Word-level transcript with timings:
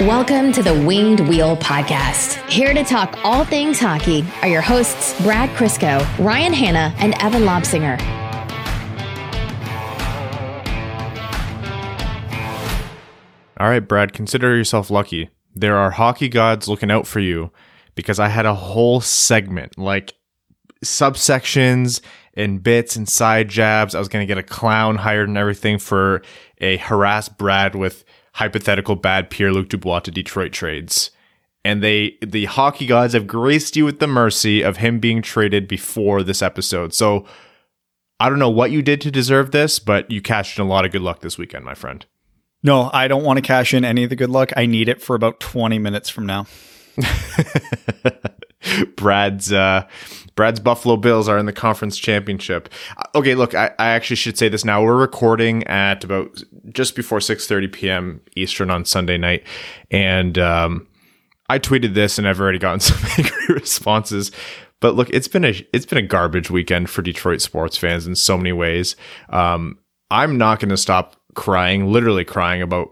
Welcome 0.00 0.50
to 0.52 0.62
the 0.62 0.72
Winged 0.72 1.20
Wheel 1.28 1.58
Podcast. 1.58 2.42
Here 2.48 2.72
to 2.72 2.82
talk 2.82 3.18
all 3.22 3.44
things 3.44 3.78
hockey 3.78 4.24
are 4.40 4.48
your 4.48 4.62
hosts, 4.62 5.20
Brad 5.20 5.50
Crisco, 5.50 6.00
Ryan 6.18 6.54
Hanna, 6.54 6.94
and 6.96 7.12
Evan 7.22 7.42
Lobsinger. 7.42 8.00
All 13.58 13.68
right, 13.68 13.80
Brad, 13.80 14.14
consider 14.14 14.56
yourself 14.56 14.90
lucky. 14.90 15.28
There 15.54 15.76
are 15.76 15.90
hockey 15.90 16.30
gods 16.30 16.66
looking 16.66 16.90
out 16.90 17.06
for 17.06 17.20
you 17.20 17.50
because 17.94 18.18
I 18.18 18.28
had 18.28 18.46
a 18.46 18.54
whole 18.54 19.02
segment, 19.02 19.76
like 19.76 20.14
subsections 20.82 22.00
and 22.32 22.62
bits 22.62 22.96
and 22.96 23.06
side 23.06 23.50
jabs. 23.50 23.94
I 23.94 23.98
was 23.98 24.08
going 24.08 24.26
to 24.26 24.34
get 24.34 24.38
a 24.38 24.42
clown 24.42 24.96
hired 24.96 25.28
and 25.28 25.36
everything 25.36 25.78
for 25.78 26.22
a 26.58 26.78
harass 26.78 27.28
Brad 27.28 27.74
with 27.74 28.02
hypothetical 28.32 28.96
bad 28.96 29.30
Pierre 29.30 29.52
Luc 29.52 29.68
Dubois 29.68 30.00
to 30.00 30.10
Detroit 30.10 30.52
trades. 30.52 31.10
And 31.64 31.82
they, 31.82 32.16
the 32.24 32.46
hockey 32.46 32.86
gods 32.86 33.12
have 33.12 33.26
graced 33.26 33.76
you 33.76 33.84
with 33.84 33.98
the 33.98 34.06
mercy 34.06 34.62
of 34.62 34.78
him 34.78 34.98
being 34.98 35.20
traded 35.20 35.68
before 35.68 36.22
this 36.22 36.40
episode. 36.40 36.94
So 36.94 37.26
I 38.18 38.28
don't 38.28 38.38
know 38.38 38.50
what 38.50 38.70
you 38.70 38.80
did 38.80 39.00
to 39.02 39.10
deserve 39.10 39.50
this, 39.50 39.78
but 39.78 40.10
you 40.10 40.22
cashed 40.22 40.58
in 40.58 40.64
a 40.64 40.68
lot 40.68 40.84
of 40.84 40.92
good 40.92 41.02
luck 41.02 41.20
this 41.20 41.36
weekend, 41.36 41.64
my 41.64 41.74
friend. 41.74 42.06
No, 42.62 42.90
I 42.92 43.08
don't 43.08 43.24
want 43.24 43.38
to 43.38 43.42
cash 43.42 43.74
in 43.74 43.84
any 43.84 44.04
of 44.04 44.10
the 44.10 44.16
good 44.16 44.30
luck. 44.30 44.52
I 44.56 44.66
need 44.66 44.88
it 44.88 45.02
for 45.02 45.16
about 45.16 45.40
20 45.40 45.78
minutes 45.78 46.10
from 46.10 46.26
now. 46.26 46.46
Brad's 48.96 49.52
uh, 49.52 49.86
Brad's 50.34 50.60
Buffalo 50.60 50.96
Bills 50.96 51.28
are 51.28 51.38
in 51.38 51.46
the 51.46 51.52
conference 51.52 51.98
championship. 51.98 52.68
Uh, 52.96 53.18
okay, 53.18 53.34
look, 53.34 53.54
I, 53.54 53.72
I 53.78 53.88
actually 53.90 54.16
should 54.16 54.38
say 54.38 54.48
this 54.48 54.64
now. 54.64 54.82
We're 54.82 54.96
recording 54.96 55.66
at 55.66 56.04
about 56.04 56.42
just 56.70 56.96
before 56.96 57.18
6:30 57.18 57.72
p.m. 57.72 58.20
Eastern 58.36 58.70
on 58.70 58.84
Sunday 58.84 59.18
night, 59.18 59.44
and 59.90 60.38
um, 60.38 60.86
I 61.48 61.58
tweeted 61.58 61.94
this, 61.94 62.18
and 62.18 62.28
I've 62.28 62.40
already 62.40 62.58
gotten 62.58 62.80
some 62.80 62.98
angry 63.18 63.54
responses. 63.54 64.32
But 64.80 64.94
look, 64.94 65.10
it's 65.10 65.28
been 65.28 65.44
a 65.44 65.66
it's 65.72 65.86
been 65.86 65.98
a 65.98 66.06
garbage 66.06 66.50
weekend 66.50 66.90
for 66.90 67.02
Detroit 67.02 67.40
sports 67.40 67.76
fans 67.76 68.06
in 68.06 68.14
so 68.14 68.36
many 68.36 68.52
ways. 68.52 68.96
Um, 69.28 69.78
I'm 70.10 70.38
not 70.38 70.58
going 70.58 70.70
to 70.70 70.76
stop 70.76 71.16
crying, 71.34 71.92
literally 71.92 72.24
crying 72.24 72.62
about 72.62 72.90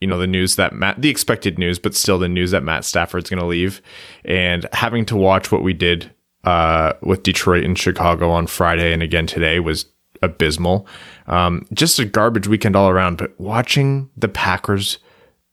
you 0.00 0.06
know 0.06 0.18
the 0.18 0.26
news 0.26 0.56
that 0.56 0.72
Matt, 0.72 1.00
the 1.00 1.08
expected 1.08 1.58
news, 1.58 1.78
but 1.78 1.94
still 1.94 2.18
the 2.18 2.28
news 2.28 2.52
that 2.52 2.62
Matt 2.62 2.84
Stafford's 2.84 3.30
going 3.30 3.40
to 3.40 3.46
leave, 3.46 3.82
and 4.24 4.66
having 4.72 5.04
to 5.06 5.16
watch 5.16 5.50
what 5.50 5.62
we 5.62 5.72
did 5.72 6.10
uh, 6.46 6.92
with 7.02 7.24
Detroit 7.24 7.64
and 7.64 7.76
Chicago 7.76 8.30
on 8.30 8.46
Friday 8.46 8.92
and 8.92 9.02
again 9.02 9.26
today 9.26 9.60
was 9.60 9.86
abysmal. 10.22 10.86
Um, 11.26 11.66
just 11.74 11.98
a 11.98 12.04
garbage 12.04 12.46
weekend 12.46 12.76
all 12.76 12.88
around. 12.88 13.18
But 13.18 13.38
watching 13.38 14.08
the 14.16 14.28
Packers 14.28 14.98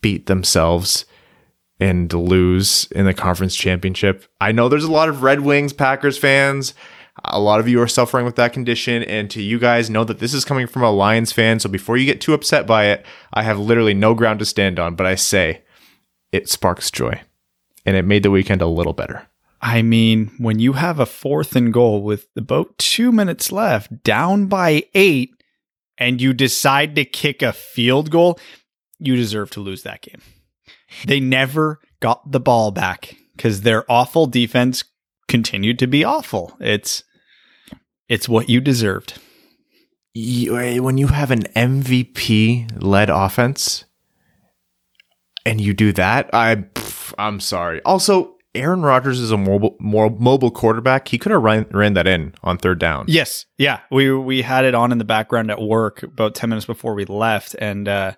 beat 0.02 0.28
themselves 0.28 1.06
and 1.80 2.14
lose 2.14 2.88
in 2.92 3.06
the 3.06 3.14
conference 3.14 3.56
championship, 3.56 4.26
I 4.40 4.52
know 4.52 4.70
there's 4.70 4.84
a 4.84 4.92
lot 4.92 5.10
of 5.10 5.24
Red 5.24 5.42
Wings 5.42 5.74
Packers 5.74 6.18
fans. 6.18 6.76
A 7.26 7.40
lot 7.40 7.60
of 7.60 7.68
you 7.68 7.82
are 7.82 7.88
suffering 7.88 8.26
with 8.26 8.36
that 8.36 8.54
condition. 8.54 9.04
And 9.04 9.30
to 9.32 9.42
you 9.42 9.60
guys, 9.60 9.90
know 9.90 10.04
that 10.04 10.20
this 10.20 10.34
is 10.34 10.46
coming 10.46 10.68
from 10.68 10.84
a 10.84 10.92
Lions 10.92 11.32
fan. 11.32 11.60
So 11.60 11.70
before 11.70 11.98
you 11.98 12.06
get 12.06 12.22
too 12.22 12.34
upset 12.34 12.66
by 12.66 12.86
it, 12.86 13.06
I 13.34 13.44
have 13.44 13.60
literally 13.60 13.94
no 13.94 14.14
ground 14.14 14.40
to 14.40 14.46
stand 14.46 14.80
on. 14.80 14.96
But 14.96 15.08
I 15.08 15.16
say 15.16 15.64
it 16.32 16.50
sparks 16.50 16.92
joy. 16.92 17.22
And 17.86 17.98
it 17.98 18.06
made 18.06 18.24
the 18.24 18.32
weekend 18.32 18.62
a 18.62 18.68
little 18.68 18.94
better. 18.94 19.28
I 19.64 19.82
mean, 19.82 20.30
when 20.40 20.60
you 20.60 20.74
have 20.74 21.00
a 21.00 21.06
fourth 21.06 21.56
and 21.56 21.72
goal 21.72 22.04
with 22.04 22.28
about 22.36 22.78
two 22.78 23.14
minutes 23.14 23.50
left, 23.50 24.04
down 24.04 24.48
by 24.48 24.84
eight, 24.94 25.32
and 25.98 26.20
you 26.20 26.34
decide 26.34 26.96
to 26.96 27.06
kick 27.06 27.42
a 27.42 27.54
field 27.54 28.12
goal, 28.12 28.38
you 29.00 29.16
deserve 29.16 29.52
to 29.52 29.62
lose 29.62 29.84
that 29.84 30.02
game. 30.02 30.22
They 31.06 31.22
never 31.22 31.80
got 32.02 32.30
the 32.30 32.42
ball 32.42 32.72
back 32.72 33.16
because 33.38 33.62
their 33.62 33.90
awful 33.90 34.26
defense 34.26 34.84
continued 35.30 35.80
to 35.80 35.88
be 35.88 36.04
awful. 36.04 36.58
It's 36.60 37.06
it's 38.10 38.28
what 38.28 38.50
you 38.50 38.60
deserved. 38.60 39.14
Eh, 40.14 40.80
when 40.80 40.98
you 40.98 41.08
have 41.08 41.32
an 41.32 41.44
MVP 41.56 42.84
led 42.84 43.10
offense 43.10 43.86
and 45.46 45.62
you 45.62 45.74
do 45.74 45.94
that, 45.94 46.30
I 46.34 46.66
I'm 47.18 47.40
sorry. 47.40 47.82
Also, 47.84 48.33
Aaron 48.56 48.84
Rodgers 48.84 49.20
is 49.20 49.32
a 49.32 49.38
mobile 49.38 49.76
more 49.80 50.10
mobile 50.10 50.52
quarterback. 50.52 51.08
He 51.08 51.18
could 51.18 51.32
have 51.32 51.42
ran, 51.42 51.66
ran 51.72 51.94
that 51.94 52.08
in 52.08 52.36
on 52.44 52.58
third 52.58 52.80
down. 52.80 53.06
Yes, 53.08 53.46
yeah. 53.58 53.80
We 53.90 54.14
we 54.16 54.42
had 54.44 54.64
it 54.66 54.76
on 54.76 54.92
in 54.92 55.00
the 55.00 55.06
background 55.06 55.50
at 55.50 55.62
work 55.62 56.04
about 56.04 56.36
ten 56.36 56.50
minutes 56.50 56.66
before 56.66 56.94
we 56.94 57.06
left, 57.06 57.56
and 57.56 57.88
uh, 57.88 58.14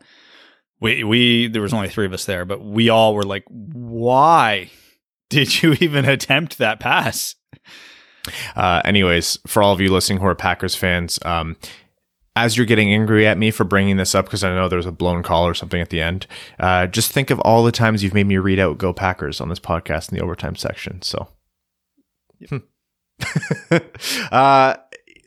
we 0.81 1.03
we 1.03 1.47
there 1.47 1.61
was 1.61 1.73
only 1.73 1.89
three 1.89 2.05
of 2.05 2.13
us 2.13 2.25
there, 2.25 2.43
but 2.43 2.63
we 2.63 2.89
all 2.89 3.15
were 3.15 3.23
like, 3.23 3.45
"Why 3.49 4.69
did 5.29 5.63
you 5.63 5.73
even 5.79 6.05
attempt 6.05 6.57
that 6.57 6.79
pass?" 6.79 7.35
Uh, 8.55 8.81
anyways, 8.83 9.37
for 9.47 9.61
all 9.61 9.71
of 9.71 9.79
you 9.79 9.91
listening 9.91 10.19
who 10.19 10.25
are 10.25 10.35
Packers 10.35 10.75
fans, 10.75 11.19
um, 11.23 11.55
as 12.35 12.57
you're 12.57 12.65
getting 12.65 12.93
angry 12.93 13.25
at 13.25 13.37
me 13.37 13.49
for 13.49 13.63
bringing 13.63 13.97
this 13.97 14.13
up 14.13 14.25
because 14.25 14.43
I 14.43 14.53
know 14.53 14.67
there's 14.67 14.85
a 14.85 14.91
blown 14.91 15.23
call 15.23 15.47
or 15.47 15.53
something 15.53 15.79
at 15.79 15.89
the 15.89 16.01
end, 16.01 16.27
uh, 16.59 16.87
just 16.87 17.11
think 17.11 17.29
of 17.29 17.39
all 17.41 17.63
the 17.63 17.71
times 17.71 18.03
you've 18.03 18.13
made 18.13 18.27
me 18.27 18.37
read 18.37 18.59
out 18.59 18.77
"Go 18.77 18.93
Packers" 18.93 19.39
on 19.39 19.49
this 19.49 19.59
podcast 19.59 20.11
in 20.11 20.17
the 20.17 20.23
overtime 20.23 20.55
section. 20.55 21.01
So, 21.01 21.27
hmm. 22.49 22.57
uh, 24.31 24.75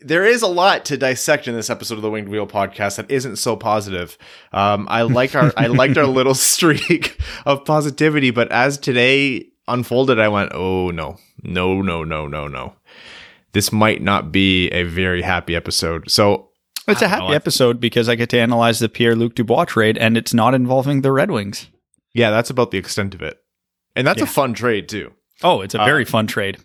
there 0.03 0.25
is 0.25 0.43
a 0.43 0.47
lot 0.47 0.85
to 0.87 0.97
dissect 0.97 1.49
in 1.49 1.55
this 1.55 1.71
episode 1.71 1.97
of 1.97 2.03
the 2.03 2.11
Winged 2.11 2.29
Wheel 2.29 2.47
podcast 2.47 2.97
that 2.97 3.11
isn't 3.11 3.37
so 3.37 3.57
positive. 3.57 4.19
Um, 4.53 4.87
I 4.91 5.03
like 5.03 5.35
our 5.35 5.53
I 5.57 5.67
liked 5.67 5.97
our 5.97 6.07
little 6.07 6.35
streak 6.35 7.19
of 7.47 7.65
positivity, 7.65 8.31
but 8.31 8.53
as 8.53 8.77
today 8.77 9.47
unfolded, 9.67 10.21
I 10.21 10.29
went, 10.29 10.53
"Oh 10.55 10.91
no, 10.91 11.17
no, 11.43 11.81
no, 11.81 12.05
no, 12.05 12.27
no, 12.27 12.49
no." 12.49 12.75
This 13.53 13.73
might 13.73 14.03
not 14.03 14.31
be 14.31 14.69
a 14.69 14.83
very 14.83 15.23
happy 15.23 15.57
episode. 15.57 16.11
So 16.11 16.48
it's 16.89 17.03
a 17.03 17.09
happy 17.09 17.29
know, 17.29 17.33
episode 17.33 17.81
because 17.81 18.09
I 18.09 18.15
get 18.15 18.31
to 18.31 18.39
analyze 18.39 18.79
the 18.79 18.89
Pierre 18.89 19.15
Luc 19.15 19.35
Dubois 19.35 19.67
trade 19.67 19.99
and 19.99 20.17
it's 20.17 20.33
not 20.33 20.55
involving 20.55 21.03
the 21.03 21.13
Red 21.13 21.31
Wings. 21.31 21.69
Yeah, 22.15 22.31
that's 22.31 22.51
about 22.51 22.71
the 22.71 22.79
extent 22.79 23.15
of 23.15 23.23
it. 23.23 23.39
And 23.95 24.07
that's 24.07 24.19
yeah. 24.19 24.25
a 24.25 24.29
fun 24.29 24.55
trade 24.55 24.89
too. 24.89 25.13
Oh, 25.43 25.61
it's 25.61 25.75
a 25.75 25.79
very 25.79 26.05
uh, 26.05 26.09
fun 26.09 26.27
trade. 26.27 26.59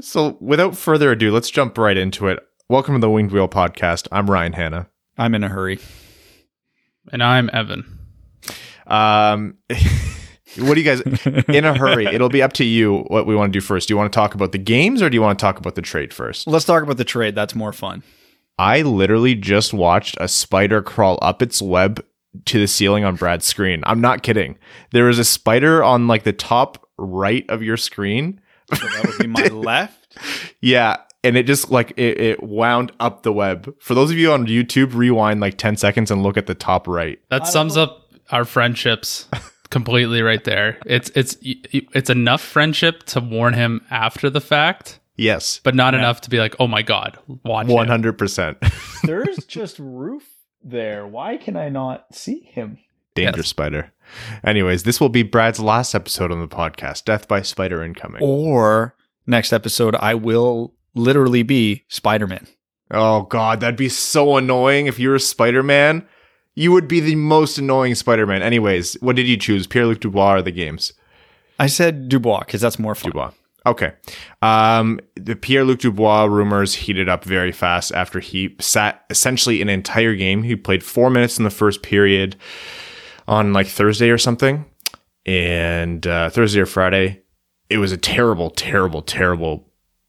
So 0.00 0.36
without 0.40 0.76
further 0.76 1.12
ado, 1.12 1.32
let's 1.32 1.50
jump 1.50 1.78
right 1.78 1.96
into 1.96 2.28
it. 2.28 2.40
Welcome 2.68 2.94
to 2.94 3.00
the 3.00 3.10
Winged 3.10 3.32
Wheel 3.32 3.48
podcast. 3.48 4.06
I'm 4.12 4.30
Ryan 4.30 4.52
Hanna. 4.52 4.88
I'm 5.16 5.34
in 5.34 5.42
a 5.42 5.48
hurry. 5.48 5.78
And 7.10 7.22
I'm 7.22 7.48
Evan. 7.52 7.98
Um 8.86 9.56
what 10.58 10.74
do 10.74 10.80
you 10.80 10.84
guys 10.84 11.00
in 11.48 11.64
a 11.64 11.74
hurry? 11.74 12.06
It'll 12.12 12.28
be 12.28 12.42
up 12.42 12.52
to 12.54 12.64
you 12.64 12.98
what 13.08 13.26
we 13.26 13.34
want 13.34 13.52
to 13.52 13.58
do 13.58 13.64
first. 13.64 13.88
Do 13.88 13.92
you 13.92 13.98
want 13.98 14.12
to 14.12 14.16
talk 14.16 14.34
about 14.34 14.52
the 14.52 14.58
games 14.58 15.00
or 15.00 15.08
do 15.08 15.14
you 15.14 15.22
want 15.22 15.38
to 15.38 15.42
talk 15.42 15.58
about 15.58 15.74
the 15.74 15.82
trade 15.82 16.12
first? 16.12 16.46
Let's 16.46 16.64
talk 16.64 16.82
about 16.82 16.98
the 16.98 17.04
trade. 17.04 17.34
That's 17.34 17.54
more 17.54 17.72
fun. 17.72 18.02
I 18.58 18.82
literally 18.82 19.34
just 19.34 19.72
watched 19.72 20.16
a 20.20 20.28
spider 20.28 20.82
crawl 20.82 21.18
up 21.22 21.42
its 21.42 21.62
web 21.62 22.04
to 22.46 22.58
the 22.58 22.66
ceiling 22.66 23.04
on 23.04 23.16
Brad's 23.16 23.46
screen. 23.46 23.82
I'm 23.86 24.00
not 24.00 24.22
kidding. 24.22 24.58
There 24.92 25.04
was 25.04 25.18
a 25.18 25.24
spider 25.24 25.82
on 25.82 26.08
like 26.08 26.24
the 26.24 26.32
top 26.32 26.86
right 26.96 27.48
of 27.48 27.62
your 27.62 27.76
screen. 27.76 28.40
So 28.74 28.86
that 28.86 29.06
would 29.06 29.18
be 29.18 29.26
my 29.26 29.46
left. 29.52 30.18
Yeah. 30.60 30.96
And 31.24 31.36
it 31.36 31.46
just 31.46 31.70
like 31.70 31.92
it, 31.96 32.20
it, 32.20 32.42
wound 32.42 32.92
up 33.00 33.22
the 33.22 33.32
web. 33.32 33.74
For 33.80 33.94
those 33.94 34.10
of 34.10 34.18
you 34.18 34.32
on 34.32 34.46
YouTube, 34.46 34.94
rewind 34.94 35.40
like 35.40 35.58
10 35.58 35.76
seconds 35.76 36.10
and 36.10 36.22
look 36.22 36.36
at 36.36 36.46
the 36.46 36.54
top 36.54 36.86
right. 36.86 37.18
That 37.30 37.46
sums 37.46 37.76
up 37.76 38.04
our 38.30 38.44
friendships 38.44 39.26
completely 39.70 40.22
right 40.22 40.42
there. 40.44 40.78
It's 40.86 41.10
it's 41.14 41.36
it's 41.42 42.10
enough 42.10 42.40
friendship 42.40 43.02
to 43.04 43.20
warn 43.20 43.54
him 43.54 43.84
after 43.90 44.30
the 44.30 44.40
fact 44.40 45.00
Yes. 45.18 45.60
But 45.62 45.74
not 45.74 45.92
yeah. 45.92 46.00
enough 46.00 46.22
to 46.22 46.30
be 46.30 46.38
like, 46.38 46.56
oh 46.58 46.68
my 46.68 46.82
God, 46.82 47.18
watch 47.44 47.66
100%. 47.66 49.02
There's 49.02 49.44
just 49.44 49.78
roof 49.78 50.24
there. 50.62 51.06
Why 51.06 51.36
can 51.36 51.56
I 51.56 51.68
not 51.68 52.14
see 52.14 52.40
him? 52.40 52.78
Danger 53.14 53.40
yes. 53.40 53.48
spider. 53.48 53.92
Anyways, 54.44 54.84
this 54.84 55.00
will 55.00 55.08
be 55.08 55.24
Brad's 55.24 55.58
last 55.58 55.94
episode 55.94 56.30
on 56.30 56.40
the 56.40 56.48
podcast, 56.48 57.04
Death 57.04 57.26
by 57.26 57.42
Spider 57.42 57.82
Incoming. 57.82 58.22
Or 58.22 58.94
next 59.26 59.52
episode, 59.52 59.96
I 59.96 60.14
will 60.14 60.72
literally 60.94 61.42
be 61.42 61.84
Spider 61.88 62.28
Man. 62.28 62.46
Oh, 62.90 63.22
God, 63.22 63.60
that'd 63.60 63.76
be 63.76 63.88
so 63.88 64.36
annoying 64.36 64.86
if 64.86 64.98
you 64.98 65.10
were 65.10 65.18
Spider 65.18 65.64
Man. 65.64 66.06
You 66.54 66.72
would 66.72 66.88
be 66.88 67.00
the 67.00 67.16
most 67.16 67.58
annoying 67.58 67.96
Spider 67.96 68.26
Man. 68.26 68.42
Anyways, 68.42 68.94
what 69.00 69.16
did 69.16 69.26
you 69.26 69.36
choose? 69.36 69.66
Pierre 69.66 69.86
Luc 69.86 70.00
Dubois 70.00 70.36
or 70.36 70.42
the 70.42 70.52
games? 70.52 70.92
I 71.58 71.66
said 71.66 72.08
Dubois 72.08 72.40
because 72.40 72.60
that's 72.60 72.78
more 72.78 72.94
fun. 72.94 73.10
Dubois. 73.10 73.32
Okay. 73.66 73.92
Um, 74.40 75.00
the 75.14 75.36
Pierre 75.36 75.64
Luc 75.64 75.80
Dubois 75.80 76.24
rumors 76.24 76.74
heated 76.74 77.08
up 77.08 77.24
very 77.24 77.52
fast 77.52 77.92
after 77.92 78.20
he 78.20 78.56
sat 78.60 79.04
essentially 79.10 79.60
an 79.60 79.68
entire 79.68 80.14
game. 80.14 80.42
He 80.42 80.56
played 80.56 80.82
four 80.82 81.10
minutes 81.10 81.38
in 81.38 81.44
the 81.44 81.50
first 81.50 81.82
period 81.82 82.36
on 83.26 83.52
like 83.52 83.66
Thursday 83.66 84.10
or 84.10 84.18
something, 84.18 84.64
and 85.26 86.06
uh, 86.06 86.30
Thursday 86.30 86.60
or 86.60 86.66
Friday. 86.66 87.22
It 87.68 87.78
was 87.78 87.92
a 87.92 87.98
terrible, 87.98 88.48
terrible, 88.50 89.02
terrible 89.02 89.68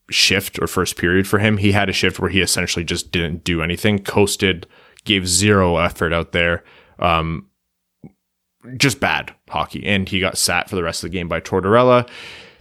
shift 0.09 0.59
or 0.61 0.67
first 0.67 0.95
period 0.95 1.27
for 1.27 1.39
him. 1.39 1.57
He 1.57 1.73
had 1.73 1.89
a 1.89 1.93
shift 1.93 2.19
where 2.19 2.29
he 2.29 2.41
essentially 2.41 2.85
just 2.85 3.11
didn't 3.11 3.43
do 3.43 3.61
anything, 3.61 3.99
coasted, 3.99 4.65
gave 5.03 5.27
zero 5.27 5.77
effort 5.77 6.13
out 6.13 6.31
there. 6.31 6.63
Um, 6.99 7.47
just 8.77 8.99
bad 8.99 9.33
hockey, 9.49 9.85
and 9.85 10.07
he 10.07 10.19
got 10.19 10.37
sat 10.37 10.69
for 10.69 10.75
the 10.75 10.83
rest 10.83 11.03
of 11.03 11.09
the 11.11 11.17
game 11.17 11.27
by 11.27 11.41
Tortorella. 11.41 12.09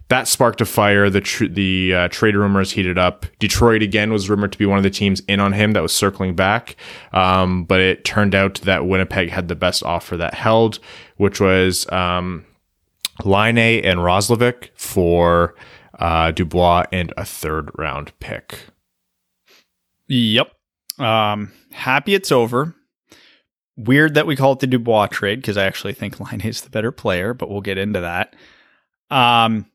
That 0.08 0.26
sparked 0.26 0.60
a 0.62 0.64
fire. 0.64 1.10
The 1.10 1.20
tr- 1.20 1.46
the 1.46 1.94
uh, 1.94 2.08
trade 2.08 2.34
rumors 2.34 2.72
heated 2.72 2.96
up. 2.96 3.26
Detroit 3.38 3.82
again 3.82 4.10
was 4.10 4.30
rumored 4.30 4.52
to 4.52 4.58
be 4.58 4.64
one 4.64 4.78
of 4.78 4.84
the 4.84 4.90
teams 4.90 5.20
in 5.28 5.38
on 5.38 5.52
him 5.52 5.72
that 5.72 5.82
was 5.82 5.92
circling 5.92 6.34
back, 6.34 6.76
um, 7.12 7.64
but 7.64 7.80
it 7.80 8.04
turned 8.04 8.34
out 8.34 8.54
that 8.62 8.86
Winnipeg 8.86 9.28
had 9.28 9.48
the 9.48 9.54
best 9.54 9.82
offer 9.82 10.16
that 10.16 10.32
held, 10.32 10.78
which 11.18 11.40
was 11.40 11.90
um, 11.92 12.46
Laine 13.22 13.84
and 13.84 14.00
Roslovic 14.00 14.70
for 14.74 15.54
uh, 15.98 16.30
Dubois 16.30 16.86
and 16.90 17.12
a 17.16 17.24
third 17.24 17.70
round 17.76 18.12
pick. 18.18 18.60
Yep. 20.06 20.52
Um, 20.98 21.52
happy 21.72 22.14
it's 22.14 22.32
over. 22.32 22.74
Weird 23.76 24.14
that 24.14 24.26
we 24.26 24.36
call 24.36 24.52
it 24.52 24.60
the 24.60 24.66
Dubois 24.66 25.06
trade 25.06 25.40
because 25.40 25.56
I 25.56 25.66
actually 25.66 25.92
think 25.92 26.18
Laine 26.18 26.40
is 26.40 26.62
the 26.62 26.70
better 26.70 26.90
player, 26.90 27.34
but 27.34 27.50
we'll 27.50 27.60
get 27.60 27.78
into 27.78 28.00
that. 28.00 28.34
Um, 29.10 29.66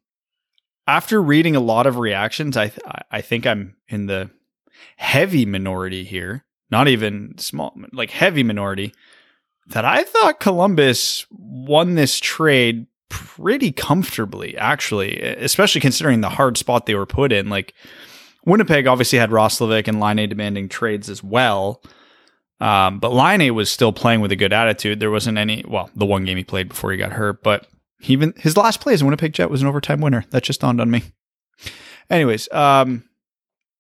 after 0.88 1.22
reading 1.22 1.56
a 1.56 1.62
lot 1.62 1.88
of 1.88 1.98
reactions, 1.98 2.58
I 2.58 2.70
th- 2.70 2.86
I 3.10 3.22
think 3.22 3.46
I'm 3.46 3.76
in 3.88 4.08
the 4.08 4.30
heavy 4.98 5.46
minority 5.46 6.04
here. 6.04 6.46
Not 6.70 6.88
even 6.88 7.38
small, 7.38 7.76
like 7.92 8.12
heavy 8.12 8.44
minority. 8.44 8.94
That 9.68 9.86
I 9.86 10.04
thought 10.04 10.40
Columbus 10.40 11.26
won 11.32 11.96
this 11.96 12.20
trade 12.20 12.88
pretty 13.10 13.72
comfortably, 13.72 14.58
actually, 14.58 15.22
especially 15.22 15.82
considering 15.82 16.22
the 16.22 16.30
hard 16.30 16.58
spot 16.58 16.86
they 16.86 16.96
were 16.96 17.06
put 17.06 17.32
in. 17.32 17.50
Like 17.50 17.74
Winnipeg 18.46 18.88
obviously 18.88 19.20
had 19.20 19.30
Roslovic 19.30 19.88
and 19.88 20.00
Laine 20.00 20.28
demanding 20.28 20.68
trades 20.68 21.10
as 21.10 21.24
well. 21.24 21.82
Um, 22.60 23.00
but 23.00 23.14
Laine 23.14 23.54
was 23.54 23.72
still 23.72 23.94
playing 23.94 24.22
with 24.22 24.32
a 24.32 24.36
good 24.36 24.54
attitude. 24.54 25.00
There 25.00 25.12
wasn't 25.12 25.38
any, 25.38 25.64
well, 25.68 25.90
the 25.96 26.06
one 26.06 26.26
game 26.26 26.38
he 26.38 26.44
played 26.44 26.70
before 26.70 26.92
he 26.92 26.98
got 26.98 27.12
hurt, 27.12 27.44
but 27.44 27.68
even 28.04 28.34
his 28.38 28.58
last 28.58 28.82
play 28.82 28.94
as 28.94 29.02
a 29.02 29.06
Winnipeg 29.06 29.34
Jet 29.34 29.50
was 29.50 29.62
an 29.62 29.68
overtime 29.68 30.02
winner. 30.02 30.26
That 30.32 30.44
just 30.44 30.62
dawned 30.62 30.82
on 30.82 30.92
me. 30.92 31.04
Anyways, 32.10 32.52
um, 32.52 33.04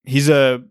he's 0.04 0.30
a 0.30 0.64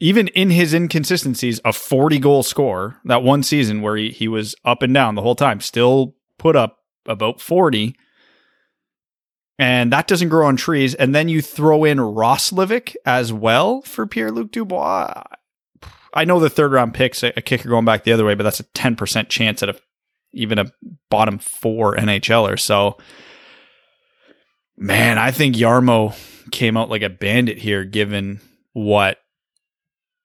even 0.00 0.28
in 0.28 0.50
his 0.50 0.72
inconsistencies, 0.72 1.60
a 1.64 1.72
40 1.72 2.18
goal 2.18 2.42
scorer. 2.42 3.00
That 3.04 3.22
one 3.22 3.42
season 3.42 3.82
where 3.82 3.96
he, 3.96 4.10
he 4.10 4.28
was 4.28 4.54
up 4.64 4.82
and 4.82 4.94
down 4.94 5.14
the 5.14 5.22
whole 5.22 5.34
time, 5.34 5.60
still 5.60 6.14
put 6.38 6.54
up 6.54 6.78
about 7.06 7.40
40. 7.40 7.96
And 9.58 9.92
that 9.92 10.06
doesn't 10.06 10.28
grow 10.28 10.46
on 10.46 10.56
trees. 10.56 10.94
And 10.94 11.14
then 11.14 11.28
you 11.28 11.42
throw 11.42 11.84
in 11.84 12.00
Ross 12.00 12.50
Roslovic 12.52 12.94
as 13.04 13.32
well 13.32 13.82
for 13.82 14.06
Pierre 14.06 14.30
Luc 14.30 14.52
Dubois. 14.52 15.24
I 16.14 16.24
know 16.24 16.38
the 16.38 16.48
third 16.48 16.72
round 16.72 16.94
picks 16.94 17.24
a, 17.24 17.32
a 17.36 17.42
kicker 17.42 17.68
going 17.68 17.84
back 17.84 18.04
the 18.04 18.12
other 18.12 18.24
way, 18.24 18.34
but 18.34 18.44
that's 18.44 18.60
a 18.60 18.64
10% 18.64 19.28
chance 19.28 19.62
at 19.62 19.68
a 19.68 19.80
even 20.32 20.58
a 20.58 20.66
bottom 21.10 21.38
four 21.38 21.96
NHLer. 21.96 22.58
So, 22.58 22.98
man, 24.76 25.18
I 25.18 25.30
think 25.30 25.56
Jarmo 25.56 26.14
came 26.50 26.76
out 26.76 26.90
like 26.90 27.02
a 27.02 27.10
bandit 27.10 27.58
here, 27.58 27.84
given 27.84 28.40
what 28.72 29.18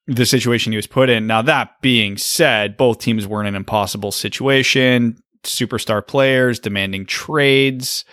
the 0.08 0.26
situation 0.26 0.74
he 0.74 0.78
was 0.78 0.88
put 0.88 1.10
in. 1.10 1.28
Now, 1.28 1.42
that 1.44 1.82
being 1.82 2.18
said, 2.18 2.78
both 2.78 3.00
teams 3.00 3.26
were 3.26 3.42
in 3.42 3.48
an 3.48 3.56
impossible 3.56 4.12
situation. 4.12 5.18
Superstar 5.44 6.06
players 6.06 6.60
demanding 6.60 7.06
trades, 7.06 8.06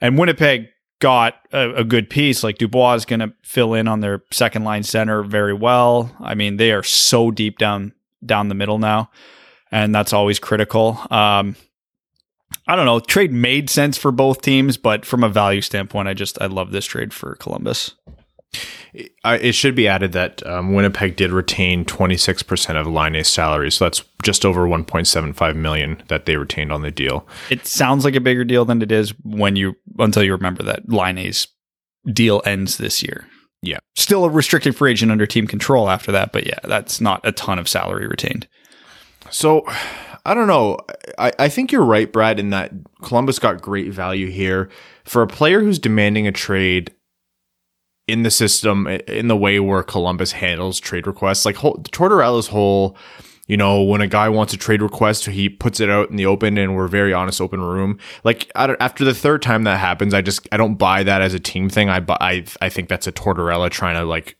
and 0.00 0.18
Winnipeg 0.18 0.66
got 1.00 1.34
a, 1.52 1.70
a 1.76 1.84
good 1.84 2.10
piece. 2.10 2.44
Like 2.44 2.58
Dubois 2.58 2.94
is 2.94 3.04
going 3.04 3.20
to 3.20 3.32
fill 3.42 3.74
in 3.74 3.88
on 3.88 4.00
their 4.00 4.22
second 4.30 4.64
line 4.64 4.82
center 4.82 5.22
very 5.22 5.54
well. 5.54 6.14
I 6.20 6.34
mean, 6.34 6.58
they 6.58 6.72
are 6.72 6.82
so 6.82 7.30
deep 7.30 7.58
down 7.58 7.92
down 8.24 8.48
the 8.48 8.54
middle 8.54 8.78
now 8.78 9.10
and 9.70 9.94
that's 9.94 10.12
always 10.12 10.38
critical. 10.38 10.98
Um, 11.10 11.56
I 12.66 12.76
don't 12.76 12.86
know. 12.86 13.00
Trade 13.00 13.32
made 13.32 13.70
sense 13.70 13.96
for 13.96 14.12
both 14.12 14.42
teams, 14.42 14.76
but 14.76 15.04
from 15.04 15.24
a 15.24 15.28
value 15.28 15.60
standpoint, 15.60 16.08
I 16.08 16.14
just 16.14 16.40
I 16.40 16.46
love 16.46 16.72
this 16.72 16.86
trade 16.86 17.12
for 17.12 17.34
Columbus. 17.36 17.94
It 18.92 19.54
should 19.54 19.76
be 19.76 19.86
added 19.86 20.12
that 20.12 20.44
um, 20.44 20.74
Winnipeg 20.74 21.14
did 21.14 21.30
retain 21.30 21.84
26% 21.84 22.80
of 22.80 22.88
Laine's 22.88 23.28
salary, 23.28 23.70
so 23.70 23.84
that's 23.84 24.02
just 24.24 24.44
over 24.44 24.66
1.75 24.66 25.54
million 25.54 26.02
that 26.08 26.26
they 26.26 26.36
retained 26.36 26.72
on 26.72 26.82
the 26.82 26.90
deal. 26.90 27.26
It 27.50 27.66
sounds 27.66 28.04
like 28.04 28.16
a 28.16 28.20
bigger 28.20 28.44
deal 28.44 28.64
than 28.64 28.82
it 28.82 28.90
is 28.90 29.14
when 29.22 29.54
you 29.54 29.76
until 29.98 30.24
you 30.24 30.32
remember 30.32 30.64
that 30.64 30.88
Laine's 30.88 31.46
deal 32.12 32.42
ends 32.44 32.78
this 32.78 33.02
year. 33.02 33.28
Yeah, 33.62 33.78
still 33.94 34.24
a 34.24 34.28
restricted 34.28 34.74
free 34.74 34.90
agent 34.90 35.12
under 35.12 35.26
team 35.26 35.46
control 35.46 35.88
after 35.88 36.10
that, 36.10 36.32
but 36.32 36.46
yeah, 36.46 36.58
that's 36.64 37.00
not 37.00 37.20
a 37.24 37.30
ton 37.30 37.60
of 37.60 37.68
salary 37.68 38.08
retained. 38.08 38.48
So 39.30 39.64
I 40.24 40.34
don't 40.34 40.46
know. 40.46 40.78
I, 41.18 41.32
I 41.38 41.48
think 41.48 41.72
you're 41.72 41.84
right, 41.84 42.12
Brad, 42.12 42.38
in 42.38 42.50
that 42.50 42.72
Columbus 43.02 43.38
got 43.38 43.62
great 43.62 43.92
value 43.92 44.28
here 44.28 44.68
for 45.04 45.22
a 45.22 45.26
player 45.26 45.60
who's 45.60 45.78
demanding 45.78 46.26
a 46.26 46.32
trade 46.32 46.94
in 48.06 48.22
the 48.24 48.30
system 48.30 48.86
in 48.86 49.28
the 49.28 49.36
way 49.36 49.60
where 49.60 49.82
Columbus 49.82 50.32
handles 50.32 50.80
trade 50.80 51.06
requests. 51.06 51.44
Like 51.44 51.56
Tortorella's 51.56 52.48
whole, 52.48 52.96
you 53.46 53.56
know, 53.56 53.82
when 53.82 54.00
a 54.00 54.08
guy 54.08 54.28
wants 54.28 54.52
a 54.52 54.56
trade 54.56 54.82
request, 54.82 55.26
he 55.26 55.48
puts 55.48 55.80
it 55.80 55.88
out 55.88 56.10
in 56.10 56.16
the 56.16 56.26
open 56.26 56.58
and 56.58 56.74
we're 56.76 56.88
very 56.88 57.12
honest, 57.12 57.40
open 57.40 57.60
room. 57.60 57.98
Like 58.24 58.50
after 58.56 59.04
the 59.04 59.14
third 59.14 59.42
time 59.42 59.62
that 59.64 59.78
happens, 59.78 60.12
I 60.12 60.22
just 60.22 60.48
I 60.50 60.56
don't 60.56 60.74
buy 60.74 61.04
that 61.04 61.22
as 61.22 61.34
a 61.34 61.40
team 61.40 61.68
thing. 61.68 61.88
I 61.88 62.04
I 62.20 62.44
I 62.60 62.68
think 62.68 62.88
that's 62.88 63.06
a 63.06 63.12
Tortorella 63.12 63.70
trying 63.70 63.96
to 63.96 64.04
like 64.04 64.36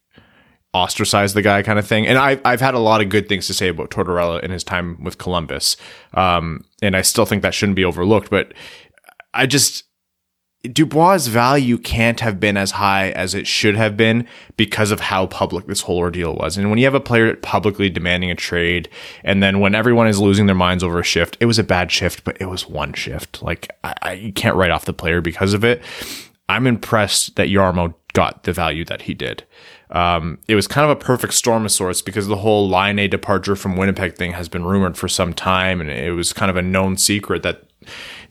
ostracize 0.73 1.35
the 1.35 1.43
guy 1.43 1.63
kind 1.63 1.79
of 1.79 1.87
thing. 1.87 2.07
And 2.07 2.17
I've, 2.17 2.41
I've 2.45 2.61
had 2.61 2.75
a 2.75 2.79
lot 2.79 3.01
of 3.01 3.09
good 3.09 3.29
things 3.29 3.47
to 3.49 3.55
say 3.55 3.69
about 3.69 3.91
Tortorella 3.91 4.43
in 4.43 4.51
his 4.51 4.65
time 4.65 5.03
with 5.03 5.19
Columbus. 5.19 5.77
Um, 6.15 6.65
and 6.81 6.97
I 6.97 7.03
still 7.03 7.27
think 7.27 7.43
that 7.43 7.55
shouldn't 7.55 7.77
be 7.77 7.85
overlooked, 7.85 8.31
but 8.31 8.55
I 9.35 9.47
just, 9.47 9.85
Dubois' 10.63 11.27
value 11.27 11.79
can't 11.79 12.21
have 12.21 12.39
been 12.39 12.57
as 12.57 12.73
high 12.73 13.11
as 13.13 13.35
it 13.35 13.47
should 13.47 13.77
have 13.77 13.97
been 13.97 14.29
because 14.57 14.91
of 14.91 15.01
how 15.01 15.27
public 15.27 15.67
this 15.67 15.81
whole 15.81 15.97
ordeal 15.99 16.35
was. 16.37 16.59
And 16.59 16.69
when 16.69 16.79
you 16.79 16.85
have 16.85 16.95
a 16.95 17.01
player 17.01 17.35
publicly 17.35 17.89
demanding 17.89 18.31
a 18.31 18.35
trade, 18.35 18.89
and 19.25 19.43
then 19.43 19.61
when 19.61 19.75
everyone 19.75 20.07
is 20.07 20.21
losing 20.21 20.47
their 20.47 20.55
minds 20.55 20.85
over 20.85 21.01
a 21.01 21.05
shift, 21.05 21.39
it 21.41 21.47
was 21.47 21.59
a 21.59 21.65
bad 21.65 21.91
shift, 21.91 22.25
but 22.25 22.37
it 22.41 22.47
was 22.47 22.69
one 22.69 22.93
shift. 22.93 23.43
Like 23.43 23.71
I, 23.83 23.95
I 24.03 24.13
you 24.13 24.33
can't 24.33 24.55
write 24.57 24.71
off 24.71 24.85
the 24.85 24.93
player 24.93 25.23
because 25.23 25.55
of 25.55 25.65
it. 25.65 25.83
I'm 26.49 26.67
impressed 26.67 27.37
that 27.37 27.49
Jarmo 27.49 27.95
got 28.13 28.43
the 28.43 28.53
value 28.53 28.85
that 28.85 29.03
he 29.03 29.15
did. 29.15 29.45
Um, 29.91 30.39
it 30.47 30.55
was 30.55 30.69
kind 30.69 30.89
of 30.89 30.97
a 30.97 31.01
perfect 31.01 31.35
storm 31.35 31.65
of 31.65 31.73
sorts 31.73 32.01
because 32.01 32.29
the 32.29 32.37
whole 32.37 32.69
Laine 32.69 33.11
departure 33.11 33.57
from 33.57 33.77
Winnipeg 33.77 34.15
thing 34.15 34.33
has 34.33 34.49
been 34.49 34.65
rumored 34.65 34.97
for 34.97 35.09
some 35.09 35.33
time, 35.33 35.81
and 35.81 35.91
it 35.91 36.13
was 36.13 36.33
kind 36.33 36.51
of 36.51 36.57
a 36.57 36.63
known 36.63 36.97
secret 36.97 37.43
that 37.43 37.65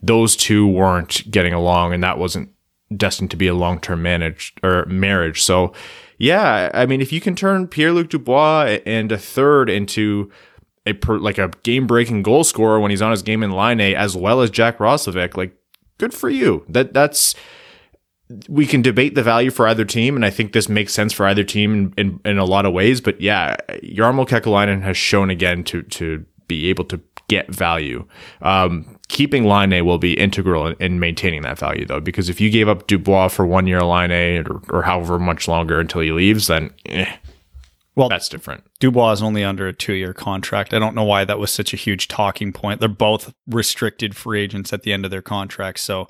those 0.01 0.35
two 0.35 0.65
weren't 0.65 1.29
getting 1.29 1.53
along, 1.53 1.93
and 1.93 2.03
that 2.03 2.17
wasn't 2.17 2.49
destined 2.95 3.31
to 3.31 3.37
be 3.37 3.47
a 3.47 3.53
long 3.53 3.79
term 3.79 4.01
managed 4.01 4.59
or 4.63 4.85
marriage. 4.85 5.41
So, 5.43 5.73
yeah, 6.17 6.71
I 6.73 6.85
mean, 6.85 7.01
if 7.01 7.11
you 7.11 7.19
can 7.19 7.35
turn 7.35 7.67
Pierre 7.67 7.91
Luc 7.91 8.09
Dubois 8.09 8.79
and 8.85 9.11
a 9.11 9.17
third 9.17 9.69
into 9.69 10.31
a 10.85 10.93
per, 10.93 11.17
like 11.17 11.37
a 11.37 11.51
game 11.63 11.87
breaking 11.87 12.23
goal 12.23 12.43
scorer 12.43 12.79
when 12.79 12.91
he's 12.91 13.01
on 13.01 13.11
his 13.11 13.21
game 13.21 13.43
in 13.43 13.51
Laine, 13.51 13.95
as 13.95 14.15
well 14.15 14.41
as 14.41 14.49
Jack 14.49 14.77
Roslovic, 14.77 15.35
like 15.35 15.55
good 15.97 16.13
for 16.13 16.29
you. 16.29 16.65
That 16.69 16.93
that's 16.93 17.35
we 18.47 18.65
can 18.65 18.81
debate 18.81 19.15
the 19.15 19.23
value 19.23 19.49
for 19.49 19.67
either 19.67 19.85
team, 19.85 20.15
and 20.15 20.25
I 20.25 20.29
think 20.29 20.53
this 20.53 20.69
makes 20.69 20.93
sense 20.93 21.13
for 21.13 21.25
either 21.25 21.43
team 21.43 21.93
in, 21.97 22.09
in, 22.09 22.19
in 22.25 22.37
a 22.37 22.45
lot 22.45 22.65
of 22.65 22.73
ways. 22.73 23.01
But 23.01 23.19
yeah, 23.19 23.55
Jarmo 23.83 24.27
Kekalainen 24.27 24.81
has 24.83 24.97
shown 24.97 25.29
again 25.29 25.63
to 25.65 25.83
to 25.83 26.25
be 26.47 26.67
able 26.67 26.85
to 26.85 26.99
get 27.27 27.53
value. 27.53 28.05
Um, 28.41 28.97
keeping 29.07 29.45
Laine 29.45 29.85
will 29.85 29.99
be 29.99 30.19
integral 30.19 30.67
in, 30.67 30.75
in, 30.79 30.99
maintaining 30.99 31.43
that 31.43 31.59
value, 31.59 31.85
though, 31.85 31.99
because 32.01 32.27
if 32.27 32.41
you 32.41 32.49
gave 32.49 32.67
up 32.67 32.87
Dubois 32.87 33.29
for 33.29 33.45
one 33.45 33.67
year 33.67 33.81
Laine 33.81 34.45
or, 34.47 34.61
or 34.69 34.81
however 34.81 35.19
much 35.19 35.47
longer 35.47 35.79
until 35.79 36.01
he 36.01 36.11
leaves, 36.11 36.47
then 36.47 36.71
eh, 36.87 37.17
well, 37.95 38.07
that's 38.07 38.29
different. 38.29 38.63
Dubois 38.79 39.11
is 39.11 39.21
only 39.21 39.43
under 39.43 39.67
a 39.67 39.73
two 39.73 39.93
year 39.93 40.13
contract. 40.13 40.73
I 40.73 40.79
don't 40.79 40.95
know 40.95 41.03
why 41.03 41.25
that 41.25 41.37
was 41.37 41.51
such 41.51 41.73
a 41.73 41.77
huge 41.77 42.07
talking 42.07 42.53
point. 42.53 42.79
They're 42.79 42.87
both 42.87 43.33
restricted 43.47 44.15
free 44.15 44.41
agents 44.41 44.71
at 44.71 44.83
the 44.83 44.93
end 44.93 45.03
of 45.03 45.11
their 45.11 45.21
contracts, 45.21 45.81
so 45.81 46.07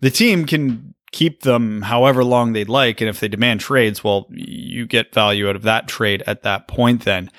the 0.00 0.10
team 0.10 0.44
can 0.44 0.94
keep 1.12 1.42
them 1.42 1.82
however 1.82 2.22
long 2.22 2.52
they'd 2.52 2.68
like. 2.68 3.00
And 3.00 3.10
if 3.10 3.20
they 3.20 3.28
demand 3.28 3.60
trades, 3.60 4.04
well, 4.04 4.26
you 4.30 4.86
get 4.86 5.14
value 5.14 5.48
out 5.48 5.56
of 5.56 5.62
that 5.62 5.88
trade 5.88 6.22
at 6.26 6.42
that 6.42 6.68
point 6.68 7.04
then. 7.04 7.30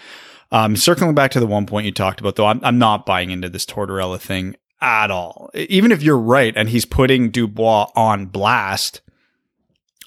Um, 0.52 0.76
circling 0.76 1.16
back 1.16 1.32
to 1.32 1.40
the 1.40 1.48
one 1.48 1.66
point 1.66 1.86
you 1.86 1.94
talked 1.94 2.20
about, 2.20 2.36
though, 2.36 2.48
I'm, 2.48 2.60
I'm 2.64 2.78
not 2.78 3.06
buying 3.06 3.32
into 3.32 3.48
this 3.48 3.66
Tortorella 3.66 4.20
thing 4.20 4.58
at 4.82 5.10
all. 5.10 5.50
Even 5.54 5.92
if 5.92 6.04
you're 6.04 6.20
right 6.20 6.54
and 6.58 6.68
he's 6.68 6.86
putting 6.86 7.30
Dubois 7.30 7.90
on 7.96 8.26
blast, 8.26 9.02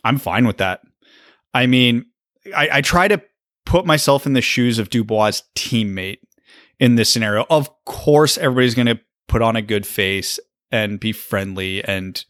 I'm 0.04 0.18
fine 0.18 0.46
with 0.46 0.58
that. 0.58 0.82
I 1.54 1.66
mean, 1.66 2.06
I, 2.54 2.68
I 2.72 2.80
try 2.82 3.08
to 3.08 3.22
put 3.64 3.86
myself 3.86 4.26
in 4.26 4.34
the 4.34 4.42
shoes 4.42 4.78
of 4.78 4.90
Dubois' 4.90 5.42
teammate 5.54 6.18
in 6.78 6.96
this 6.96 7.08
scenario. 7.08 7.46
Of 7.48 7.70
course, 7.84 8.36
everybody's 8.36 8.74
going 8.74 8.86
to 8.86 9.00
put 9.28 9.40
on 9.40 9.56
a 9.56 9.62
good 9.62 9.86
face 9.86 10.38
and 10.70 11.00
be 11.00 11.12
friendly 11.12 11.82
and 11.84 12.24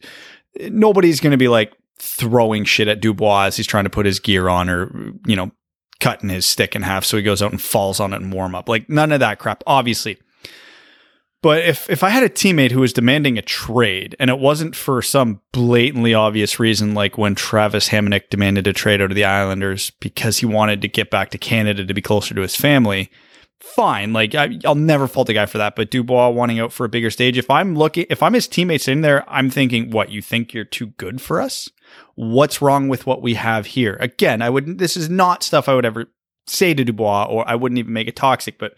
nobody's 0.61 1.19
going 1.19 1.31
to 1.31 1.37
be 1.37 1.47
like 1.47 1.73
throwing 1.99 2.65
shit 2.65 2.87
at 2.87 3.01
Dubois 3.01 3.45
as 3.45 3.57
he's 3.57 3.67
trying 3.67 3.85
to 3.85 3.89
put 3.89 4.05
his 4.05 4.19
gear 4.19 4.49
on 4.49 4.69
or, 4.69 5.13
you 5.25 5.35
know, 5.35 5.51
cutting 5.99 6.29
his 6.29 6.45
stick 6.45 6.75
in 6.75 6.81
half 6.81 7.05
so 7.05 7.17
he 7.17 7.23
goes 7.23 7.41
out 7.41 7.51
and 7.51 7.61
falls 7.61 7.99
on 7.99 8.13
it 8.13 8.21
and 8.21 8.33
warm 8.33 8.55
up. 8.55 8.67
Like 8.67 8.89
none 8.89 9.11
of 9.11 9.21
that 9.21 9.39
crap, 9.39 9.63
obviously. 9.65 10.17
But 11.41 11.63
if 11.63 11.87
if 11.91 12.03
I 12.03 12.09
had 12.09 12.23
a 12.23 12.29
teammate 12.29 12.71
who 12.71 12.79
was 12.79 12.91
demanding 12.91 13.37
a 13.37 13.43
trade 13.43 14.15
and 14.19 14.31
it 14.31 14.39
wasn't 14.39 14.75
for 14.75 15.03
some 15.03 15.41
blatantly 15.51 16.13
obvious 16.13 16.59
reason, 16.59 16.95
like 16.95 17.19
when 17.19 17.35
Travis 17.35 17.89
Hamonic 17.89 18.29
demanded 18.29 18.65
a 18.65 18.73
trade 18.73 18.99
out 18.99 19.11
of 19.11 19.15
the 19.15 19.25
Islanders 19.25 19.91
because 19.91 20.39
he 20.39 20.47
wanted 20.47 20.81
to 20.81 20.87
get 20.87 21.11
back 21.11 21.29
to 21.29 21.37
Canada 21.37 21.85
to 21.85 21.93
be 21.93 22.01
closer 22.01 22.33
to 22.33 22.41
his 22.41 22.55
family, 22.55 23.11
fine. 23.65 24.13
Like 24.13 24.35
I, 24.35 24.59
will 24.63 24.75
never 24.75 25.07
fault 25.07 25.29
a 25.29 25.33
guy 25.33 25.45
for 25.45 25.57
that. 25.57 25.75
But 25.75 25.91
Dubois 25.91 26.29
wanting 26.29 26.59
out 26.59 26.71
for 26.71 26.85
a 26.85 26.89
bigger 26.89 27.09
stage, 27.09 27.37
if 27.37 27.49
I'm 27.49 27.75
looking, 27.75 28.05
if 28.09 28.23
I'm 28.23 28.33
his 28.33 28.47
teammate 28.47 28.81
sitting 28.81 29.01
there, 29.01 29.29
I'm 29.29 29.49
thinking, 29.49 29.91
what 29.91 30.11
you 30.11 30.21
think 30.21 30.53
you're 30.53 30.63
too 30.63 30.87
good 30.87 31.21
for 31.21 31.41
us? 31.41 31.69
What's 32.15 32.61
wrong 32.61 32.87
with 32.87 33.05
what 33.05 33.21
we 33.21 33.35
have 33.35 33.65
here? 33.65 33.97
Again, 33.99 34.41
I 34.41 34.49
wouldn't. 34.49 34.77
This 34.77 34.95
is 34.95 35.09
not 35.09 35.43
stuff 35.43 35.67
I 35.67 35.75
would 35.75 35.85
ever 35.85 36.07
say 36.47 36.73
to 36.73 36.83
Dubois, 36.83 37.25
or 37.25 37.47
I 37.47 37.55
wouldn't 37.55 37.79
even 37.79 37.93
make 37.93 38.07
it 38.07 38.15
toxic. 38.15 38.57
But 38.57 38.75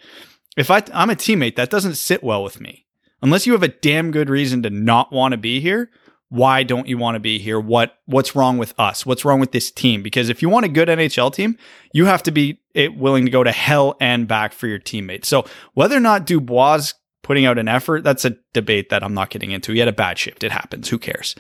if 0.56 0.72
I, 0.72 0.84
I'm 0.94 1.10
a 1.10 1.16
teammate, 1.16 1.56
that 1.56 1.70
doesn't 1.70 1.96
sit 1.96 2.24
well 2.24 2.44
with 2.44 2.60
me. 2.60 2.86
Unless 3.22 3.48
you 3.48 3.54
have 3.54 3.64
a 3.64 3.68
damn 3.68 4.12
good 4.12 4.30
reason 4.30 4.64
to 4.64 4.70
not 4.70 5.12
want 5.12 5.32
to 5.32 5.38
be 5.38 5.60
here, 5.60 5.90
why 6.30 6.64
don't 6.64 6.88
you 6.88 6.98
want 6.98 7.16
to 7.16 7.20
be 7.20 7.40
here? 7.40 7.60
What 7.60 7.98
what's 8.06 8.36
wrong 8.36 8.58
with 8.58 8.74
us? 8.78 9.06
What's 9.06 9.24
wrong 9.24 9.40
with 9.40 9.52
this 9.52 9.72
team? 9.72 10.04
Because 10.04 10.30
if 10.30 10.42
you 10.42 10.50
want 10.50 10.66
a 10.66 10.70
good 10.70 10.90
NHL 10.90 11.34
team, 11.34 11.58
you 11.94 12.06
have 12.06 12.24
to 12.24 12.32
be 12.32 12.60
eh, 12.76 12.88
willing 12.88 13.26
to 13.26 13.32
go 13.32 13.44
to 13.44 13.52
hell 13.52 13.96
and 14.02 14.28
back 14.28 14.54
for 14.54 14.68
your 14.68 14.80
teammates. 14.80 15.28
So 15.28 15.46
whether 15.74 15.96
or 15.96 16.02
not 16.02 16.26
Dubois 16.26 16.94
putting 17.24 17.46
out 17.46 17.58
an 17.58 17.68
effort, 17.68 18.04
that's 18.04 18.26
a 18.26 18.38
debate 18.54 18.90
that 18.90 19.04
I'm 19.04 19.14
not 19.14 19.30
getting 19.30 19.52
into. 19.52 19.72
He 19.72 19.80
had 19.80 19.88
a 19.88 19.94
bad 19.94 20.18
shift. 20.18 20.44
It 20.44 20.52
happens. 20.52 20.90
Who 20.90 20.98
cares? 20.98 21.36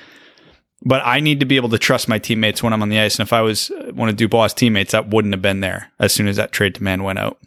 But 0.83 1.01
I 1.05 1.19
need 1.19 1.39
to 1.39 1.45
be 1.45 1.55
able 1.55 1.69
to 1.69 1.79
trust 1.79 2.07
my 2.07 2.19
teammates 2.19 2.61
when 2.61 2.71
I'm 2.71 2.81
on 2.81 2.89
the 2.89 2.99
ice. 2.99 3.17
And 3.19 3.25
if 3.25 3.33
I 3.33 3.41
was 3.41 3.71
uh, 3.71 3.91
one 3.93 4.09
of 4.09 4.15
Dubois' 4.15 4.53
teammates, 4.53 4.91
that 4.91 5.09
wouldn't 5.09 5.33
have 5.33 5.41
been 5.41 5.61
there 5.61 5.91
as 5.99 6.13
soon 6.13 6.27
as 6.27 6.35
that 6.35 6.51
trade 6.51 6.73
demand 6.73 7.03
went 7.03 7.19
out. 7.19 7.39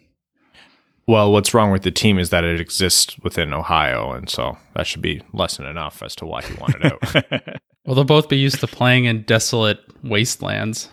Well, 1.06 1.32
what's 1.32 1.54
wrong 1.54 1.70
with 1.72 1.82
the 1.82 1.90
team 1.90 2.18
is 2.18 2.30
that 2.30 2.44
it 2.44 2.60
exists 2.60 3.18
within 3.18 3.52
Ohio, 3.52 4.12
and 4.12 4.28
so 4.28 4.56
that 4.74 4.86
should 4.86 5.02
be 5.02 5.22
lesson 5.32 5.66
enough 5.66 6.02
as 6.02 6.14
to 6.16 6.26
why 6.26 6.42
he 6.42 6.54
wanted 6.54 6.86
out. 6.86 7.60
well, 7.84 7.94
they'll 7.94 8.04
both 8.04 8.28
be 8.28 8.38
used 8.38 8.60
to 8.60 8.66
playing 8.66 9.06
in 9.06 9.22
desolate 9.22 9.80
wastelands. 10.04 10.88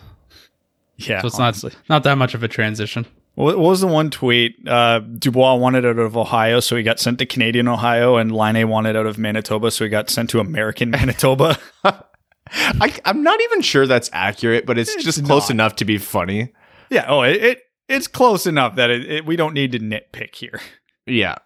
Yeah, 0.96 1.20
so 1.20 1.28
it's 1.28 1.38
honestly. 1.38 1.70
not 1.88 1.96
not 1.96 2.04
that 2.04 2.16
much 2.16 2.34
of 2.34 2.42
a 2.42 2.48
transition. 2.48 3.06
What 3.38 3.56
was 3.56 3.80
the 3.80 3.86
one 3.86 4.10
tweet? 4.10 4.56
Uh, 4.66 4.98
Dubois 4.98 5.54
wanted 5.54 5.86
out 5.86 6.00
of 6.00 6.16
Ohio, 6.16 6.58
so 6.58 6.74
he 6.74 6.82
got 6.82 6.98
sent 6.98 7.20
to 7.20 7.26
Canadian 7.26 7.68
Ohio, 7.68 8.16
and 8.16 8.32
Laine 8.32 8.68
wanted 8.68 8.96
out 8.96 9.06
of 9.06 9.16
Manitoba, 9.16 9.70
so 9.70 9.84
he 9.84 9.90
got 9.90 10.10
sent 10.10 10.30
to 10.30 10.40
American 10.40 10.90
Manitoba. 10.90 11.56
I, 11.84 12.92
am 13.04 13.22
not 13.22 13.40
even 13.40 13.60
sure 13.60 13.86
that's 13.86 14.10
accurate, 14.12 14.66
but 14.66 14.76
it's, 14.76 14.92
it's 14.92 15.04
just 15.04 15.24
close 15.24 15.50
enough 15.50 15.76
to 15.76 15.84
be 15.84 15.98
funny. 15.98 16.52
Yeah. 16.90 17.04
Oh, 17.06 17.22
it, 17.22 17.36
it 17.36 17.62
it's 17.88 18.06
close 18.06 18.46
enough 18.46 18.76
that 18.76 18.90
it, 18.90 19.10
it, 19.10 19.26
we 19.26 19.36
don't 19.36 19.54
need 19.54 19.72
to 19.72 19.78
nitpick 19.78 20.34
here. 20.34 20.60
Yeah. 21.06 21.36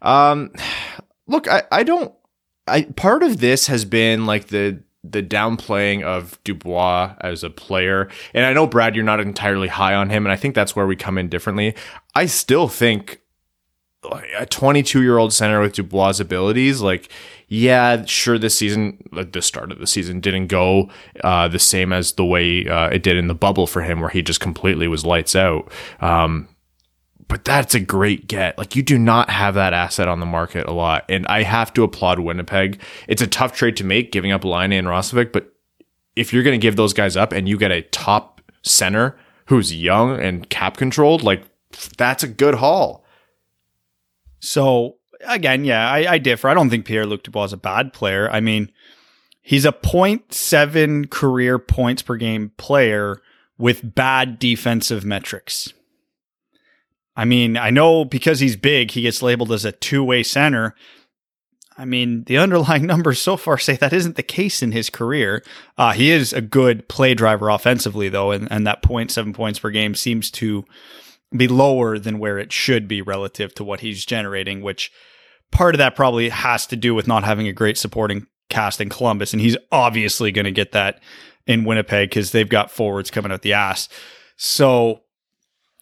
Um, 0.00 0.52
look, 1.26 1.48
I, 1.48 1.62
I 1.70 1.82
don't. 1.82 2.14
I 2.66 2.82
part 2.82 3.22
of 3.22 3.40
this 3.40 3.66
has 3.66 3.84
been 3.84 4.26
like 4.26 4.48
the 4.48 4.82
the 5.04 5.22
downplaying 5.22 6.02
of 6.02 6.38
Dubois 6.44 7.14
as 7.20 7.42
a 7.42 7.50
player, 7.50 8.08
and 8.34 8.46
I 8.46 8.52
know 8.52 8.66
Brad, 8.66 8.94
you're 8.94 9.04
not 9.04 9.20
entirely 9.20 9.68
high 9.68 9.94
on 9.94 10.10
him, 10.10 10.24
and 10.24 10.32
I 10.32 10.36
think 10.36 10.54
that's 10.54 10.76
where 10.76 10.86
we 10.86 10.96
come 10.96 11.18
in 11.18 11.28
differently. 11.28 11.74
I 12.14 12.26
still 12.26 12.68
think 12.68 13.21
a 14.38 14.46
22 14.46 15.02
year 15.02 15.18
old 15.18 15.32
center 15.32 15.60
with 15.60 15.74
Dubois' 15.74 16.20
abilities, 16.20 16.80
like 16.80 17.10
yeah, 17.48 18.04
sure, 18.06 18.38
this 18.38 18.56
season, 18.56 19.02
like 19.12 19.32
the 19.32 19.42
start 19.42 19.72
of 19.72 19.78
the 19.78 19.86
season, 19.86 20.20
didn't 20.20 20.46
go 20.46 20.88
uh, 21.22 21.48
the 21.48 21.58
same 21.58 21.92
as 21.92 22.12
the 22.12 22.24
way 22.24 22.66
uh, 22.66 22.88
it 22.88 23.02
did 23.02 23.16
in 23.16 23.26
the 23.28 23.34
bubble 23.34 23.66
for 23.66 23.82
him, 23.82 24.00
where 24.00 24.08
he 24.08 24.22
just 24.22 24.40
completely 24.40 24.88
was 24.88 25.04
lights 25.04 25.36
out. 25.36 25.70
Um, 26.00 26.48
but 27.28 27.44
that's 27.44 27.74
a 27.74 27.80
great 27.80 28.26
get. 28.26 28.56
Like 28.58 28.74
you 28.74 28.82
do 28.82 28.98
not 28.98 29.30
have 29.30 29.54
that 29.54 29.74
asset 29.74 30.08
on 30.08 30.18
the 30.18 30.26
market 30.26 30.66
a 30.66 30.72
lot, 30.72 31.04
and 31.08 31.26
I 31.26 31.42
have 31.42 31.72
to 31.74 31.82
applaud 31.82 32.20
Winnipeg. 32.20 32.80
It's 33.06 33.22
a 33.22 33.26
tough 33.26 33.54
trade 33.54 33.76
to 33.76 33.84
make, 33.84 34.12
giving 34.12 34.32
up 34.32 34.44
Laine 34.44 34.72
and 34.72 34.88
Roslovic, 34.88 35.30
but 35.30 35.52
if 36.16 36.32
you're 36.32 36.42
going 36.42 36.58
to 36.58 36.62
give 36.62 36.76
those 36.76 36.92
guys 36.92 37.16
up 37.16 37.32
and 37.32 37.48
you 37.48 37.56
get 37.58 37.70
a 37.70 37.82
top 37.82 38.40
center 38.62 39.16
who's 39.46 39.74
young 39.74 40.18
and 40.20 40.48
cap 40.48 40.76
controlled, 40.76 41.22
like 41.22 41.42
that's 41.96 42.22
a 42.22 42.28
good 42.28 42.54
haul. 42.54 43.04
So 44.42 44.96
again, 45.24 45.64
yeah, 45.64 45.88
I, 45.88 46.14
I 46.14 46.18
differ. 46.18 46.48
I 46.48 46.54
don't 46.54 46.68
think 46.68 46.84
Pierre 46.84 47.06
Luc 47.06 47.22
Dubois 47.22 47.44
is 47.44 47.52
a 47.52 47.56
bad 47.56 47.92
player. 47.92 48.28
I 48.30 48.40
mean, 48.40 48.70
he's 49.40 49.64
a 49.64 49.72
0.7 49.72 51.08
career 51.08 51.58
points 51.58 52.02
per 52.02 52.16
game 52.16 52.50
player 52.56 53.22
with 53.56 53.94
bad 53.94 54.38
defensive 54.38 55.04
metrics. 55.04 55.72
I 57.14 57.24
mean, 57.24 57.56
I 57.56 57.70
know 57.70 58.04
because 58.04 58.40
he's 58.40 58.56
big, 58.56 58.90
he 58.90 59.02
gets 59.02 59.22
labeled 59.22 59.52
as 59.52 59.64
a 59.64 59.72
two 59.72 60.02
way 60.02 60.22
center. 60.22 60.74
I 61.78 61.84
mean, 61.84 62.24
the 62.24 62.38
underlying 62.38 62.86
numbers 62.86 63.20
so 63.20 63.36
far 63.36 63.58
say 63.58 63.76
that 63.76 63.92
isn't 63.92 64.16
the 64.16 64.22
case 64.22 64.62
in 64.62 64.72
his 64.72 64.90
career. 64.90 65.44
Uh, 65.78 65.92
he 65.92 66.10
is 66.10 66.32
a 66.32 66.40
good 66.40 66.88
play 66.88 67.14
driver 67.14 67.48
offensively, 67.48 68.08
though, 68.08 68.32
and, 68.32 68.50
and 68.50 68.66
that 68.66 68.82
0.7 68.82 69.34
points 69.34 69.58
per 69.58 69.70
game 69.70 69.94
seems 69.94 70.30
to 70.32 70.64
be 71.36 71.48
lower 71.48 71.98
than 71.98 72.18
where 72.18 72.38
it 72.38 72.52
should 72.52 72.88
be 72.88 73.02
relative 73.02 73.54
to 73.54 73.64
what 73.64 73.80
he's 73.80 74.04
generating, 74.04 74.62
which 74.62 74.92
part 75.50 75.74
of 75.74 75.78
that 75.78 75.96
probably 75.96 76.28
has 76.28 76.66
to 76.66 76.76
do 76.76 76.94
with 76.94 77.06
not 77.06 77.24
having 77.24 77.46
a 77.46 77.52
great 77.52 77.78
supporting 77.78 78.26
cast 78.48 78.80
in 78.80 78.88
Columbus. 78.88 79.32
And 79.32 79.40
he's 79.40 79.56
obviously 79.70 80.32
going 80.32 80.44
to 80.44 80.50
get 80.50 80.72
that 80.72 81.00
in 81.46 81.64
Winnipeg 81.64 82.10
because 82.10 82.32
they've 82.32 82.48
got 82.48 82.70
forwards 82.70 83.10
coming 83.10 83.32
out 83.32 83.42
the 83.42 83.52
ass. 83.52 83.88
So 84.36 85.02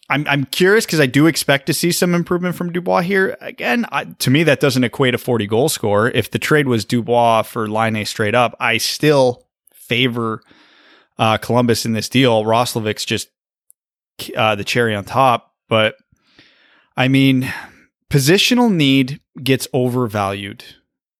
I'm, 0.09 0.27
I'm 0.27 0.45
curious 0.45 0.85
because 0.85 0.99
I 0.99 1.05
do 1.05 1.27
expect 1.27 1.67
to 1.67 1.73
see 1.73 1.91
some 1.91 2.13
improvement 2.13 2.55
from 2.55 2.71
Dubois 2.71 3.01
here. 3.01 3.37
Again, 3.39 3.85
I, 3.91 4.05
to 4.05 4.29
me, 4.29 4.43
that 4.43 4.59
doesn't 4.59 4.83
equate 4.83 5.15
a 5.15 5.17
40 5.17 5.47
goal 5.47 5.69
score. 5.69 6.09
If 6.09 6.31
the 6.31 6.39
trade 6.39 6.67
was 6.67 6.85
Dubois 6.85 7.43
for 7.43 7.69
Laine 7.69 8.05
straight 8.05 8.35
up, 8.35 8.55
I 8.59 8.77
still 8.77 9.47
favor 9.73 10.41
uh, 11.17 11.37
Columbus 11.37 11.85
in 11.85 11.93
this 11.93 12.09
deal. 12.09 12.45
Roslovic's 12.45 13.05
just 13.05 13.29
uh, 14.35 14.55
the 14.55 14.63
cherry 14.63 14.95
on 14.95 15.03
top. 15.03 15.53
But 15.67 15.95
I 16.97 17.07
mean, 17.07 17.51
positional 18.09 18.71
need 18.71 19.19
gets 19.41 19.67
overvalued 19.73 20.63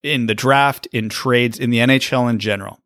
in 0.04 0.26
the 0.26 0.36
draft, 0.36 0.88
in 0.88 1.10
trades, 1.10 1.60
in 1.60 1.70
the 1.70 1.78
NHL 1.78 2.30
in 2.30 2.40
general. 2.40 2.80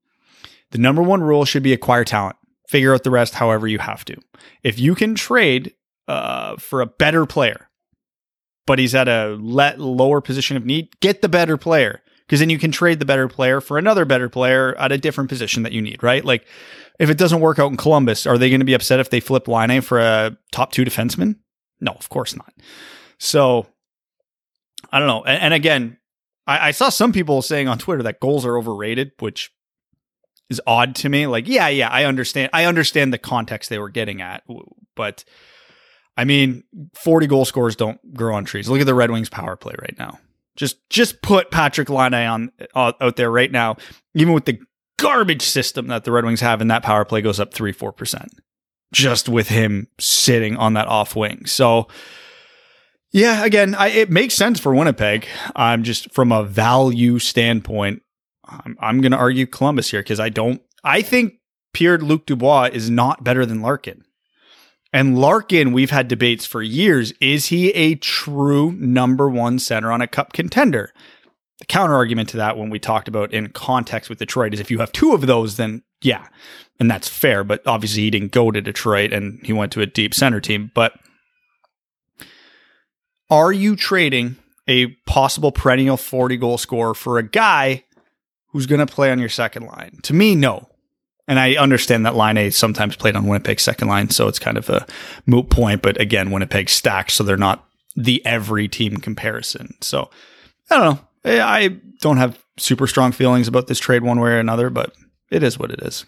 The 0.72 0.78
number 0.78 1.02
one 1.02 1.22
rule 1.22 1.46
should 1.46 1.64
be 1.64 1.74
acquire 1.74 2.04
talent. 2.04 2.36
Figure 2.68 2.94
out 2.94 3.04
the 3.04 3.12
rest 3.12 3.36
however 3.36 3.68
you 3.68 3.80
have 3.80 4.04
to. 4.06 4.18
If 4.64 4.80
you 4.80 4.96
can 4.96 5.16
trade 5.16 5.74
uh, 6.08 6.58
for 6.58 6.82
a 6.82 6.86
better 6.86 7.26
player, 7.26 7.70
but 8.66 8.80
he's 8.80 8.96
at 8.96 9.08
a 9.08 9.38
let 9.40 9.80
lower 9.80 10.22
position 10.22 10.58
of 10.58 10.66
need, 10.66 10.90
get 11.00 11.22
the 11.22 11.30
better 11.30 11.58
player 11.58 12.02
because 12.26 12.40
then 12.40 12.50
you 12.50 12.58
can 12.58 12.72
trade 12.72 13.00
the 13.00 13.06
better 13.06 13.28
player 13.28 13.62
for 13.62 13.78
another 13.78 14.06
better 14.06 14.30
player 14.30 14.76
at 14.78 14.92
a 14.92 14.98
different 14.98 15.30
position 15.30 15.64
that 15.64 15.72
you 15.72 15.82
need, 15.82 16.02
right? 16.02 16.26
Like 16.26 16.46
if 17.00 17.10
it 17.10 17.18
doesn't 17.18 17.42
work 17.42 17.60
out 17.60 17.72
in 17.72 17.78
Columbus, 17.78 18.26
are 18.26 18.38
they 18.38 18.50
going 18.50 18.62
to 18.62 18.66
be 18.66 18.74
upset 18.74 19.00
if 19.00 19.10
they 19.10 19.20
flip 19.20 19.48
Laine 19.48 19.82
for 19.82 20.00
a 20.00 20.38
top 20.52 20.72
two 20.72 20.86
defenseman? 20.86 21.36
No, 21.82 21.92
of 21.92 22.10
course 22.10 22.36
not. 22.36 22.54
So 23.18 23.68
I 24.92 25.00
don't 25.00 25.08
know. 25.08 25.24
And, 25.24 25.44
and 25.44 25.54
again, 25.54 25.98
I, 26.48 26.70
I, 26.70 26.72
saw 26.72 26.90
some 26.90 27.12
people 27.12 27.42
saying 27.42 27.68
on 27.68 27.78
Twitter 27.78 28.04
that 28.04 28.20
goals 28.20 28.46
are 28.46 28.58
overrated, 28.58 29.12
which 29.20 29.52
is 30.50 30.62
odd 30.68 30.96
to 30.96 31.10
me. 31.10 31.28
Like, 31.28 31.48
yeah, 31.48 31.68
yeah, 31.68 31.90
I 31.90 32.06
understand. 32.06 32.50
I 32.54 32.66
understand 32.66 33.12
the 33.12 33.18
context 33.18 33.70
they 33.70 33.80
were 33.80 33.90
getting 33.90 34.22
at, 34.22 34.44
but 34.96 35.24
I 36.18 36.24
mean, 36.24 36.64
40 36.94 37.28
goal 37.28 37.46
scores 37.46 37.76
don't 37.76 38.14
grow 38.14 38.36
on 38.36 38.46
trees. 38.46 38.70
Look 38.70 38.80
at 38.80 38.86
the 38.86 38.94
Red 38.94 39.12
Wings 39.12 39.30
power 39.30 39.56
play 39.56 39.76
right 39.80 39.96
now. 39.98 40.20
Just, 40.56 40.90
just 40.90 41.22
put 41.22 41.52
Patrick 41.52 41.90
Laine 41.90 42.14
on 42.14 42.52
uh, 42.74 42.94
out 43.02 43.18
there 43.18 43.30
right 43.30 43.52
now. 43.52 43.76
Even 44.14 44.34
with 44.34 44.46
the 44.46 44.60
garbage 44.98 45.44
system 45.44 45.88
that 45.88 46.04
the 46.04 46.12
Red 46.12 46.26
Wings 46.26 46.42
have, 46.42 46.62
and 46.62 46.72
that 46.72 46.84
power 46.84 47.06
play 47.06 47.22
goes 47.22 47.40
up 47.40 47.54
three, 47.54 47.72
four 47.72 47.92
percent 47.92 48.32
just 48.94 49.28
with 49.28 49.50
him 49.50 49.88
sitting 50.00 50.56
on 50.56 50.74
that 50.74 50.88
off 50.88 51.16
wing. 51.16 51.46
So 51.46 51.88
yeah, 53.12 53.44
again, 53.46 53.76
I, 53.76 53.88
it 53.90 54.10
makes 54.10 54.34
sense 54.34 54.60
for 54.60 54.74
Winnipeg. 54.74 55.28
I'm 55.56 55.84
just 55.84 56.14
from 56.14 56.32
a 56.32 56.44
value 56.44 57.20
standpoint, 57.20 58.02
I'm, 58.46 58.78
I'm 58.80 59.02
going 59.02 59.12
to 59.12 59.18
argue 59.18 59.46
Columbus 59.46 59.92
here 59.92 60.02
because 60.02 60.20
I 60.20 60.30
don't. 60.30 60.62
I 60.84 61.02
think 61.02 61.36
Pierre 61.74 61.98
Luc 61.98 62.26
Dubois 62.26 62.70
is 62.74 62.90
not 62.90 63.24
better 63.24 63.46
than 63.46 63.62
Larkin. 63.62 64.04
And 64.94 65.20
Larkin, 65.20 65.74
we've 65.74 65.92
had 65.92 66.08
debates 66.08 66.46
for 66.46 66.62
years. 66.62 67.12
Is 67.20 67.48
he 67.48 67.70
a 67.72 67.96
true 67.96 68.72
number 68.74 69.30
one 69.30 69.60
center 69.60 69.92
on 69.92 70.02
a 70.02 70.08
cup 70.08 70.32
contender? 70.32 70.94
The 71.60 71.66
counter 71.66 71.96
argument 71.96 72.30
to 72.30 72.38
that, 72.38 72.58
when 72.58 72.70
we 72.70 72.80
talked 72.80 73.08
about 73.08 73.34
in 73.34 73.50
context 73.50 74.10
with 74.10 74.20
Detroit, 74.20 74.54
is 74.54 74.60
if 74.60 74.70
you 74.70 74.80
have 74.80 74.92
two 74.92 75.14
of 75.14 75.26
those, 75.26 75.58
then 75.58 75.84
yeah, 76.02 76.28
and 76.80 76.92
that's 76.92 77.08
fair. 77.08 77.44
But 77.44 77.66
obviously, 77.66 78.04
he 78.04 78.10
didn't 78.10 78.32
go 78.32 78.52
to 78.52 78.62
Detroit 78.62 79.14
and 79.14 79.40
he 79.46 79.54
went 79.54 79.72
to 79.74 79.82
a 79.82 79.86
deep 79.86 80.14
center 80.14 80.42
team. 80.42 80.72
But 80.76 80.94
are 83.30 83.52
you 83.52 83.76
trading 83.76 84.38
a 84.68 84.88
possible 85.08 85.52
perennial 85.52 85.98
40 85.98 86.38
goal 86.38 86.58
scorer 86.58 86.94
for 86.94 87.18
a 87.18 87.24
guy 87.24 87.84
who's 88.50 88.66
going 88.66 88.86
to 88.86 88.94
play 88.94 89.12
on 89.12 89.20
your 89.20 89.30
second 89.30 89.66
line? 89.66 90.00
To 90.04 90.14
me, 90.14 90.36
no. 90.36 90.70
And 91.28 91.40
I 91.40 91.56
understand 91.56 92.06
that 92.06 92.16
Laine 92.16 92.52
sometimes 92.52 92.96
played 92.96 93.16
on 93.16 93.26
Winnipeg's 93.26 93.64
second 93.64 93.88
line, 93.88 94.12
so 94.12 94.28
it's 94.28 94.38
kind 94.38 94.58
of 94.58 94.70
a 94.70 94.86
moot 95.26 95.50
point. 95.50 95.82
But 95.82 96.00
again, 96.00 96.30
Winnipeg 96.30 96.70
stacks, 96.70 97.16
so 97.16 97.24
they're 97.24 97.38
not 97.38 97.68
the 97.96 98.24
every 98.26 98.68
team 98.68 98.98
comparison. 98.98 99.74
So 99.82 100.12
I 100.70 100.78
don't 100.78 100.96
know. 100.96 101.08
Eh, 101.26 101.42
I 101.44 101.70
don't 102.02 102.18
have 102.18 102.44
super 102.58 102.88
strong 102.88 103.12
feelings 103.12 103.48
about 103.48 103.68
this 103.68 103.80
trade 103.80 104.04
one 104.04 104.20
way 104.20 104.30
or 104.32 104.40
another, 104.40 104.70
but 104.70 104.94
it 105.32 105.44
is 105.44 105.58
what 105.60 105.72
it 105.72 105.82
is. 105.82 106.06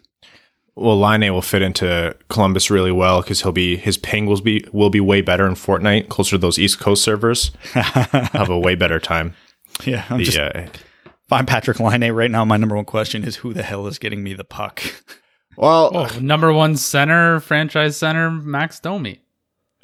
Well, 0.75 0.99
Laine 0.99 1.33
will 1.33 1.41
fit 1.41 1.63
into 1.63 2.15
Columbus 2.29 2.69
really 2.69 2.91
well 2.91 3.21
because 3.21 3.41
he'll 3.41 3.51
be 3.51 3.77
his 3.77 3.97
ping 3.97 4.27
will 4.27 4.39
be 4.41 4.63
will 4.71 4.91
be 4.91 4.99
way 4.99 5.21
better 5.21 5.47
in 5.47 5.55
Fortnite, 5.55 6.07
closer 6.09 6.31
to 6.31 6.37
those 6.37 6.59
East 6.59 6.79
Coast 6.79 7.03
servers. 7.03 7.51
have 7.73 8.49
a 8.49 8.59
way 8.59 8.75
better 8.75 8.99
time. 8.99 9.33
Yeah, 9.85 10.05
I'm 10.09 10.19
The, 10.19 10.23
just, 10.23 10.37
uh, 10.37 10.51
if 10.55 11.31
I'm 11.31 11.47
Patrick 11.47 11.79
Laine 11.79 12.11
right 12.11 12.29
now, 12.29 12.45
my 12.45 12.57
number 12.57 12.75
one 12.75 12.85
question 12.85 13.23
is 13.23 13.37
who 13.37 13.53
the 13.53 13.63
hell 13.63 13.87
is 13.87 13.97
getting 13.97 14.23
me 14.23 14.35
the 14.35 14.43
puck? 14.43 14.83
well, 15.57 15.89
Oh, 15.95 16.19
number 16.19 16.53
one 16.53 16.77
center, 16.77 17.39
franchise 17.39 17.97
center, 17.97 18.29
Max 18.29 18.79
Domi. 18.79 19.19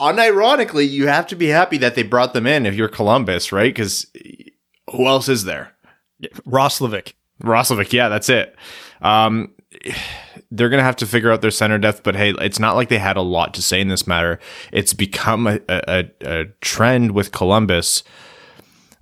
unironically, 0.00 0.88
you 0.88 1.08
have 1.08 1.26
to 1.28 1.36
be 1.36 1.48
happy 1.48 1.78
that 1.78 1.94
they 1.94 2.02
brought 2.02 2.34
them 2.34 2.46
in 2.46 2.66
if 2.66 2.74
you're 2.74 2.88
Columbus, 2.88 3.52
right? 3.52 3.74
Because 3.74 4.06
who 4.90 5.06
else 5.06 5.28
is 5.28 5.44
there? 5.44 5.72
Roslovic. 6.46 7.14
Roslovic, 7.42 7.92
yeah, 7.92 8.08
that's 8.08 8.28
it. 8.28 8.56
Um, 9.02 9.52
they're 10.50 10.68
going 10.68 10.78
to 10.78 10.84
have 10.84 10.96
to 10.96 11.06
figure 11.06 11.30
out 11.30 11.42
their 11.42 11.50
center 11.50 11.78
depth, 11.78 12.02
but 12.02 12.16
hey, 12.16 12.34
it's 12.40 12.58
not 12.58 12.76
like 12.76 12.88
they 12.88 12.98
had 12.98 13.16
a 13.16 13.22
lot 13.22 13.54
to 13.54 13.62
say 13.62 13.80
in 13.80 13.88
this 13.88 14.06
matter. 14.06 14.38
It's 14.72 14.94
become 14.94 15.46
a, 15.46 15.60
a, 15.68 16.04
a 16.22 16.44
trend 16.60 17.12
with 17.12 17.32
Columbus. 17.32 18.02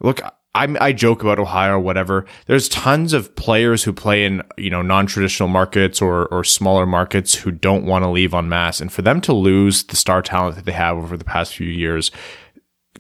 Look, 0.01 0.21
I, 0.55 0.75
I 0.81 0.93
joke 0.93 1.23
about 1.23 1.39
Ohio 1.39 1.79
whatever. 1.81 2.27
There's 2.47 2.69
tons 2.69 3.13
of 3.13 3.35
players 3.35 3.83
who 3.83 3.93
play 3.93 4.25
in 4.25 4.43
you 4.57 4.71
know 4.71 4.83
non-traditional 4.83 5.49
markets 5.49 6.01
or 6.01 6.27
or 6.27 6.45
smaller 6.45 6.87
markets 6.87 7.35
who 7.35 7.51
don't 7.51 7.85
want 7.85 8.05
to 8.05 8.11
leave 8.11 8.35
en 8.35 8.49
masse, 8.49 8.81
and 8.81 8.93
for 8.93 9.03
them 9.03 9.21
to 9.23 9.33
lose 9.33 9.85
the 9.85 9.97
star 9.97 10.23
talent 10.23 10.57
that 10.57 10.65
they 10.65 10.73
have 10.73 10.97
over 10.97 11.17
the 11.17 11.25
past 11.25 11.55
few 11.55 11.69
years, 11.69 12.11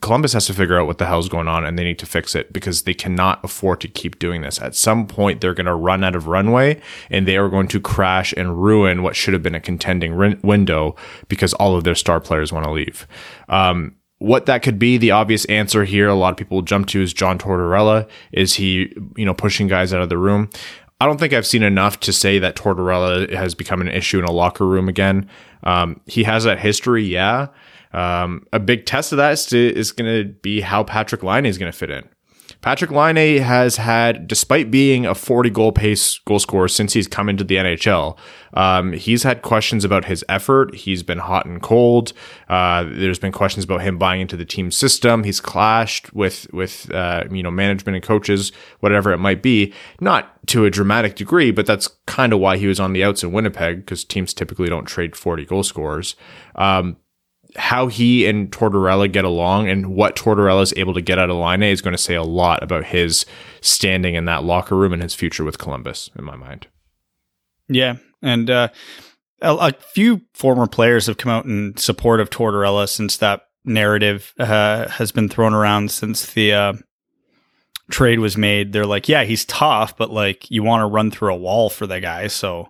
Columbus 0.00 0.32
has 0.32 0.46
to 0.46 0.54
figure 0.54 0.78
out 0.78 0.87
what 0.87 0.99
the 0.99 1.06
hell's 1.06 1.28
going 1.28 1.49
on 1.49 1.64
and 1.64 1.78
they 1.78 1.84
need 1.84 1.99
to 2.00 2.06
fix 2.06 2.34
it 2.34 2.52
because 2.52 2.82
they 2.82 2.94
cannot 2.94 3.42
afford 3.44 3.80
to 3.80 3.88
keep 3.88 4.18
doing 4.18 4.42
this. 4.42 4.61
At 4.61 4.75
some 4.75 5.06
point, 5.06 5.40
they're 5.40 5.54
going 5.54 5.66
to 5.66 5.75
run 5.75 6.04
out 6.04 6.16
of 6.16 6.26
runway 6.26 6.80
and 7.11 7.26
they 7.26 7.37
are 7.37 7.49
going 7.49 7.68
to 7.68 7.80
crash 7.80 8.34
and 8.37 8.62
ruin 8.62 9.02
what 9.02 9.16
should 9.16 9.32
have 9.32 9.42
been 9.42 9.54
a 9.54 9.61
contending 9.61 10.12
rin- 10.12 10.40
window 10.42 10.96
because 11.28 11.54
all 11.54 11.76
of 11.76 11.84
their 11.84 11.94
star 11.94 12.20
players 12.20 12.52
want 12.52 12.66
to 12.66 12.73
leave. 12.73 13.06
Um, 13.49 13.96
what 14.18 14.47
that 14.47 14.62
could 14.62 14.78
be, 14.78 14.97
the 14.97 15.11
obvious 15.11 15.44
answer 15.47 15.85
here, 15.85 16.09
a 16.09 16.14
lot 16.14 16.30
of 16.30 16.37
people 16.37 16.62
jump 16.62 16.87
to 16.88 17.02
is 17.02 17.12
John 17.12 17.38
Tortorella. 17.38 18.09
Is 18.33 18.54
he, 18.54 18.92
you 19.16 19.25
know, 19.25 19.35
pushing 19.35 19.66
guys 19.66 19.92
out 19.92 20.02
of 20.02 20.09
the 20.09 20.18
room? 20.18 20.49
I 21.00 21.06
don't 21.06 21.18
think 21.18 21.33
I've 21.33 21.47
seen 21.47 21.62
enough 21.62 22.00
to 22.00 22.12
say 22.12 22.38
that 22.38 22.56
Tortorella 22.56 23.30
has 23.35 23.54
become 23.54 23.80
an 23.80 23.88
issue 23.88 24.18
in 24.18 24.25
a 24.25 24.30
locker 24.30 24.66
room 24.66 24.88
again. 24.88 25.28
Um, 25.64 26.00
he 26.06 26.23
has 26.25 26.44
that 26.44 26.61
history, 26.61 27.04
yeah. 27.04 27.49
Um, 27.92 28.47
a 28.52 28.61
big 28.61 28.87
test 28.87 29.12
of 29.12 29.18
that 29.18 29.33
is, 29.33 29.52
is 29.52 29.92
going 29.92 30.11
to 30.11 30.33
be 30.33 30.61
how 30.61 30.85
Patrick 30.85 31.23
Laine 31.23 31.47
is 31.47 31.59
going 31.59 31.71
to 31.71 31.76
fit 31.76 31.90
in. 31.90 32.09
Patrick 32.64 32.90
Laine 32.90 33.42
has 33.42 33.76
had, 33.76 34.26
despite 34.26 34.71
being 34.71 35.04
a 35.04 35.14
40 35.14 35.50
goal 35.50 35.71
pace 35.71 36.18
goal 36.21 36.38
scorer 36.38 36.66
since 36.66 36.94
he's 36.94 37.06
come 37.06 37.28
into 37.28 37.44
the 37.44 37.56
NHL, 37.56 38.16
um, 38.54 38.94
he's 38.94 39.23
had 39.23 39.42
questions 39.42 39.85
about 39.85 40.06
his 40.06 40.25
effort. 40.30 40.75
He's 40.75 41.02
been 41.02 41.18
hot 41.18 41.44
and 41.44 41.61
cold. 41.61 42.14
Uh, 42.49 42.85
there's 42.85 43.18
been 43.18 43.33
questions 43.33 43.66
about 43.66 43.83
him 43.83 43.99
buying 43.99 44.23
into 44.23 44.35
the 44.35 44.47
team 44.47 44.71
system. 44.71 45.25
He's 45.25 45.42
clashed 45.42 46.14
with 46.14 46.50
with 46.54 46.90
uh, 46.90 47.25
you 47.30 47.42
know 47.42 47.50
management 47.50 47.97
and 47.97 48.02
coaches, 48.02 48.50
whatever 48.80 49.12
it 49.12 49.18
might 49.18 49.42
be. 49.42 49.75
Not 50.00 50.30
to 50.47 50.64
a 50.64 50.71
dramatic 50.71 51.16
degree, 51.16 51.50
but 51.50 51.66
that's 51.66 51.88
kind 52.06 52.33
of 52.33 52.38
why 52.38 52.56
he 52.56 52.66
was 52.66 52.80
on 52.80 52.94
the 52.94 53.04
outs 53.04 53.23
in 53.23 53.30
Winnipeg 53.30 53.85
because 53.85 54.04
teams 54.04 54.33
typically 54.33 54.71
don't 54.71 54.87
trade 54.87 55.16
40 55.16 55.44
goal 55.44 55.64
scorers. 55.64 56.16
Um, 56.54 56.97
how 57.56 57.87
he 57.87 58.26
and 58.26 58.50
Tortorella 58.50 59.11
get 59.11 59.25
along 59.25 59.68
and 59.68 59.94
what 59.94 60.16
Tortorella 60.16 60.62
is 60.62 60.75
able 60.76 60.94
to 60.94 61.00
get 61.00 61.18
out 61.18 61.30
of 61.30 61.37
Laine 61.37 61.62
is 61.62 61.82
going 61.82 61.94
to 61.94 62.02
say 62.02 62.14
a 62.14 62.23
lot 62.23 62.62
about 62.62 62.84
his 62.84 63.24
standing 63.61 64.14
in 64.14 64.24
that 64.24 64.44
locker 64.44 64.76
room 64.76 64.92
and 64.92 65.02
his 65.02 65.14
future 65.14 65.44
with 65.44 65.59
Columbus, 65.59 66.11
in 66.18 66.24
my 66.24 66.37
mind. 66.37 66.66
Yeah, 67.68 67.96
and 68.22 68.50
uh, 68.50 68.68
a, 69.40 69.55
a 69.55 69.72
few 69.72 70.22
former 70.35 70.66
players 70.66 71.07
have 71.07 71.16
come 71.16 71.31
out 71.31 71.44
in 71.44 71.76
support 71.76 72.20
of 72.20 72.31
Tortorella 72.31 72.88
since 72.88 73.16
that 73.18 73.42
narrative 73.64 74.35
uh, 74.38 74.88
has 74.88 75.12
been 75.12 75.29
thrown 75.29 75.55
around 75.55 75.90
since 75.90 76.33
the 76.33 76.52
uh, 76.52 76.72
trade 77.90 78.18
was 78.18 78.37
made. 78.37 78.72
They're 78.72 78.87
like, 78.87 79.09
yeah, 79.09 79.24
he's 79.24 79.44
tough, 79.44 79.96
but 79.96 80.11
like 80.11 80.50
you 80.50 80.62
want 80.62 80.83
to 80.83 80.87
run 80.87 81.11
through 81.11 81.33
a 81.33 81.38
wall 81.38 81.70
for 81.70 81.87
the 81.87 82.00
guy. 82.00 82.26
So, 82.26 82.68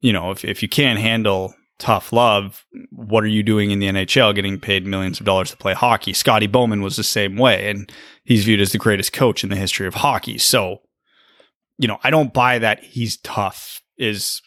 you 0.00 0.12
know, 0.12 0.30
if 0.30 0.44
if 0.44 0.62
you 0.62 0.68
can't 0.68 0.98
handle 0.98 1.54
tough 1.78 2.12
love, 2.12 2.66
what 2.90 3.24
are 3.24 3.28
you 3.28 3.42
doing 3.42 3.70
in 3.70 3.78
the 3.78 3.86
NHL 3.86 4.34
getting 4.34 4.58
paid 4.58 4.86
millions 4.86 5.20
of 5.20 5.26
dollars 5.26 5.50
to 5.50 5.56
play 5.56 5.74
hockey? 5.74 6.12
Scotty 6.12 6.46
Bowman 6.46 6.82
was 6.82 6.96
the 6.96 7.04
same 7.04 7.36
way, 7.36 7.70
and 7.70 7.90
he's 8.24 8.44
viewed 8.44 8.60
as 8.60 8.72
the 8.72 8.78
greatest 8.78 9.12
coach 9.12 9.42
in 9.42 9.50
the 9.50 9.56
history 9.56 9.86
of 9.86 9.94
hockey. 9.94 10.38
So, 10.38 10.82
you 11.78 11.88
know, 11.88 11.98
I 12.02 12.10
don't 12.10 12.34
buy 12.34 12.58
that 12.58 12.82
he's 12.82 13.16
tough 13.18 13.82
is 13.96 14.42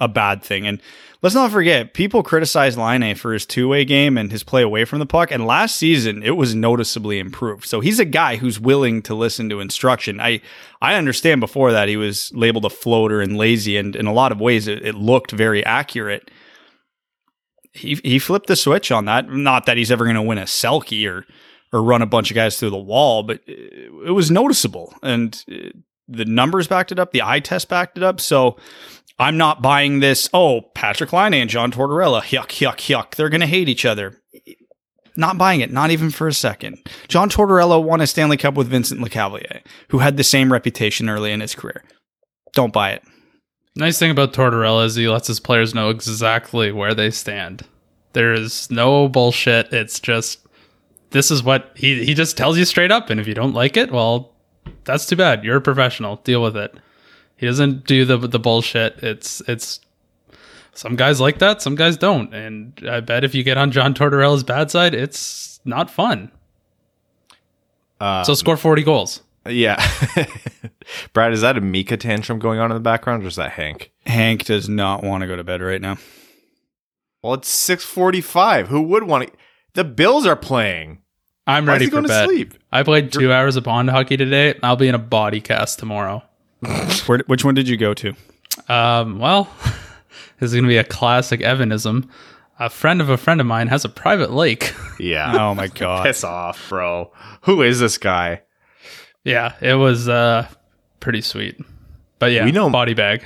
a 0.00 0.08
bad 0.08 0.42
thing. 0.42 0.66
And 0.66 0.80
let's 1.22 1.34
not 1.34 1.50
forget, 1.50 1.94
people 1.94 2.22
criticize 2.22 2.76
Laine 2.76 3.14
for 3.14 3.32
his 3.32 3.46
two 3.46 3.68
way 3.68 3.84
game 3.84 4.18
and 4.18 4.30
his 4.30 4.42
play 4.42 4.62
away 4.62 4.84
from 4.84 4.98
the 4.98 5.06
puck. 5.06 5.30
And 5.30 5.46
last 5.46 5.76
season, 5.76 6.22
it 6.22 6.36
was 6.36 6.54
noticeably 6.54 7.18
improved. 7.18 7.66
So 7.66 7.80
he's 7.80 8.00
a 8.00 8.04
guy 8.04 8.36
who's 8.36 8.60
willing 8.60 9.02
to 9.02 9.14
listen 9.14 9.48
to 9.50 9.60
instruction. 9.60 10.20
I 10.20 10.40
I 10.82 10.94
understand 10.94 11.40
before 11.40 11.72
that 11.72 11.88
he 11.88 11.96
was 11.96 12.32
labeled 12.34 12.64
a 12.64 12.70
floater 12.70 13.20
and 13.20 13.36
lazy, 13.36 13.76
and 13.76 13.94
in 13.96 14.06
a 14.06 14.12
lot 14.12 14.32
of 14.32 14.40
ways, 14.40 14.68
it, 14.68 14.84
it 14.84 14.94
looked 14.94 15.30
very 15.30 15.64
accurate. 15.64 16.30
He 17.74 18.00
he 18.02 18.18
flipped 18.18 18.46
the 18.46 18.56
switch 18.56 18.90
on 18.90 19.04
that. 19.04 19.28
Not 19.28 19.66
that 19.66 19.76
he's 19.76 19.90
ever 19.90 20.04
going 20.04 20.16
to 20.16 20.22
win 20.22 20.38
a 20.38 20.44
Selke 20.44 21.06
or 21.06 21.26
or 21.72 21.82
run 21.82 22.00
a 22.02 22.06
bunch 22.06 22.30
of 22.30 22.34
guys 22.34 22.58
through 22.58 22.70
the 22.70 22.78
wall, 22.78 23.22
but 23.22 23.40
it, 23.46 23.90
it 24.06 24.12
was 24.12 24.30
noticeable 24.30 24.94
and. 25.02 25.44
It, 25.46 25.76
the 26.08 26.24
numbers 26.24 26.68
backed 26.68 26.92
it 26.92 26.98
up. 26.98 27.12
The 27.12 27.22
eye 27.22 27.40
test 27.40 27.68
backed 27.68 27.96
it 27.96 28.02
up. 28.02 28.20
So 28.20 28.58
I'm 29.18 29.36
not 29.36 29.62
buying 29.62 30.00
this. 30.00 30.28
Oh, 30.34 30.60
Patrick 30.74 31.12
Laine 31.12 31.34
and 31.34 31.50
John 31.50 31.72
Tortorella. 31.72 32.22
Yuck, 32.22 32.48
yuck, 32.48 32.76
yuck. 32.76 33.14
They're 33.14 33.28
going 33.28 33.40
to 33.40 33.46
hate 33.46 33.68
each 33.68 33.84
other. 33.84 34.20
Not 35.16 35.38
buying 35.38 35.60
it. 35.60 35.72
Not 35.72 35.90
even 35.90 36.10
for 36.10 36.26
a 36.26 36.34
second. 36.34 36.78
John 37.08 37.30
Tortorella 37.30 37.82
won 37.82 38.00
a 38.00 38.06
Stanley 38.06 38.36
Cup 38.36 38.54
with 38.54 38.68
Vincent 38.68 39.00
Lecavalier, 39.00 39.62
who 39.88 39.98
had 39.98 40.16
the 40.16 40.24
same 40.24 40.52
reputation 40.52 41.08
early 41.08 41.32
in 41.32 41.40
his 41.40 41.54
career. 41.54 41.84
Don't 42.52 42.72
buy 42.72 42.92
it. 42.92 43.02
Nice 43.76 43.98
thing 43.98 44.10
about 44.10 44.32
Tortorella 44.32 44.84
is 44.86 44.94
he 44.94 45.08
lets 45.08 45.26
his 45.26 45.40
players 45.40 45.74
know 45.74 45.90
exactly 45.90 46.70
where 46.70 46.94
they 46.94 47.10
stand. 47.10 47.66
There 48.12 48.32
is 48.32 48.70
no 48.70 49.08
bullshit. 49.08 49.72
It's 49.72 49.98
just 49.98 50.46
this 51.10 51.30
is 51.30 51.42
what 51.42 51.72
he 51.74 52.04
he 52.04 52.14
just 52.14 52.36
tells 52.36 52.56
you 52.56 52.64
straight 52.64 52.92
up, 52.92 53.10
and 53.10 53.18
if 53.18 53.26
you 53.26 53.34
don't 53.34 53.52
like 53.52 53.76
it, 53.76 53.90
well, 53.90 54.32
that's 54.84 55.06
too 55.06 55.16
bad. 55.16 55.44
You're 55.44 55.56
a 55.56 55.60
professional. 55.60 56.16
Deal 56.16 56.42
with 56.42 56.56
it. 56.56 56.76
He 57.36 57.46
doesn't 57.46 57.84
do 57.84 58.04
the 58.04 58.16
the 58.16 58.38
bullshit. 58.38 59.02
It's 59.02 59.42
it's 59.48 59.80
some 60.74 60.96
guys 60.96 61.20
like 61.20 61.38
that, 61.38 61.62
some 61.62 61.74
guys 61.74 61.96
don't. 61.96 62.32
And 62.34 62.80
I 62.88 63.00
bet 63.00 63.24
if 63.24 63.34
you 63.34 63.42
get 63.42 63.56
on 63.56 63.70
John 63.70 63.94
Tortorella's 63.94 64.44
bad 64.44 64.70
side, 64.70 64.94
it's 64.94 65.60
not 65.64 65.90
fun. 65.90 66.30
Uh, 68.00 68.24
so 68.24 68.34
score 68.34 68.56
40 68.56 68.82
goals. 68.82 69.22
Yeah. 69.46 69.84
Brad, 71.12 71.32
is 71.32 71.40
that 71.40 71.56
a 71.56 71.60
Mika 71.60 71.96
tantrum 71.96 72.38
going 72.38 72.58
on 72.58 72.70
in 72.70 72.74
the 72.74 72.80
background 72.80 73.24
or 73.24 73.26
is 73.28 73.36
that 73.36 73.52
Hank? 73.52 73.92
Hank 74.06 74.44
does 74.44 74.68
not 74.68 75.02
want 75.02 75.22
to 75.22 75.26
go 75.26 75.36
to 75.36 75.44
bed 75.44 75.60
right 75.62 75.80
now. 75.80 75.98
Well, 77.22 77.34
it's 77.34 77.48
645. 77.48 78.68
Who 78.68 78.82
would 78.82 79.04
want 79.04 79.28
to? 79.28 79.32
The 79.74 79.84
Bills 79.84 80.26
are 80.26 80.36
playing. 80.36 80.98
I'm 81.46 81.66
Why 81.66 81.72
is 81.72 81.74
ready 81.74 81.84
he 81.86 81.90
for 81.90 81.94
going 81.96 82.04
to 82.04 82.08
bed. 82.08 82.24
sleep? 82.26 82.54
I 82.72 82.82
played 82.82 83.12
two 83.12 83.32
hours 83.32 83.56
of 83.56 83.64
pond 83.64 83.90
hockey 83.90 84.16
today. 84.16 84.58
I'll 84.62 84.76
be 84.76 84.88
in 84.88 84.94
a 84.94 84.98
body 84.98 85.40
cast 85.40 85.78
tomorrow. 85.78 86.22
Where, 87.06 87.20
which 87.26 87.44
one 87.44 87.54
did 87.54 87.68
you 87.68 87.76
go 87.76 87.92
to? 87.94 88.14
Um, 88.68 89.18
well, 89.18 89.50
this 90.38 90.48
is 90.48 90.52
going 90.52 90.64
to 90.64 90.68
be 90.68 90.76
a 90.78 90.84
classic 90.84 91.40
Evanism. 91.40 92.08
A 92.58 92.70
friend 92.70 93.00
of 93.00 93.08
a 93.10 93.16
friend 93.16 93.40
of 93.40 93.46
mine 93.46 93.66
has 93.68 93.84
a 93.84 93.88
private 93.88 94.30
lake. 94.32 94.74
Yeah. 94.98 95.36
Oh 95.36 95.54
my 95.54 95.66
God. 95.66 96.04
Piss 96.04 96.22
off, 96.22 96.68
bro. 96.68 97.10
Who 97.42 97.62
is 97.62 97.80
this 97.80 97.98
guy? 97.98 98.42
Yeah, 99.24 99.54
it 99.60 99.74
was 99.74 100.08
uh, 100.08 100.46
pretty 101.00 101.20
sweet. 101.20 101.60
But 102.18 102.32
yeah, 102.32 102.44
We 102.44 102.52
know- 102.52 102.70
body 102.70 102.94
bag. 102.94 103.24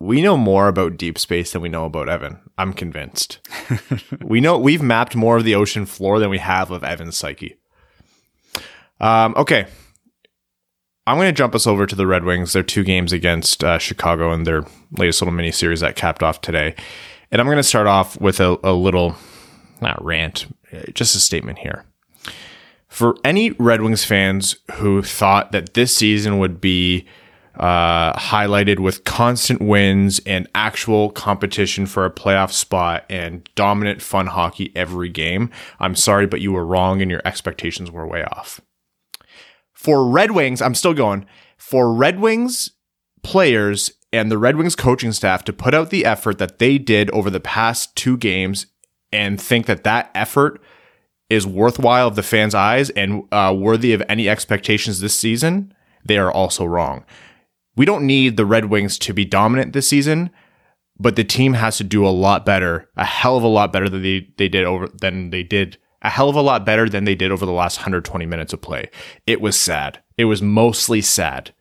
We 0.00 0.22
know 0.22 0.36
more 0.36 0.68
about 0.68 0.96
deep 0.96 1.18
space 1.18 1.52
than 1.52 1.60
we 1.62 1.68
know 1.68 1.84
about 1.84 2.08
Evan. 2.08 2.38
I'm 2.56 2.72
convinced. 2.72 3.40
we 4.22 4.40
know 4.40 4.56
we've 4.56 4.82
mapped 4.82 5.16
more 5.16 5.36
of 5.38 5.42
the 5.44 5.56
ocean 5.56 5.86
floor 5.86 6.20
than 6.20 6.30
we 6.30 6.38
have 6.38 6.70
of 6.70 6.84
Evan's 6.84 7.16
psyche. 7.16 7.56
Um, 9.00 9.34
okay. 9.36 9.66
I'm 11.04 11.16
going 11.16 11.26
to 11.28 11.32
jump 11.32 11.54
us 11.54 11.66
over 11.66 11.84
to 11.84 11.96
the 11.96 12.06
Red 12.06 12.22
Wings. 12.24 12.52
Their 12.52 12.62
two 12.62 12.84
games 12.84 13.12
against 13.12 13.64
uh, 13.64 13.78
Chicago 13.78 14.32
in 14.32 14.44
their 14.44 14.64
latest 14.96 15.20
little 15.20 15.34
mini 15.34 15.50
series 15.50 15.80
that 15.80 15.96
capped 15.96 16.22
off 16.22 16.42
today. 16.42 16.76
And 17.32 17.40
I'm 17.40 17.46
going 17.48 17.56
to 17.56 17.62
start 17.64 17.88
off 17.88 18.20
with 18.20 18.38
a, 18.38 18.56
a 18.62 18.72
little, 18.74 19.16
not 19.80 20.02
rant, 20.04 20.46
uh, 20.72 20.82
just 20.94 21.16
a 21.16 21.18
statement 21.18 21.58
here. 21.58 21.84
For 22.98 23.14
any 23.22 23.52
Red 23.52 23.80
Wings 23.80 24.04
fans 24.04 24.56
who 24.72 25.02
thought 25.02 25.52
that 25.52 25.74
this 25.74 25.96
season 25.96 26.40
would 26.40 26.60
be 26.60 27.06
uh, 27.54 28.12
highlighted 28.14 28.80
with 28.80 29.04
constant 29.04 29.62
wins 29.62 30.20
and 30.26 30.48
actual 30.52 31.10
competition 31.10 31.86
for 31.86 32.04
a 32.04 32.10
playoff 32.10 32.50
spot 32.50 33.04
and 33.08 33.48
dominant 33.54 34.02
fun 34.02 34.26
hockey 34.26 34.72
every 34.74 35.10
game. 35.10 35.48
I'm 35.78 35.94
sorry, 35.94 36.26
but 36.26 36.40
you 36.40 36.50
were 36.50 36.66
wrong 36.66 37.00
and 37.00 37.08
your 37.08 37.22
expectations 37.24 37.88
were 37.88 38.04
way 38.04 38.24
off. 38.24 38.60
For 39.72 40.04
Red 40.04 40.32
Wings, 40.32 40.60
I'm 40.60 40.74
still 40.74 40.92
going. 40.92 41.24
For 41.56 41.94
Red 41.94 42.18
Wings 42.18 42.72
players 43.22 43.92
and 44.12 44.28
the 44.28 44.38
Red 44.38 44.56
Wings 44.56 44.74
coaching 44.74 45.12
staff 45.12 45.44
to 45.44 45.52
put 45.52 45.72
out 45.72 45.90
the 45.90 46.04
effort 46.04 46.38
that 46.38 46.58
they 46.58 46.78
did 46.78 47.10
over 47.12 47.30
the 47.30 47.38
past 47.38 47.94
two 47.94 48.16
games 48.16 48.66
and 49.12 49.40
think 49.40 49.66
that 49.66 49.84
that 49.84 50.10
effort 50.16 50.60
is 51.30 51.46
worthwhile 51.46 52.08
of 52.08 52.16
the 52.16 52.22
fans' 52.22 52.54
eyes 52.54 52.90
and 52.90 53.24
uh, 53.32 53.54
worthy 53.56 53.92
of 53.92 54.02
any 54.08 54.28
expectations 54.28 55.00
this 55.00 55.18
season, 55.18 55.72
they 56.04 56.18
are 56.18 56.32
also 56.32 56.64
wrong. 56.64 57.04
We 57.76 57.84
don't 57.84 58.06
need 58.06 58.36
the 58.36 58.46
Red 58.46 58.66
Wings 58.66 58.98
to 59.00 59.12
be 59.12 59.24
dominant 59.24 59.72
this 59.72 59.88
season, 59.88 60.30
but 60.98 61.16
the 61.16 61.24
team 61.24 61.52
has 61.54 61.76
to 61.78 61.84
do 61.84 62.06
a 62.06 62.10
lot 62.10 62.44
better, 62.44 62.88
a 62.96 63.04
hell 63.04 63.36
of 63.36 63.42
a 63.42 63.48
lot 63.48 63.72
better 63.72 63.88
than 63.88 64.02
they, 64.02 64.28
they 64.36 64.48
did 64.48 64.64
over 64.64 64.88
than 64.88 65.30
they 65.30 65.42
did 65.42 65.78
a 66.02 66.10
hell 66.10 66.28
of 66.28 66.36
a 66.36 66.40
lot 66.40 66.64
better 66.64 66.88
than 66.88 67.04
they 67.04 67.14
did 67.14 67.32
over 67.32 67.44
the 67.44 67.52
last 67.52 67.78
120 67.78 68.24
minutes 68.26 68.52
of 68.52 68.60
play. 68.60 68.88
It 69.26 69.40
was 69.40 69.58
sad. 69.58 70.00
It 70.16 70.26
was 70.26 70.40
mostly 70.40 71.00
sad 71.00 71.52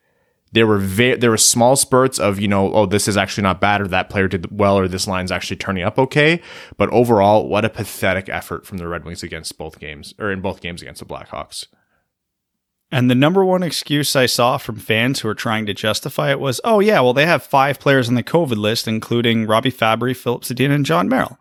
there 0.51 0.67
were 0.67 0.77
ve- 0.77 1.15
there 1.15 1.29
were 1.29 1.37
small 1.37 1.75
spurts 1.75 2.19
of 2.19 2.39
you 2.39 2.47
know 2.47 2.73
oh 2.73 2.85
this 2.85 3.07
is 3.07 3.17
actually 3.17 3.43
not 3.43 3.61
bad 3.61 3.81
or 3.81 3.87
that 3.87 4.09
player 4.09 4.27
did 4.27 4.57
well 4.57 4.77
or 4.77 4.87
this 4.87 5.07
line's 5.07 5.31
actually 5.31 5.57
turning 5.57 5.83
up 5.83 5.97
okay 5.97 6.41
but 6.77 6.89
overall 6.89 7.47
what 7.47 7.65
a 7.65 7.69
pathetic 7.69 8.29
effort 8.29 8.65
from 8.65 8.77
the 8.77 8.87
Red 8.87 9.05
Wings 9.05 9.23
against 9.23 9.57
both 9.57 9.79
games 9.79 10.13
or 10.19 10.31
in 10.31 10.41
both 10.41 10.61
games 10.61 10.81
against 10.81 10.99
the 10.99 11.05
Blackhawks. 11.05 11.67
And 12.89 13.11
the 13.11 13.15
number 13.15 13.43
one 13.43 13.63
excuse 13.63 14.15
I 14.15 14.27
saw 14.27 14.57
from 14.57 14.77
fans 14.77 15.19
who 15.19 15.27
are 15.27 15.35
trying 15.35 15.65
to 15.65 15.73
justify 15.73 16.31
it 16.31 16.39
was, 16.39 16.61
oh 16.63 16.79
yeah, 16.79 17.01
well 17.01 17.13
they 17.13 17.25
have 17.25 17.43
five 17.43 17.79
players 17.79 18.07
on 18.07 18.15
the 18.15 18.23
COVID 18.23 18.55
list, 18.55 18.87
including 18.87 19.45
Robbie 19.45 19.71
Fabbri, 19.71 20.15
Filip 20.15 20.43
Zadina, 20.43 20.73
and 20.75 20.85
Jon 20.85 21.09
Merrill. 21.09 21.37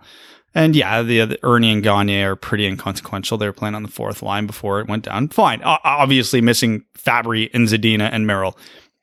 And 0.56 0.74
yeah, 0.74 1.02
the, 1.02 1.24
the 1.26 1.38
Erne 1.44 1.64
and 1.64 1.82
Gagner 1.82 2.32
are 2.32 2.36
pretty 2.36 2.66
inconsequential. 2.66 3.36
They 3.36 3.46
were 3.46 3.52
playing 3.52 3.74
on 3.74 3.82
the 3.82 3.90
fourth 3.90 4.22
line 4.22 4.46
before 4.46 4.80
it 4.80 4.88
went 4.88 5.04
down. 5.04 5.28
Fine. 5.28 5.62
O- 5.62 5.76
obviously, 5.84 6.40
missing 6.40 6.86
Fabbri 6.96 7.50
and 7.52 7.68
Zadina 7.68 8.08
and 8.10 8.26
Merrill 8.26 8.58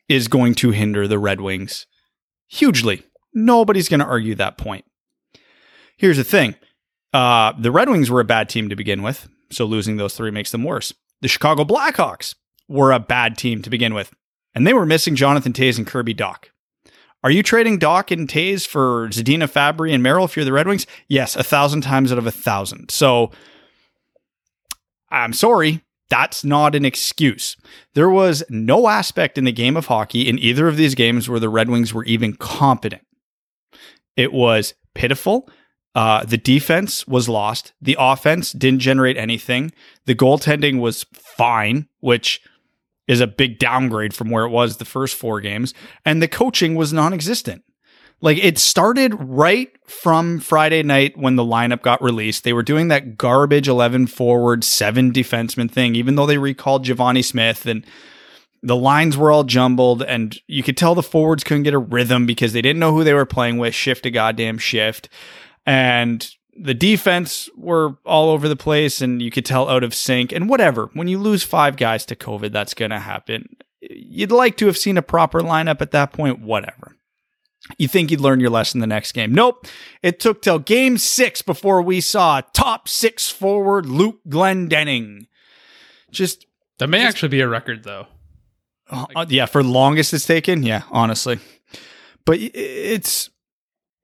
is 0.09 0.27
going 0.27 0.55
to 0.55 0.71
hinder 0.71 1.07
the 1.07 1.19
Red 1.19 1.41
Wings 1.41 1.85
hugely. 2.47 3.03
Nobody's 3.33 3.89
going 3.89 3.99
to 3.99 4.05
argue 4.05 4.35
that 4.35 4.57
point. 4.57 4.85
Here's 5.97 6.17
the 6.17 6.23
thing 6.23 6.55
uh, 7.13 7.53
the 7.57 7.71
Red 7.71 7.89
Wings 7.89 8.09
were 8.09 8.19
a 8.19 8.25
bad 8.25 8.49
team 8.49 8.69
to 8.69 8.75
begin 8.75 9.01
with, 9.01 9.27
so 9.51 9.65
losing 9.65 9.97
those 9.97 10.15
three 10.15 10.31
makes 10.31 10.51
them 10.51 10.63
worse. 10.63 10.93
The 11.21 11.27
Chicago 11.27 11.63
Blackhawks 11.63 12.35
were 12.67 12.91
a 12.91 12.99
bad 12.99 13.37
team 13.37 13.61
to 13.61 13.69
begin 13.69 13.93
with, 13.93 14.11
and 14.53 14.65
they 14.65 14.73
were 14.73 14.85
missing 14.85 15.15
Jonathan 15.15 15.53
Toews 15.53 15.77
and 15.77 15.87
Kirby 15.87 16.13
Dach. 16.13 16.45
Are 17.23 17.31
you 17.31 17.41
trading 17.41 17.79
Dach 17.79 18.11
and 18.11 18.27
Toews 18.27 18.67
for 18.67 19.07
Zadina 19.09 19.49
Fabbri 19.49 19.93
and 19.93 20.03
Merrill 20.03 20.25
if 20.25 20.35
you're 20.35 20.43
the 20.43 20.51
Red 20.51 20.67
Wings? 20.67 20.85
Yes, 21.07 21.35
a 21.35 21.43
thousand 21.43 21.81
times 21.81 22.11
out 22.11 22.17
of 22.17 22.27
a 22.27 22.31
thousand. 22.31 22.91
So 22.91 23.31
I'm 25.09 25.31
sorry, 25.31 25.81
that's 26.09 26.43
not 26.43 26.75
an 26.75 26.85
excuse. 26.85 27.57
There 27.93 28.09
was 28.09 28.43
no 28.49 28.87
aspect 28.87 29.37
in 29.37 29.45
the 29.45 29.51
game 29.51 29.77
of 29.77 29.87
hockey 29.87 30.27
in 30.27 30.37
either 30.39 30.67
of 30.67 30.77
these 30.77 30.95
games 30.95 31.29
where 31.29 31.39
the 31.39 31.49
Red 31.49 31.69
Wings 31.69 31.93
were 31.93 32.05
even 32.05 32.35
competent. 32.35 33.03
It 34.15 34.31
was 34.31 34.73
pitiful. 34.93 35.49
Uh, 35.95 36.23
the 36.25 36.37
defense 36.37 37.07
was 37.07 37.29
lost. 37.29 37.73
The 37.81 37.95
offense 37.99 38.51
didn't 38.51 38.79
generate 38.79 39.17
anything. 39.17 39.71
The 40.05 40.15
goaltending 40.15 40.79
was 40.79 41.05
fine, 41.13 41.87
which 41.99 42.41
is 43.07 43.21
a 43.21 43.27
big 43.27 43.59
downgrade 43.59 44.13
from 44.13 44.29
where 44.29 44.45
it 44.45 44.49
was 44.49 44.77
the 44.77 44.85
first 44.85 45.15
four 45.15 45.41
games. 45.41 45.73
And 46.05 46.21
the 46.21 46.27
coaching 46.27 46.75
was 46.75 46.93
non 46.93 47.13
existent. 47.13 47.63
Like 48.23 48.37
it 48.37 48.57
started 48.57 49.13
right 49.19 49.69
from 49.85 50.39
Friday 50.39 50.81
night 50.81 51.17
when 51.17 51.35
the 51.35 51.43
lineup 51.43 51.81
got 51.81 52.01
released. 52.01 52.45
They 52.45 52.53
were 52.53 52.63
doing 52.63 52.87
that 52.87 53.17
garbage 53.17 53.67
11 53.67 54.07
forward, 54.07 54.63
seven 54.63 55.11
defenseman 55.11 55.69
thing, 55.69 55.93
even 55.95 56.15
though 56.15 56.25
they 56.25 56.37
recalled 56.37 56.85
Givani 56.85 57.21
Smith 57.21 57.65
and 57.65 57.85
the 58.61 58.77
lines 58.77 59.17
were 59.17 59.29
all 59.29 59.43
jumbled 59.43 60.03
and 60.03 60.39
you 60.47 60.63
could 60.63 60.77
tell 60.77 60.95
the 60.95 61.03
forwards 61.03 61.43
couldn't 61.43 61.63
get 61.63 61.73
a 61.73 61.77
rhythm 61.77 62.25
because 62.25 62.53
they 62.53 62.61
didn't 62.61 62.79
know 62.79 62.93
who 62.93 63.03
they 63.03 63.13
were 63.13 63.25
playing 63.25 63.57
with. 63.57 63.75
Shift 63.75 64.05
a 64.05 64.09
goddamn 64.09 64.57
shift. 64.57 65.09
And 65.65 66.25
the 66.55 66.73
defense 66.73 67.49
were 67.57 67.97
all 68.05 68.29
over 68.29 68.47
the 68.47 68.55
place 68.55 69.01
and 69.01 69.21
you 69.21 69.31
could 69.31 69.45
tell 69.45 69.67
out 69.67 69.83
of 69.83 69.93
sync 69.93 70.31
and 70.31 70.47
whatever. 70.47 70.89
When 70.93 71.09
you 71.09 71.19
lose 71.19 71.43
five 71.43 71.75
guys 71.75 72.05
to 72.05 72.15
COVID, 72.15 72.53
that's 72.53 72.73
going 72.73 72.91
to 72.91 72.99
happen. 72.99 73.57
You'd 73.81 74.31
like 74.31 74.55
to 74.57 74.67
have 74.67 74.77
seen 74.77 74.97
a 74.97 75.01
proper 75.01 75.41
lineup 75.41 75.81
at 75.81 75.91
that 75.91 76.13
point, 76.13 76.39
whatever. 76.39 76.95
You 77.77 77.87
think 77.87 78.11
you'd 78.11 78.21
learn 78.21 78.39
your 78.39 78.49
lesson 78.49 78.81
the 78.81 78.87
next 78.87 79.13
game. 79.13 79.33
Nope. 79.33 79.67
It 80.01 80.19
took 80.19 80.41
till 80.41 80.59
game 80.59 80.97
six 80.97 81.41
before 81.41 81.81
we 81.81 82.01
saw 82.01 82.41
top 82.41 82.87
six 82.87 83.29
forward 83.29 83.85
Luke 83.85 84.19
Glendening. 84.27 85.27
Just. 86.11 86.45
That 86.79 86.87
may 86.87 86.99
just, 86.99 87.09
actually 87.09 87.29
be 87.29 87.41
a 87.41 87.47
record, 87.47 87.83
though. 87.83 88.07
Uh, 88.89 89.05
uh, 89.15 89.25
yeah, 89.29 89.45
for 89.45 89.63
longest 89.63 90.13
it's 90.13 90.25
taken. 90.25 90.63
Yeah, 90.63 90.83
honestly. 90.91 91.39
But 92.25 92.39
it's. 92.39 93.29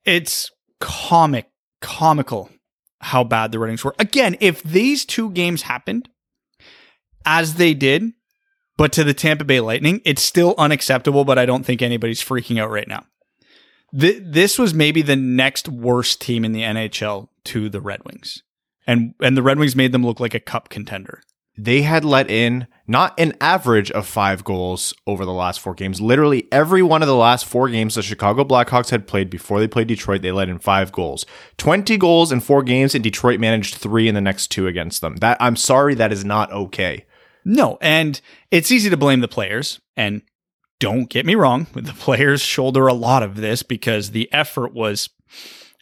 It's 0.06 0.52
comic, 0.80 1.52
comical 1.82 2.50
how 3.02 3.24
bad 3.24 3.52
the 3.52 3.60
ratings 3.60 3.84
were. 3.84 3.95
Again, 4.00 4.38
if 4.39 4.63
these 4.63 5.06
two 5.06 5.32
games 5.32 5.63
happened 5.63 6.10
as 7.26 7.56
they 7.56 7.74
did, 7.74 8.13
but 8.78 8.91
to 8.93 9.04
the 9.04 9.13
Tampa 9.13 9.43
Bay 9.43 9.60
Lightning, 9.60 10.02
it's 10.06 10.22
still 10.22 10.56
unacceptable, 10.58 11.26
but 11.26 11.38
I 11.38 11.45
don't 11.45 11.65
think 11.65 11.82
anybody's 11.82 12.24
freaking 12.24 12.60
out 12.60 12.72
right 12.72 12.88
now. 12.88 13.06
Th- 13.97 14.21
this 14.23 14.60
was 14.60 14.73
maybe 14.73 15.02
the 15.02 15.15
next 15.15 15.67
worst 15.67 16.21
team 16.21 16.45
in 16.45 16.52
the 16.52 16.62
NHL 16.62 17.30
to 17.45 17.69
the 17.69 17.82
Red 17.82 18.02
Wings. 18.06 18.43
And 18.86 19.13
and 19.21 19.38
the 19.38 19.43
Red 19.43 19.60
Wings 19.60 19.75
made 19.75 19.91
them 19.91 20.06
look 20.06 20.19
like 20.19 20.34
a 20.34 20.39
cup 20.39 20.69
contender. 20.69 21.21
They 21.58 21.82
had 21.82 22.06
let 22.06 22.32
in 22.32 22.67
not 22.88 23.19
an 23.19 23.34
average 23.41 23.91
of 23.91 24.08
5 24.08 24.45
goals 24.45 24.93
over 25.06 25.25
the 25.25 25.34
last 25.34 25.60
4 25.60 25.73
games. 25.73 25.99
Literally 25.99 26.47
every 26.54 26.82
one 26.82 27.02
of 27.02 27.10
the 27.10 27.15
last 27.15 27.45
4 27.45 27.67
games 27.67 27.95
the 27.95 28.02
Chicago 28.02 28.45
Blackhawks 28.45 28.91
had 28.91 29.08
played 29.08 29.30
before 29.30 29.60
they 29.60 29.67
played 29.67 29.88
Detroit, 29.88 30.21
they 30.21 30.32
let 30.32 30.47
in 30.47 30.58
5 30.58 30.91
goals. 30.93 31.25
20 31.58 31.97
goals 31.97 32.32
in 32.32 32.39
4 32.39 32.63
games 32.63 32.95
and 32.95 33.04
Detroit 33.04 33.41
managed 33.41 33.75
3 33.75 34.08
in 34.08 34.15
the 34.15 34.21
next 34.21 34.47
2 34.52 34.67
against 34.67 35.02
them. 35.02 35.17
That 35.17 35.36
I'm 35.41 35.58
sorry 35.58 35.95
that 35.95 36.13
is 36.13 36.23
not 36.23 36.49
okay. 36.52 37.06
No, 37.43 37.78
and 37.82 38.21
it's 38.52 38.71
easy 38.71 38.89
to 38.89 38.97
blame 38.97 39.19
the 39.19 39.28
players 39.28 39.82
and 39.97 40.21
don't 40.79 41.09
get 41.09 41.25
me 41.25 41.35
wrong, 41.35 41.67
the 41.73 41.93
players 41.93 42.41
shoulder 42.41 42.87
a 42.87 42.93
lot 42.93 43.23
of 43.23 43.35
this 43.35 43.63
because 43.63 44.11
the 44.11 44.31
effort 44.33 44.73
was 44.73 45.09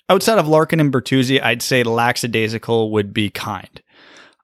outside 0.09 0.39
of 0.39 0.47
Larkin 0.47 0.79
and 0.79 0.91
Bertuzzi, 0.91 1.41
I'd 1.41 1.61
say 1.61 1.83
lackadaisical 1.83 2.91
would 2.91 3.13
be 3.13 3.29
kind. 3.29 3.81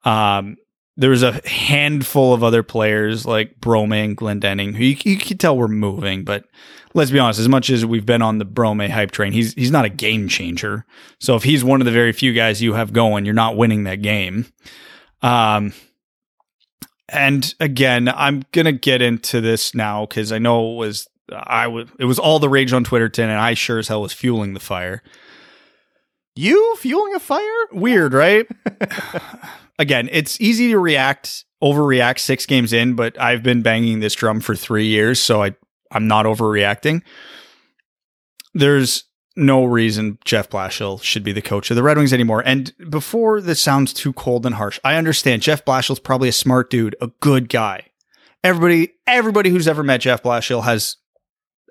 Um, 0.04 0.58
there 0.96 1.10
was 1.10 1.24
a 1.24 1.42
handful 1.48 2.34
of 2.34 2.44
other 2.44 2.62
players 2.62 3.26
like 3.26 3.60
Brome 3.60 3.94
and 3.94 4.16
Glendening 4.16 4.76
who 4.76 4.84
you, 4.84 4.98
you 5.04 5.18
could 5.18 5.40
tell 5.40 5.58
were 5.58 5.68
moving, 5.68 6.24
but 6.24 6.46
let's 6.94 7.10
be 7.10 7.20
honest, 7.20 7.40
as 7.40 7.50
much 7.50 7.70
as 7.70 7.86
we've 7.86 8.06
been 8.06 8.22
on 8.22 8.38
the 8.38 8.46
Brome 8.46 8.80
hype 8.80 9.12
train, 9.12 9.32
he's 9.32 9.54
he's 9.54 9.72
not 9.72 9.86
a 9.86 9.90
game 9.90 10.28
changer. 10.28 10.86
So 11.20 11.36
if 11.36 11.44
he's 11.44 11.64
one 11.64 11.82
of 11.82 11.86
the 11.86 11.92
very 11.92 12.12
few 12.12 12.34
guys 12.34 12.62
you 12.62 12.74
have 12.74 12.94
going, 12.94 13.26
you're 13.26 13.34
not 13.34 13.58
winning 13.58 13.86
that 13.86 14.02
game. 14.02 14.46
Um, 15.22 15.74
and 17.10 17.54
again, 17.60 18.08
I'm 18.08 18.44
gonna 18.52 18.72
get 18.72 19.02
into 19.02 19.42
this 19.42 19.76
now 19.76 20.06
because 20.06 20.32
I 20.32 20.40
know 20.40 20.74
it 20.74 20.78
was 20.78 21.08
I 21.32 21.68
was 21.68 21.88
it 22.00 22.06
was 22.06 22.20
all 22.20 22.40
the 22.40 22.50
rage 22.50 22.74
on 22.74 22.84
Twitter, 22.84 23.10
and 23.22 23.32
I 23.32 23.54
sure 23.54 23.80
as 23.80 23.88
hell 23.88 24.02
was 24.02 24.14
fueling 24.14 24.54
the 24.54 24.60
fire. 24.60 25.04
You 26.36 26.76
fueling 26.78 27.14
a 27.14 27.20
fire? 27.20 27.68
Weird, 27.72 28.14
right? 28.14 28.48
again, 29.80 30.10
it's 30.12 30.42
easy 30.42 30.72
to 30.72 30.80
react, 30.80 31.46
overreact 31.64 32.20
six 32.20 32.46
games 32.46 32.74
in, 32.74 32.96
but 32.96 33.20
I've 33.22 33.44
been 33.44 33.62
banging 33.62 34.00
this 34.00 34.16
drum 34.16 34.40
for 34.40 34.56
three 34.56 34.88
years, 34.88 35.20
so 35.20 35.44
I 35.44 35.56
I'm 35.92 36.08
not 36.08 36.26
overreacting. 36.26 37.04
There's 38.54 39.06
no 39.36 39.66
reason 39.66 40.20
Jeff 40.26 40.50
Blashill 40.50 41.02
should 41.02 41.24
be 41.24 41.32
the 41.32 41.42
coach 41.42 41.72
of 41.72 41.76
the 41.76 41.84
Red 41.84 41.98
Wings 41.98 42.14
anymore. 42.14 42.44
And 42.46 42.74
before 42.90 43.42
this 43.42 43.62
sounds 43.62 43.94
too 43.94 44.14
cold 44.14 44.46
and 44.46 44.56
harsh, 44.56 44.80
I 44.84 44.96
understand 44.96 45.42
Jeff 45.42 45.66
Blashill's 45.66 46.00
probably 46.00 46.30
a 46.30 46.34
smart 46.34 46.70
dude, 46.70 46.96
a 47.02 47.08
good 47.20 47.50
guy. 47.50 47.88
Everybody, 48.44 48.94
everybody 49.08 49.50
who's 49.50 49.68
ever 49.68 49.84
met 49.84 50.02
Jeff 50.02 50.22
Blashill 50.22 50.64
has 50.64 50.98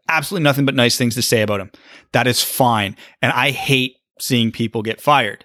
absolutely 0.09 0.45
nothing 0.45 0.65
but 0.65 0.75
nice 0.75 0.97
things 0.97 1.15
to 1.15 1.23
say 1.23 1.43
about 1.43 1.61
him. 1.61 1.71
That 2.13 2.27
is 2.27 2.43
fine. 2.43 2.97
And 3.21 3.33
I 3.33 3.51
hate 3.51 3.97
seeing 4.19 4.51
people 4.51 4.83
get 4.83 5.01
fired. 5.01 5.45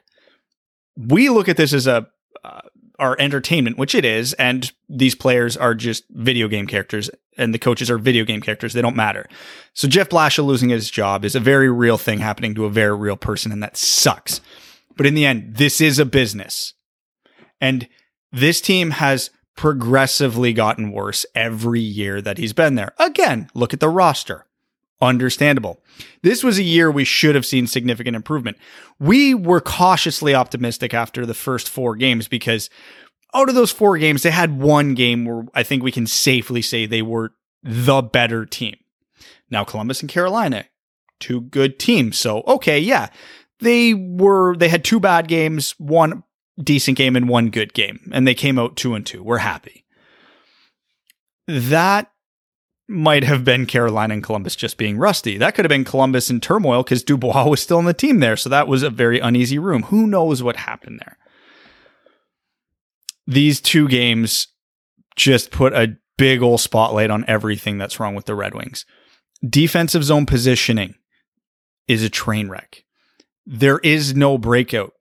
We 0.95 1.29
look 1.29 1.47
at 1.47 1.57
this 1.57 1.73
as 1.73 1.85
a 1.85 2.07
uh, 2.43 2.61
our 2.99 3.15
entertainment, 3.19 3.77
which 3.77 3.93
it 3.93 4.03
is, 4.03 4.33
and 4.33 4.71
these 4.89 5.15
players 5.15 5.55
are 5.55 5.75
just 5.75 6.03
video 6.09 6.47
game 6.47 6.65
characters, 6.65 7.09
and 7.37 7.53
the 7.53 7.59
coaches 7.59 7.91
are 7.91 7.97
video 7.99 8.25
game 8.25 8.41
characters. 8.41 8.73
They 8.73 8.81
don't 8.81 8.95
matter. 8.95 9.27
So 9.73 9.87
Jeff 9.87 10.09
Blashill 10.09 10.45
losing 10.45 10.69
his 10.69 10.89
job 10.89 11.23
is 11.23 11.35
a 11.35 11.39
very 11.39 11.69
real 11.69 11.97
thing 11.97 12.19
happening 12.19 12.55
to 12.55 12.65
a 12.65 12.71
very 12.71 12.95
real 12.95 13.17
person, 13.17 13.51
and 13.51 13.61
that 13.61 13.77
sucks. 13.77 14.41
But 14.95 15.05
in 15.05 15.13
the 15.13 15.25
end, 15.25 15.57
this 15.57 15.79
is 15.79 15.99
a 15.99 16.05
business, 16.05 16.73
and 17.61 17.87
this 18.31 18.61
team 18.61 18.91
has 18.91 19.29
progressively 19.55 20.53
gotten 20.53 20.91
worse 20.91 21.25
every 21.35 21.81
year 21.81 22.21
that 22.21 22.37
he's 22.37 22.53
been 22.53 22.75
there. 22.75 22.93
Again, 22.97 23.49
look 23.53 23.73
at 23.73 23.79
the 23.79 23.89
roster. 23.89 24.46
Understandable. 24.99 25.83
This 26.23 26.43
was 26.43 26.57
a 26.57 26.63
year 26.63 26.89
we 26.89 27.03
should 27.03 27.35
have 27.35 27.45
seen 27.45 27.67
significant 27.67 28.15
improvement. 28.15 28.57
We 28.99 29.35
were 29.35 29.61
cautiously 29.61 30.33
optimistic 30.33 30.93
after 30.93 31.25
the 31.25 31.35
first 31.35 31.69
four 31.69 31.95
games 31.95 32.27
because 32.27 32.69
out 33.33 33.49
of 33.49 33.55
those 33.55 33.71
four 33.71 33.97
games, 33.97 34.23
they 34.23 34.31
had 34.31 34.59
one 34.59 34.95
game 34.95 35.25
where 35.25 35.45
I 35.53 35.61
think 35.61 35.83
we 35.83 35.91
can 35.91 36.07
safely 36.07 36.61
say 36.61 36.85
they 36.85 37.03
were 37.03 37.33
the 37.61 38.01
better 38.01 38.45
team. 38.45 38.77
Now, 39.51 39.63
Columbus 39.63 40.01
and 40.01 40.09
Carolina, 40.09 40.65
two 41.19 41.41
good 41.41 41.77
teams. 41.77 42.17
So, 42.17 42.41
okay, 42.47 42.79
yeah, 42.79 43.09
they 43.59 43.93
were, 43.93 44.55
they 44.55 44.69
had 44.69 44.83
two 44.83 44.99
bad 44.99 45.27
games, 45.27 45.75
one 45.77 46.23
decent 46.61 46.97
game 46.97 47.15
and 47.15 47.29
one 47.29 47.49
good 47.49 47.73
game, 47.73 48.09
and 48.11 48.27
they 48.27 48.33
came 48.33 48.57
out 48.57 48.75
two 48.75 48.95
and 48.95 49.05
two. 49.05 49.21
We're 49.21 49.37
happy. 49.39 49.85
That 51.47 52.11
might 52.87 53.23
have 53.23 53.43
been 53.43 53.65
Carolina 53.65 54.13
and 54.13 54.23
Columbus 54.23 54.55
just 54.55 54.77
being 54.77 54.97
rusty. 54.97 55.37
That 55.37 55.55
could 55.55 55.65
have 55.65 55.69
been 55.69 55.83
Columbus 55.83 56.29
in 56.29 56.39
turmoil 56.39 56.83
because 56.83 57.03
Dubois 57.03 57.47
was 57.47 57.61
still 57.61 57.77
on 57.77 57.85
the 57.85 57.93
team 57.93 58.19
there. 58.19 58.37
So 58.37 58.49
that 58.49 58.67
was 58.67 58.83
a 58.83 58.89
very 58.89 59.19
uneasy 59.19 59.59
room. 59.59 59.83
Who 59.83 60.07
knows 60.07 60.41
what 60.41 60.55
happened 60.55 60.99
there? 60.99 61.17
These 63.25 63.59
two 63.59 63.89
games 63.89 64.47
just 65.17 65.51
put 65.51 65.73
a 65.73 65.97
big 66.17 66.41
old 66.41 66.61
spotlight 66.61 67.09
on 67.09 67.25
everything 67.27 67.77
that's 67.77 67.99
wrong 67.99 68.15
with 68.15 68.25
the 68.25 68.35
Red 68.35 68.55
Wings. 68.55 68.85
Defensive 69.47 70.03
zone 70.03 70.25
positioning 70.25 70.95
is 71.87 72.03
a 72.03 72.09
train 72.09 72.49
wreck. 72.49 72.83
There 73.45 73.79
is 73.79 74.15
no 74.15 74.37
breakout. 74.37 74.93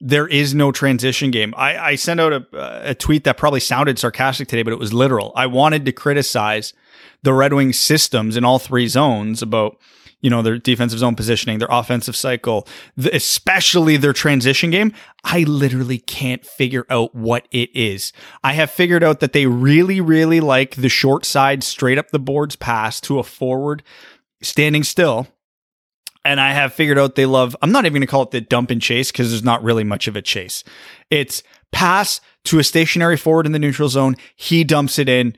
There 0.00 0.26
is 0.26 0.54
no 0.54 0.72
transition 0.72 1.30
game. 1.30 1.54
I, 1.56 1.78
I 1.78 1.94
sent 1.94 2.20
out 2.20 2.32
a, 2.32 2.90
a 2.90 2.94
tweet 2.94 3.24
that 3.24 3.36
probably 3.36 3.60
sounded 3.60 3.98
sarcastic 3.98 4.48
today, 4.48 4.62
but 4.62 4.72
it 4.72 4.78
was 4.78 4.92
literal. 4.92 5.32
I 5.36 5.46
wanted 5.46 5.86
to 5.86 5.92
criticize 5.92 6.74
the 7.22 7.32
Red 7.32 7.54
Wings 7.54 7.78
systems 7.78 8.36
in 8.36 8.44
all 8.44 8.58
three 8.58 8.86
zones 8.86 9.40
about 9.40 9.78
you 10.20 10.30
know 10.30 10.40
their 10.40 10.58
defensive 10.58 10.98
zone 10.98 11.14
positioning, 11.14 11.58
their 11.58 11.68
offensive 11.70 12.16
cycle, 12.16 12.66
the, 12.96 13.14
especially 13.14 13.98
their 13.98 14.14
transition 14.14 14.70
game. 14.70 14.92
I 15.22 15.40
literally 15.40 15.98
can't 15.98 16.44
figure 16.44 16.86
out 16.88 17.14
what 17.14 17.46
it 17.50 17.68
is. 17.74 18.12
I 18.42 18.54
have 18.54 18.70
figured 18.70 19.04
out 19.04 19.20
that 19.20 19.34
they 19.34 19.46
really, 19.46 20.00
really 20.00 20.40
like 20.40 20.76
the 20.76 20.88
short 20.88 21.26
side, 21.26 21.62
straight 21.62 21.98
up 21.98 22.10
the 22.10 22.18
boards 22.18 22.56
pass 22.56 23.00
to 23.02 23.18
a 23.18 23.22
forward 23.22 23.82
standing 24.40 24.82
still. 24.82 25.26
And 26.24 26.40
I 26.40 26.52
have 26.52 26.72
figured 26.72 26.98
out 26.98 27.16
they 27.16 27.26
love, 27.26 27.54
I'm 27.60 27.72
not 27.72 27.84
even 27.84 27.94
going 27.94 28.00
to 28.02 28.06
call 28.06 28.22
it 28.22 28.30
the 28.30 28.40
dump 28.40 28.70
and 28.70 28.80
chase 28.80 29.12
because 29.12 29.30
there's 29.30 29.44
not 29.44 29.62
really 29.62 29.84
much 29.84 30.08
of 30.08 30.16
a 30.16 30.22
chase. 30.22 30.64
It's 31.10 31.42
pass 31.70 32.20
to 32.44 32.58
a 32.58 32.64
stationary 32.64 33.16
forward 33.16 33.46
in 33.46 33.52
the 33.52 33.58
neutral 33.58 33.88
zone. 33.88 34.16
He 34.36 34.64
dumps 34.64 34.98
it 34.98 35.08
in 35.08 35.36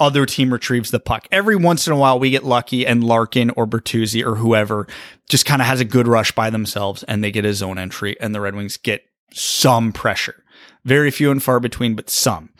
other 0.00 0.26
team 0.26 0.52
retrieves 0.52 0.90
the 0.90 0.98
puck. 0.98 1.28
Every 1.30 1.54
once 1.54 1.86
in 1.86 1.92
a 1.92 1.96
while, 1.96 2.18
we 2.18 2.30
get 2.30 2.44
lucky 2.44 2.86
and 2.86 3.04
Larkin 3.04 3.50
or 3.50 3.66
Bertuzzi 3.66 4.24
or 4.24 4.36
whoever 4.36 4.86
just 5.28 5.46
kind 5.46 5.62
of 5.62 5.68
has 5.68 5.80
a 5.80 5.84
good 5.84 6.08
rush 6.08 6.32
by 6.32 6.50
themselves 6.50 7.04
and 7.04 7.22
they 7.22 7.30
get 7.30 7.44
a 7.44 7.54
zone 7.54 7.78
entry 7.78 8.18
and 8.20 8.34
the 8.34 8.40
Red 8.40 8.56
Wings 8.56 8.76
get 8.76 9.04
some 9.32 9.92
pressure. 9.92 10.42
Very 10.84 11.10
few 11.10 11.30
and 11.30 11.42
far 11.42 11.60
between, 11.60 11.94
but 11.94 12.10
some. 12.10 12.50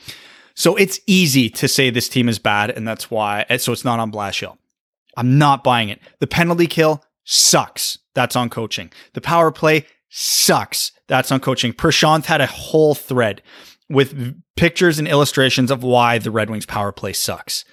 So 0.55 0.77
it's 0.77 1.01
easy 1.07 1.49
to 1.51 1.67
say 1.67 1.91
this 1.91 2.09
team 2.09 2.29
is 2.29 2.39
bad 2.39 2.71
and 2.71 2.87
that's 2.87 3.11
why, 3.11 3.45
so 3.59 3.73
it's 3.73 3.85
not 3.85 3.99
on 3.99 4.13
Blashill. 4.13 4.59
I'm 5.17 5.39
not 5.39 5.65
buying 5.65 5.89
it. 5.89 6.01
The 6.21 6.27
penalty 6.27 6.67
kill 6.67 7.03
sucks. 7.25 7.99
That's 8.15 8.37
on 8.37 8.51
coaching. 8.51 8.91
The 9.15 9.21
power 9.21 9.51
play 9.51 9.87
sucks. 10.09 10.93
That's 11.09 11.33
on 11.33 11.41
coaching. 11.41 11.73
Prashanth 11.73 12.27
had 12.27 12.41
a 12.41 12.47
whole 12.47 12.95
thread 12.95 13.43
with 13.89 14.37
pictures 14.57 14.99
and 14.99 15.09
illustrations 15.09 15.71
of 15.71 15.83
why 15.83 16.19
the 16.19 16.31
Red 16.31 16.51
Wings 16.51 16.67
power 16.67 16.93
play 16.93 17.13
sucks. 17.13 17.65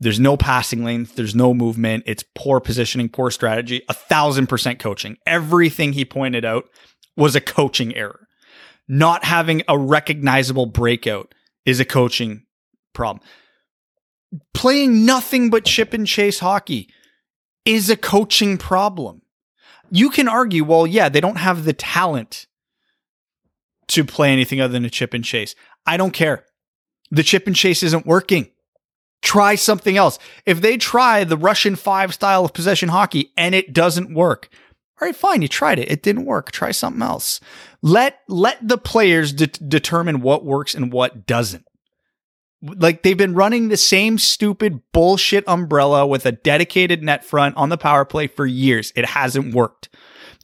There's 0.00 0.20
no 0.20 0.36
passing 0.36 0.84
lanes. 0.84 1.12
There's 1.12 1.34
no 1.34 1.54
movement. 1.54 2.04
It's 2.06 2.24
poor 2.34 2.58
positioning, 2.58 3.08
poor 3.08 3.30
strategy, 3.30 3.82
a 3.88 3.94
thousand 3.94 4.48
percent 4.48 4.80
coaching. 4.80 5.16
Everything 5.26 5.92
he 5.92 6.04
pointed 6.04 6.44
out 6.44 6.64
was 7.16 7.36
a 7.36 7.40
coaching 7.40 7.94
error. 7.94 8.26
Not 8.88 9.24
having 9.24 9.62
a 9.68 9.78
recognizable 9.78 10.66
breakout 10.66 11.34
is 11.64 11.78
a 11.78 11.84
coaching 11.84 12.42
problem. 12.94 13.24
Playing 14.54 15.06
nothing 15.06 15.50
but 15.50 15.64
chip 15.64 15.92
and 15.92 16.06
chase 16.06 16.40
hockey 16.40 16.88
is 17.64 17.90
a 17.90 17.96
coaching 17.96 18.58
problem. 18.58 19.22
You 19.90 20.10
can 20.10 20.28
argue, 20.28 20.64
well, 20.64 20.86
yeah, 20.86 21.08
they 21.08 21.20
don't 21.20 21.36
have 21.36 21.64
the 21.64 21.72
talent 21.72 22.46
to 23.88 24.04
play 24.04 24.32
anything 24.32 24.60
other 24.60 24.72
than 24.72 24.84
a 24.84 24.90
chip 24.90 25.12
and 25.14 25.24
chase. 25.24 25.54
I 25.86 25.96
don't 25.96 26.12
care. 26.12 26.44
The 27.10 27.22
chip 27.22 27.46
and 27.46 27.54
chase 27.54 27.82
isn't 27.82 28.06
working. 28.06 28.50
Try 29.20 29.54
something 29.54 29.96
else. 29.96 30.18
If 30.46 30.60
they 30.60 30.76
try 30.76 31.24
the 31.24 31.36
Russian 31.36 31.76
five 31.76 32.14
style 32.14 32.44
of 32.44 32.54
possession 32.54 32.88
hockey 32.88 33.32
and 33.36 33.54
it 33.54 33.72
doesn't 33.72 34.14
work, 34.14 34.48
all 35.00 35.06
right, 35.06 35.16
fine. 35.16 35.42
You 35.42 35.48
tried 35.48 35.78
it. 35.78 35.90
It 35.90 36.02
didn't 36.02 36.26
work. 36.26 36.52
Try 36.52 36.70
something 36.70 37.02
else. 37.02 37.40
Let 37.82 38.20
let 38.28 38.66
the 38.66 38.78
players 38.78 39.32
de- 39.32 39.46
determine 39.48 40.20
what 40.20 40.44
works 40.44 40.74
and 40.74 40.92
what 40.92 41.26
doesn't. 41.26 41.66
Like 42.62 43.02
they've 43.02 43.16
been 43.16 43.34
running 43.34 43.68
the 43.68 43.76
same 43.76 44.18
stupid 44.18 44.80
bullshit 44.92 45.44
umbrella 45.48 46.06
with 46.06 46.24
a 46.26 46.32
dedicated 46.32 47.02
net 47.02 47.24
front 47.24 47.56
on 47.56 47.70
the 47.70 47.78
power 47.78 48.04
play 48.04 48.28
for 48.28 48.46
years. 48.46 48.92
It 48.94 49.06
hasn't 49.06 49.54
worked. 49.54 49.88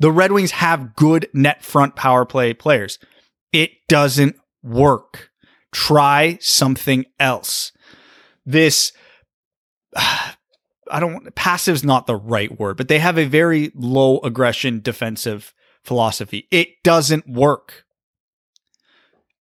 The 0.00 0.12
Red 0.12 0.32
Wings 0.32 0.52
have 0.52 0.94
good 0.96 1.28
net 1.32 1.64
front 1.64 1.96
power 1.96 2.24
play 2.24 2.54
players. 2.54 2.98
It 3.52 3.70
doesn't 3.88 4.36
work. 4.62 5.30
Try 5.72 6.38
something 6.40 7.04
else. 7.18 7.72
This, 8.44 8.92
I 9.96 11.00
don't, 11.00 11.34
passive's 11.34 11.84
not 11.84 12.06
the 12.06 12.16
right 12.16 12.58
word, 12.58 12.76
but 12.76 12.88
they 12.88 12.98
have 12.98 13.18
a 13.18 13.26
very 13.26 13.70
low 13.74 14.18
aggression 14.20 14.80
defensive 14.80 15.54
philosophy. 15.84 16.48
It 16.50 16.82
doesn't 16.82 17.28
work. 17.28 17.84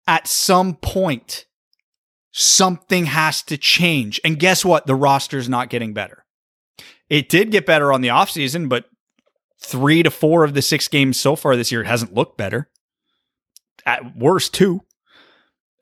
At 0.08 0.28
some 0.28 0.76
point, 0.76 1.45
something 2.38 3.06
has 3.06 3.42
to 3.42 3.56
change. 3.56 4.20
And 4.22 4.38
guess 4.38 4.62
what? 4.62 4.86
The 4.86 4.94
roster's 4.94 5.48
not 5.48 5.70
getting 5.70 5.94
better. 5.94 6.26
It 7.08 7.30
did 7.30 7.50
get 7.50 7.64
better 7.64 7.94
on 7.94 8.02
the 8.02 8.08
offseason, 8.08 8.68
but 8.68 8.84
three 9.58 10.02
to 10.02 10.10
four 10.10 10.44
of 10.44 10.52
the 10.52 10.60
six 10.60 10.86
games 10.86 11.18
so 11.18 11.34
far 11.34 11.56
this 11.56 11.72
year, 11.72 11.80
it 11.80 11.86
hasn't 11.86 12.12
looked 12.12 12.36
better 12.36 12.68
at 13.86 14.18
worst 14.18 14.52
two. 14.52 14.82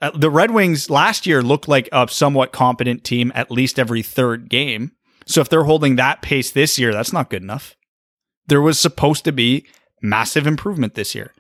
Uh, 0.01 0.13
the 0.15 0.31
Red 0.31 0.53
Wings 0.53 0.89
last 0.89 1.27
year 1.27 1.43
looked 1.43 1.67
like 1.67 1.89
a 1.91 2.07
somewhat 2.07 2.53
competent 2.53 3.03
team 3.03 3.33
at 3.35 3.51
least 3.51 3.77
every 3.77 4.03
third 4.03 4.49
game. 4.49 4.93
So 5.27 5.41
if 5.41 5.49
they're 5.49 5.65
holding 5.65 5.97
that 5.97 6.23
pace 6.23 6.53
this 6.53 6.79
year, 6.79 6.93
that's 6.93 7.13
not 7.13 7.31
good 7.31 7.43
enough. 7.43 7.75
There 8.47 8.63
was 8.63 8.79
supposed 8.79 9.25
to 9.25 9.33
be 9.33 9.67
massive 10.01 10.47
improvement 10.47 10.95
this 10.95 11.17
year. 11.17 11.33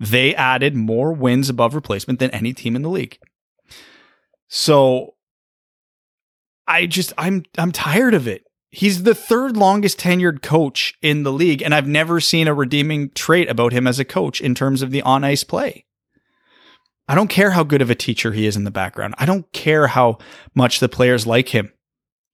They 0.00 0.34
added 0.34 0.74
more 0.74 1.12
wins 1.12 1.48
above 1.48 1.76
replacement 1.76 2.18
than 2.18 2.32
any 2.32 2.52
team 2.52 2.74
in 2.74 2.82
the 2.82 2.90
league. 2.90 3.18
So 4.48 5.14
I 6.66 6.86
just 6.86 7.12
I'm 7.18 7.44
I'm 7.58 7.72
tired 7.72 8.14
of 8.14 8.26
it. 8.26 8.44
He's 8.70 9.04
the 9.04 9.14
third 9.14 9.56
longest 9.56 9.98
tenured 9.98 10.42
coach 10.42 10.94
in 11.00 11.22
the 11.22 11.32
league 11.32 11.62
and 11.62 11.74
I've 11.74 11.86
never 11.86 12.20
seen 12.20 12.48
a 12.48 12.54
redeeming 12.54 13.10
trait 13.10 13.48
about 13.48 13.72
him 13.72 13.86
as 13.86 13.98
a 13.98 14.04
coach 14.04 14.40
in 14.40 14.54
terms 14.54 14.82
of 14.82 14.90
the 14.90 15.02
on 15.02 15.24
ice 15.24 15.44
play. 15.44 15.86
I 17.08 17.14
don't 17.14 17.28
care 17.28 17.52
how 17.52 17.62
good 17.62 17.82
of 17.82 17.90
a 17.90 17.94
teacher 17.94 18.32
he 18.32 18.46
is 18.46 18.56
in 18.56 18.64
the 18.64 18.70
background. 18.70 19.14
I 19.18 19.26
don't 19.26 19.50
care 19.52 19.86
how 19.86 20.18
much 20.54 20.80
the 20.80 20.88
players 20.88 21.26
like 21.26 21.50
him. 21.50 21.72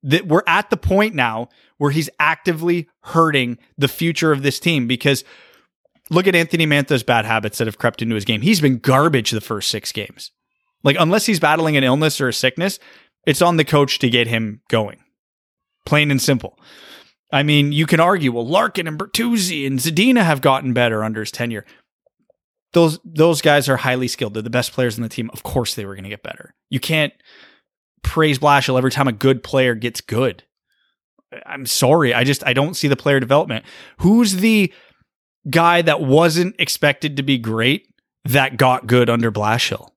That 0.03 0.27
we're 0.27 0.43
at 0.47 0.71
the 0.71 0.77
point 0.77 1.15
now 1.15 1.49
where 1.77 1.91
he's 1.91 2.11
actively 2.19 2.89
hurting 3.03 3.59
the 3.77 3.87
future 3.87 4.33
of 4.33 4.43
this 4.43 4.59
team 4.59 4.89
because 4.89 5.23
look 6.11 6.27
at 6.27 6.35
Anthony 6.35 6.67
Mantha's 6.67 7.03
bad 7.03 7.25
habits 7.25 7.59
that 7.59 7.69
have 7.69 7.79
crept 7.79 8.03
into 8.03 8.15
his 8.15 8.25
game. 8.25 8.41
He's 8.41 8.61
been 8.61 8.79
garbage 8.79 9.31
the 9.31 9.41
first 9.41 9.69
six 9.69 9.93
games. 9.93 10.33
Like, 10.85 10.97
unless 10.99 11.27
he's 11.27 11.41
battling 11.41 11.77
an 11.77 11.85
illness 11.85 12.21
or 12.21 12.29
a 12.29 12.33
sickness, 12.33 12.79
it's 13.27 13.43
on 13.43 13.57
the 13.57 13.65
coach 13.65 13.99
to 14.01 14.11
get 14.11 14.27
him 14.27 14.61
going. 14.69 14.99
Plain 15.87 16.11
and 16.11 16.21
simple. 16.21 16.59
I 17.33 17.43
mean, 17.43 17.73
you 17.73 17.87
can 17.87 18.01
argue, 18.01 18.33
well, 18.33 18.47
Larkin 18.47 18.87
and 18.87 18.99
Bertuzzi 18.99 19.67
and 19.67 19.79
Zadina 19.79 20.23
have 20.25 20.41
gotten 20.41 20.73
better 20.73 21.03
under 21.03 21.21
his 21.21 21.31
tenure 21.31 21.65
those 22.73 22.99
those 23.05 23.43
guys 23.43 23.69
are 23.69 23.77
highly 23.77 24.09
skilled. 24.09 24.35
They're 24.35 24.43
the 24.43 24.51
best 24.51 24.73
players 24.73 24.97
in 24.97 25.03
the 25.03 25.09
team. 25.09 25.31
Of 25.33 25.43
course, 25.43 25.75
they 25.75 25.85
were 25.85 25.95
going 25.95 26.05
to 26.05 26.11
get 26.11 26.23
better. 26.23 26.55
You 26.71 26.81
can't 26.81 27.13
praise 28.03 28.39
Blashill 28.39 28.79
every 28.79 28.91
time 28.91 29.09
a 29.09 29.13
good 29.13 29.43
player 29.43 29.75
gets 29.75 30.01
good. 30.01 30.43
I'm 31.47 31.67
sorry. 31.67 32.15
I 32.15 32.25
just 32.25 32.45
I 32.47 32.53
don't 32.53 32.75
see 32.75 32.89
the 32.89 32.97
player 32.97 33.21
development. 33.21 33.65
Who's 33.99 34.37
the 34.37 34.73
guy 35.49 35.83
that 35.83 36.01
wasn't 36.01 36.57
expected 36.59 37.17
to 37.17 37.23
be 37.23 37.39
great 37.39 37.89
that 38.25 38.57
got 38.57 38.87
good 38.87 39.11
under 39.11 39.31
Blashill? 39.31 39.89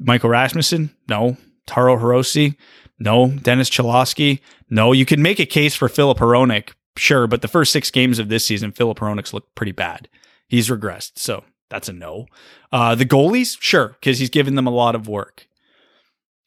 Michael 0.00 0.30
Rasmussen? 0.30 0.90
No. 1.08 1.36
Taro 1.66 1.96
Hirose? 1.96 2.56
No. 2.98 3.28
Dennis 3.28 3.70
Cholowski? 3.70 4.40
No. 4.68 4.92
You 4.92 5.04
can 5.04 5.22
make 5.22 5.38
a 5.38 5.46
case 5.46 5.74
for 5.76 5.88
Filip 5.88 6.18
Hronek, 6.18 6.70
sure, 6.96 7.26
but 7.26 7.42
the 7.42 7.48
first 7.48 7.70
six 7.72 7.90
games 7.90 8.18
of 8.18 8.28
this 8.28 8.44
season, 8.44 8.72
Filip 8.72 8.98
Hronek's 8.98 9.32
looked 9.32 9.54
pretty 9.54 9.72
bad. 9.72 10.08
He's 10.48 10.68
regressed. 10.68 11.12
So 11.18 11.44
that's 11.68 11.88
a 11.88 11.92
no. 11.92 12.26
Uh, 12.72 12.94
the 12.94 13.06
goalies, 13.06 13.56
sure, 13.60 13.96
because 14.00 14.18
he's 14.18 14.30
given 14.30 14.54
them 14.54 14.66
a 14.66 14.70
lot 14.70 14.94
of 14.94 15.06
work. 15.06 15.46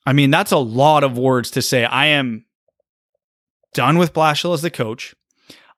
I 0.05 0.13
mean, 0.13 0.31
that's 0.31 0.51
a 0.51 0.57
lot 0.57 1.03
of 1.03 1.17
words 1.17 1.49
to 1.51 1.61
say. 1.61 1.85
I 1.85 2.07
am 2.07 2.45
done 3.73 3.97
with 3.97 4.13
Blashill 4.13 4.53
as 4.53 4.61
the 4.61 4.69
coach. 4.69 5.15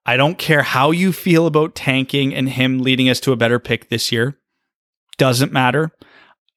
I 0.06 0.18
don't 0.18 0.38
care 0.38 0.64
how 0.64 0.92
you 0.92 1.12
feel 1.12 1.48
about 1.48 1.76
tanking 1.76 2.34
and 2.34 2.50
him 2.50 2.80
leading 2.80 3.10
us 3.10 3.20
to 3.22 3.32
a 3.32 3.38
better 3.38 3.60
pick 3.60 3.90
this 3.90 4.12
year. 4.12 4.38
Doesn't 5.18 5.52
matter. 5.52 5.92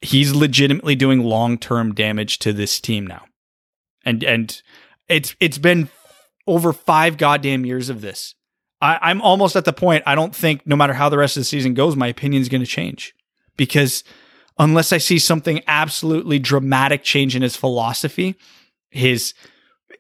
He's 0.00 0.34
legitimately 0.34 0.94
doing 0.94 1.24
long-term 1.24 1.94
damage 1.94 2.38
to 2.40 2.52
this 2.52 2.80
team 2.80 3.06
now. 3.06 3.24
And 4.04 4.22
and 4.22 4.62
it's 5.08 5.34
it's 5.40 5.58
been 5.58 5.88
over 6.46 6.72
five 6.72 7.16
goddamn 7.16 7.66
years 7.66 7.88
of 7.90 8.00
this. 8.00 8.34
I, 8.80 8.98
I'm 9.02 9.20
almost 9.20 9.56
at 9.56 9.64
the 9.64 9.72
point 9.72 10.04
I 10.06 10.14
don't 10.14 10.34
think 10.34 10.66
no 10.66 10.76
matter 10.76 10.94
how 10.94 11.08
the 11.08 11.18
rest 11.18 11.36
of 11.36 11.40
the 11.40 11.44
season 11.44 11.74
goes, 11.74 11.96
my 11.96 12.06
opinion 12.06 12.40
is 12.42 12.48
going 12.48 12.62
to 12.62 12.66
change. 12.66 13.14
Because 13.56 14.04
unless 14.58 14.92
I 14.92 14.98
see 14.98 15.18
something 15.18 15.62
absolutely 15.66 16.38
dramatic 16.38 17.02
change 17.02 17.34
in 17.34 17.42
his 17.42 17.56
philosophy, 17.56 18.36
his 18.90 19.34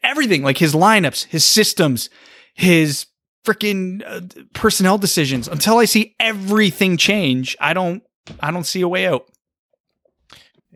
everything, 0.02 0.42
like 0.42 0.58
his 0.58 0.74
lineups, 0.74 1.26
his 1.26 1.44
systems, 1.44 2.08
his 2.54 3.06
freaking 3.44 4.02
uh, 4.06 4.20
personnel 4.52 4.98
decisions, 4.98 5.48
until 5.48 5.78
I 5.78 5.84
see 5.84 6.14
everything 6.20 6.96
change, 6.96 7.56
I 7.60 7.74
don't 7.74 8.02
I 8.40 8.50
don't 8.50 8.64
see 8.64 8.80
a 8.80 8.88
way 8.88 9.06
out. 9.06 9.26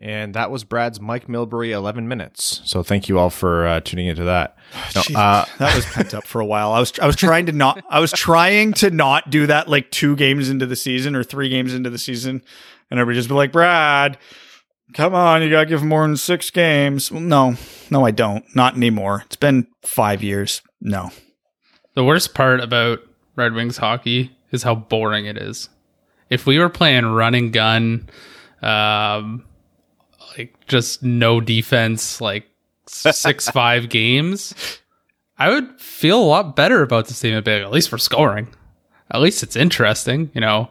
And 0.03 0.33
that 0.33 0.51
was 0.51 0.65
Brad's 0.65 0.99
Mike 0.99 1.27
Milbury 1.27 1.71
11 1.71 2.09
minutes. 2.09 2.59
So 2.65 2.83
thank 2.83 3.07
you 3.07 3.17
all 3.17 3.29
for 3.29 3.65
uh, 3.65 3.79
tuning 3.79 4.07
into 4.07 4.25
that. 4.25 4.57
No, 4.95 5.01
uh, 5.17 5.45
that 5.59 5.75
was 5.75 5.85
pent 5.85 6.13
up 6.13 6.25
for 6.25 6.41
a 6.41 6.45
while. 6.45 6.73
I 6.73 6.79
was 6.79 6.91
I 6.99 7.07
was 7.07 7.15
trying 7.15 7.45
to 7.45 7.51
not 7.51 7.83
I 7.89 7.99
was 7.99 8.11
trying 8.11 8.73
to 8.73 8.89
not 8.89 9.29
do 9.29 9.47
that 9.47 9.69
like 9.69 9.91
two 9.91 10.15
games 10.15 10.49
into 10.49 10.65
the 10.65 10.75
season 10.75 11.15
or 11.15 11.23
three 11.23 11.47
games 11.47 11.73
into 11.73 11.89
the 11.89 11.97
season, 11.97 12.41
and 12.91 12.99
everybody 12.99 13.19
just 13.19 13.29
be 13.29 13.35
like, 13.35 13.51
Brad, 13.51 14.17
come 14.93 15.13
on, 15.13 15.41
you 15.41 15.49
gotta 15.49 15.67
give 15.67 15.83
more 15.83 16.05
than 16.05 16.17
six 16.17 16.49
games. 16.49 17.11
Well, 17.11 17.21
no, 17.21 17.55
no, 17.91 18.05
I 18.05 18.11
don't. 18.11 18.43
Not 18.55 18.75
anymore. 18.75 19.23
It's 19.27 19.35
been 19.35 19.67
five 19.83 20.21
years. 20.21 20.61
No. 20.81 21.11
The 21.93 22.03
worst 22.03 22.33
part 22.33 22.59
about 22.59 22.99
Red 23.35 23.53
Wings 23.53 23.77
hockey 23.77 24.35
is 24.51 24.63
how 24.63 24.75
boring 24.75 25.27
it 25.27 25.37
is. 25.37 25.69
If 26.29 26.45
we 26.45 26.59
were 26.59 26.69
playing 26.69 27.05
run 27.05 27.35
and 27.35 27.53
gun, 27.53 28.09
um, 28.61 29.45
like 30.37 30.67
just 30.67 31.03
no 31.03 31.39
defense, 31.41 32.21
like 32.21 32.45
six 32.87 33.49
five 33.49 33.89
games, 33.89 34.53
I 35.37 35.49
would 35.49 35.79
feel 35.79 36.21
a 36.21 36.23
lot 36.23 36.55
better 36.55 36.81
about 36.81 37.07
this 37.07 37.19
team. 37.19 37.41
Big, 37.43 37.63
at 37.63 37.71
least 37.71 37.89
for 37.89 37.97
scoring. 37.97 38.47
At 39.11 39.21
least 39.21 39.43
it's 39.43 39.55
interesting, 39.55 40.31
you 40.33 40.41
know. 40.41 40.69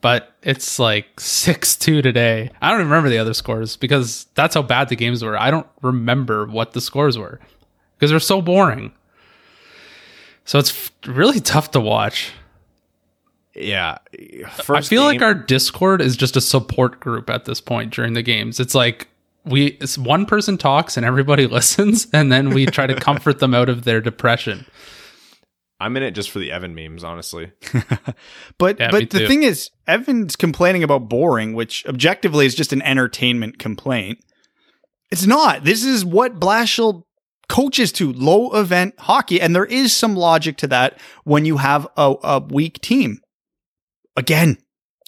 But 0.00 0.34
it's 0.42 0.78
like 0.78 1.18
six 1.18 1.76
two 1.76 2.02
today. 2.02 2.50
I 2.60 2.70
don't 2.70 2.80
remember 2.80 3.08
the 3.08 3.18
other 3.18 3.34
scores 3.34 3.76
because 3.76 4.26
that's 4.34 4.54
how 4.54 4.62
bad 4.62 4.88
the 4.88 4.96
games 4.96 5.24
were. 5.24 5.38
I 5.38 5.50
don't 5.50 5.66
remember 5.82 6.46
what 6.46 6.72
the 6.72 6.80
scores 6.80 7.18
were 7.18 7.40
because 7.94 8.10
they're 8.10 8.20
so 8.20 8.42
boring. 8.42 8.92
So 10.44 10.58
it's 10.60 10.92
really 11.06 11.40
tough 11.40 11.72
to 11.72 11.80
watch. 11.80 12.32
Yeah. 13.56 13.98
I 14.12 14.48
First 14.48 14.88
feel 14.88 15.02
like 15.02 15.22
our 15.22 15.34
Discord 15.34 16.00
is 16.00 16.16
just 16.16 16.36
a 16.36 16.40
support 16.40 17.00
group 17.00 17.30
at 17.30 17.44
this 17.44 17.60
point 17.60 17.92
during 17.92 18.12
the 18.12 18.22
games. 18.22 18.60
It's 18.60 18.74
like 18.74 19.08
we 19.44 19.66
it's 19.80 19.96
one 19.96 20.26
person 20.26 20.58
talks 20.58 20.96
and 20.96 21.06
everybody 21.06 21.46
listens, 21.48 22.06
and 22.12 22.30
then 22.30 22.50
we 22.50 22.66
try 22.66 22.86
to 22.86 22.94
comfort 23.00 23.38
them 23.38 23.54
out 23.54 23.68
of 23.68 23.84
their 23.84 24.00
depression. 24.00 24.66
I'm 25.78 25.96
in 25.96 26.02
it 26.02 26.12
just 26.12 26.30
for 26.30 26.38
the 26.38 26.52
Evan 26.52 26.74
memes, 26.74 27.04
honestly. 27.04 27.52
But 28.58 28.80
Yeah, 28.80 28.90
but 28.90 29.10
the 29.10 29.18
too. 29.20 29.28
thing 29.28 29.42
is, 29.42 29.70
Evan's 29.86 30.34
complaining 30.34 30.82
about 30.82 31.08
boring, 31.08 31.52
which 31.52 31.84
objectively 31.86 32.46
is 32.46 32.54
just 32.54 32.72
an 32.72 32.80
entertainment 32.80 33.58
complaint. 33.58 34.18
It's 35.10 35.26
not. 35.26 35.64
This 35.64 35.84
is 35.84 36.02
what 36.02 36.40
Blashill 36.40 37.02
coaches 37.48 37.92
to 37.92 38.12
low 38.12 38.52
event 38.52 38.94
hockey, 38.98 39.40
and 39.40 39.54
there 39.54 39.66
is 39.66 39.94
some 39.94 40.16
logic 40.16 40.56
to 40.58 40.66
that 40.68 40.98
when 41.24 41.44
you 41.44 41.58
have 41.58 41.86
a, 41.96 42.14
a 42.22 42.40
weak 42.40 42.80
team. 42.80 43.20
Again, 44.16 44.58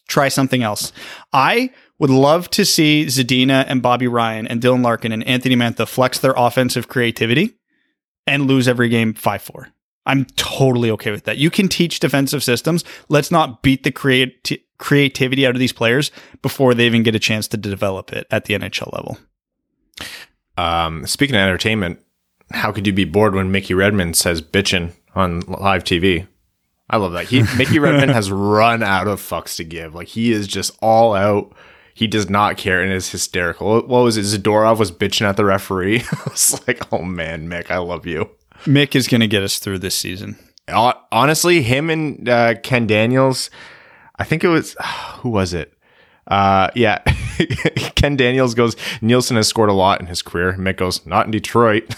try 0.09 0.29
something 0.29 0.63
else. 0.63 0.93
I 1.33 1.71
would 1.99 2.11
love 2.11 2.49
to 2.51 2.65
see 2.65 3.07
Zadina 3.07 3.65
and 3.69 3.83
Bobby 3.83 4.07
Ryan 4.07 4.47
and 4.47 4.61
Dylan 4.61 4.85
Larkin 4.85 5.13
and 5.13 5.27
Anthony 5.27 5.57
Mantha 5.57 5.87
flex 5.87 6.19
their 6.19 6.35
offensive 6.37 6.89
creativity 6.89 7.57
and 8.27 8.47
lose 8.47 8.69
every 8.69 8.89
game 8.89 9.15
5 9.15 9.43
4. 9.43 9.69
I'm 10.07 10.25
totally 10.37 10.91
okay 10.93 11.11
with 11.11 11.25
that. 11.25 11.37
You 11.37 11.51
can 11.51 11.69
teach 11.69 12.01
defensive 12.01 12.43
systems. 12.43 12.83
Let's 13.09 13.31
not 13.31 13.63
beat 13.63 13.85
the 13.85 13.93
creati- 13.93 14.63
creativity 14.79 15.47
out 15.47 15.55
of 15.55 15.61
these 15.61 15.73
players 15.73 16.11
before 16.41 16.73
they 16.73 16.87
even 16.87 17.03
get 17.03 17.15
a 17.15 17.21
chance 17.21 17.47
to 17.49 17.57
develop 17.57 18.13
it 18.13 18.27
at 18.31 18.47
the 18.47 18.55
NHL 18.55 18.93
level. 18.93 19.19
Um, 20.57 21.07
speaking 21.07 21.37
of 21.37 21.41
entertainment, 21.41 22.01
how 22.51 22.73
could 22.73 22.87
you 22.87 22.93
be 22.93 23.05
bored 23.05 23.35
when 23.35 23.53
Mickey 23.53 23.75
Redmond 23.75 24.17
says 24.17 24.41
bitchin' 24.41 24.93
on 25.15 25.41
live 25.41 25.85
TV? 25.85 26.27
I 26.91 26.97
love 26.97 27.13
that. 27.13 27.27
He 27.27 27.43
Mickey 27.57 27.79
Redmond 27.79 28.13
has 28.13 28.31
run 28.31 28.83
out 28.83 29.09
of 29.09 29.21
fucks 29.21 29.57
to 29.57 29.65
give. 29.65 29.95
Like 29.95 30.09
he 30.09 30.33
is 30.33 30.47
just 30.47 30.77
all 30.81 31.15
out. 31.15 31.53
He 31.93 32.07
does 32.07 32.31
not 32.31 32.57
care 32.57 32.81
and 32.81 32.93
is 32.93 33.11
hysterical. 33.11 33.81
What 33.83 34.05
was 34.05 34.17
it? 34.17 34.23
Zadorov 34.23 34.79
was 34.79 34.93
bitching 34.93 35.29
at 35.29 35.37
the 35.37 35.45
referee. 35.45 36.01
I 36.13 36.31
was 36.31 36.67
like, 36.67 36.93
oh 36.93 37.03
man, 37.03 37.49
Mick, 37.49 37.71
I 37.71 37.79
love 37.79 38.07
you. 38.07 38.31
Mick 38.65 38.95
is 38.95 39.09
going 39.09 39.21
to 39.21 39.27
get 39.27 39.43
us 39.43 39.59
through 39.59 39.81
this 39.81 39.97
season. 39.97 40.39
Honestly, 40.69 41.63
him 41.63 41.91
and 41.91 42.29
uh, 42.29 42.55
Ken 42.63 42.87
Daniels, 42.87 43.51
I 44.17 44.25
think 44.25 44.45
it 44.45 44.49
was 44.49 44.77
who 45.19 45.31
was 45.31 45.53
it? 45.53 45.75
Uh, 46.27 46.69
yeah, 46.75 46.99
Ken 47.97 48.15
Daniels 48.17 48.55
goes. 48.55 48.77
Nielsen 49.01 49.37
has 49.37 49.49
scored 49.49 49.71
a 49.71 49.75
lot 49.75 50.01
in 50.01 50.07
his 50.07 50.23
career. 50.23 50.53
Mick 50.53 50.77
goes, 50.77 51.05
not 51.07 51.25
in 51.25 51.33
Detroit. 51.33 51.95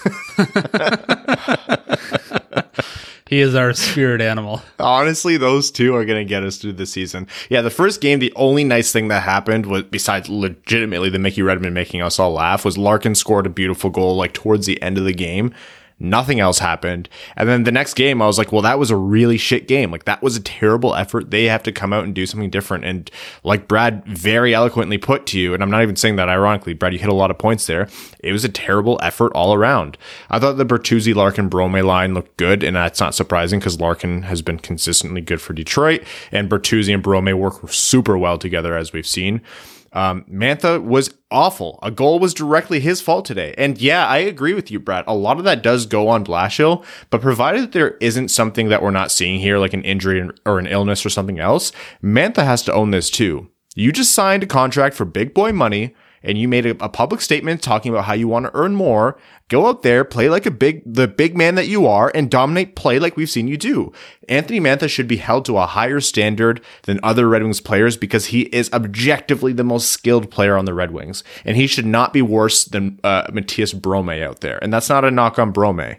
He 3.31 3.39
is 3.39 3.55
our 3.55 3.73
spirit 3.75 4.21
animal. 4.21 4.61
Honestly, 4.81 5.37
those 5.37 5.71
two 5.71 5.95
are 5.95 6.05
going 6.05 6.19
to 6.19 6.29
get 6.29 6.43
us 6.43 6.57
through 6.57 6.73
the 6.73 6.85
season. 6.85 7.29
Yeah, 7.49 7.63
the 7.63 7.71
first 7.71 8.01
game, 8.01 8.19
the 8.19 8.33
only 8.35 8.65
nice 8.65 8.91
thing 8.91 9.07
that 9.07 9.23
happened 9.23 9.67
was, 9.67 9.85
besides 9.85 10.29
legitimately 10.29 11.11
the 11.11 11.21
Mickey 11.21 11.41
Redmond 11.41 11.73
making 11.73 12.03
us 12.03 12.19
all 12.19 12.33
laugh, 12.33 12.65
was 12.65 12.77
Larkin 12.77 13.15
scored 13.15 13.47
a 13.47 13.49
beautiful 13.51 13.89
goal 13.89 14.17
like 14.17 14.33
towards 14.33 14.67
the 14.67 14.83
end 14.83 14.99
of 14.99 15.05
the 15.05 15.15
game. 15.15 15.55
Nothing 16.03 16.41
else 16.41 16.59
happened. 16.59 17.11
And 17.37 17.47
then 17.47 17.65
the 17.65 17.73
next 17.73 17.93
game, 17.93 18.23
I 18.23 18.27
was 18.27 18.39
like, 18.39 18.53
well, 18.53 18.63
that 18.63 18.79
was 18.79 18.91
a 18.91 18.97
really 18.97 19.37
shit 19.37 19.69
game. 19.69 19.91
Like, 19.91 20.07
that 20.07 20.23
was 20.23 20.35
a 20.35 20.41
terrible 20.41 20.95
effort. 20.95 21.31
They 21.31 21.45
have 21.45 21.63
to 21.65 21.73
come 21.73 21.93
out 21.93 22.05
and 22.05 22.15
do 22.15 22.25
something 22.25 22.49
different. 22.49 22.87
And 22.87 23.11
like 23.45 23.69
Brad 23.69 24.03
very 24.07 24.55
eloquently 24.55 24.97
put 24.97 25.27
to 25.27 25.39
you, 25.39 25.53
and 25.53 25.63
I'm 25.63 25.71
not 25.71 25.83
even 25.83 25.97
saying 25.97 26.17
that 26.17 26.31
ironically, 26.31 26.73
Brad, 26.73 26.95
you 26.95 26.99
hit 26.99 27.11
a 27.11 27.15
lot 27.15 27.31
of 27.31 27.37
points 27.37 27.67
there. 27.67 27.87
It 28.21 28.33
was 28.33 28.47
a 28.47 28.49
terrible 28.49 28.99
effort 29.03 29.33
all 29.35 29.53
around. 29.53 29.99
I 30.31 30.39
thought 30.39 30.57
the 30.57 30.65
Bertuzzi 30.65 31.15
Larkin 31.15 31.51
Brome 31.51 31.75
line 31.75 32.15
looked 32.15 32.37
good, 32.39 32.63
and 32.63 32.77
that's 32.77 33.01
not 33.01 33.15
surprising 33.15 33.61
because 33.61 33.79
Larkin 33.79 34.23
has 34.23 34.41
been 34.41 34.59
consistently 34.59 35.21
good 35.21 35.43
for 35.43 35.53
Detroit, 35.53 36.03
and 36.33 36.49
Bertuzzi 36.49 36.95
and 36.95 37.03
Brome 37.03 37.39
work 37.39 37.71
super 37.71 38.17
well 38.17 38.39
together, 38.39 38.75
as 38.75 38.95
we've 38.95 39.07
seen. 39.07 39.43
Um, 39.93 40.25
Mantha 40.31 40.83
was 40.83 41.15
awful. 41.31 41.79
A 41.83 41.91
goal 41.91 42.19
was 42.19 42.35
directly 42.35 42.81
his 42.81 43.01
fault 43.01 43.25
today. 43.25 43.55
And 43.59 43.81
yeah, 43.81 44.07
I 44.07 44.19
agree 44.19 44.55
with 44.55 44.71
you, 44.71 44.79
Brad. 44.79 45.05
A 45.07 45.15
lot 45.15 45.39
of 45.39 45.45
that 45.45 45.63
does 45.63 45.87
go 45.87 46.09
on 46.09 46.25
Blashill, 46.25 46.85
but 47.11 47.21
provided 47.21 47.63
that 47.63 47.73
there 47.73 47.97
isn't 48.01 48.29
something 48.29 48.69
that 48.69 48.83
we're 48.83 48.91
not 48.91 49.11
seeing 49.11 49.41
here, 49.41 49.59
like 49.59 49.75
an 49.75 49.83
injury 49.83 50.29
or 50.47 50.59
an 50.59 50.67
illness 50.67 51.05
or 51.05 51.11
something 51.11 51.39
else, 51.39 51.73
Mantha 52.03 52.45
has 52.45 52.63
to 52.65 52.73
own 52.73 52.91
this 52.91 53.11
too. 53.11 53.49
You 53.75 53.93
just 53.93 54.13
signed 54.13 54.43
a 54.43 54.47
contract 54.47 54.95
for 54.95 55.05
big 55.05 55.35
boy 55.35 55.53
money 55.53 55.95
and 56.23 56.37
you 56.37 56.49
made 56.49 56.67
a, 56.67 56.71
a 56.85 56.89
public 56.89 57.21
statement 57.21 57.63
talking 57.63 57.93
about 57.93 58.05
how 58.05 58.13
you 58.13 58.29
want 58.29 58.47
to 58.47 58.55
earn 58.55 58.75
more. 58.75 59.19
Go 59.49 59.67
out 59.67 59.83
there, 59.83 60.05
play 60.05 60.29
like 60.29 60.47
a 60.47 60.51
big, 60.51 60.83
the 60.87 61.09
big 61.09 61.37
man 61.37 61.55
that 61.57 61.67
you 61.67 61.87
are 61.87 62.13
and 62.15 62.31
dominate 62.31 62.77
play 62.77 62.99
like 62.99 63.17
we've 63.17 63.31
seen 63.31 63.49
you 63.49 63.57
do. 63.57 63.93
Anthony 64.29 64.61
Mantha 64.61 64.89
should 64.89 65.09
be 65.09 65.17
held 65.17 65.45
to 65.47 65.59
a 65.59 65.67
higher 65.67 66.01
standard 66.01 66.61
than 66.83 67.01
other 67.03 67.29
Red 67.29 67.43
Wings 67.43 67.61
players 67.61 67.97
because 67.97 68.27
he 68.27 68.43
is 68.43 68.71
objectively 68.73 69.53
the 69.53 69.65
most 69.65 69.91
skilled 69.91 70.31
player 70.31 70.57
on 70.57 70.67
the 70.67 70.75
Red 70.75 70.93
Wings. 70.93 71.25
And 71.45 71.57
he 71.57 71.67
should 71.67 71.87
not 71.87 72.13
be 72.13 72.23
worse 72.23 72.65
than 72.65 73.01
uh, 73.03 73.29
Mathias 73.33 73.73
Brome 73.73 74.11
out 74.11 74.41
there. 74.41 74.63
And 74.63 74.73
that's 74.73 74.89
not 74.89 75.05
a 75.05 75.11
knock 75.11 75.39
on 75.39 75.51
Brome. 75.53 75.97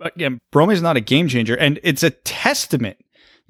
Again, 0.00 0.40
Brome 0.50 0.70
is 0.70 0.80
not 0.80 0.96
a 0.96 1.00
game 1.00 1.28
changer, 1.28 1.54
and 1.54 1.78
it's 1.82 2.02
a 2.02 2.10
testament 2.10 2.96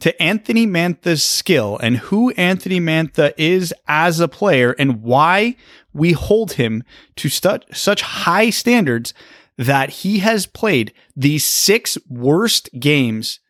to 0.00 0.22
Anthony 0.22 0.66
Mantha's 0.66 1.22
skill 1.22 1.78
and 1.82 1.98
who 1.98 2.30
Anthony 2.32 2.80
Mantha 2.80 3.32
is 3.36 3.72
as 3.86 4.20
a 4.20 4.28
player 4.28 4.74
and 4.78 5.02
why 5.02 5.56
we 5.92 6.12
hold 6.12 6.52
him 6.52 6.82
to 7.16 7.28
stu- 7.28 7.58
such 7.72 8.02
high 8.02 8.50
standards 8.50 9.14
that 9.56 9.90
he 9.90 10.20
has 10.20 10.46
played 10.46 10.92
the 11.14 11.38
six 11.38 11.98
worst 12.08 12.70
games 12.78 13.40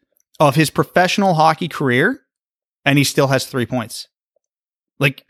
of 0.40 0.57
his 0.57 0.70
professional 0.70 1.34
hockey 1.34 1.68
career 1.68 2.22
and 2.84 2.98
he 2.98 3.05
still 3.05 3.28
has 3.28 3.46
three 3.46 3.66
points. 3.66 4.09
Like, 4.98 5.24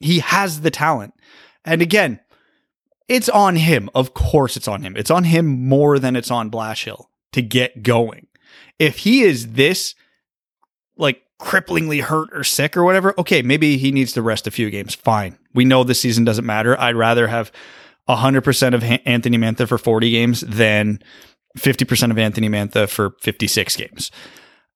he 0.00 0.20
has 0.20 0.62
the 0.62 0.70
talent. 0.70 1.14
And 1.64 1.82
again, 1.82 2.20
it's 3.08 3.28
on 3.28 3.56
him. 3.56 3.90
Of 3.94 4.14
course, 4.14 4.56
it's 4.56 4.68
on 4.68 4.82
him. 4.82 4.96
It's 4.96 5.10
on 5.10 5.24
him 5.24 5.46
more 5.46 5.98
than 5.98 6.16
it's 6.16 6.30
on 6.30 6.50
Blashill 6.50 7.06
to 7.32 7.42
get 7.42 7.82
going. 7.82 8.28
If 8.78 8.98
he 8.98 9.22
is 9.22 9.52
this 9.52 9.94
like 10.96 11.22
cripplingly 11.40 12.00
hurt 12.00 12.30
or 12.32 12.44
sick 12.44 12.76
or 12.76 12.84
whatever, 12.84 13.14
okay, 13.18 13.42
maybe 13.42 13.76
he 13.76 13.92
needs 13.92 14.12
to 14.12 14.22
rest 14.22 14.46
a 14.46 14.50
few 14.50 14.70
games. 14.70 14.94
Fine. 14.94 15.38
We 15.52 15.64
know 15.64 15.84
the 15.84 15.94
season 15.94 16.24
doesn't 16.24 16.46
matter. 16.46 16.78
I'd 16.80 16.96
rather 16.96 17.26
have 17.26 17.52
100% 18.08 18.74
of 18.74 18.84
Anthony 18.84 19.38
Mantha 19.38 19.66
for 19.66 19.78
40 19.78 20.10
games 20.10 20.40
than 20.42 21.00
50% 21.58 22.10
of 22.10 22.18
Anthony 22.18 22.48
Mantha 22.48 22.88
for 22.88 23.14
56 23.20 23.76
games. 23.76 24.10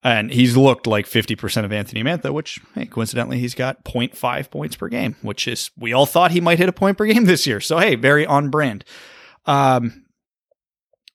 And 0.02 0.30
he's 0.30 0.56
looked 0.56 0.86
like 0.86 1.06
50% 1.06 1.64
of 1.64 1.72
Anthony 1.72 2.04
Mantha, 2.04 2.32
which, 2.32 2.60
hey, 2.74 2.86
coincidentally, 2.86 3.40
he's 3.40 3.54
got 3.54 3.84
0.5 3.84 4.50
points 4.50 4.76
per 4.76 4.88
game, 4.88 5.16
which 5.22 5.48
is, 5.48 5.70
we 5.76 5.92
all 5.92 6.06
thought 6.06 6.30
he 6.30 6.40
might 6.40 6.58
hit 6.58 6.68
a 6.68 6.72
point 6.72 6.96
per 6.96 7.06
game 7.06 7.24
this 7.24 7.46
year. 7.46 7.60
So, 7.60 7.78
hey, 7.78 7.96
very 7.96 8.24
on 8.24 8.48
brand. 8.48 8.84
Um, 9.44 10.06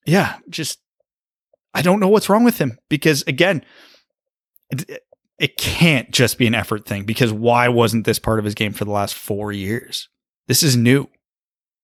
yeah, 0.05 0.37
just, 0.49 0.79
I 1.73 1.81
don't 1.81 2.01
know 2.01 2.09
what's 2.09 2.27
wrong 2.27 2.43
with 2.43 2.57
him 2.57 2.77
because, 2.89 3.23
again, 3.25 3.63
it, 5.39 5.57
can't 5.57 6.11
just 6.11 6.37
be 6.37 6.47
an 6.47 6.55
effort 6.55 6.85
thing 6.85 7.03
because 7.03 7.31
why 7.31 7.67
wasn't 7.67 8.05
this 8.05 8.19
part 8.19 8.39
of 8.39 8.45
his 8.45 8.55
game 8.55 8.73
for 8.73 8.85
the 8.85 8.91
last 8.91 9.15
four 9.15 9.51
years? 9.51 10.09
This 10.47 10.63
is 10.63 10.75
new. 10.75 11.07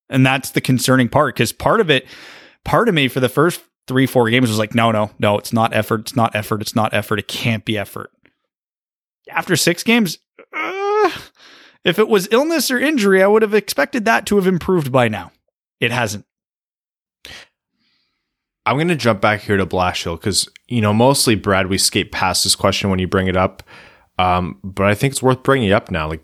And 0.10 0.26
that's 0.26 0.52
the 0.52 0.62
concerning 0.62 1.10
part 1.10 1.36
because 1.36 1.52
part 1.52 1.82
of 1.82 1.90
it, 1.90 2.08
part 2.66 2.90
of 2.90 2.96
me 2.96 3.08
for 3.08 3.20
the 3.20 3.30
first 3.30 3.62
three, 3.88 4.06
four 4.06 4.30
games 4.30 4.50
was 4.50 4.58
like, 4.58 4.74
no, 4.74 4.92
no, 4.92 5.12
no, 5.20 5.38
it's 5.38 5.54
not 5.54 5.74
effort. 5.74 6.02
It's 6.02 6.16
not 6.16 6.36
effort. 6.36 6.62
It's 6.62 6.76
not 6.76 6.94
effort. 6.94 7.20
It 7.20 7.28
can't 7.28 7.66
be 7.66 7.78
effort. 7.78 8.12
After 9.30 9.56
six 9.56 9.84
games, 9.84 10.18
uh, 10.54 11.12
if 11.84 12.00
it 12.00 12.08
was 12.08 12.28
illness 12.32 12.72
or 12.72 12.80
injury, 12.80 13.22
I 13.22 13.28
would 13.28 13.42
have 13.42 13.54
expected 13.54 14.06
that 14.06 14.26
to 14.28 14.36
have 14.38 14.48
improved 14.48 14.92
by 14.92 15.08
now. 15.08 15.32
It 15.80 15.92
hasn't. 15.92 16.26
I'm 18.70 18.76
going 18.76 18.90
to 18.90 18.96
jump 18.96 19.20
back 19.20 19.42
here 19.42 19.58
to 19.58 19.66
Blashill 19.66 20.16
because, 20.16 20.48
you 20.68 20.80
know, 20.80 20.94
mostly, 20.94 21.34
Brad, 21.34 21.68
we 21.68 21.80
skate 21.80 22.12
past 22.12 22.44
this 22.44 22.56
question 22.56 22.92
when 22.92 23.00
you 23.00 23.08
bring 23.08 23.26
it 23.26 23.36
up. 23.36 23.64
Um, 24.20 24.60
but 24.64 24.86
I 24.86 24.94
think 24.94 25.14
it's 25.14 25.24
worth 25.24 25.42
bringing 25.42 25.72
up 25.72 25.90
now. 25.90 26.08
Like, 26.08 26.24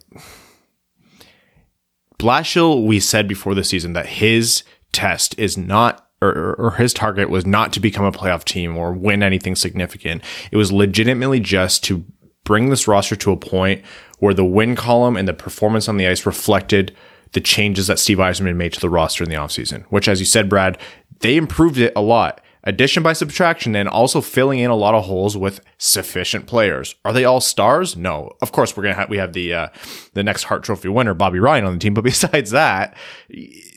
Blashill, 2.20 2.86
we 2.86 3.00
said 3.00 3.28
before 3.28 3.56
the 3.56 3.64
season 3.64 3.93
that 3.93 4.06
his 4.06 4.62
test 4.91 5.34
is 5.39 5.58
not 5.58 6.08
or, 6.22 6.56
or, 6.60 6.72
his 6.72 6.93
target 6.93 7.32
was 7.32 7.48
not 7.48 7.74
to 7.74 7.80
become 7.80 8.06
a 8.06 8.12
playoff 8.12 8.43
team 8.43 8.78
or 8.78 8.93
win 8.93 9.24
anything 9.24 9.56
significant. 9.56 10.22
It 10.52 10.58
was 10.58 10.72
legitimately 10.72 11.39
just 11.39 11.84
to 11.86 12.06
bring 12.43 12.70
this 12.70 12.88
roster 12.88 13.16
to 13.16 13.32
a 13.32 13.38
point 13.38 13.84
where 14.20 14.36
the 14.36 14.46
win 14.46 14.76
column 14.76 15.18
and 15.18 15.28
the 15.28 15.34
performance 15.34 15.89
on 15.89 15.98
the 15.98 16.08
ice 16.08 16.28
reflected 16.28 16.96
the 17.34 17.41
changes 17.41 17.88
that 17.88 18.00
Steve 18.00 18.18
Yzerman 18.18 18.56
made 18.56 18.72
to 18.74 18.80
the 18.80 18.89
roster 18.89 19.24
in 19.24 19.30
the 19.30 19.36
offseason, 19.36 19.84
which, 19.89 20.08
as 20.08 20.20
you 20.22 20.26
said, 20.26 20.48
Brad, 20.48 20.78
they 21.26 21.38
improved 21.38 21.80
it 21.80 21.91
a 21.95 22.01
lot 22.01 22.41
addition 22.65 23.03
by 23.03 23.13
subtraction 23.13 23.76
and 23.76 23.88
also 23.88 24.21
filling 24.21 24.59
in 24.59 24.71
a 24.71 24.76
lot 24.76 24.95
of 24.95 25.05
holes 25.05 25.38
with 25.38 25.61
sufficient 25.78 26.47
players. 26.47 26.95
Are 27.05 27.13
they 27.13 27.23
all 27.23 27.39
stars? 27.39 27.95
No. 27.95 28.32
Of 28.41 28.51
course, 28.51 28.76
we're 28.76 28.84
gonna 28.84 28.95
have 28.95 29.09
we 29.09 29.17
have 29.17 29.34
the 29.34 29.53
uh, 29.53 29.67
the 30.13 30.23
next 30.23 30.43
Hart 30.43 30.63
Trophy 30.63 30.89
winner, 30.89 31.13
Bobby 31.13 31.39
Ryan, 31.39 31.65
on 31.65 31.73
the 31.73 31.80
team. 31.80 31.93
But 31.93 32.03
besides 32.13 32.51
that, 32.51 32.95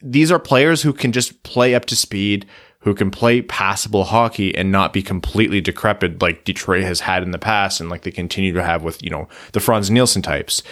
these 0.03 0.33
are 0.33 0.39
players 0.39 0.83
who 0.83 0.93
can 0.93 1.13
just 1.13 1.43
play 1.43 1.75
up 1.75 1.85
to 1.87 1.97
speed, 1.97 2.47
who 2.81 2.95
can 2.95 3.11
play 3.11 3.43
passable 3.43 4.05
hockey 4.05 4.55
and 4.55 4.73
not 4.73 4.93
be 4.93 5.03
completely 5.03 5.61
decrepit 5.61 6.21
like 6.21 6.45
Detroit 6.45 6.85
has 6.85 7.01
had 7.01 7.23
in 7.23 7.31
the 7.31 7.39
past, 7.39 7.81
and 7.81 7.91
like 7.91 8.03
they 8.03 8.11
continue 8.11 8.53
to 8.53 8.63
have 8.63 8.83
with 8.83 9.03
you 9.03 9.11
know 9.11 9.29
the 9.53 9.61
Frans 9.61 9.91
Nielsen 9.91 10.23
types. 10.23 10.63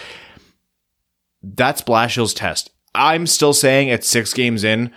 That's 1.42 1.82
Blashill's 1.82 2.34
test. 2.34 2.70
I'm 2.94 3.26
still 3.26 3.52
saying 3.52 3.90
at 3.90 4.04
six 4.04 4.32
games 4.32 4.64
in, 4.64 4.90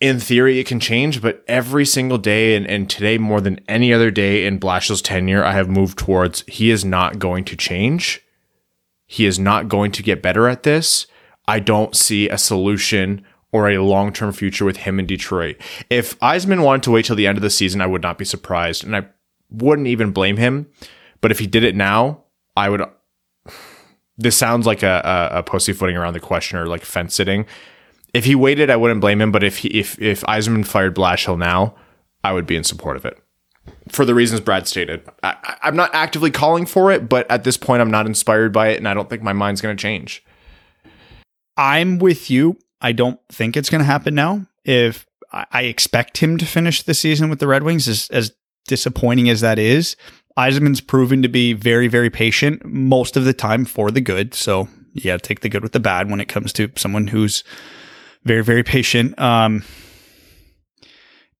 in 0.00 0.18
theory, 0.18 0.58
it 0.58 0.66
can 0.66 0.80
change, 0.80 1.20
but 1.20 1.44
every 1.46 1.84
single 1.84 2.16
day 2.16 2.56
and, 2.56 2.66
and 2.66 2.88
today 2.88 3.18
more 3.18 3.40
than 3.40 3.60
any 3.68 3.92
other 3.92 4.10
day 4.10 4.46
in 4.46 4.58
Blashill's 4.58 5.02
tenure, 5.02 5.44
I 5.44 5.52
have 5.52 5.68
moved 5.68 5.98
towards 5.98 6.42
he 6.48 6.70
is 6.70 6.84
not 6.84 7.18
going 7.18 7.44
to 7.44 7.56
change. 7.56 8.22
He 9.06 9.26
is 9.26 9.38
not 9.38 9.68
going 9.68 9.92
to 9.92 10.02
get 10.02 10.22
better 10.22 10.48
at 10.48 10.62
this. 10.62 11.06
I 11.46 11.60
don't 11.60 11.94
see 11.94 12.28
a 12.28 12.38
solution 12.38 13.24
or 13.52 13.68
a 13.68 13.82
long 13.82 14.12
term 14.12 14.32
future 14.32 14.64
with 14.64 14.78
him 14.78 14.98
in 14.98 15.06
Detroit. 15.06 15.56
If 15.90 16.18
Yzerman 16.20 16.64
wanted 16.64 16.84
to 16.84 16.92
wait 16.92 17.04
till 17.04 17.16
the 17.16 17.26
end 17.26 17.36
of 17.36 17.42
the 17.42 17.50
season, 17.50 17.82
I 17.82 17.86
would 17.86 18.02
not 18.02 18.16
be 18.16 18.24
surprised. 18.24 18.84
And 18.84 18.96
I 18.96 19.06
wouldn't 19.50 19.88
even 19.88 20.12
blame 20.12 20.38
him. 20.38 20.68
But 21.20 21.30
if 21.30 21.40
he 21.40 21.46
did 21.46 21.64
it 21.64 21.76
now, 21.76 22.24
I 22.56 22.68
would. 22.68 22.82
This 24.18 24.36
sounds 24.36 24.66
like 24.66 24.82
a, 24.82 25.30
a, 25.32 25.38
a 25.38 25.42
pussyfooting 25.42 25.96
around 25.96 26.12
the 26.12 26.20
question 26.20 26.58
or 26.58 26.66
like 26.66 26.84
fence 26.84 27.14
sitting 27.14 27.46
if 28.14 28.24
he 28.24 28.34
waited, 28.34 28.70
I 28.70 28.76
wouldn't 28.76 29.00
blame 29.00 29.20
him. 29.20 29.32
But 29.32 29.44
if 29.44 29.58
he, 29.58 29.68
if 29.68 30.00
if 30.00 30.22
Yzerman 30.22 30.66
fired 30.66 30.94
Blashill 30.94 31.38
now, 31.38 31.74
I 32.24 32.32
would 32.32 32.46
be 32.46 32.56
in 32.56 32.64
support 32.64 32.96
of 32.96 33.04
it 33.04 33.18
for 33.88 34.04
the 34.04 34.14
reasons 34.14 34.40
Brad 34.40 34.66
stated. 34.66 35.02
I, 35.22 35.56
am 35.62 35.76
not 35.76 35.90
actively 35.94 36.30
calling 36.30 36.66
for 36.66 36.90
it, 36.92 37.08
but 37.08 37.30
at 37.30 37.44
this 37.44 37.56
point, 37.56 37.82
I'm 37.82 37.90
not 37.90 38.06
inspired 38.06 38.52
by 38.52 38.68
it, 38.68 38.78
and 38.78 38.88
I 38.88 38.94
don't 38.94 39.08
think 39.10 39.22
my 39.22 39.32
mind's 39.32 39.60
going 39.60 39.76
to 39.76 39.80
change. 39.80 40.24
I'm 41.56 41.98
with 41.98 42.30
you. 42.30 42.58
I 42.80 42.92
don't 42.92 43.20
think 43.28 43.56
it's 43.56 43.70
going 43.70 43.80
to 43.80 43.86
happen 43.86 44.14
now. 44.14 44.46
If 44.64 45.06
I 45.32 45.62
expect 45.62 46.18
him 46.18 46.38
to 46.38 46.46
finish 46.46 46.82
the 46.82 46.94
season 46.94 47.30
with 47.30 47.38
the 47.38 47.46
Red 47.46 47.62
Wings, 47.62 47.88
as, 47.88 48.08
as 48.10 48.32
disappointing 48.66 49.28
as 49.28 49.40
that 49.40 49.58
is, 49.58 49.96
Yzerman's 50.38 50.80
proven 50.80 51.22
to 51.22 51.28
be 51.28 51.52
very, 51.52 51.88
very 51.88 52.10
patient 52.10 52.64
most 52.64 53.16
of 53.16 53.24
the 53.24 53.32
time 53.32 53.64
for 53.64 53.90
the 53.90 54.00
good. 54.00 54.34
So 54.34 54.68
to 54.96 55.18
take 55.18 55.40
the 55.40 55.48
good 55.48 55.62
with 55.62 55.72
the 55.72 55.80
bad 55.80 56.10
when 56.10 56.20
it 56.20 56.28
comes 56.28 56.52
to 56.54 56.70
someone 56.76 57.08
who's 57.08 57.44
very 58.24 58.42
very 58.42 58.62
patient. 58.62 59.18
Um, 59.18 59.64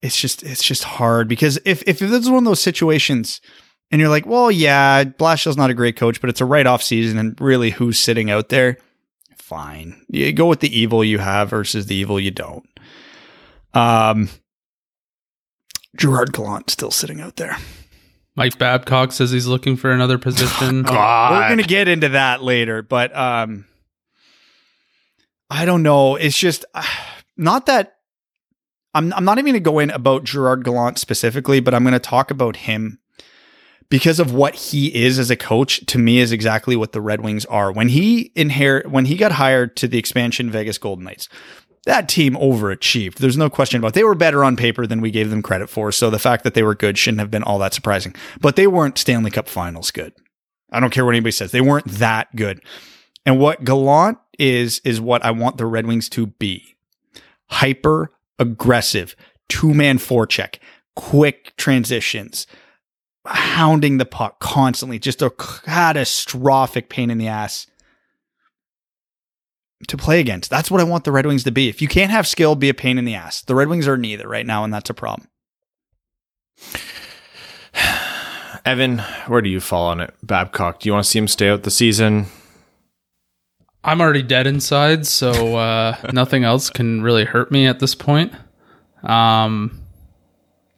it's 0.03 0.19
just 0.19 0.43
it's 0.43 0.63
just 0.63 0.85
hard 0.85 1.29
because 1.29 1.59
if 1.65 1.83
if 1.87 1.99
this 1.99 2.11
is 2.11 2.31
one 2.31 2.39
of 2.39 2.45
those 2.45 2.61
situations 2.61 3.41
and 3.91 4.01
you're 4.01 4.11
like, 4.11 4.27
well, 4.27 4.51
yeah, 4.51 5.05
Blashill's 5.05 5.57
not 5.57 5.71
a 5.71 5.75
great 5.75 5.97
coach, 5.97 6.21
but 6.21 6.31
it's 6.31 6.41
a 6.41 6.45
right 6.45 6.67
off 6.67 6.83
season, 6.83 7.19
and 7.19 7.41
really, 7.41 7.71
who's 7.71 7.99
sitting 7.99 8.31
out 8.31 8.49
there? 8.49 8.79
Fine, 9.37 10.05
you 10.09 10.33
go 10.33 10.47
with 10.47 10.61
the 10.61 10.79
evil 10.79 11.05
you 11.05 11.19
have 11.19 11.51
versus 11.51 11.87
the 11.87 11.97
evil 11.97 12.21
you 12.21 12.31
don't. 12.31 12.65
Um, 13.75 14.29
Gerard 15.97 16.33
Gallant 16.33 16.71
still 16.71 16.93
sitting 16.93 17.21
out 17.21 17.37
there. 17.37 17.57
Mike 18.37 18.59
Babcock 18.59 19.11
says 19.11 19.33
he's 19.33 19.49
looking 19.49 19.77
for 19.77 19.91
another 19.91 20.19
position. 20.19 20.83
We're 20.85 21.49
gonna 21.49 21.65
get 21.65 21.89
into 21.89 22.11
that 22.11 22.43
later, 22.45 22.83
but 22.83 23.15
um, 23.17 23.67
I 25.51 25.65
don't 25.65 25.83
know. 25.83 26.17
It's 26.17 26.39
just 26.39 26.65
not 27.37 27.67
that 27.67 27.97
I'm 28.95 29.13
I'm 29.13 29.25
not 29.25 29.39
even 29.39 29.53
going 29.53 29.63
to 29.63 29.71
go 29.71 29.79
in 29.79 29.91
about 29.91 30.25
Gerard 30.25 30.65
Gallant 30.65 30.99
specifically, 30.99 31.61
but 31.61 31.75
I'm 31.75 31.83
going 31.83 31.93
to 31.93 31.99
talk 31.99 32.31
about 32.31 32.57
him 32.57 32.99
because 33.89 34.21
of 34.21 34.33
what 34.33 34.55
he 34.55 34.87
is 35.05 35.19
as 35.19 35.31
a 35.31 35.37
coach. 35.37 35.85
To 35.87 35.99
me, 35.99 36.19
is 36.19 36.33
exactly 36.33 36.77
what 36.77 36.93
the 36.93 37.01
Red 37.01 37.21
Wings 37.21 37.45
are. 37.47 37.73
When 37.73 37.89
he 37.89 38.33
inherit, 38.35 38.91
when 38.91 39.07
he 39.07 39.17
got 39.17 39.33
hired 39.33 39.77
to 39.77 39.89
the 39.89 39.99
expansion 39.99 40.51
Vegas 40.51 40.79
Golden 40.79 41.05
Knights, 41.05 41.29
that 41.85 42.09
team 42.09 42.35
overachieved. 42.35 43.17
There's 43.17 43.37
no 43.37 43.49
question 43.49 43.79
about. 43.79 43.89
It. 43.89 43.95
They 43.95 44.05
were 44.05 44.15
better 44.15 44.45
on 44.45 44.57
paper 44.57 44.87
than 44.87 45.01
we 45.01 45.11
gave 45.11 45.31
them 45.31 45.43
credit 45.43 45.69
for. 45.71 45.93
So 45.93 46.11
the 46.11 46.19
fact 46.19 46.45
that 46.45 46.55
they 46.55 46.63
were 46.63 46.75
good 46.75 46.99
shouldn't 46.99 47.21
have 47.21 47.31
been 47.31 47.43
all 47.43 47.59
that 47.61 47.75
surprising. 47.75 48.15
But 48.41 48.57
they 48.57 48.67
weren't 48.67 48.99
Stanley 48.99 49.31
Cup 49.31 49.49
Finals 49.49 49.91
good. 49.91 50.13
I 50.73 50.81
don't 50.81 50.91
care 50.91 51.05
what 51.05 51.13
anybody 51.13 51.33
says. 51.33 51.53
They 51.53 51.61
weren't 51.61 51.87
that 51.87 52.35
good. 52.37 52.63
And 53.27 53.39
what 53.39 53.65
Gallant 53.65 54.19
is 54.39 54.81
is 54.85 55.01
what 55.01 55.25
I 55.25 55.31
want 55.31 55.59
the 55.59 55.67
Red 55.67 55.87
Wings 55.87 56.09
to 56.11 56.27
be. 56.27 56.77
Hyper 57.51 58.13
aggressive, 58.39 59.15
two 59.49 59.75
man 59.75 59.99
forecheck, 59.99 60.57
quick 60.97 61.55
transitions, 61.57 62.47
hounding 63.27 63.99
the 63.99 64.07
puck 64.07 64.41
constantly, 64.41 64.99
just 64.99 65.23
a 65.23 65.31
catastrophic 65.31 66.89
pain 66.89 67.11
in 67.11 67.19
the 67.19 67.29
ass 67.29 67.67
to 69.89 69.97
play 69.97 70.21
against. 70.21 70.51
That's 70.51 70.71
what 70.71 70.81
I 70.81 70.85
want 70.85 71.05
the 71.05 71.13
Red 71.13 71.27
Wings 71.27 71.45
to 71.45 71.53
be. 71.53 71.69
If 71.69 71.83
you 71.83 71.89
can't 71.89 72.11
have 72.11 72.27
skill, 72.27 72.55
be 72.55 72.69
a 72.69 72.75
pain 72.75 72.99
in 72.99 73.05
the 73.05 73.15
ass. 73.15 73.43
The 73.43 73.55
Red 73.55 73.69
Wings 73.69 73.89
are 73.89 73.97
neither 73.97 74.29
right 74.29 74.47
now, 74.47 74.65
and 74.65 74.73
that's 74.73 74.91
a 74.91 74.95
problem. 74.95 75.29
Evan, 78.65 78.99
where 79.27 79.41
do 79.41 79.49
you 79.49 79.61
fall 79.61 79.89
on 79.89 80.01
it? 80.01 80.15
Babcock, 80.23 80.81
do 80.81 80.89
you 80.89 80.93
want 80.93 81.05
to 81.05 81.11
see 81.11 81.19
him 81.19 81.29
stay 81.29 81.49
out 81.49 81.63
the 81.63 81.71
season? 81.71 82.27
I'm 83.83 84.01
already 84.01 84.23
dead 84.23 84.47
inside, 84.47 85.07
so 85.07 85.57
uh, 85.57 85.97
nothing 86.13 86.45
else 86.45 86.71
can 86.71 87.03
really 87.03 87.25
hurt 87.25 87.51
me 87.51 87.67
at 87.67 87.81
this 87.81 87.95
point. 87.95 88.33
Um, 89.03 89.81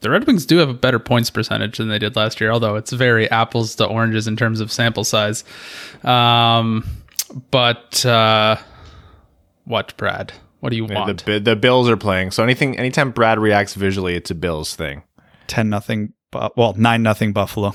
the 0.01 0.11
Red 0.11 0.27
Wings 0.27 0.47
do 0.47 0.59
have 0.59 0.69
a 0.69 0.75
better 0.75 0.99
points 0.99 1.31
percentage 1.31 1.79
than 1.79 1.89
they 1.89 1.99
did 1.99 2.17
last 2.17 2.41
year, 2.41 2.51
although 2.51 2.77
it's 2.77 2.93
very 2.93 3.31
apples 3.31 3.75
to 3.77 3.87
oranges 3.87 4.29
in 4.29 4.37
terms 4.37 4.61
of 4.61 4.71
sample 4.71 5.05
size. 5.05 5.45
Um, 6.05 6.85
but 7.51 8.05
uh, 8.05 8.57
what, 9.65 9.97
Brad? 9.97 10.33
What 10.61 10.71
do 10.71 10.77
you 10.77 10.87
yeah, 10.87 11.07
want? 11.07 11.25
The, 11.25 11.41
the 11.41 11.57
Bills 11.57 11.89
are 11.89 11.97
playing, 11.97 12.31
so 12.31 12.45
anything, 12.45 12.79
anytime 12.79 13.11
Brad 13.11 13.39
reacts 13.39 13.75
visually, 13.75 14.15
it's 14.15 14.31
a 14.31 14.35
Bills 14.35 14.77
thing. 14.77 15.03
Ten 15.49 15.69
nothing. 15.69 16.13
Well, 16.57 16.75
nine 16.77 17.03
nothing 17.03 17.33
Buffalo. 17.33 17.75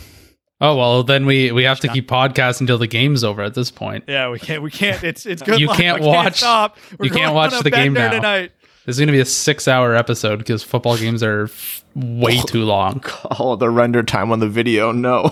Oh 0.59 0.75
well, 0.75 1.03
then 1.03 1.27
we 1.27 1.51
we 1.51 1.63
have 1.63 1.79
to 1.81 1.87
keep 1.87 2.09
podcasting 2.09 2.61
until 2.61 2.79
the 2.79 2.87
game's 2.87 3.23
over. 3.23 3.43
At 3.43 3.53
this 3.53 3.69
point, 3.69 4.05
yeah, 4.07 4.29
we 4.29 4.39
can't. 4.39 4.63
We 4.63 4.71
can't. 4.71 5.03
It's 5.03 5.25
it's 5.25 5.43
good. 5.43 5.59
you 5.59 5.67
can't 5.69 6.01
watch. 6.01 6.23
Can't 6.23 6.35
stop. 6.35 6.77
you 7.01 7.11
can't 7.11 7.35
watch 7.35 7.53
the 7.61 7.69
game 7.69 7.93
now. 7.93 8.09
Tonight. 8.09 8.51
This 8.85 8.95
is 8.95 8.99
going 8.99 9.07
to 9.07 9.13
be 9.13 9.19
a 9.19 9.25
six-hour 9.25 9.95
episode 9.95 10.37
because 10.39 10.63
football 10.63 10.95
games 10.97 11.21
are 11.21 11.49
way 11.93 12.39
too 12.41 12.63
long. 12.63 13.03
Oh, 13.39 13.57
the 13.57 13.69
render 13.69 14.01
time 14.01 14.31
on 14.31 14.39
the 14.39 14.47
video. 14.47 14.93
No. 14.93 15.29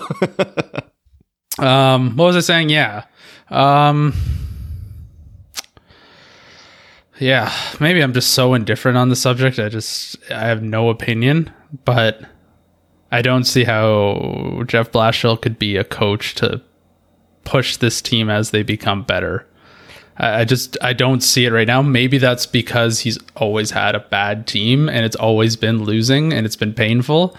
um, 1.58 2.16
what 2.16 2.26
was 2.26 2.36
I 2.36 2.40
saying? 2.40 2.68
Yeah. 2.68 3.04
Um. 3.48 4.12
Yeah, 7.18 7.50
maybe 7.80 8.02
I'm 8.02 8.12
just 8.12 8.32
so 8.32 8.52
indifferent 8.52 8.98
on 8.98 9.08
the 9.08 9.16
subject. 9.16 9.58
I 9.58 9.70
just 9.70 10.18
I 10.30 10.46
have 10.46 10.62
no 10.62 10.90
opinion, 10.90 11.50
but 11.84 12.20
I 13.10 13.22
don't 13.22 13.44
see 13.44 13.64
how 13.64 14.62
Jeff 14.66 14.90
Blashill 14.90 15.40
could 15.40 15.58
be 15.58 15.76
a 15.76 15.84
coach 15.84 16.34
to 16.36 16.60
push 17.44 17.76
this 17.76 18.02
team 18.02 18.28
as 18.28 18.50
they 18.50 18.62
become 18.62 19.02
better. 19.02 19.46
I 20.18 20.44
just 20.44 20.78
I 20.82 20.94
don't 20.94 21.20
see 21.20 21.44
it 21.44 21.52
right 21.52 21.66
now. 21.66 21.82
Maybe 21.82 22.18
that's 22.18 22.46
because 22.46 23.00
he's 23.00 23.18
always 23.36 23.70
had 23.70 23.94
a 23.94 24.00
bad 24.00 24.46
team 24.46 24.88
and 24.88 25.04
it's 25.04 25.16
always 25.16 25.56
been 25.56 25.84
losing 25.84 26.32
and 26.32 26.46
it's 26.46 26.56
been 26.56 26.72
painful. 26.72 27.36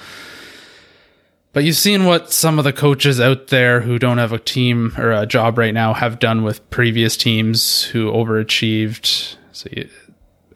But 1.54 1.64
you've 1.64 1.76
seen 1.76 2.06
what 2.06 2.32
some 2.32 2.60
of 2.60 2.66
the 2.66 2.74
coaches 2.74 3.20
out 3.20 3.48
there 3.48 3.82
who 3.82 3.98
don't 3.98 4.20
have 4.20 4.32
a 4.32 4.38
team 4.38 4.94
or 4.96 5.12
a 5.12 5.26
job 5.26 5.58
right 5.58 5.74
now 5.74 5.94
have 5.94 6.20
done 6.20 6.44
with 6.44 6.70
previous 6.70 7.18
teams 7.18 7.84
who 7.84 8.12
overachieved. 8.12 9.38
So 9.54 9.68
you, 9.72 9.90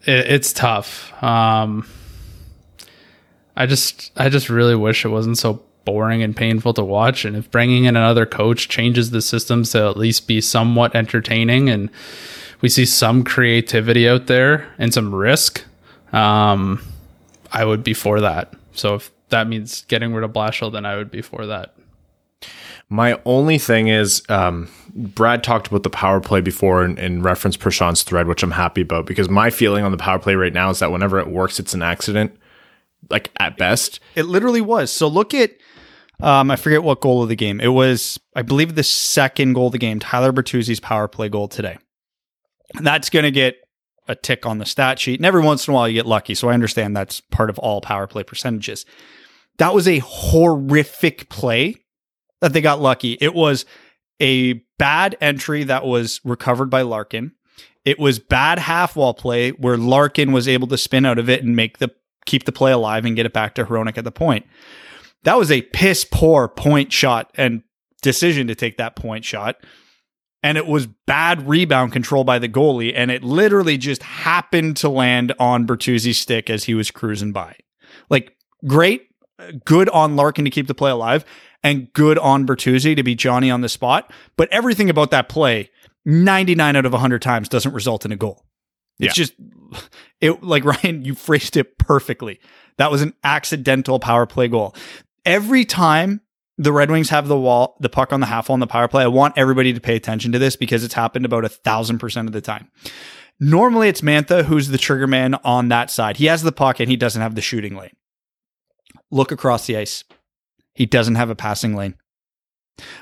it, 0.04 0.30
it's 0.30 0.52
tough. 0.52 1.12
Um, 1.20 1.88
I 3.56 3.66
just 3.66 4.12
I 4.16 4.28
just 4.28 4.48
really 4.48 4.74
wish 4.74 5.04
it 5.04 5.08
wasn't 5.08 5.38
so 5.38 5.62
boring 5.84 6.22
and 6.22 6.36
painful 6.36 6.74
to 6.74 6.84
watch. 6.84 7.24
And 7.24 7.36
if 7.36 7.50
bringing 7.50 7.84
in 7.84 7.96
another 7.96 8.26
coach 8.26 8.68
changes 8.68 9.10
the 9.10 9.22
systems 9.22 9.70
to 9.72 9.88
at 9.88 9.96
least 9.96 10.26
be 10.26 10.40
somewhat 10.40 10.94
entertaining 10.94 11.68
and 11.68 11.90
we 12.60 12.68
see 12.68 12.86
some 12.86 13.24
creativity 13.24 14.08
out 14.08 14.26
there 14.26 14.72
and 14.78 14.94
some 14.94 15.14
risk, 15.14 15.64
um, 16.12 16.80
I 17.52 17.64
would 17.64 17.82
be 17.82 17.94
for 17.94 18.20
that. 18.20 18.54
So 18.72 18.94
if 18.94 19.10
that 19.30 19.48
means 19.48 19.82
getting 19.88 20.14
rid 20.14 20.24
of 20.24 20.32
Blashill, 20.32 20.72
then 20.72 20.86
I 20.86 20.96
would 20.96 21.10
be 21.10 21.22
for 21.22 21.46
that. 21.46 21.74
My 22.88 23.18
only 23.24 23.58
thing 23.58 23.88
is, 23.88 24.22
um, 24.28 24.68
Brad 24.94 25.42
talked 25.42 25.66
about 25.66 25.82
the 25.82 25.90
power 25.90 26.20
play 26.20 26.42
before 26.42 26.84
in, 26.84 26.98
in 26.98 27.22
reference 27.22 27.56
Prashant's 27.56 28.02
thread, 28.02 28.28
which 28.28 28.42
I'm 28.42 28.50
happy 28.50 28.82
about 28.82 29.06
because 29.06 29.30
my 29.30 29.48
feeling 29.48 29.84
on 29.84 29.92
the 29.92 29.98
power 29.98 30.18
play 30.18 30.34
right 30.34 30.52
now 30.52 30.70
is 30.70 30.80
that 30.80 30.92
whenever 30.92 31.18
it 31.18 31.28
works, 31.28 31.58
it's 31.58 31.72
an 31.72 31.82
accident, 31.82 32.38
like 33.12 33.30
at 33.38 33.56
best. 33.56 34.00
It 34.16 34.24
literally 34.24 34.60
was. 34.60 34.90
So 34.90 35.06
look 35.06 35.34
at, 35.34 35.52
um, 36.20 36.50
I 36.50 36.56
forget 36.56 36.82
what 36.82 37.00
goal 37.00 37.22
of 37.22 37.28
the 37.28 37.36
game. 37.36 37.60
It 37.60 37.68
was, 37.68 38.18
I 38.34 38.42
believe, 38.42 38.74
the 38.74 38.82
second 38.82 39.52
goal 39.52 39.66
of 39.66 39.72
the 39.72 39.78
game, 39.78 40.00
Tyler 40.00 40.32
Bertuzzi's 40.32 40.80
power 40.80 41.06
play 41.06 41.28
goal 41.28 41.46
today. 41.46 41.78
That's 42.80 43.10
going 43.10 43.24
to 43.24 43.30
get 43.30 43.56
a 44.08 44.14
tick 44.14 44.46
on 44.46 44.58
the 44.58 44.64
stat 44.64 44.98
sheet. 44.98 45.20
And 45.20 45.26
every 45.26 45.42
once 45.42 45.68
in 45.68 45.72
a 45.72 45.74
while 45.74 45.86
you 45.86 45.94
get 45.94 46.06
lucky. 46.06 46.34
So 46.34 46.48
I 46.48 46.54
understand 46.54 46.96
that's 46.96 47.20
part 47.20 47.50
of 47.50 47.58
all 47.58 47.80
power 47.80 48.06
play 48.06 48.24
percentages. 48.24 48.84
That 49.58 49.74
was 49.74 49.86
a 49.86 49.98
horrific 49.98 51.28
play 51.28 51.76
that 52.40 52.52
they 52.52 52.60
got 52.60 52.80
lucky. 52.80 53.18
It 53.20 53.34
was 53.34 53.64
a 54.18 54.54
bad 54.78 55.16
entry 55.20 55.64
that 55.64 55.84
was 55.84 56.20
recovered 56.24 56.70
by 56.70 56.82
Larkin. 56.82 57.32
It 57.84 57.98
was 57.98 58.18
bad 58.18 58.58
half 58.58 58.96
wall 58.96 59.14
play 59.14 59.50
where 59.50 59.76
Larkin 59.76 60.32
was 60.32 60.48
able 60.48 60.68
to 60.68 60.78
spin 60.78 61.04
out 61.04 61.18
of 61.18 61.28
it 61.28 61.42
and 61.42 61.54
make 61.54 61.78
the 61.78 61.92
keep 62.26 62.44
the 62.44 62.52
play 62.52 62.72
alive 62.72 63.04
and 63.04 63.16
get 63.16 63.26
it 63.26 63.32
back 63.32 63.54
to 63.54 63.64
Hronek 63.64 63.98
at 63.98 64.04
the 64.04 64.12
point. 64.12 64.46
That 65.24 65.38
was 65.38 65.50
a 65.50 65.62
piss 65.62 66.04
poor 66.10 66.48
point 66.48 66.92
shot 66.92 67.30
and 67.36 67.62
decision 68.02 68.48
to 68.48 68.54
take 68.54 68.76
that 68.78 68.96
point 68.96 69.24
shot. 69.24 69.56
And 70.42 70.58
it 70.58 70.66
was 70.66 70.88
bad 71.06 71.48
rebound 71.48 71.92
control 71.92 72.24
by 72.24 72.40
the 72.40 72.48
goalie. 72.48 72.92
And 72.94 73.10
it 73.10 73.22
literally 73.22 73.78
just 73.78 74.02
happened 74.02 74.76
to 74.78 74.88
land 74.88 75.32
on 75.38 75.66
Bertuzzi's 75.66 76.18
stick 76.18 76.50
as 76.50 76.64
he 76.64 76.74
was 76.74 76.90
cruising 76.90 77.32
by. 77.32 77.56
Like, 78.10 78.36
great, 78.66 79.08
good 79.64 79.88
on 79.90 80.16
Larkin 80.16 80.44
to 80.44 80.50
keep 80.50 80.66
the 80.66 80.74
play 80.74 80.90
alive, 80.90 81.24
and 81.62 81.92
good 81.92 82.18
on 82.18 82.44
Bertuzzi 82.44 82.96
to 82.96 83.04
be 83.04 83.14
Johnny 83.14 83.50
on 83.50 83.60
the 83.60 83.68
spot. 83.68 84.12
But 84.36 84.48
everything 84.52 84.90
about 84.90 85.12
that 85.12 85.28
play, 85.28 85.70
99 86.04 86.74
out 86.74 86.86
of 86.86 86.92
100 86.92 87.22
times, 87.22 87.48
doesn't 87.48 87.72
result 87.72 88.04
in 88.04 88.10
a 88.10 88.16
goal. 88.16 88.44
It's 88.98 89.16
Yeah. 89.16 89.24
just, 89.24 89.34
it 90.20 90.42
like 90.42 90.64
Ryan, 90.84 91.04
you 91.04 91.14
phrased 91.14 91.56
it 91.56 91.78
perfectly. 91.78 92.40
That 92.78 92.90
was 92.90 93.02
an 93.02 93.14
accidental 93.24 93.98
power 93.98 94.26
play 94.26 94.48
goal. 94.48 94.74
Every 95.24 95.64
time 95.64 96.20
the 96.58 96.72
Red 96.72 96.90
Wings 96.90 97.10
have 97.10 97.28
the 97.28 97.38
wall, 97.38 97.76
the 97.80 97.88
puck 97.88 98.12
on 98.12 98.20
the 98.20 98.26
half 98.26 98.48
wall 98.48 98.54
on 98.54 98.60
the 98.60 98.66
power 98.66 98.88
play, 98.88 99.04
I 99.04 99.08
want 99.08 99.34
everybody 99.36 99.72
to 99.72 99.80
pay 99.80 99.96
attention 99.96 100.32
to 100.32 100.38
this 100.38 100.56
because 100.56 100.84
it's 100.84 100.94
happened 100.94 101.24
about 101.24 101.44
a 101.44 101.48
thousand 101.48 101.98
percent 101.98 102.28
of 102.28 102.32
the 102.32 102.40
time. 102.40 102.70
Normally, 103.40 103.88
it's 103.88 104.02
Mantha 104.02 104.44
who's 104.44 104.68
the 104.68 104.78
trigger 104.78 105.06
man 105.06 105.34
on 105.44 105.68
that 105.68 105.90
side. 105.90 106.16
He 106.18 106.26
has 106.26 106.42
the 106.42 106.52
puck 106.52 106.80
and 106.80 106.88
he 106.88 106.96
doesn't 106.96 107.20
have 107.22 107.34
the 107.34 107.40
shooting 107.40 107.76
lane. 107.76 107.94
Look 109.10 109.32
across 109.32 109.66
the 109.66 109.76
ice. 109.76 110.04
He 110.74 110.86
doesn't 110.86 111.16
have 111.16 111.30
a 111.30 111.34
passing 111.34 111.74
lane. 111.74 111.94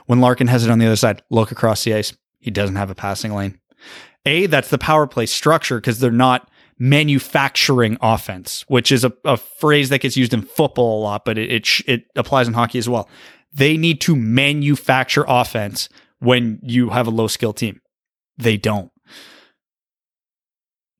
When 0.06 0.20
Larkin 0.20 0.48
has 0.48 0.64
it 0.64 0.70
on 0.70 0.78
the 0.78 0.86
other 0.86 0.96
side, 0.96 1.22
look 1.30 1.50
across 1.52 1.84
the 1.84 1.94
ice. 1.94 2.12
He 2.38 2.50
doesn't 2.50 2.76
have 2.76 2.90
a 2.90 2.94
passing 2.94 3.34
lane. 3.34 3.60
A, 4.26 4.46
that's 4.46 4.68
the 4.68 4.78
power 4.78 5.06
play 5.06 5.26
structure 5.26 5.80
because 5.80 5.98
they're 5.98 6.10
not 6.10 6.50
manufacturing 6.78 7.96
offense, 8.00 8.64
which 8.68 8.90
is 8.90 9.04
a, 9.04 9.12
a 9.24 9.36
phrase 9.36 9.90
that 9.90 10.00
gets 10.00 10.16
used 10.16 10.34
in 10.34 10.42
football 10.42 11.00
a 11.00 11.02
lot, 11.02 11.24
but 11.24 11.38
it, 11.38 11.50
it, 11.50 11.68
it 11.86 12.04
applies 12.16 12.48
in 12.48 12.54
hockey 12.54 12.78
as 12.78 12.88
well. 12.88 13.08
They 13.52 13.76
need 13.76 14.00
to 14.02 14.16
manufacture 14.16 15.24
offense 15.26 15.88
when 16.20 16.60
you 16.62 16.90
have 16.90 17.06
a 17.06 17.10
low 17.10 17.26
skill 17.26 17.52
team. 17.52 17.80
They 18.38 18.56
don't. 18.56 18.90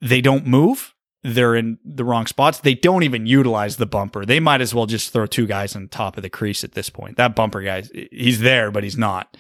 They 0.01 0.21
don't 0.21 0.47
move. 0.47 0.95
They're 1.23 1.55
in 1.55 1.79
the 1.85 2.05
wrong 2.05 2.27
spots. 2.27 2.61
They 2.61 2.75
don't 2.75 3.03
even 3.03 3.27
utilize 3.27 3.77
the 3.77 3.87
bumper. 3.87 4.25
They 4.25 4.41
might 4.41 4.63
as 4.63 4.75
well 4.75 4.87
just 4.87 5.13
throw 5.13 5.27
two 5.27 5.47
guys 5.47 5.77
on 5.77 5.89
top 5.89 6.17
of 6.17 6.23
the 6.23 6.31
crease 6.31 6.65
at 6.65 6.73
this 6.73 6.89
point. 6.89 7.19
That 7.19 7.35
bumper 7.35 7.61
guy, 7.61 7.83
he's 8.11 8.41
there, 8.41 8.71
but 8.71 8.85
he's 8.85 8.97
not. 8.97 9.37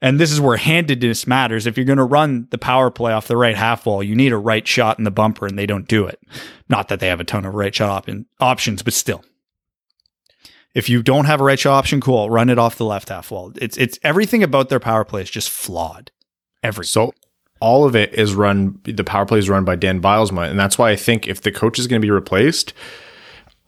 And 0.00 0.20
this 0.20 0.30
is 0.30 0.40
where 0.40 0.56
handedness 0.56 1.26
matters. 1.26 1.66
If 1.66 1.76
you're 1.76 1.86
going 1.86 1.98
to 1.98 2.04
run 2.04 2.46
the 2.50 2.58
power 2.58 2.90
play 2.90 3.12
off 3.12 3.26
the 3.26 3.36
right 3.36 3.56
half 3.56 3.84
wall, 3.84 4.02
you 4.02 4.14
need 4.14 4.32
a 4.32 4.38
right 4.38 4.66
shot 4.66 4.98
in 4.98 5.04
the 5.04 5.10
bumper, 5.10 5.46
and 5.46 5.58
they 5.58 5.66
don't 5.66 5.88
do 5.88 6.06
it. 6.06 6.20
Not 6.68 6.88
that 6.88 7.00
they 7.00 7.08
have 7.08 7.20
a 7.20 7.24
ton 7.24 7.44
of 7.44 7.54
right 7.54 7.74
shot 7.74 8.08
op- 8.08 8.16
options, 8.40 8.82
but 8.82 8.92
still. 8.92 9.24
If 10.74 10.88
you 10.88 11.02
don't 11.02 11.24
have 11.24 11.40
a 11.40 11.44
right 11.44 11.58
shot 11.58 11.76
option, 11.76 12.00
cool, 12.00 12.30
run 12.30 12.48
it 12.50 12.58
off 12.58 12.76
the 12.76 12.84
left 12.84 13.08
half 13.08 13.30
wall. 13.30 13.52
It's 13.56 13.76
it's 13.76 13.98
everything 14.04 14.44
about 14.44 14.68
their 14.68 14.78
power 14.78 15.04
play 15.04 15.22
is 15.22 15.30
just 15.30 15.50
flawed. 15.50 16.12
Everything. 16.62 16.88
So 16.88 17.14
all 17.60 17.84
of 17.84 17.96
it 17.96 18.14
is 18.14 18.34
run. 18.34 18.78
The 18.84 19.02
power 19.02 19.26
play 19.26 19.40
is 19.40 19.48
run 19.48 19.64
by 19.64 19.74
Dan 19.74 20.00
Bylsma, 20.00 20.48
and 20.48 20.58
that's 20.58 20.78
why 20.78 20.90
I 20.90 20.96
think 20.96 21.26
if 21.26 21.40
the 21.40 21.50
coach 21.50 21.78
is 21.78 21.88
going 21.88 22.00
to 22.00 22.06
be 22.06 22.12
replaced, 22.12 22.74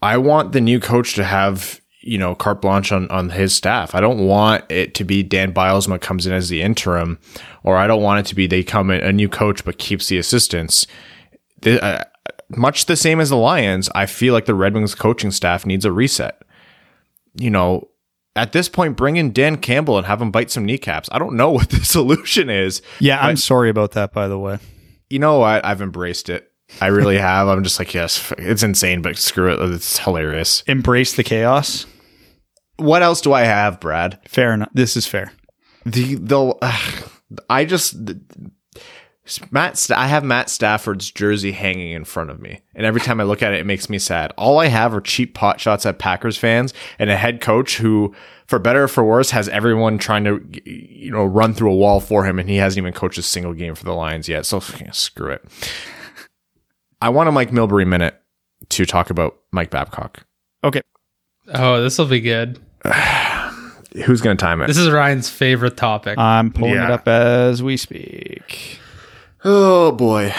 I 0.01 0.17
want 0.17 0.53
the 0.53 0.61
new 0.61 0.79
coach 0.79 1.13
to 1.15 1.23
have 1.25 1.80
you 2.01 2.17
know 2.17 2.35
carte 2.35 2.61
blanche 2.61 2.91
on 2.91 3.09
on 3.09 3.29
his 3.29 3.53
staff. 3.53 3.95
I 3.95 4.01
don't 4.01 4.25
want 4.25 4.69
it 4.69 4.93
to 4.95 5.03
be 5.03 5.23
Dan 5.23 5.53
Bylsma 5.53 6.01
comes 6.01 6.25
in 6.27 6.33
as 6.33 6.49
the 6.49 6.61
interim, 6.61 7.19
or 7.63 7.77
I 7.77 7.87
don't 7.87 8.01
want 8.01 8.19
it 8.19 8.29
to 8.29 8.35
be 8.35 8.47
they 8.47 8.63
come 8.63 8.91
in 8.91 9.01
a 9.03 9.11
new 9.11 9.29
coach 9.29 9.63
but 9.63 9.77
keeps 9.77 10.07
the 10.07 10.17
assistants. 10.17 10.87
The, 11.61 11.83
uh, 11.83 12.03
much 12.49 12.85
the 12.85 12.95
same 12.95 13.19
as 13.19 13.29
the 13.29 13.37
Lions, 13.37 13.89
I 13.95 14.05
feel 14.05 14.33
like 14.33 14.45
the 14.45 14.55
Red 14.55 14.73
Wings 14.73 14.95
coaching 14.95 15.31
staff 15.31 15.65
needs 15.65 15.85
a 15.85 15.91
reset. 15.91 16.41
You 17.35 17.49
know, 17.49 17.89
at 18.35 18.51
this 18.51 18.67
point, 18.67 18.97
bring 18.97 19.17
in 19.17 19.31
Dan 19.31 19.57
Campbell 19.57 19.97
and 19.97 20.07
have 20.07 20.21
him 20.21 20.31
bite 20.31 20.51
some 20.51 20.65
kneecaps. 20.65 21.09
I 21.11 21.19
don't 21.19 21.35
know 21.35 21.51
what 21.51 21.69
the 21.69 21.83
solution 21.83 22.49
is. 22.49 22.81
yeah, 22.99 23.21
I'm 23.21 23.37
sorry 23.37 23.69
about 23.69 23.91
that, 23.91 24.11
by 24.11 24.27
the 24.27 24.39
way. 24.39 24.59
You 25.09 25.19
know? 25.19 25.41
I've 25.43 25.81
embraced 25.81 26.29
it. 26.29 26.50
I 26.79 26.87
really 26.87 27.17
have. 27.17 27.47
I'm 27.47 27.63
just 27.63 27.79
like, 27.79 27.93
yes, 27.93 28.31
it's 28.37 28.63
insane, 28.63 29.01
but 29.01 29.17
screw 29.17 29.51
it. 29.51 29.59
It's 29.73 29.99
hilarious. 29.99 30.63
Embrace 30.67 31.13
the 31.13 31.23
chaos. 31.23 31.85
What 32.77 33.03
else 33.03 33.21
do 33.21 33.33
I 33.33 33.41
have, 33.41 33.79
Brad? 33.79 34.19
Fair 34.27 34.53
enough. 34.53 34.69
This 34.73 34.97
is 34.97 35.05
fair. 35.05 35.31
The 35.85 36.15
the 36.15 37.05
I 37.49 37.65
just 37.65 37.95
Matt. 39.51 39.77
Sta- 39.77 39.99
I 39.99 40.07
have 40.07 40.23
Matt 40.23 40.49
Stafford's 40.49 41.11
jersey 41.11 41.51
hanging 41.51 41.91
in 41.91 42.03
front 42.05 42.29
of 42.31 42.39
me, 42.39 42.61
and 42.75 42.85
every 42.85 43.01
time 43.01 43.21
I 43.21 43.23
look 43.23 43.43
at 43.43 43.53
it, 43.53 43.61
it 43.61 43.65
makes 43.65 43.89
me 43.89 43.99
sad. 43.99 44.33
All 44.37 44.59
I 44.59 44.67
have 44.67 44.93
are 44.93 45.01
cheap 45.01 45.33
pot 45.35 45.59
shots 45.59 45.85
at 45.85 45.99
Packers 45.99 46.37
fans 46.37 46.73
and 46.99 47.09
a 47.09 47.17
head 47.17 47.39
coach 47.39 47.77
who, 47.77 48.13
for 48.47 48.59
better 48.59 48.83
or 48.83 48.87
for 48.87 49.03
worse, 49.03 49.31
has 49.31 49.47
everyone 49.49 49.97
trying 49.97 50.23
to 50.23 50.41
you 50.65 51.11
know 51.11 51.25
run 51.25 51.53
through 51.53 51.71
a 51.71 51.75
wall 51.75 51.99
for 51.99 52.25
him, 52.25 52.39
and 52.39 52.49
he 52.49 52.57
hasn't 52.57 52.79
even 52.79 52.93
coached 52.93 53.17
a 53.17 53.23
single 53.23 53.53
game 53.53 53.75
for 53.75 53.85
the 53.85 53.93
Lions 53.93 54.27
yet. 54.27 54.45
So 54.45 54.59
screw 54.59 55.31
it. 55.31 55.45
I 57.01 57.09
want 57.09 57.29
a 57.29 57.31
Mike 57.31 57.49
Milbury 57.49 57.87
minute 57.87 58.15
to 58.69 58.85
talk 58.85 59.09
about 59.09 59.37
Mike 59.51 59.71
Babcock. 59.71 60.23
Okay. 60.63 60.81
Oh, 61.53 61.81
this 61.81 61.97
will 61.97 62.05
be 62.05 62.21
good. 62.21 62.59
Who's 64.05 64.21
going 64.21 64.37
to 64.37 64.41
time 64.41 64.61
it? 64.61 64.67
This 64.67 64.77
is 64.77 64.89
Ryan's 64.89 65.29
favorite 65.29 65.75
topic. 65.75 66.17
I'm 66.17 66.51
pulling 66.51 66.75
it 66.75 66.91
up 66.91 67.07
as 67.07 67.61
we 67.61 67.75
speak. 67.75 68.79
oh 69.43 69.91
boy. 69.91 70.33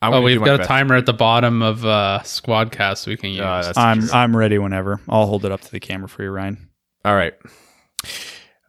I'm 0.00 0.14
oh, 0.14 0.20
we've 0.20 0.42
got 0.42 0.54
a 0.54 0.58
best. 0.58 0.68
timer 0.68 0.96
at 0.96 1.06
the 1.06 1.12
bottom 1.12 1.62
of 1.62 1.84
uh, 1.84 2.20
Squadcast 2.24 3.06
we 3.06 3.16
can 3.16 3.30
use. 3.30 3.40
Uh, 3.40 3.72
I'm. 3.76 4.10
I'm 4.10 4.36
ready 4.36 4.58
whenever. 4.58 5.00
I'll 5.08 5.26
hold 5.26 5.44
it 5.44 5.52
up 5.52 5.60
to 5.60 5.70
the 5.70 5.78
camera 5.78 6.08
for 6.08 6.24
you, 6.24 6.30
Ryan. 6.30 6.70
All 7.04 7.14
right. 7.14 7.34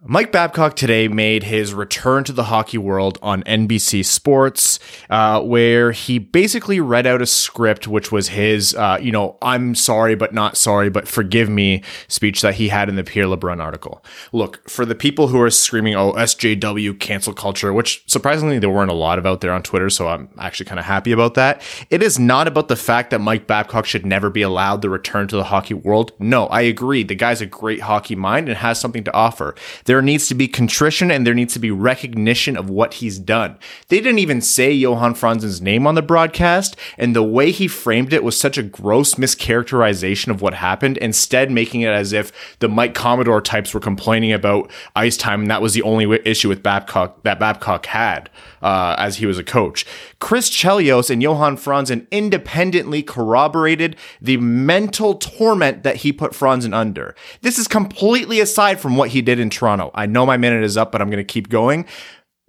Mike 0.06 0.34
Babcock 0.34 0.76
today 0.76 1.08
made 1.08 1.44
his 1.44 1.74
return 1.74 2.26
to 2.26 2.34
the 2.34 2.44
hockey 2.44 2.78
world 2.78 3.18
on 3.22 3.42
NBC 3.44 4.04
Sports, 4.04 4.78
uh, 5.10 5.42
where 5.42 5.94
he 5.94 6.20
basically 6.20 6.82
read 6.82 7.08
out 7.08 7.22
a 7.22 7.26
script, 7.26 7.88
which 7.88 8.12
was 8.12 8.28
his, 8.28 8.76
uh, 8.76 8.98
you 9.02 9.14
know, 9.14 9.38
I'm 9.42 9.76
sorry, 9.76 10.16
but 10.16 10.34
not 10.34 10.58
sorry, 10.58 10.90
but 10.90 11.08
forgive 11.08 11.48
me 11.48 11.84
speech 12.10 12.42
that 12.42 12.56
he 12.56 12.68
had 12.68 12.90
in 12.90 12.98
the 12.98 13.04
Pierre 13.06 13.28
LeBrun 13.28 13.64
article. 13.64 14.04
Look, 14.34 14.70
for 14.70 14.86
the 14.86 14.94
people 14.94 15.30
who 15.30 15.40
are 15.40 15.50
screaming, 15.50 15.96
oh, 15.96 16.12
SJW 16.12 17.00
cancel 17.00 17.34
culture, 17.34 17.72
which 17.72 18.04
surprisingly 18.06 18.60
there 18.60 18.70
weren't 18.70 18.92
a 18.92 18.96
lot 18.96 19.18
of 19.18 19.26
out 19.26 19.40
there 19.40 19.54
on 19.54 19.64
Twitter, 19.64 19.90
so 19.90 20.10
I'm 20.10 20.28
actually 20.38 20.66
kind 20.66 20.80
of 20.80 20.86
happy 20.86 21.14
about 21.14 21.36
that. 21.36 21.62
It 21.90 22.04
is 22.04 22.20
not 22.20 22.50
about 22.50 22.68
the 22.68 22.76
fact 22.76 23.12
that 23.12 23.22
Mike 23.22 23.48
Babcock 23.48 23.86
should 23.86 24.06
never 24.06 24.30
be 24.30 24.42
allowed 24.42 24.82
the 24.82 24.90
return 24.90 25.30
to 25.30 25.38
the 25.38 25.46
hockey 25.46 25.76
world. 25.76 26.12
No, 26.20 26.48
I 26.48 26.64
agree. 26.64 27.04
The 27.04 27.16
guy's 27.16 27.40
a 27.40 27.46
great 27.46 27.80
hockey 27.80 28.18
mind 28.18 28.50
and 28.50 28.58
has 28.58 28.82
something 28.82 29.06
to 29.06 29.14
offer. 29.14 29.56
There 29.86 29.93
needs 30.02 30.28
to 30.28 30.36
be 30.36 30.48
contrition 30.48 31.12
and 31.12 31.26
there 31.26 31.34
needs 31.34 31.54
to 31.54 31.60
be 31.60 31.72
recognition 31.72 32.58
of 32.58 32.70
what 32.70 32.96
he's 32.96 33.20
done. 33.20 33.58
They 33.90 34.00
didn't 34.00 34.20
even 34.20 34.42
say 34.42 34.72
Johan 34.72 35.14
Franzen's 35.14 35.62
name 35.62 35.86
on 35.86 35.96
the 35.96 36.02
broadcast, 36.02 36.76
and 36.98 37.16
the 37.16 37.24
way 37.24 37.52
he 37.52 37.68
framed 37.68 38.14
it 38.14 38.24
was 38.24 38.40
such 38.40 38.58
a 38.58 38.64
gross 38.64 39.16
mischaracterization 39.16 40.30
of 40.30 40.42
what 40.42 40.56
happened, 40.56 40.98
instead 40.98 41.52
making 41.52 41.82
it 41.82 41.90
as 41.90 42.14
if 42.14 42.58
the 42.60 42.70
Mike 42.70 42.94
Commodore 42.94 43.42
types 43.42 43.74
were 43.74 43.80
complaining 43.80 44.32
about 44.32 44.72
ice 44.96 45.18
time 45.18 45.42
and 45.42 45.52
that 45.52 45.62
was 45.62 45.74
the 45.74 45.82
only 45.84 46.20
issue 46.26 46.50
with 46.50 46.64
Babcock 46.64 47.24
that 47.24 47.40
Babcock 47.40 47.86
had 47.88 48.30
uh, 48.62 48.96
as 48.98 49.18
he 49.18 49.26
was 49.26 49.38
a 49.38 49.44
coach. 49.44 49.86
Chris 50.24 50.50
Chelios 50.50 51.10
and 51.10 51.22
Johan 51.22 51.58
Franzen 51.58 52.10
independently 52.10 53.04
corroborated 53.04 53.98
the 54.22 54.38
mental 54.38 55.16
torment 55.16 55.84
that 55.84 55.98
he 55.98 56.14
put 56.14 56.32
Franzen 56.32 56.74
under. 56.74 57.14
This 57.42 57.60
is 57.60 57.68
completely 57.68 58.40
aside 58.40 58.80
from 58.80 58.96
what 58.96 59.10
he 59.10 59.22
did 59.22 59.38
in 59.38 59.50
Toronto. 59.50 59.92
I 59.94 60.06
know 60.06 60.26
my 60.26 60.38
minute 60.38 60.64
is 60.64 60.78
up, 60.78 60.94
but 60.94 61.02
I'm 61.02 61.10
going 61.10 61.18
to 61.18 61.26
keep 61.26 61.50
going. 61.50 61.86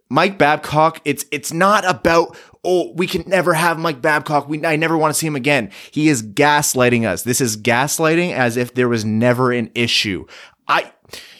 Mike 0.08 0.38
Babcock, 0.38 1.00
it's 1.04 1.24
it's 1.32 1.52
not 1.52 1.84
about 1.84 2.36
oh 2.62 2.92
we 2.92 3.08
can 3.08 3.24
never 3.26 3.54
have 3.54 3.76
Mike 3.76 4.00
Babcock. 4.00 4.48
We 4.48 4.64
I 4.64 4.76
never 4.76 4.96
want 4.96 5.12
to 5.12 5.18
see 5.18 5.26
him 5.26 5.34
again. 5.34 5.72
He 5.90 6.08
is 6.08 6.22
gaslighting 6.22 7.04
us. 7.04 7.24
This 7.24 7.40
is 7.40 7.56
gaslighting 7.56 8.30
as 8.34 8.56
if 8.56 8.74
there 8.74 8.88
was 8.88 9.04
never 9.04 9.50
an 9.50 9.72
issue. 9.74 10.26
I 10.68 10.92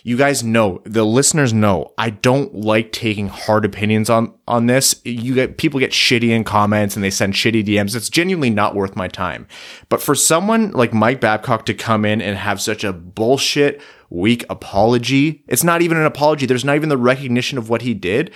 you 0.07 0.19
guys 0.19 0.45
know, 0.45 0.83
the 0.85 1.03
listeners 1.03 1.55
know, 1.55 1.95
I 1.97 2.11
don't 2.11 2.55
like 2.55 2.93
taking 2.93 3.29
hard 3.29 3.65
opinions 3.65 4.11
on 4.11 4.35
on 4.47 4.67
this. 4.67 5.01
You 5.03 5.35
get 5.35 5.57
people 5.57 5.81
get 5.81 5.93
shitty 5.93 6.29
in 6.29 6.45
comments 6.45 6.95
and 6.95 7.03
they 7.03 7.11
send 7.11 7.33
shitty 7.33 7.65
DMs. 7.65 7.97
It's 7.97 8.11
genuinely 8.11 8.51
not 8.51 8.75
worth 8.75 8.97
my 8.97 9.09
time. 9.09 9.49
But 9.89 10.03
for 10.03 10.15
someone 10.15 10.73
like 10.73 10.93
Mike 10.93 11.23
Babcock 11.23 11.65
to 11.67 11.75
come 11.75 12.05
in 12.05 12.21
and 12.21 12.37
have 12.37 12.61
such 12.61 12.85
a 12.85 12.93
bullshit 12.93 13.81
weak 14.11 14.45
apology, 14.51 15.43
it's 15.49 15.65
not 15.65 15.81
even 15.81 15.97
an 15.97 16.05
apology. 16.05 16.45
There's 16.45 16.67
not 16.67 16.77
even 16.77 16.91
the 16.91 16.99
recognition 16.99 17.57
of 17.57 17.71
what 17.71 17.81
he 17.81 17.95
did. 17.95 18.31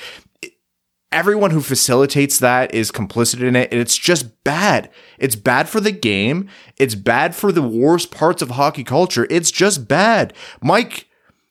Everyone 1.13 1.51
who 1.51 1.61
facilitates 1.61 2.39
that 2.39 2.75
is 2.75 2.91
complicit 2.91 3.43
in 3.43 3.57
it, 3.57 3.71
and 3.71 3.81
it's 3.81 3.97
just 3.97 4.43
bad. 4.43 4.91
It's 5.19 5.37
bad 5.37 5.69
for 5.69 5.81
the 5.81 5.93
game. 5.93 6.49
It's 6.79 6.95
bad 6.95 7.35
for 7.35 7.53
the 7.53 7.63
worst 7.63 8.11
parts 8.11 8.41
of 8.41 8.51
hockey 8.51 8.85
culture. 8.85 9.27
It's 9.29 9.51
just 9.51 9.87
bad. 9.87 10.33
Mike 10.63 11.08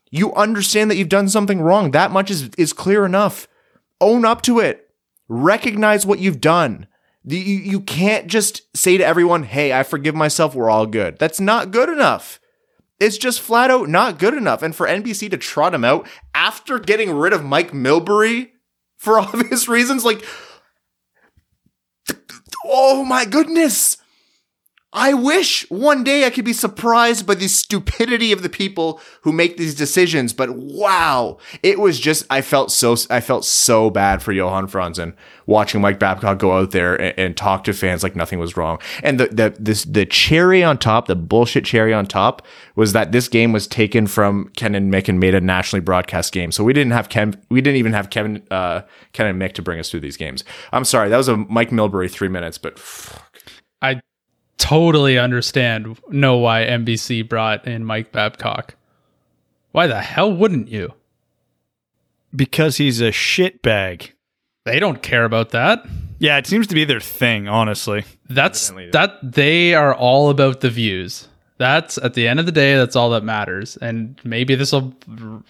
you 0.10 0.34
understand 0.34 0.90
that 0.90 0.96
you've 0.96 1.10
done 1.10 1.30
something 1.30 1.62
wrong. 1.62 1.92
That 1.92 2.12
much 2.12 2.32
is, 2.32 2.50
is 2.58 2.74
clear 2.74 3.06
enough. 3.06 3.48
Own 4.00 4.26
up 4.26 4.42
to 4.44 4.60
it. 4.60 4.90
Recognize 5.28 6.06
what 6.06 6.20
you've 6.20 6.42
done. 6.42 6.88
You, 7.26 7.40
you 7.40 7.82
can't 7.82 8.28
just 8.28 8.62
say 8.76 8.98
to 8.98 9.06
everyone, 9.06 9.44
hey, 9.44 9.74
I 9.74 9.84
forgive 9.84 10.16
myself, 10.16 10.56
we're 10.56 10.70
all 10.70 10.86
good. 10.86 11.20
That's 11.20 11.42
not 11.42 11.72
good 11.72 11.90
enough. 11.90 12.40
It's 13.00 13.18
just 13.18 13.42
flat 13.42 13.70
out 13.70 13.90
not 13.90 14.18
good 14.18 14.34
enough. 14.34 14.64
And 14.64 14.76
for 14.76 14.88
NBC 14.88 15.30
to 15.32 15.38
trot 15.38 15.74
him 15.74 15.84
out 15.84 16.08
after 16.34 16.80
getting 16.80 17.12
rid 17.12 17.34
of 17.34 17.44
Mike 17.44 17.72
Milbury 17.72 18.52
for 18.98 19.20
obvious 19.20 19.68
reasons, 19.68 20.06
like, 20.06 20.26
oh 22.64 23.04
my 23.04 23.26
goodness. 23.26 23.98
I 24.94 25.14
wish 25.14 25.70
one 25.70 26.06
day 26.06 26.26
I 26.26 26.30
could 26.30 26.46
be 26.46 26.54
surprised 26.54 27.28
by 27.28 27.36
the 27.36 27.50
stupidity 27.50 28.32
of 28.32 28.42
the 28.42 28.50
people 28.50 29.02
who 29.22 29.34
make 29.34 29.58
these 29.58 29.76
decisions, 29.76 30.32
but 30.32 30.52
wow, 30.52 31.38
it 31.62 31.78
was 31.78 32.00
just 32.00 32.26
I 32.30 32.40
felt 32.42 32.72
so 32.72 32.96
I 33.10 33.20
felt 33.20 33.44
so 33.44 33.90
bad 33.90 34.24
for 34.24 34.32
Johan 34.32 34.68
Franzen 34.68 35.14
watching 35.46 35.82
Mike 35.82 36.00
Babcock 36.00 36.40
go 36.40 36.58
out 36.58 36.72
there 36.72 36.96
and, 36.96 37.14
and, 37.18 37.38
talk 37.38 37.64
to 37.66 37.74
fans 37.74 38.02
like 38.02 38.16
nothing 38.16 38.40
was 38.40 38.56
wrong. 38.56 38.80
And 39.04 39.20
the 39.20 39.28
the 39.28 39.56
this 39.60 39.84
the 39.84 40.06
cherry 40.06 40.64
on 40.64 40.78
top, 40.78 41.08
the 41.08 41.16
bullshit 41.16 41.66
cherry 41.66 41.94
on 41.94 42.06
top, 42.06 42.46
was 42.76 42.94
that 42.94 43.12
this 43.12 43.28
game 43.28 43.52
was 43.52 43.68
taken 43.68 44.08
from 44.08 44.50
Ken 44.56 44.74
and 44.74 44.92
Mick 44.92 45.10
and 45.10 45.20
made 45.20 45.36
a 45.36 45.42
nationally 45.42 45.82
broadcast 45.82 46.32
game. 46.32 46.52
So 46.54 46.64
we 46.64 46.72
didn't 46.72 46.94
have 46.94 47.10
Ken, 47.10 47.36
we 47.50 47.60
didn't 47.60 47.78
even 47.78 47.92
have 47.92 48.10
Kevin, 48.10 48.42
uh, 48.52 48.82
Ken 49.12 49.28
and 49.28 49.42
Mick 49.42 49.52
to 49.54 49.62
bring 49.62 49.80
us 49.80 49.92
through 49.92 50.00
these 50.00 50.18
games. 50.18 50.46
I'm 50.72 50.86
sorry, 50.86 51.10
that 51.10 51.18
was 51.18 51.28
a 51.28 51.36
Mike 51.36 51.72
Milbury 51.72 52.10
three 52.10 52.30
minutes, 52.30 52.58
but. 52.58 52.80
Fuck. 52.80 53.24
I 53.80 54.02
totally 54.58 55.18
understand 55.18 56.00
know 56.10 56.38
why 56.38 56.66
NBC 56.66 57.28
brought 57.28 57.68
in 57.68 57.86
Mike 57.86 58.12
Babcock. 58.12 58.76
Why 59.72 59.88
the 59.88 60.02
hell 60.02 60.32
wouldn't 60.32 60.70
you? 60.70 60.94
Because 62.36 62.78
he's 62.78 63.00
a 63.02 63.12
shitbag. 63.12 64.12
They 64.66 64.80
don't 64.80 65.02
care 65.02 65.24
about 65.24 65.52
that. 65.52 65.86
Yeah, 66.20 66.38
it 66.38 66.48
seems 66.48 66.68
to 66.68 66.76
be 66.76 66.84
their 66.84 67.00
thing, 67.00 67.48
honestly. 67.48 68.04
That's 68.30 68.70
that 68.92 69.20
they 69.24 69.76
are 69.76 69.94
all 69.94 70.30
about 70.30 70.62
the 70.62 70.70
views. 70.70 71.28
That's 71.58 71.98
at 71.98 72.14
the 72.14 72.28
end 72.28 72.40
of 72.40 72.46
the 72.46 72.52
day, 72.52 72.76
that's 72.76 72.96
all 72.96 73.12
that 73.12 73.24
matters. 73.24 73.78
And 73.78 74.20
maybe 74.24 74.56
this 74.56 74.72
will 74.72 74.94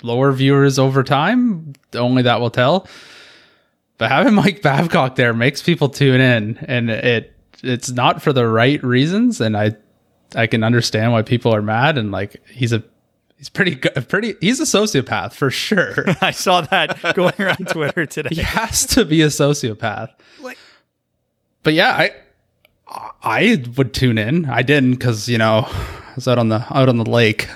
lower 0.02 0.32
viewers 0.32 0.80
over 0.80 1.04
time. 1.04 1.74
Only 1.94 2.22
that 2.24 2.40
will 2.40 2.50
tell. 2.50 2.88
But 3.98 4.12
having 4.12 4.34
Mike 4.36 4.62
Babcock 4.62 5.16
there 5.16 5.34
makes 5.34 5.62
people 5.62 5.90
tune 5.90 6.22
in, 6.22 6.58
and 6.68 6.90
it 6.90 7.37
it's 7.64 7.92
not 7.92 8.22
for 8.22 8.34
the 8.34 8.48
right 8.48 8.84
reasons, 8.84 9.42
and 9.42 9.58
I 9.58 9.76
I 10.36 10.48
can 10.48 10.64
understand 10.64 11.12
why 11.12 11.22
people 11.22 11.54
are 11.54 11.62
mad. 11.62 11.98
And 11.98 12.12
like 12.12 12.42
he's 12.48 12.74
a 12.74 12.84
he's 13.38 13.50
pretty 13.50 13.76
good, 13.76 14.08
pretty 14.10 14.36
he's 14.42 14.60
a 14.60 14.64
sociopath 14.64 15.34
for 15.34 15.50
sure. 15.50 16.06
I 16.22 16.32
saw 16.32 16.62
that 16.62 17.16
going 17.16 17.36
around 17.40 17.68
Twitter 17.70 18.06
today. 18.06 18.30
He 18.32 18.42
has 18.42 18.86
to 18.88 19.06
be 19.06 19.22
a 19.22 19.28
sociopath. 19.28 20.10
Like, 20.42 20.58
but 21.64 21.74
yeah, 21.74 21.92
I 21.92 22.12
I 23.24 23.64
would 23.76 23.94
tune 23.94 24.18
in. 24.18 24.46
I 24.46 24.62
didn't 24.62 24.92
because 24.92 25.28
you 25.28 25.38
know 25.38 25.66
I 25.68 26.14
was 26.16 26.28
out 26.28 26.40
on 26.40 26.50
the 26.50 26.66
out 26.70 26.90
on 26.90 26.98
the 26.98 27.10
lake, 27.10 27.50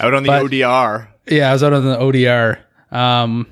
out 0.00 0.14
on 0.14 0.22
the 0.22 0.28
but, 0.28 0.44
ODR. 0.44 1.08
Yeah, 1.26 1.50
I 1.50 1.52
was 1.52 1.62
out 1.62 1.72
on 1.72 1.84
the 1.84 1.96
ODR. 1.96 2.58
Um, 2.92 3.46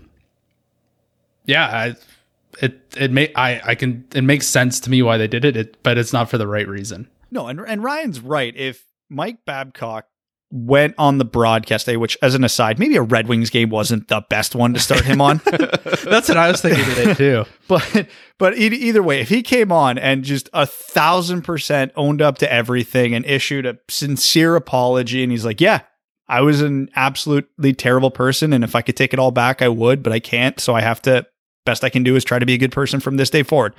yeah, 1.44 1.66
I 1.66 1.96
it 2.60 2.94
it 2.96 3.10
may 3.10 3.32
I 3.34 3.60
I 3.70 3.74
can 3.74 4.04
it 4.14 4.22
makes 4.22 4.46
sense 4.46 4.80
to 4.80 4.90
me 4.90 5.02
why 5.02 5.18
they 5.18 5.28
did 5.28 5.44
it, 5.44 5.56
it 5.56 5.82
but 5.82 5.98
it's 5.98 6.12
not 6.12 6.30
for 6.30 6.38
the 6.38 6.46
right 6.46 6.68
reason. 6.68 7.08
No, 7.30 7.48
and 7.48 7.60
and 7.60 7.82
Ryan's 7.82 8.20
right. 8.20 8.54
If 8.56 8.86
Mike 9.10 9.38
Babcock 9.44 10.06
went 10.54 10.94
on 10.98 11.18
the 11.18 11.24
broadcast 11.24 11.84
day, 11.84 11.96
which, 11.96 12.16
as 12.22 12.36
an 12.36 12.44
aside, 12.44 12.78
maybe 12.78 12.94
a 12.94 13.02
Red 13.02 13.26
Wings 13.26 13.50
game 13.50 13.70
wasn't 13.70 14.06
the 14.06 14.24
best 14.30 14.54
one 14.54 14.72
to 14.72 14.78
start 14.78 15.04
him 15.04 15.20
on. 15.20 15.40
That's 15.44 16.28
what 16.28 16.36
I 16.36 16.48
was 16.48 16.60
thinking 16.60 16.84
today 16.84 17.14
too. 17.14 17.44
but 17.66 18.06
but 18.38 18.56
either 18.56 19.02
way, 19.02 19.20
if 19.20 19.28
he 19.28 19.42
came 19.42 19.72
on 19.72 19.98
and 19.98 20.22
just 20.22 20.48
a 20.52 20.66
thousand 20.66 21.42
percent 21.42 21.92
owned 21.96 22.22
up 22.22 22.38
to 22.38 22.52
everything 22.52 23.14
and 23.14 23.26
issued 23.26 23.66
a 23.66 23.78
sincere 23.88 24.54
apology, 24.54 25.22
and 25.22 25.32
he's 25.32 25.44
like, 25.44 25.60
"Yeah, 25.60 25.80
I 26.28 26.40
was 26.40 26.60
an 26.60 26.88
absolutely 26.94 27.72
terrible 27.72 28.10
person, 28.10 28.52
and 28.52 28.62
if 28.62 28.76
I 28.76 28.82
could 28.82 28.96
take 28.96 29.12
it 29.12 29.18
all 29.18 29.32
back, 29.32 29.60
I 29.60 29.68
would, 29.68 30.02
but 30.02 30.12
I 30.12 30.20
can't, 30.20 30.60
so 30.60 30.74
I 30.74 30.82
have 30.82 31.02
to 31.02 31.26
best 31.64 31.84
I 31.84 31.88
can 31.88 32.02
do 32.02 32.16
is 32.16 32.24
try 32.24 32.38
to 32.38 32.46
be 32.46 32.54
a 32.54 32.58
good 32.58 32.72
person 32.72 33.00
from 33.00 33.16
this 33.16 33.30
day 33.30 33.42
forward. 33.42 33.74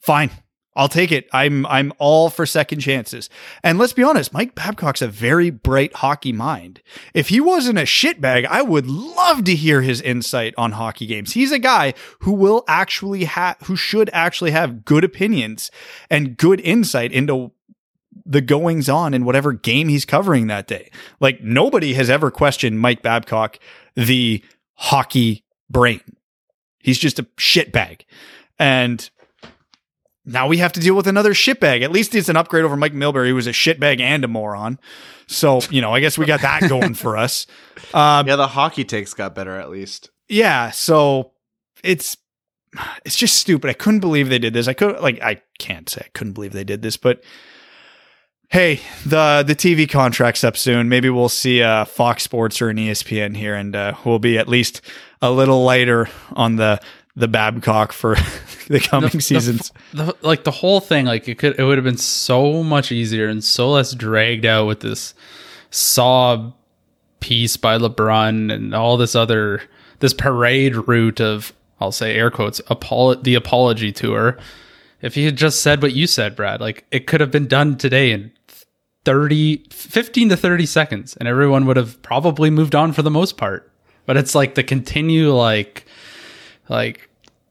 Fine. 0.00 0.30
I'll 0.74 0.88
take 0.88 1.12
it. 1.12 1.28
I'm 1.32 1.66
I'm 1.66 1.92
all 1.98 2.30
for 2.30 2.46
second 2.46 2.80
chances. 2.80 3.28
And 3.62 3.78
let's 3.78 3.92
be 3.92 4.02
honest, 4.02 4.32
Mike 4.32 4.54
Babcock's 4.54 5.02
a 5.02 5.08
very 5.08 5.50
bright 5.50 5.94
hockey 5.96 6.32
mind. 6.32 6.80
If 7.12 7.28
he 7.28 7.40
wasn't 7.40 7.78
a 7.78 7.82
shitbag, 7.82 8.46
I 8.46 8.62
would 8.62 8.86
love 8.86 9.44
to 9.44 9.54
hear 9.54 9.82
his 9.82 10.00
insight 10.00 10.54
on 10.56 10.72
hockey 10.72 11.04
games. 11.04 11.34
He's 11.34 11.52
a 11.52 11.58
guy 11.58 11.92
who 12.20 12.32
will 12.32 12.64
actually 12.66 13.24
have 13.24 13.58
who 13.64 13.76
should 13.76 14.08
actually 14.14 14.52
have 14.52 14.84
good 14.84 15.04
opinions 15.04 15.70
and 16.08 16.38
good 16.38 16.60
insight 16.60 17.12
into 17.12 17.52
the 18.24 18.40
goings 18.40 18.88
on 18.88 19.12
in 19.12 19.24
whatever 19.24 19.52
game 19.52 19.88
he's 19.88 20.06
covering 20.06 20.46
that 20.46 20.66
day. 20.66 20.90
Like 21.20 21.42
nobody 21.42 21.92
has 21.94 22.08
ever 22.08 22.30
questioned 22.30 22.80
Mike 22.80 23.02
Babcock 23.02 23.58
the 23.94 24.42
hockey 24.74 25.44
brain. 25.68 26.00
He's 26.82 26.98
just 26.98 27.18
a 27.18 27.22
shitbag. 27.38 28.02
And 28.58 29.08
now 30.24 30.46
we 30.46 30.58
have 30.58 30.72
to 30.72 30.80
deal 30.80 30.94
with 30.94 31.06
another 31.06 31.32
shitbag. 31.32 31.82
At 31.82 31.90
least 31.90 32.14
it's 32.14 32.28
an 32.28 32.36
upgrade 32.36 32.64
over 32.64 32.76
Mike 32.76 32.92
Milbury, 32.92 33.28
who 33.28 33.34
was 33.34 33.46
a 33.46 33.52
shitbag 33.52 34.00
and 34.00 34.24
a 34.24 34.28
moron. 34.28 34.78
So, 35.26 35.60
you 35.70 35.80
know, 35.80 35.92
I 35.94 36.00
guess 36.00 36.18
we 36.18 36.26
got 36.26 36.42
that 36.42 36.62
going 36.68 36.94
for 36.94 37.16
us. 37.16 37.46
Um, 37.94 38.28
yeah, 38.28 38.36
the 38.36 38.48
hockey 38.48 38.84
takes 38.84 39.14
got 39.14 39.34
better 39.34 39.58
at 39.58 39.70
least. 39.70 40.10
Yeah. 40.28 40.70
So 40.70 41.32
it's 41.82 42.16
it's 43.04 43.16
just 43.16 43.36
stupid. 43.36 43.68
I 43.68 43.74
couldn't 43.74 44.00
believe 44.00 44.28
they 44.28 44.38
did 44.38 44.54
this. 44.54 44.68
I 44.68 44.74
could 44.74 45.00
like 45.00 45.20
I 45.22 45.42
can't 45.58 45.88
say 45.88 46.02
I 46.04 46.10
couldn't 46.14 46.32
believe 46.34 46.52
they 46.52 46.64
did 46.64 46.82
this, 46.82 46.96
but 46.96 47.22
hey, 48.52 48.80
the 49.04 49.42
the 49.44 49.56
TV 49.56 49.90
contract's 49.90 50.44
up 50.44 50.56
soon. 50.56 50.88
Maybe 50.88 51.10
we'll 51.10 51.28
see 51.28 51.62
uh, 51.62 51.84
Fox 51.84 52.22
Sports 52.22 52.62
or 52.62 52.68
an 52.68 52.76
ESPN 52.76 53.36
here, 53.36 53.56
and 53.56 53.74
uh, 53.74 53.94
we'll 54.04 54.20
be 54.20 54.38
at 54.38 54.46
least 54.46 54.82
a 55.20 55.30
little 55.32 55.64
lighter 55.64 56.08
on 56.34 56.56
the 56.56 56.80
the 57.16 57.28
Babcock 57.28 57.92
for 57.92 58.14
the 58.68 58.80
coming 58.80 59.10
the, 59.10 59.20
seasons. 59.20 59.72
The, 59.92 60.04
the, 60.04 60.16
like 60.22 60.44
the 60.44 60.50
whole 60.50 60.80
thing, 60.80 61.06
like 61.06 61.26
it 61.28 61.38
could, 61.38 61.58
it 61.58 61.64
would 61.64 61.78
have 61.78 61.84
been 61.84 61.96
so 61.96 62.62
much 62.62 62.92
easier 62.92 63.28
and 63.28 63.42
so 63.42 63.72
less 63.72 63.94
dragged 63.94 64.46
out 64.46 64.66
with 64.66 64.80
this 64.80 65.14
saw 65.70 66.52
piece 67.20 67.56
by 67.56 67.78
LeBrun 67.78 68.52
and 68.52 68.74
all 68.74 68.96
this 68.96 69.14
other 69.14 69.62
this 70.00 70.12
parade 70.12 70.74
route 70.88 71.20
of 71.20 71.52
I'll 71.80 71.92
say 71.92 72.14
air 72.14 72.30
quotes 72.30 72.60
apolo- 72.62 73.22
the 73.22 73.34
apology 73.34 73.92
tour. 73.92 74.38
If 75.00 75.16
he 75.16 75.24
had 75.24 75.36
just 75.36 75.62
said 75.62 75.82
what 75.82 75.92
you 75.92 76.06
said, 76.06 76.36
Brad, 76.36 76.60
like 76.60 76.84
it 76.92 77.06
could 77.08 77.20
have 77.20 77.32
been 77.32 77.48
done 77.48 77.76
today 77.76 78.12
in 78.12 78.30
30 79.04 79.64
15 79.70 80.28
to 80.28 80.36
30 80.36 80.66
seconds 80.66 81.16
and 81.16 81.28
everyone 81.28 81.66
would 81.66 81.76
have 81.76 82.00
probably 82.02 82.50
moved 82.50 82.74
on 82.74 82.92
for 82.92 83.02
the 83.02 83.10
most 83.10 83.36
part. 83.36 83.70
But 84.06 84.16
it's 84.16 84.34
like 84.34 84.54
the 84.54 84.62
continue 84.62 85.32
like 85.32 85.86
like 86.68 87.08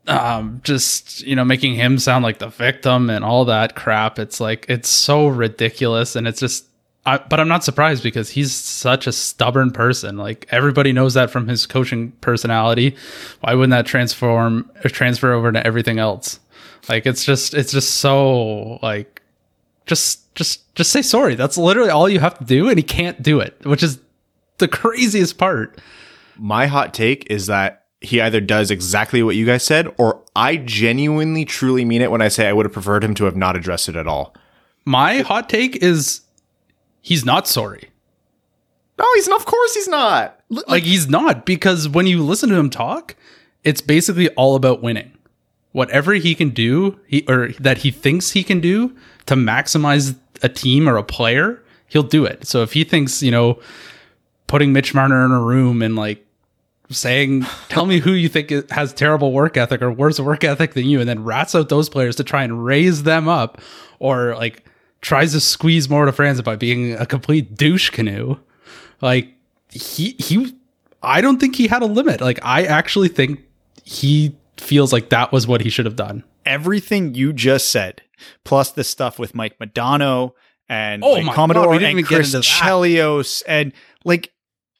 um 0.08 0.60
just 0.64 1.22
you 1.22 1.36
know 1.36 1.44
making 1.44 1.74
him 1.74 1.98
sound 1.98 2.24
like 2.24 2.38
the 2.38 2.48
victim 2.48 3.08
and 3.08 3.24
all 3.24 3.44
that 3.44 3.76
crap 3.76 4.18
it's 4.18 4.40
like 4.40 4.66
it's 4.68 4.88
so 4.88 5.28
ridiculous 5.28 6.16
and 6.16 6.26
it's 6.26 6.40
just 6.40 6.66
I, 7.04 7.18
but 7.18 7.40
I'm 7.40 7.48
not 7.48 7.64
surprised 7.64 8.02
because 8.02 8.30
he's 8.30 8.54
such 8.54 9.06
a 9.06 9.12
stubborn 9.12 9.72
person. 9.72 10.16
Like 10.16 10.46
everybody 10.50 10.92
knows 10.92 11.14
that 11.14 11.30
from 11.30 11.48
his 11.48 11.66
coaching 11.66 12.12
personality. 12.20 12.94
Why 13.40 13.54
wouldn't 13.54 13.72
that 13.72 13.86
transform 13.86 14.70
or 14.84 14.88
transfer 14.88 15.32
over 15.32 15.50
to 15.50 15.66
everything 15.66 15.98
else? 15.98 16.38
Like 16.88 17.06
it's 17.06 17.24
just 17.24 17.54
it's 17.54 17.72
just 17.72 17.96
so 17.96 18.78
like 18.82 19.21
just 19.86 20.34
just 20.34 20.74
just 20.74 20.90
say 20.90 21.02
sorry. 21.02 21.34
That's 21.34 21.58
literally 21.58 21.90
all 21.90 22.08
you 22.08 22.20
have 22.20 22.38
to 22.38 22.44
do, 22.44 22.68
and 22.68 22.78
he 22.78 22.82
can't 22.82 23.22
do 23.22 23.40
it, 23.40 23.56
which 23.64 23.82
is 23.82 23.98
the 24.58 24.68
craziest 24.68 25.38
part. 25.38 25.80
My 26.36 26.66
hot 26.66 26.94
take 26.94 27.30
is 27.30 27.46
that 27.46 27.86
he 28.00 28.20
either 28.20 28.40
does 28.40 28.70
exactly 28.70 29.22
what 29.22 29.36
you 29.36 29.46
guys 29.46 29.62
said, 29.62 29.92
or 29.96 30.22
I 30.34 30.56
genuinely 30.56 31.44
truly 31.44 31.84
mean 31.84 32.02
it 32.02 32.10
when 32.10 32.22
I 32.22 32.28
say 32.28 32.48
I 32.48 32.52
would 32.52 32.66
have 32.66 32.72
preferred 32.72 33.04
him 33.04 33.14
to 33.14 33.24
have 33.24 33.36
not 33.36 33.56
addressed 33.56 33.88
it 33.88 33.96
at 33.96 34.08
all. 34.08 34.34
My 34.84 35.18
hot 35.18 35.48
take 35.48 35.76
is 35.76 36.22
he's 37.00 37.24
not 37.24 37.46
sorry. 37.46 37.90
No, 38.98 39.06
he's 39.14 39.28
not. 39.28 39.40
Of 39.40 39.46
course, 39.46 39.74
he's 39.74 39.88
not. 39.88 40.40
Like, 40.48 40.68
like 40.68 40.82
he's 40.82 41.08
not 41.08 41.46
because 41.46 41.88
when 41.88 42.06
you 42.06 42.22
listen 42.22 42.48
to 42.50 42.56
him 42.56 42.70
talk, 42.70 43.14
it's 43.64 43.80
basically 43.80 44.28
all 44.30 44.54
about 44.56 44.82
winning. 44.82 45.12
Whatever 45.70 46.14
he 46.14 46.34
can 46.34 46.50
do, 46.50 46.98
he 47.06 47.24
or 47.28 47.48
that 47.58 47.78
he 47.78 47.90
thinks 47.90 48.32
he 48.32 48.44
can 48.44 48.60
do 48.60 48.94
to 49.26 49.34
maximize 49.34 50.16
a 50.42 50.48
team 50.48 50.88
or 50.88 50.96
a 50.96 51.02
player, 51.04 51.62
he'll 51.88 52.02
do 52.02 52.24
it. 52.24 52.46
So 52.46 52.62
if 52.62 52.72
he 52.72 52.84
thinks, 52.84 53.22
you 53.22 53.30
know, 53.30 53.60
putting 54.46 54.72
Mitch 54.72 54.94
Marner 54.94 55.24
in 55.24 55.30
a 55.30 55.40
room 55.40 55.82
and 55.82 55.96
like 55.96 56.26
saying, 56.90 57.46
"Tell 57.68 57.86
me 57.86 58.00
who 58.00 58.12
you 58.12 58.28
think 58.28 58.50
has 58.70 58.92
terrible 58.92 59.32
work 59.32 59.56
ethic 59.56 59.82
or 59.82 59.90
worse 59.90 60.18
work 60.20 60.44
ethic 60.44 60.74
than 60.74 60.86
you," 60.86 61.00
and 61.00 61.08
then 61.08 61.24
rats 61.24 61.54
out 61.54 61.68
those 61.68 61.88
players 61.88 62.16
to 62.16 62.24
try 62.24 62.44
and 62.44 62.64
raise 62.64 63.04
them 63.04 63.28
up, 63.28 63.60
or 63.98 64.34
like 64.36 64.64
tries 65.00 65.32
to 65.32 65.40
squeeze 65.40 65.88
more 65.88 66.06
to 66.06 66.12
France 66.12 66.40
by 66.40 66.56
being 66.56 66.94
a 66.94 67.06
complete 67.06 67.56
douche 67.56 67.90
canoe. 67.90 68.36
Like 69.00 69.28
he 69.70 70.16
he 70.18 70.56
I 71.02 71.20
don't 71.20 71.38
think 71.38 71.56
he 71.56 71.66
had 71.66 71.82
a 71.82 71.86
limit. 71.86 72.20
Like 72.20 72.38
I 72.42 72.64
actually 72.64 73.08
think 73.08 73.40
he 73.84 74.36
feels 74.56 74.92
like 74.92 75.10
that 75.10 75.32
was 75.32 75.46
what 75.46 75.60
he 75.60 75.70
should 75.70 75.86
have 75.86 75.96
done. 75.96 76.24
Everything 76.46 77.14
you 77.14 77.32
just 77.32 77.70
said, 77.70 78.02
plus 78.44 78.72
the 78.72 78.84
stuff 78.84 79.18
with 79.18 79.34
Mike 79.34 79.58
Modano 79.58 80.32
and 80.68 81.02
oh 81.04 81.20
my 81.20 81.34
Commodore 81.34 81.78
God, 81.78 81.82
and 81.82 82.06
Chris 82.06 82.34
Chelios, 82.34 83.42
and 83.46 83.72
like 84.04 84.32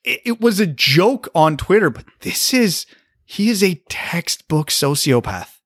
it, 0.05 0.21
it 0.25 0.41
was 0.41 0.61
a 0.61 0.67
joke 0.67 1.29
on 1.35 1.57
Twitter, 1.57 1.91
but 1.91 2.05
this 2.21 2.55
is 2.55 2.87
he 3.25 3.51
is 3.51 3.63
a 3.63 3.75
textbook 3.89 4.69
sociopath. 4.69 5.59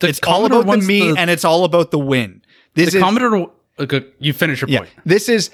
The 0.00 0.08
it's 0.08 0.20
Commodore 0.20 0.58
all 0.58 0.62
about 0.62 0.80
the 0.80 0.86
me 0.86 1.16
and 1.16 1.30
it's 1.30 1.44
all 1.44 1.64
about 1.64 1.90
the 1.90 1.98
win. 1.98 2.42
This 2.74 2.92
the 2.92 2.98
is, 2.98 3.02
Commodore 3.02 3.36
uh, 3.36 3.46
Okay, 3.80 4.04
you 4.18 4.34
finish 4.34 4.60
your 4.60 4.68
yeah, 4.68 4.80
point. 4.80 4.90
This 5.06 5.28
is 5.28 5.50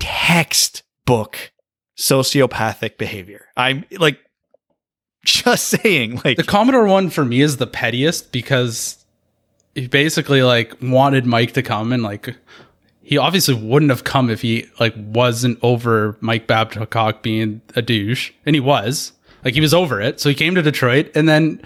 textbook 0.00 1.52
sociopathic 1.96 2.98
behavior. 2.98 3.46
I'm 3.56 3.84
like 3.98 4.18
just 5.24 5.66
saying 5.66 6.20
like 6.24 6.36
the 6.36 6.44
Commodore 6.44 6.86
one 6.86 7.10
for 7.10 7.24
me 7.24 7.40
is 7.40 7.56
the 7.56 7.66
pettiest 7.66 8.32
because 8.32 9.04
he 9.78 9.86
basically 9.88 10.42
like 10.42 10.76
wanted 10.82 11.26
Mike 11.26 11.52
to 11.52 11.62
come 11.62 11.92
and 11.92 12.02
like 12.02 12.36
he 13.02 13.16
obviously 13.16 13.54
wouldn't 13.54 13.90
have 13.90 14.04
come 14.04 14.28
if 14.30 14.42
he 14.42 14.66
like 14.78 14.94
wasn't 14.96 15.58
over 15.62 16.16
Mike 16.20 16.46
Babcock 16.46 17.22
being 17.22 17.60
a 17.74 17.82
douche 17.82 18.32
and 18.44 18.54
he 18.54 18.60
was 18.60 19.12
like 19.44 19.54
he 19.54 19.60
was 19.60 19.74
over 19.74 20.00
it 20.00 20.20
so 20.20 20.28
he 20.28 20.34
came 20.34 20.54
to 20.54 20.62
Detroit 20.62 21.10
and 21.14 21.28
then 21.28 21.62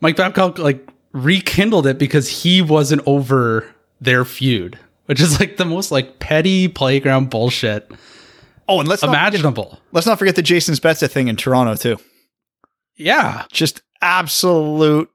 Mike 0.00 0.16
Babcock 0.16 0.58
like 0.58 0.88
rekindled 1.12 1.86
it 1.86 1.98
because 1.98 2.28
he 2.42 2.62
wasn't 2.62 3.02
over 3.06 3.74
their 4.00 4.24
feud 4.24 4.78
which 5.06 5.20
is 5.20 5.40
like 5.40 5.56
the 5.56 5.64
most 5.64 5.90
like 5.90 6.18
petty 6.18 6.68
playground 6.68 7.30
bullshit. 7.30 7.90
Oh, 8.68 8.80
and 8.80 8.88
let's 8.88 9.02
imaginable. 9.02 9.64
Not 9.64 9.70
forget, 9.70 9.88
let's 9.92 10.06
not 10.06 10.18
forget 10.18 10.36
the 10.36 10.42
Jason 10.42 10.74
Spezza 10.74 11.10
thing 11.10 11.28
in 11.28 11.36
Toronto 11.36 11.76
too. 11.76 11.98
Yeah, 12.96 13.44
just 13.52 13.82
absolute 14.02 15.10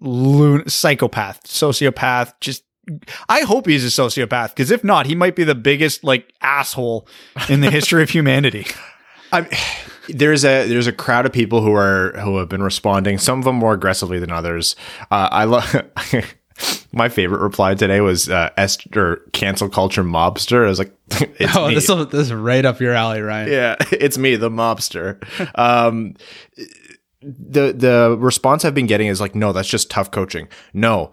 loon 0.00 0.68
psychopath, 0.68 1.44
sociopath. 1.44 2.34
Just 2.40 2.64
I 3.28 3.40
hope 3.40 3.66
he's 3.66 3.84
a 3.84 4.02
sociopath 4.02 4.50
because 4.50 4.70
if 4.70 4.84
not, 4.84 5.06
he 5.06 5.14
might 5.14 5.36
be 5.36 5.44
the 5.44 5.54
biggest 5.54 6.04
like 6.04 6.32
asshole 6.42 7.08
in 7.48 7.60
the 7.60 7.70
history 7.70 8.02
of 8.02 8.10
humanity. 8.10 8.66
I'm, 9.32 9.48
there's 10.08 10.44
a 10.44 10.68
there's 10.68 10.86
a 10.86 10.92
crowd 10.92 11.26
of 11.26 11.32
people 11.32 11.62
who 11.62 11.74
are 11.74 12.12
who 12.20 12.38
have 12.38 12.48
been 12.48 12.62
responding. 12.62 13.18
Some 13.18 13.38
of 13.38 13.44
them 13.44 13.56
more 13.56 13.72
aggressively 13.74 14.18
than 14.18 14.30
others. 14.30 14.76
Uh, 15.10 15.28
I 15.30 15.44
love. 15.44 15.74
My 16.92 17.08
favorite 17.08 17.40
reply 17.40 17.74
today 17.74 18.00
was 18.00 18.28
uh, 18.28 18.50
Esther 18.56 19.22
cancel 19.32 19.68
culture 19.68 20.04
mobster. 20.04 20.64
I 20.64 20.68
was 20.68 20.78
like, 20.78 20.94
"Oh, 21.56 21.66
me. 21.66 21.74
this 21.74 21.88
is 21.88 22.06
this 22.06 22.26
is 22.26 22.32
right 22.32 22.64
up 22.64 22.80
your 22.80 22.92
alley, 22.92 23.20
Ryan." 23.20 23.50
Yeah, 23.50 23.74
it's 23.90 24.16
me, 24.16 24.36
the 24.36 24.50
mobster. 24.50 25.18
um, 25.58 26.14
the 27.24 27.72
the 27.72 28.16
response 28.18 28.64
I've 28.64 28.74
been 28.74 28.86
getting 28.86 29.06
is 29.06 29.20
like, 29.20 29.34
"No, 29.34 29.52
that's 29.52 29.68
just 29.68 29.90
tough 29.90 30.10
coaching." 30.10 30.48
No, 30.72 31.10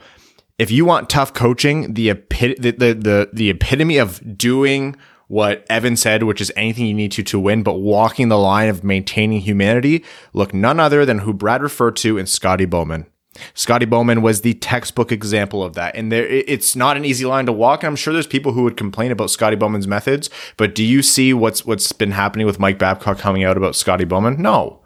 if 0.59 0.69
you 0.69 0.85
want 0.85 1.09
tough 1.09 1.33
coaching, 1.33 1.93
the 1.93 2.11
epi- 2.11 2.55
the, 2.59 2.71
the 2.71 2.93
the 2.93 3.29
the 3.33 3.49
epitome 3.49 3.97
of 3.97 4.37
doing 4.37 4.95
what 5.27 5.65
Evan 5.69 5.95
said, 5.95 6.23
which 6.23 6.41
is 6.41 6.51
anything 6.57 6.85
you 6.85 6.93
need 6.93 7.11
to 7.13 7.23
to 7.23 7.39
win, 7.39 7.63
but 7.63 7.75
walking 7.75 8.27
the 8.27 8.37
line 8.37 8.67
of 8.67 8.83
maintaining 8.83 9.39
humanity, 9.39 10.03
look 10.33 10.53
none 10.53 10.79
other 10.79 11.05
than 11.05 11.19
who 11.19 11.33
Brad 11.33 11.63
referred 11.63 11.95
to 11.97 12.17
in 12.17 12.25
Scotty 12.25 12.65
Bowman. 12.65 13.05
Scotty 13.53 13.85
Bowman 13.85 14.21
was 14.21 14.41
the 14.41 14.55
textbook 14.55 15.09
example 15.11 15.63
of 15.63 15.73
that. 15.75 15.95
And 15.95 16.11
there, 16.11 16.27
it's 16.27 16.75
not 16.75 16.97
an 16.97 17.05
easy 17.05 17.25
line 17.25 17.45
to 17.45 17.53
walk. 17.53 17.83
I'm 17.83 17.95
sure 17.95 18.11
there's 18.11 18.27
people 18.27 18.51
who 18.51 18.63
would 18.63 18.75
complain 18.75 19.09
about 19.09 19.31
Scotty 19.31 19.55
Bowman's 19.55 19.87
methods, 19.87 20.29
but 20.57 20.75
do 20.75 20.83
you 20.83 21.01
see 21.01 21.33
what's 21.33 21.65
what's 21.65 21.91
been 21.93 22.11
happening 22.11 22.45
with 22.45 22.59
Mike 22.59 22.77
Babcock 22.77 23.17
coming 23.17 23.43
out 23.43 23.55
about 23.55 23.75
Scotty 23.75 24.03
Bowman? 24.03 24.41
No. 24.41 24.80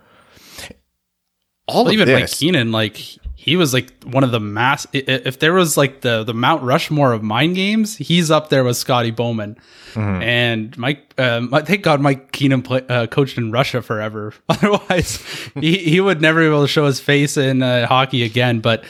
All 1.67 1.85
well, 1.85 1.93
even 1.93 2.07
this, 2.07 2.21
Mike 2.21 2.29
Keenan, 2.29 2.71
like 2.71 2.97
he 3.45 3.55
was 3.55 3.73
like 3.73 4.03
one 4.03 4.23
of 4.23 4.31
the 4.31 4.39
mass. 4.39 4.87
If 4.91 5.39
there 5.39 5.53
was 5.53 5.77
like 5.77 6.01
the 6.01 6.23
the 6.23 6.33
Mount 6.33 6.63
Rushmore 6.63 7.13
of 7.13 7.21
mind 7.21 7.55
games, 7.55 7.95
he's 7.95 8.31
up 8.31 8.49
there 8.49 8.63
with 8.63 8.75
Scotty 8.77 9.11
Bowman. 9.11 9.57
Mm-hmm. 9.93 10.21
And 10.23 10.77
Mike, 10.77 11.13
um, 11.17 11.49
thank 11.49 11.83
God 11.83 12.01
Mike 12.01 12.31
Keenan 12.31 12.63
play, 12.63 12.81
uh, 12.89 13.07
coached 13.07 13.37
in 13.37 13.51
Russia 13.51 13.81
forever. 13.81 14.33
Otherwise, 14.49 15.23
he, 15.55 15.77
he 15.77 16.01
would 16.01 16.21
never 16.21 16.41
be 16.41 16.47
able 16.47 16.63
to 16.63 16.67
show 16.67 16.85
his 16.85 16.99
face 16.99 17.37
in 17.37 17.61
uh, 17.61 17.87
hockey 17.87 18.23
again. 18.23 18.59
But 18.59 18.83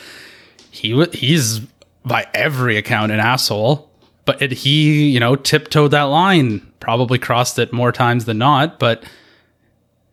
he 0.71 0.91
w- 0.91 1.11
he's 1.11 1.59
by 2.05 2.27
every 2.33 2.77
account 2.77 3.11
an 3.11 3.19
asshole. 3.19 3.89
But 4.25 4.41
it, 4.41 4.51
he, 4.51 5.09
you 5.09 5.19
know, 5.19 5.35
tiptoed 5.35 5.91
that 5.91 6.03
line, 6.03 6.65
probably 6.79 7.19
crossed 7.19 7.59
it 7.59 7.71
more 7.71 7.91
times 7.91 8.25
than 8.25 8.37
not. 8.37 8.79
But 8.79 9.03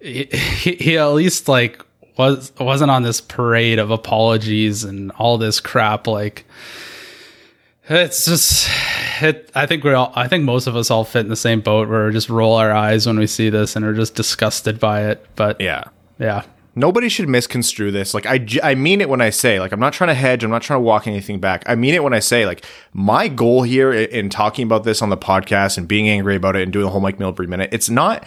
he, 0.01 0.25
he 0.81 0.99
at 0.99 1.07
least 1.07 1.49
like 1.49 1.83
was 2.17 2.53
wasn't 2.59 2.91
on 2.91 3.03
this 3.03 3.21
parade 3.21 3.79
of 3.79 3.91
apologies 3.91 4.85
and 4.85 5.11
all 5.13 5.39
this 5.39 5.61
crap. 5.61 6.07
Like 6.07 6.45
it's 7.89 8.25
just 8.25 8.69
it, 9.21 9.51
I 9.55 9.67
think 9.67 9.85
we're 9.85 9.95
all 9.95 10.13
I 10.15 10.29
think 10.29 10.45
most 10.45 10.67
of 10.67 10.77
us 10.77 10.91
all 10.91 11.05
fit 11.05 11.21
in 11.21 11.29
the 11.29 11.37
same 11.37 11.61
boat 11.61 11.89
where 11.89 12.07
we 12.07 12.13
just 12.13 12.29
roll 12.29 12.55
our 12.55 12.73
eyes 12.73 13.07
when 13.07 13.19
we 13.19 13.27
see 13.27 13.51
this 13.51 13.77
and 13.77 13.85
are 13.85 13.95
just 13.95 14.15
disgusted 14.15 14.79
by 14.79 15.07
it. 15.07 15.27
But 15.37 15.61
yeah, 15.61 15.85
yeah. 16.19 16.45
Nobody 16.75 17.11
should 17.11 17.29
misconstrue 17.29 17.91
this. 17.91 18.15
Like 18.15 18.25
I, 18.25 18.47
I 18.63 18.75
mean 18.75 19.03
it 19.03 19.09
when 19.11 19.21
I 19.21 19.29
say 19.29 19.61
like 19.61 19.73
I'm 19.73 19.81
not 19.81 19.93
trying 19.93 20.09
to 20.09 20.15
hedge. 20.15 20.43
I'm 20.43 20.51
not 20.51 20.63
trying 20.63 20.79
to 20.79 20.83
walk 20.83 21.07
anything 21.07 21.39
back. 21.39 21.65
I 21.67 21.75
mean 21.75 21.95
it 21.95 22.03
when 22.03 22.15
I 22.15 22.21
say 22.21 22.47
like 22.47 22.65
my 22.93 23.29
goal 23.29 23.63
here 23.63 23.93
in, 23.93 24.09
in 24.11 24.31
talking 24.31 24.65
about 24.65 24.85
this 24.85 25.03
on 25.03 25.11
the 25.11 25.17
podcast 25.17 25.77
and 25.77 25.87
being 25.87 26.09
angry 26.09 26.37
about 26.37 26.57
it 26.57 26.63
and 26.63 26.73
doing 26.73 26.85
the 26.85 26.91
whole 26.91 27.01
Mike 27.01 27.19
Milbury 27.19 27.49
minute. 27.49 27.71
It's 27.73 27.91
not 27.91 28.27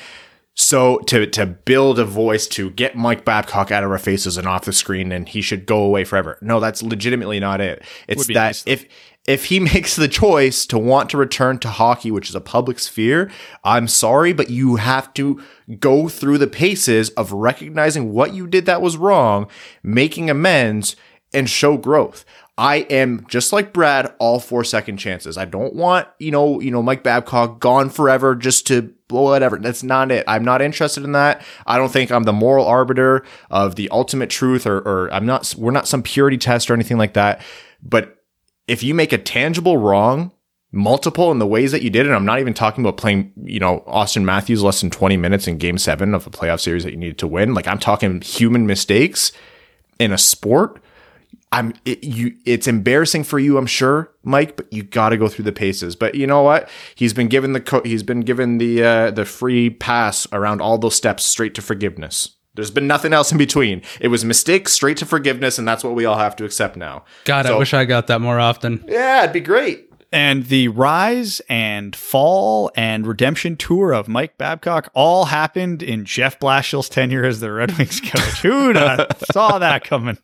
so 0.56 1.00
to 1.00 1.28
to 1.28 1.46
build 1.46 2.00
a 2.00 2.06
voice 2.06 2.48
to 2.48 2.72
get 2.72 2.96
Mike 2.96 3.26
Babcock 3.26 3.72
out 3.72 3.84
of 3.84 3.92
our 3.92 3.98
faces 3.98 4.38
and 4.38 4.48
off 4.48 4.66
the 4.66 4.74
screen 4.74 5.12
and 5.12 5.28
he 5.28 5.42
should 5.42 5.66
go 5.66 5.84
away 5.84 6.06
forever. 6.06 6.38
No, 6.42 6.60
that's 6.60 6.82
legitimately 6.82 7.40
not 7.40 7.62
it. 7.62 7.84
It's 8.08 8.28
that 8.28 8.34
nice, 8.34 8.64
if 8.66 8.86
if 9.28 9.46
he 9.46 9.60
makes 9.74 9.96
the 9.96 10.08
choice 10.08 10.66
to 10.68 10.78
want 10.78 11.10
to 11.10 11.18
return 11.18 11.60
to 11.60 11.70
hockey, 11.70 12.10
which 12.10 12.30
is 12.30 12.36
a 12.36 12.42
public 12.42 12.80
sphere, 12.80 13.30
I'm 13.64 13.88
sorry, 13.88 14.32
but 14.32 14.50
you 14.50 14.78
have 14.78 15.14
to 15.16 15.44
go 15.80 16.08
through 16.08 16.38
the 16.38 16.48
paces 16.48 17.10
of 17.12 17.34
recognizing 17.34 18.14
what 18.14 18.34
you 18.34 18.48
did 18.48 18.66
that 18.66 18.82
was 18.82 18.98
wrong, 18.98 19.48
making 19.84 20.30
amends, 20.30 20.96
and 21.34 21.50
show 21.50 21.76
growth. 21.78 22.24
I 22.58 22.78
am 22.78 23.26
just 23.28 23.52
like 23.52 23.74
Brad, 23.74 24.14
all 24.18 24.40
for 24.40 24.64
second 24.64 24.98
chances. 24.98 25.38
I 25.38 25.44
don't 25.44 25.74
want, 25.74 26.08
you 26.20 26.32
know, 26.32 26.62
you 26.62 26.72
know, 26.72 26.82
Mike 26.82 27.04
Babcock 27.04 27.60
gone 27.60 27.90
forever 27.90 28.34
just 28.34 28.66
to 28.68 28.94
blow 29.10 29.24
whatever. 29.24 29.58
That's 29.58 29.84
not 29.84 30.10
it. 30.10 30.24
I'm 30.26 30.46
not 30.46 30.62
interested 30.62 31.04
in 31.04 31.12
that. 31.12 31.42
I 31.68 31.78
don't 31.78 31.92
think 31.92 32.12
I'm 32.12 32.24
the 32.24 32.32
moral 32.32 32.66
arbiter 32.66 33.26
of 33.52 33.76
the 33.76 33.90
ultimate 33.90 34.30
truth 34.30 34.66
or, 34.66 34.78
or 34.78 35.14
I'm 35.14 35.26
not, 35.26 35.54
we're 35.58 35.72
not 35.72 35.88
some 35.88 36.02
purity 36.02 36.38
test 36.38 36.72
or 36.72 36.74
anything 36.74 36.98
like 36.98 37.14
that. 37.14 37.42
But 37.84 38.24
if 38.68 38.84
you 38.84 38.94
make 38.94 39.12
a 39.12 39.18
tangible 39.18 39.78
wrong, 39.78 40.32
multiple 40.72 41.32
in 41.32 41.40
the 41.40 41.48
ways 41.48 41.74
that 41.74 41.82
you 41.82 41.90
did, 41.90 42.06
and 42.06 42.16
I'm 42.16 42.26
not 42.26 42.40
even 42.40 42.54
talking 42.54 42.86
about 42.86 42.96
playing, 42.96 43.34
you 43.44 43.60
know, 43.60 43.84
Auston 43.86 44.24
Matthews 44.24 44.64
less 44.64 44.80
than 44.80 44.90
20 44.90 45.18
minutes 45.18 45.46
in 45.46 45.58
game 45.58 45.78
seven 45.78 46.16
of 46.16 46.26
a 46.26 46.30
playoff 46.30 46.62
series 46.62 46.86
that 46.86 46.92
you 46.92 46.98
needed 46.98 47.18
to 47.18 47.28
win. 47.28 47.54
Like 47.54 47.68
I'm 47.68 47.80
talking 47.80 48.22
human 48.22 48.66
mistakes 48.66 49.34
in 50.00 50.14
a 50.14 50.18
sport 50.18 50.82
I'm 51.52 51.74
it, 51.86 52.04
you. 52.04 52.36
It's 52.46 52.68
embarrassing 52.68 53.24
for 53.24 53.40
you, 53.40 53.58
I'm 53.58 53.66
sure, 53.68 54.12
Mike, 54.24 54.58
but 54.58 54.72
you 54.74 54.84
got 54.84 55.10
to 55.10 55.18
go 55.18 55.28
through 55.28 55.46
the 55.46 55.52
paces. 55.52 55.96
But 55.96 56.16
you 56.16 56.28
know 56.28 56.42
what? 56.42 56.70
He's 56.96 57.14
been 57.14 57.28
given 57.28 57.54
the 57.54 57.62
co- 57.62 57.84
he's 57.84 58.04
been 58.04 58.22
given 58.22 58.58
the 58.58 58.84
uh, 58.84 59.12
the 59.12 59.26
free 59.26 59.70
pass 59.70 60.28
around 60.34 60.62
all 60.62 60.78
those 60.78 60.96
steps 60.96 61.24
straight 61.24 61.56
to 61.56 61.62
forgiveness. 61.62 62.32
There's 62.56 62.72
been 62.72 62.88
nothing 62.88 63.12
else 63.14 63.32
in 63.32 63.38
between. 63.38 63.82
It 64.00 64.08
was 64.08 64.24
mistake 64.26 64.70
straight 64.70 64.98
to 64.98 65.06
forgiveness, 65.06 65.58
and 65.60 65.68
that's 65.68 65.84
what 65.84 65.94
we 65.94 66.06
all 66.06 66.18
have 66.18 66.36
to 66.38 66.46
accept 66.46 66.78
now. 66.78 67.04
God, 67.26 67.46
So- 67.46 67.56
I 67.56 67.60
wish 67.60 67.74
I 67.74 67.86
got 67.86 68.08
that 68.08 68.22
more 68.22 68.40
often. 68.40 68.84
Yeah, 68.88 69.24
it'd 69.24 69.34
be 69.34 69.42
great. 69.42 69.90
And 70.12 70.46
the 70.46 70.70
rise 70.70 71.42
and 71.50 71.94
fall 71.94 72.72
and 72.76 73.06
redemption 73.06 73.58
tour 73.58 73.92
of 73.94 74.08
Mike 74.08 74.38
Babcock 74.38 74.90
all 74.94 75.26
happened 75.26 75.84
in 75.84 76.06
Jeff 76.06 76.40
Blashill's 76.40 76.88
tenure 76.88 77.26
as 77.26 77.42
the 77.42 77.52
Red 77.52 77.78
Wings 77.78 78.00
coach. 78.00 78.42
Who'd 78.42 78.78
saw 79.34 79.58
that 79.60 79.84
coming? 79.84 80.18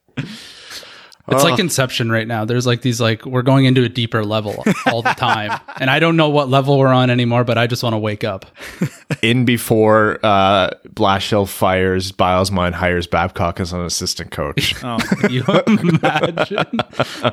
It's 1.28 1.44
like 1.44 1.60
Inception 1.60 2.12
right 2.12 2.28
now. 2.28 2.46
There's 2.46 2.66
like 2.66 2.82
these 2.82 3.00
like 3.00 3.26
we're 3.26 3.42
going 3.42 3.66
into 3.66 3.84
a 3.84 3.90
deeper 3.90 4.24
level 4.24 4.64
all 4.88 5.02
the 5.02 5.14
time, 5.14 5.60
and 5.80 5.90
I 5.90 6.00
don't 6.00 6.18
know 6.18 6.30
what 6.30 6.50
level 6.50 6.78
we're 6.78 6.88
on 6.88 7.10
anymore. 7.10 7.44
But 7.44 7.58
I 7.58 7.68
just 7.68 7.84
want 7.84 7.94
to 7.94 8.00
wake 8.00 8.24
up. 8.24 8.46
In 9.22 9.46
before 9.46 10.20
uh, 10.24 10.72
Blashill 10.90 11.48
fires 11.48 12.12
Bylsma 12.12 12.68
and 12.68 12.76
hires 12.76 13.08
Babcock 13.08 13.60
as 13.60 13.72
an 13.74 13.82
assistant 13.82 14.32
coach. 14.32 14.76
Oh, 14.84 14.98
you 15.30 15.44
imagine? 15.68 16.80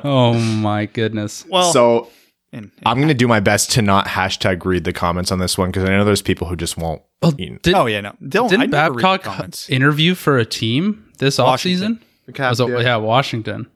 oh 0.03 0.33
my 0.33 0.85
goodness! 0.85 1.45
well, 1.49 1.73
so 1.73 2.09
and- 2.53 2.71
I'm 2.85 2.97
going 2.97 3.07
to 3.09 3.13
do 3.13 3.27
my 3.27 3.39
best 3.39 3.71
to 3.71 3.81
not 3.81 4.07
hashtag 4.07 4.63
read 4.65 4.83
the 4.83 4.93
comments 4.93 5.31
on 5.31 5.39
this 5.39 5.57
one 5.57 5.69
because 5.69 5.83
I 5.83 5.89
know 5.89 6.05
there's 6.05 6.21
people 6.21 6.47
who 6.47 6.55
just 6.55 6.77
won't. 6.77 7.01
Well, 7.21 7.33
you 7.37 7.51
know. 7.51 7.59
did, 7.63 7.73
oh 7.73 7.85
yeah, 7.87 8.01
no, 8.01 8.15
don't. 8.27 8.49
Didn't 8.49 8.69
never 8.69 8.95
Babcock 8.95 9.69
interview 9.69 10.15
for 10.15 10.37
a 10.37 10.45
team 10.45 11.11
this 11.17 11.37
Washington. 11.39 11.99
offseason? 12.27 12.49
Was 12.49 12.59
yeah. 12.59 12.79
yeah, 12.79 12.95
Washington. 12.97 13.67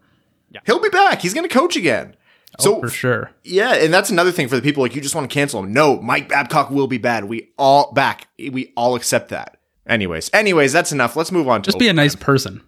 He'll 0.66 0.80
be 0.82 0.90
back. 0.90 1.22
He's 1.22 1.34
going 1.34 1.48
to 1.48 1.54
coach 1.54 1.76
again. 1.76 2.16
So 2.60 2.76
So 2.76 2.82
for 2.82 2.90
sure. 2.90 3.32
yeah, 3.44 3.74
and 3.74 3.92
that's 3.94 4.10
another 4.12 4.32
thing 4.32 4.48
for 4.48 4.56
the 4.56 4.62
people 4.62 4.84
like 4.84 4.96
you 4.96 5.02
just 5.02 5.16
want 5.16 5.30
to 5.30 5.34
cancel 5.34 5.62
him. 5.64 5.74
No, 5.74 6.00
Mike 6.02 6.30
Babcock 6.30 6.70
will 6.70 6.88
be 6.88 7.00
bad. 7.00 7.26
We 7.26 7.50
all 7.58 7.92
back. 7.94 8.28
We 8.38 8.72
all 8.78 8.96
accept 8.96 9.30
that. 9.30 9.58
Anyways, 9.88 10.30
anyways, 10.34 10.72
that's 10.72 10.92
enough. 10.92 11.16
Let's 11.16 11.32
move 11.32 11.48
on. 11.50 11.62
To 11.64 11.68
Just 11.68 11.80
be 11.80 11.88
a 11.88 11.94
nice 11.94 12.16
person. 12.16 12.62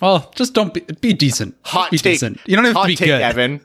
Well, 0.00 0.32
just 0.34 0.54
don't 0.54 0.72
be 0.72 0.80
be 0.80 1.12
decent. 1.12 1.62
Just 1.62 1.74
hot 1.74 1.90
be 1.90 1.98
take. 1.98 2.14
decent. 2.14 2.40
You 2.46 2.56
don't 2.56 2.64
have 2.64 2.74
hot 2.74 2.82
to 2.84 2.88
be 2.88 2.96
take, 2.96 3.06
good. 3.08 3.20
Evan. 3.20 3.60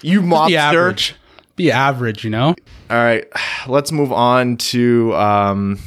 You 0.00 0.20
Be 0.22 0.26
mobster. 0.28 0.56
average. 0.56 1.14
Be 1.56 1.70
average. 1.70 2.24
You 2.24 2.30
know. 2.30 2.54
All 2.90 2.96
right, 2.96 3.26
let's 3.68 3.92
move 3.92 4.10
on 4.12 4.56
to 4.58 5.14
um, 5.14 5.78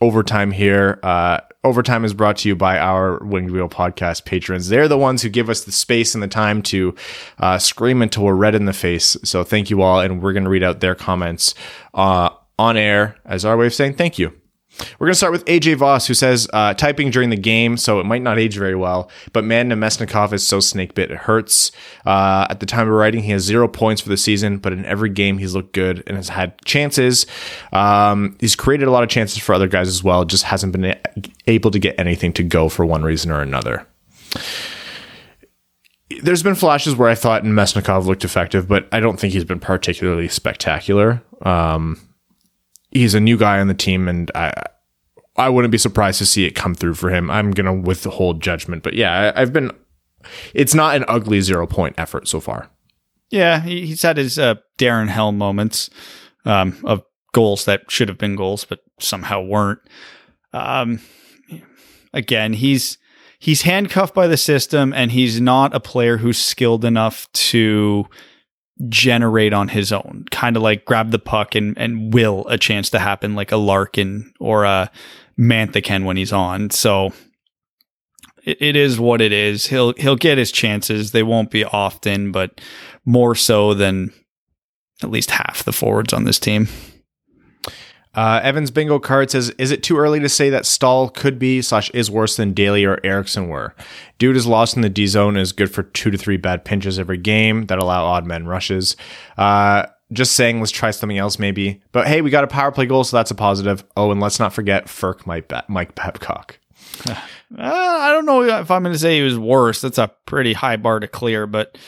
overtime 0.00 0.50
here. 0.50 0.98
Uh, 1.02 1.40
overtime 1.66 2.04
is 2.04 2.14
brought 2.14 2.38
to 2.38 2.48
you 2.48 2.56
by 2.56 2.78
our 2.78 3.18
Winged 3.24 3.50
Wheel 3.50 3.68
podcast 3.68 4.24
patrons. 4.24 4.68
They're 4.68 4.88
the 4.88 4.96
ones 4.96 5.22
who 5.22 5.28
give 5.28 5.50
us 5.50 5.64
the 5.64 5.72
space 5.72 6.14
and 6.14 6.22
the 6.22 6.28
time 6.28 6.62
to 6.62 6.94
uh, 7.38 7.58
scream 7.58 8.02
until 8.02 8.24
we're 8.24 8.34
red 8.34 8.54
in 8.54 8.64
the 8.64 8.72
face. 8.72 9.16
So 9.24 9.44
thank 9.44 9.68
you 9.68 9.82
all, 9.82 10.00
and 10.00 10.22
we're 10.22 10.32
going 10.32 10.44
to 10.44 10.50
read 10.50 10.62
out 10.62 10.80
their 10.80 10.94
comments 10.94 11.54
uh, 11.92 12.30
on 12.58 12.76
air 12.76 13.16
as 13.24 13.44
our 13.44 13.56
way 13.56 13.66
of 13.66 13.74
saying 13.74 13.94
thank 13.94 14.18
you. 14.18 14.32
We're 14.98 15.06
going 15.06 15.12
to 15.12 15.18
start 15.18 15.32
with 15.32 15.44
AJ 15.46 15.76
Voss, 15.76 16.06
who 16.06 16.14
says, 16.14 16.48
uh, 16.52 16.74
typing 16.74 17.10
during 17.10 17.30
the 17.30 17.36
game, 17.36 17.76
so 17.76 17.98
it 18.00 18.04
might 18.04 18.22
not 18.22 18.38
age 18.38 18.56
very 18.56 18.74
well, 18.74 19.10
but 19.32 19.44
man, 19.44 19.70
Namestnikov 19.70 20.32
is 20.32 20.46
so 20.46 20.60
snake 20.60 20.94
bit, 20.94 21.10
it 21.10 21.16
hurts. 21.18 21.72
Uh, 22.04 22.46
at 22.50 22.60
the 22.60 22.66
time 22.66 22.88
of 22.88 22.94
writing, 22.94 23.22
he 23.22 23.32
has 23.32 23.42
zero 23.42 23.68
points 23.68 24.02
for 24.02 24.08
the 24.08 24.16
season, 24.16 24.58
but 24.58 24.72
in 24.72 24.84
every 24.84 25.08
game, 25.08 25.38
he's 25.38 25.54
looked 25.54 25.72
good 25.72 26.02
and 26.06 26.16
has 26.16 26.28
had 26.28 26.62
chances. 26.64 27.26
Um, 27.72 28.36
he's 28.40 28.56
created 28.56 28.88
a 28.88 28.90
lot 28.90 29.02
of 29.02 29.08
chances 29.08 29.38
for 29.38 29.54
other 29.54 29.68
guys 29.68 29.88
as 29.88 30.04
well, 30.04 30.24
just 30.24 30.44
hasn't 30.44 30.72
been 30.72 30.94
able 31.46 31.70
to 31.70 31.78
get 31.78 31.98
anything 31.98 32.32
to 32.34 32.42
go 32.42 32.68
for 32.68 32.84
one 32.84 33.02
reason 33.02 33.30
or 33.30 33.40
another. 33.40 33.86
There's 36.22 36.42
been 36.42 36.54
flashes 36.54 36.94
where 36.94 37.08
I 37.08 37.14
thought 37.14 37.42
Namestnikov 37.42 38.04
looked 38.04 38.24
effective, 38.24 38.68
but 38.68 38.88
I 38.92 39.00
don't 39.00 39.18
think 39.18 39.32
he's 39.32 39.44
been 39.44 39.58
particularly 39.58 40.28
spectacular. 40.28 41.22
Um, 41.42 42.00
he's 42.96 43.14
a 43.14 43.20
new 43.20 43.36
guy 43.36 43.60
on 43.60 43.68
the 43.68 43.74
team, 43.74 44.08
and 44.08 44.30
I 44.34 44.52
I 45.36 45.48
wouldn't 45.48 45.72
be 45.72 45.78
surprised 45.78 46.18
to 46.18 46.26
see 46.26 46.44
it 46.44 46.52
come 46.52 46.74
through 46.74 46.94
for 46.94 47.10
him. 47.10 47.30
I'm 47.30 47.50
gonna 47.50 47.74
withhold 47.74 48.42
judgment, 48.42 48.82
but 48.82 48.94
yeah, 48.94 49.32
I, 49.34 49.42
I've 49.42 49.52
been. 49.52 49.70
It's 50.54 50.74
not 50.74 50.96
an 50.96 51.04
ugly 51.06 51.40
zero 51.40 51.66
point 51.66 51.94
effort 51.98 52.26
so 52.26 52.40
far. 52.40 52.70
Yeah, 53.30 53.60
he, 53.60 53.86
he's 53.86 54.02
had 54.02 54.16
his 54.16 54.38
uh, 54.38 54.56
Darren 54.78 55.08
Helm 55.08 55.38
moments 55.38 55.90
um, 56.44 56.76
of 56.84 57.02
goals 57.32 57.64
that 57.64 57.90
should 57.90 58.08
have 58.08 58.18
been 58.18 58.36
goals, 58.36 58.64
but 58.64 58.80
somehow 58.98 59.42
weren't. 59.42 59.80
Um, 60.52 61.00
again, 62.12 62.54
he's 62.54 62.98
he's 63.38 63.62
handcuffed 63.62 64.14
by 64.14 64.26
the 64.26 64.36
system, 64.36 64.92
and 64.92 65.12
he's 65.12 65.40
not 65.40 65.74
a 65.74 65.80
player 65.80 66.16
who's 66.18 66.38
skilled 66.38 66.84
enough 66.84 67.30
to 67.32 68.06
generate 68.88 69.52
on 69.52 69.68
his 69.68 69.92
own. 69.92 70.26
Kind 70.30 70.56
of 70.56 70.62
like 70.62 70.84
grab 70.84 71.10
the 71.10 71.18
puck 71.18 71.54
and 71.54 71.76
and 71.78 72.12
will 72.12 72.46
a 72.48 72.58
chance 72.58 72.90
to 72.90 72.98
happen, 72.98 73.34
like 73.34 73.52
a 73.52 73.56
Larkin 73.56 74.32
or 74.40 74.64
a 74.64 74.90
Mantha 75.38 75.82
can 75.82 76.04
when 76.04 76.16
he's 76.16 76.32
on. 76.32 76.70
So 76.70 77.12
it, 78.44 78.58
it 78.60 78.76
is 78.76 78.98
what 78.98 79.20
it 79.20 79.32
is. 79.32 79.66
He'll 79.66 79.92
he'll 79.94 80.16
get 80.16 80.38
his 80.38 80.52
chances. 80.52 81.12
They 81.12 81.22
won't 81.22 81.50
be 81.50 81.64
often, 81.64 82.32
but 82.32 82.60
more 83.04 83.34
so 83.34 83.74
than 83.74 84.12
at 85.02 85.10
least 85.10 85.30
half 85.30 85.62
the 85.64 85.72
forwards 85.72 86.12
on 86.12 86.24
this 86.24 86.38
team. 86.38 86.68
Uh, 88.16 88.40
Evans 88.42 88.70
bingo 88.70 88.98
card 88.98 89.30
says, 89.30 89.50
"Is 89.58 89.70
it 89.70 89.82
too 89.82 89.98
early 89.98 90.18
to 90.20 90.28
say 90.28 90.50
that 90.50 90.66
Staal 90.66 91.10
could 91.10 91.38
be 91.38 91.62
slash 91.62 91.90
is 91.90 92.10
worse 92.10 92.36
than 92.36 92.54
Daley 92.54 92.84
or 92.84 92.98
Ericsson 93.04 93.48
were? 93.48 93.74
Dude 94.18 94.36
is 94.36 94.46
lost 94.46 94.74
in 94.74 94.82
the 94.82 94.88
D 94.88 95.06
zone 95.06 95.36
is 95.36 95.52
good 95.52 95.70
for 95.70 95.82
two 95.82 96.10
to 96.10 96.18
three 96.18 96.38
bad 96.38 96.64
pinches 96.64 96.98
every 96.98 97.18
game 97.18 97.66
that 97.66 97.78
allow 97.78 98.04
odd 98.06 98.26
men 98.26 98.46
rushes. 98.46 98.96
Uh, 99.36 99.86
just 100.12 100.32
saying, 100.34 100.60
let's 100.60 100.72
try 100.72 100.90
something 100.90 101.18
else 101.18 101.38
maybe. 101.38 101.82
But 101.92 102.06
hey, 102.06 102.22
we 102.22 102.30
got 102.30 102.44
a 102.44 102.48
power 102.48 102.72
play 102.72 102.86
goal, 102.86 103.04
so 103.04 103.16
that's 103.16 103.30
a 103.30 103.34
positive. 103.34 103.84
Oh, 103.96 104.10
and 104.10 104.20
let's 104.20 104.38
not 104.38 104.52
forget 104.52 104.86
Ferk 104.86 105.26
Mike, 105.26 105.48
ba- 105.48 105.64
Mike 105.68 105.94
Babcock. 105.94 106.58
Uh, 107.56 107.62
I 107.62 108.10
don't 108.10 108.26
know 108.26 108.42
if 108.42 108.72
I'm 108.72 108.82
going 108.82 108.92
to 108.92 108.98
say 108.98 109.18
he 109.18 109.22
was 109.22 109.38
worse. 109.38 109.80
That's 109.80 109.98
a 109.98 110.10
pretty 110.26 110.52
high 110.52 110.74
bar 110.74 110.98
to 110.98 111.06
clear, 111.06 111.46
but 111.46 111.78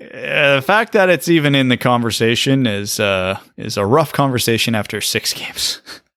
uh, 0.00 0.56
the 0.56 0.62
fact 0.64 0.92
that 0.92 1.08
it's 1.08 1.28
even 1.28 1.54
in 1.54 1.68
the 1.68 1.76
conversation 1.76 2.66
is 2.66 3.00
uh, 3.00 3.38
is 3.56 3.76
a 3.76 3.84
rough 3.84 4.12
conversation 4.12 4.74
after 4.74 5.00
six 5.00 5.34
games. 5.34 5.80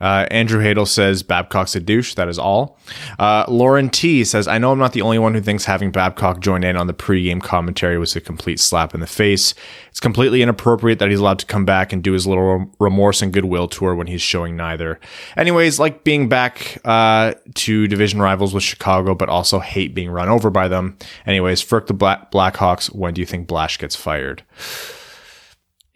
Uh, 0.00 0.26
Andrew 0.30 0.62
Hadel 0.62 0.86
says 0.86 1.24
Babcock's 1.24 1.74
a 1.74 1.80
douche. 1.80 2.14
That 2.14 2.28
is 2.28 2.38
all. 2.38 2.78
Uh, 3.18 3.44
Lauren 3.48 3.90
T 3.90 4.22
says, 4.24 4.46
I 4.46 4.58
know 4.58 4.70
I'm 4.70 4.78
not 4.78 4.92
the 4.92 5.02
only 5.02 5.18
one 5.18 5.34
who 5.34 5.40
thinks 5.40 5.64
having 5.64 5.90
Babcock 5.90 6.38
join 6.40 6.62
in 6.62 6.76
on 6.76 6.86
the 6.86 6.94
pregame 6.94 7.42
commentary 7.42 7.98
was 7.98 8.14
a 8.14 8.20
complete 8.20 8.60
slap 8.60 8.94
in 8.94 9.00
the 9.00 9.08
face. 9.08 9.54
It's 9.90 9.98
completely 9.98 10.40
inappropriate 10.40 11.00
that 11.00 11.10
he's 11.10 11.18
allowed 11.18 11.40
to 11.40 11.46
come 11.46 11.64
back 11.64 11.92
and 11.92 12.02
do 12.02 12.12
his 12.12 12.28
little 12.28 12.70
remorse 12.78 13.22
and 13.22 13.32
goodwill 13.32 13.66
tour 13.66 13.96
when 13.96 14.06
he's 14.06 14.22
showing 14.22 14.54
neither. 14.56 15.00
Anyways, 15.36 15.80
like 15.80 16.04
being 16.04 16.28
back 16.28 16.78
uh, 16.84 17.34
to 17.54 17.88
division 17.88 18.20
rivals 18.22 18.54
with 18.54 18.62
Chicago, 18.62 19.16
but 19.16 19.28
also 19.28 19.58
hate 19.58 19.94
being 19.96 20.10
run 20.10 20.28
over 20.28 20.48
by 20.48 20.68
them. 20.68 20.96
Anyways, 21.26 21.60
frick 21.60 21.88
the 21.88 21.94
Black- 21.94 22.30
Blackhawks. 22.30 22.94
When 22.94 23.14
do 23.14 23.20
you 23.20 23.26
think 23.26 23.48
Blash 23.48 23.78
gets 23.78 23.96
fired? 23.96 24.44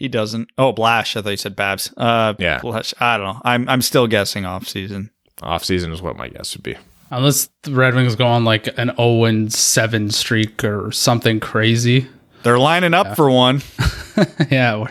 He 0.03 0.09
doesn't. 0.09 0.51
Oh, 0.59 0.73
Blash. 0.73 1.17
I 1.17 1.23
thought 1.23 1.31
you 1.31 1.37
said 1.37 1.55
Babs. 1.55 1.95
Uh, 1.97 2.35
Yeah. 2.41 2.59
Blash. 2.59 2.93
I 2.99 3.17
don't 3.19 3.35
know. 3.37 3.41
I'm 3.45 3.69
I'm 3.69 3.81
still 3.81 4.09
guessing 4.09 4.45
off 4.45 4.67
season. 4.67 5.13
Off 5.43 5.63
season 5.63 5.93
is 5.93 6.03
what 6.03 6.17
my 6.17 6.27
guess 6.27 6.57
would 6.57 6.65
be. 6.65 6.75
Unless 7.13 7.51
the 7.63 7.71
Red 7.71 7.95
Wings 7.95 8.17
go 8.17 8.27
on 8.27 8.45
like 8.45 8.67
an 8.77 8.91
0 8.97 9.47
7 9.49 10.11
streak 10.11 10.65
or 10.65 10.91
something 10.91 11.39
crazy. 11.39 12.09
They're 12.43 12.59
lining 12.59 12.95
up 12.95 13.15
for 13.15 13.31
one. 13.31 13.63
yeah. 14.51 14.79
We're, 14.79 14.91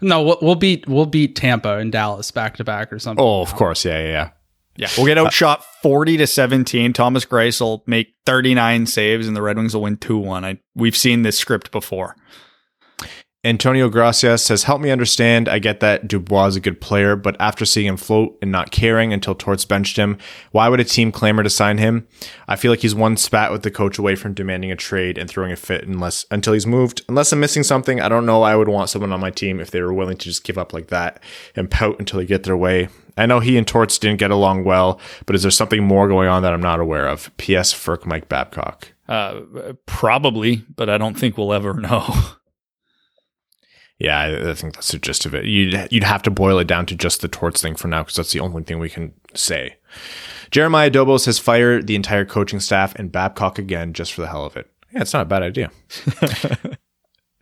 no, 0.00 0.22
we'll, 0.22 0.38
we'll 0.40 0.54
beat 0.54 0.86
we'll 0.88 1.06
beat 1.06 1.34
Tampa 1.34 1.78
and 1.78 1.90
Dallas 1.90 2.30
back 2.30 2.56
to 2.58 2.62
back 2.64 2.92
or 2.92 3.00
something. 3.00 3.24
Oh, 3.24 3.40
of 3.40 3.56
course. 3.56 3.84
Yeah, 3.84 3.98
yeah, 4.04 4.08
yeah. 4.08 4.30
Yeah, 4.76 4.88
we'll 4.96 5.06
get 5.06 5.18
outshot 5.18 5.64
forty 5.82 6.16
to 6.18 6.28
seventeen. 6.28 6.92
Thomas 6.92 7.24
Greiss 7.24 7.60
will 7.60 7.82
make 7.88 8.14
thirty 8.24 8.54
nine 8.54 8.86
saves, 8.86 9.26
and 9.26 9.36
the 9.36 9.42
Red 9.42 9.56
Wings 9.56 9.74
will 9.74 9.82
win 9.82 9.96
two 9.96 10.18
one. 10.18 10.44
I 10.44 10.60
we've 10.76 10.96
seen 10.96 11.22
this 11.22 11.36
script 11.36 11.72
before. 11.72 12.14
Antonio 13.44 13.90
Gracia 13.90 14.38
says, 14.38 14.62
Help 14.62 14.80
me 14.80 14.90
understand. 14.90 15.50
I 15.50 15.58
get 15.58 15.80
that 15.80 16.08
Dubois 16.08 16.46
is 16.46 16.56
a 16.56 16.60
good 16.60 16.80
player, 16.80 17.14
but 17.14 17.36
after 17.38 17.66
seeing 17.66 17.86
him 17.86 17.98
float 17.98 18.38
and 18.40 18.50
not 18.50 18.70
caring 18.70 19.12
until 19.12 19.34
Torts 19.34 19.66
benched 19.66 19.98
him, 19.98 20.16
why 20.50 20.70
would 20.70 20.80
a 20.80 20.84
team 20.84 21.12
clamor 21.12 21.42
to 21.42 21.50
sign 21.50 21.76
him? 21.76 22.08
I 22.48 22.56
feel 22.56 22.72
like 22.72 22.80
he's 22.80 22.94
one 22.94 23.18
spat 23.18 23.52
with 23.52 23.62
the 23.62 23.70
coach 23.70 23.98
away 23.98 24.16
from 24.16 24.32
demanding 24.32 24.72
a 24.72 24.76
trade 24.76 25.18
and 25.18 25.28
throwing 25.28 25.52
a 25.52 25.56
fit 25.56 25.86
unless 25.86 26.24
until 26.30 26.54
he's 26.54 26.66
moved. 26.66 27.02
Unless 27.06 27.32
I'm 27.32 27.40
missing 27.40 27.62
something, 27.62 28.00
I 28.00 28.08
don't 28.08 28.24
know 28.24 28.42
I 28.42 28.56
would 28.56 28.68
want 28.68 28.88
someone 28.88 29.12
on 29.12 29.20
my 29.20 29.30
team 29.30 29.60
if 29.60 29.70
they 29.70 29.82
were 29.82 29.92
willing 29.92 30.16
to 30.16 30.24
just 30.24 30.44
give 30.44 30.56
up 30.56 30.72
like 30.72 30.86
that 30.86 31.22
and 31.54 31.70
pout 31.70 31.98
until 31.98 32.20
they 32.20 32.26
get 32.26 32.44
their 32.44 32.56
way. 32.56 32.88
I 33.18 33.26
know 33.26 33.40
he 33.40 33.58
and 33.58 33.66
Torts 33.66 33.98
didn't 33.98 34.20
get 34.20 34.30
along 34.30 34.64
well, 34.64 34.98
but 35.26 35.36
is 35.36 35.42
there 35.42 35.50
something 35.50 35.84
more 35.84 36.08
going 36.08 36.28
on 36.28 36.42
that 36.42 36.54
I'm 36.54 36.62
not 36.62 36.80
aware 36.80 37.06
of? 37.06 37.30
P.S. 37.36 37.74
Ferk 37.74 38.06
Mike 38.06 38.28
Babcock. 38.30 38.88
Uh, 39.06 39.42
probably, 39.84 40.64
but 40.74 40.88
I 40.88 40.96
don't 40.96 41.14
think 41.18 41.36
we'll 41.36 41.52
ever 41.52 41.74
know. 41.80 42.06
Yeah, 43.98 44.48
I, 44.50 44.54
think 44.54 44.74
that's 44.74 44.90
the 44.90 44.98
gist 44.98 45.24
of 45.24 45.34
it. 45.34 45.44
You'd 45.44 45.88
you'd 45.90 46.04
have 46.04 46.22
to 46.22 46.30
boil 46.30 46.58
it 46.58 46.66
down 46.66 46.86
to 46.86 46.96
just 46.96 47.20
the 47.20 47.28
torts 47.28 47.62
thing 47.62 47.76
for 47.76 47.88
now 47.88 48.02
because 48.02 48.16
that's 48.16 48.32
the 48.32 48.40
only 48.40 48.62
thing 48.64 48.78
we 48.78 48.90
can 48.90 49.12
say. 49.34 49.76
Jeremiah 50.50 50.90
Dobos 50.90 51.26
has 51.26 51.38
fired 51.38 51.86
the 51.86 51.94
entire 51.94 52.24
coaching 52.24 52.60
staff 52.60 52.94
and 52.96 53.12
Babcock 53.12 53.58
again 53.58 53.92
just 53.92 54.12
for 54.12 54.22
the 54.22 54.28
hell 54.28 54.44
of 54.44 54.56
it. 54.56 54.70
Yeah, 54.92 55.02
it's 55.02 55.12
not 55.12 55.22
a 55.22 55.26
bad 55.26 55.42
idea. 55.42 55.70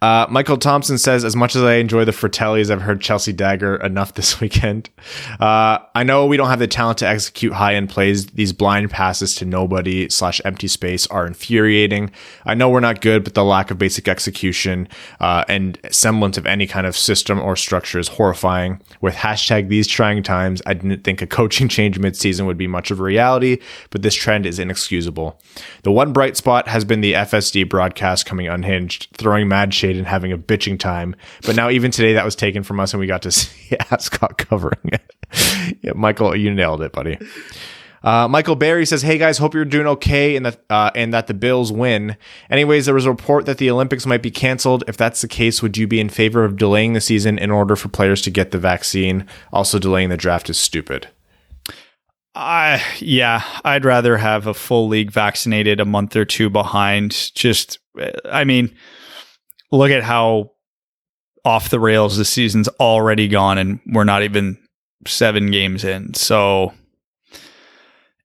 Uh, 0.03 0.27
Michael 0.29 0.59
Thompson 0.59 0.99
says, 0.99 1.25
as 1.25 1.37
much 1.37 1.55
as 1.55 1.63
I 1.63 1.75
enjoy 1.75 2.05
the 2.05 2.11
Fratellis, 2.11 2.73
I've 2.73 2.83
heard 2.83 3.01
Chelsea 3.01 3.33
Dagger 3.33 3.77
enough 3.77 4.15
this 4.15 4.41
weekend. 4.41 4.91
Uh, 5.39 5.79
I 5.95 6.03
know 6.03 6.27
we 6.27 6.37
don't 6.37 6.49
have 6.49 6.59
the 6.59 6.67
talent 6.67 6.99
to 6.99 7.07
execute 7.07 7.53
high 7.53 7.77
end 7.77 7.89
plays. 7.89 8.27
These 8.27 8.53
blind 8.53 8.91
passes 8.91 9.37
to 9.37 9.45
nobody 9.45 10.09
slash 10.09 10.41
empty 10.45 10.67
space 10.67 11.07
are 11.07 11.25
infuriating. 11.25 12.11
I 12.45 12.55
know 12.55 12.69
we're 12.69 12.81
not 12.81 13.01
good, 13.01 13.23
but 13.23 13.35
the 13.35 13.45
lack 13.45 13.71
of 13.71 13.79
basic 13.79 14.09
execution 14.09 14.89
uh, 15.21 15.45
and 15.49 15.79
semblance 15.93 16.37
of 16.37 16.47
any 16.47 16.67
kind 16.67 16.85
of 16.85 16.97
system 16.97 17.41
or 17.41 17.55
structure 17.55 18.01
is 18.01 18.09
horrifying. 18.09 18.83
With 19.01 19.15
hashtag 19.15 19.69
these 19.69 19.87
trying 19.87 20.25
times, 20.25 20.61
I 20.67 20.75
didn't 20.75 21.05
think 21.05 21.23
a 21.23 21.29
coaching 21.29 21.69
change 21.73 22.01
midseason 22.01 22.47
would 22.47 22.59
be 22.59 22.67
much 22.67 22.91
of 22.91 22.99
a 22.99 23.05
reality, 23.05 23.59
but 23.91 24.03
this 24.03 24.17
trend 24.17 24.47
is 24.47 24.59
inexcusable. 24.59 25.41
The 25.85 25.93
one 25.93 26.13
bright 26.13 26.37
spot 26.37 26.67
has 26.67 26.85
been 26.85 27.03
the 27.03 27.13
FSD 27.13 27.69
broadcast 27.69 28.27
coming 28.27 28.49
unhinged, 28.49 29.07
throwing 29.17 29.47
mad 29.47 29.73
shade 29.73 29.92
and 29.97 30.07
having 30.07 30.33
a 30.33 30.39
bitching 30.39 30.79
time. 30.79 31.15
But 31.45 31.57
now 31.57 31.71
even 31.71 31.91
today 31.91 32.13
that 32.15 32.25
was 32.25 32.37
taken 32.37 32.63
from 32.63 32.81
us 32.81 32.93
and 32.93 33.01
we 33.01 33.07
got 33.07 33.23
to 33.23 33.33
see 33.33 33.77
Ascot 33.91 34.39
covering 34.39 34.81
it. 34.85 35.79
yeah, 35.83 35.93
Michael, 35.95 36.37
you 36.37 36.53
nailed 36.53 36.83
it, 36.83 36.93
buddy. 36.93 37.19
Uh, 38.03 38.27
Michael 38.27 38.57
Barry 38.57 38.85
says, 38.85 39.03
"Hey 39.03 39.17
guys, 39.17 39.39
hope 39.39 39.55
you're 39.55 39.65
doing 39.65 39.87
okay 39.87 40.35
and 40.35 40.45
that 40.45 40.61
uh, 40.69 40.91
and 40.95 41.15
that 41.15 41.29
the 41.29 41.35
Bills 41.35 41.71
win. 41.71 42.17
Anyways, 42.51 42.87
there 42.87 42.95
was 42.95 43.07
a 43.07 43.11
report 43.11 43.47
that 43.47 43.59
the 43.59 43.71
Olympics 43.71 44.07
might 44.07 44.23
be 44.23 44.31
canceled. 44.31 44.83
If 44.89 44.97
that's 44.97 45.21
the 45.21 45.29
case, 45.29 45.63
would 45.63 45.77
you 45.77 45.87
be 45.87 46.01
in 46.01 46.09
favor 46.09 46.45
of 46.45 46.57
delaying 46.57 46.95
the 46.95 47.01
season 47.01 47.39
in 47.39 47.51
order 47.51 47.77
for 47.77 47.89
players 47.89 48.21
to 48.23 48.31
get 48.31 48.51
the 48.51 48.59
vaccine? 48.59 49.27
Also, 49.53 49.79
delaying 49.79 50.09
the 50.09 50.17
draft 50.17 50.51
is 50.51 50.59
stupid." 50.59 51.09
I 52.35 52.83
yeah, 52.99 53.43
I'd 53.65 53.85
rather 53.85 54.17
have 54.17 54.47
a 54.47 54.55
full 54.55 54.89
league 54.89 55.11
vaccinated 55.11 55.81
a 55.81 55.85
month 55.85 56.17
or 56.17 56.25
two 56.25 56.49
behind. 56.49 57.31
Just, 57.35 57.79
I 58.25 58.45
mean, 58.45 58.75
look 59.73 59.91
at 59.91 60.05
how 60.05 60.53
off 61.45 61.71
the 61.71 61.81
rails 61.81 62.17
the 62.17 62.25
season's 62.25 62.69
already 62.81 63.27
gone, 63.27 63.59
and 63.59 63.81
we're 63.87 64.05
not 64.05 64.23
even 64.23 64.59
seven 65.07 65.51
games 65.51 65.83
in. 65.83 66.15
So, 66.15 66.73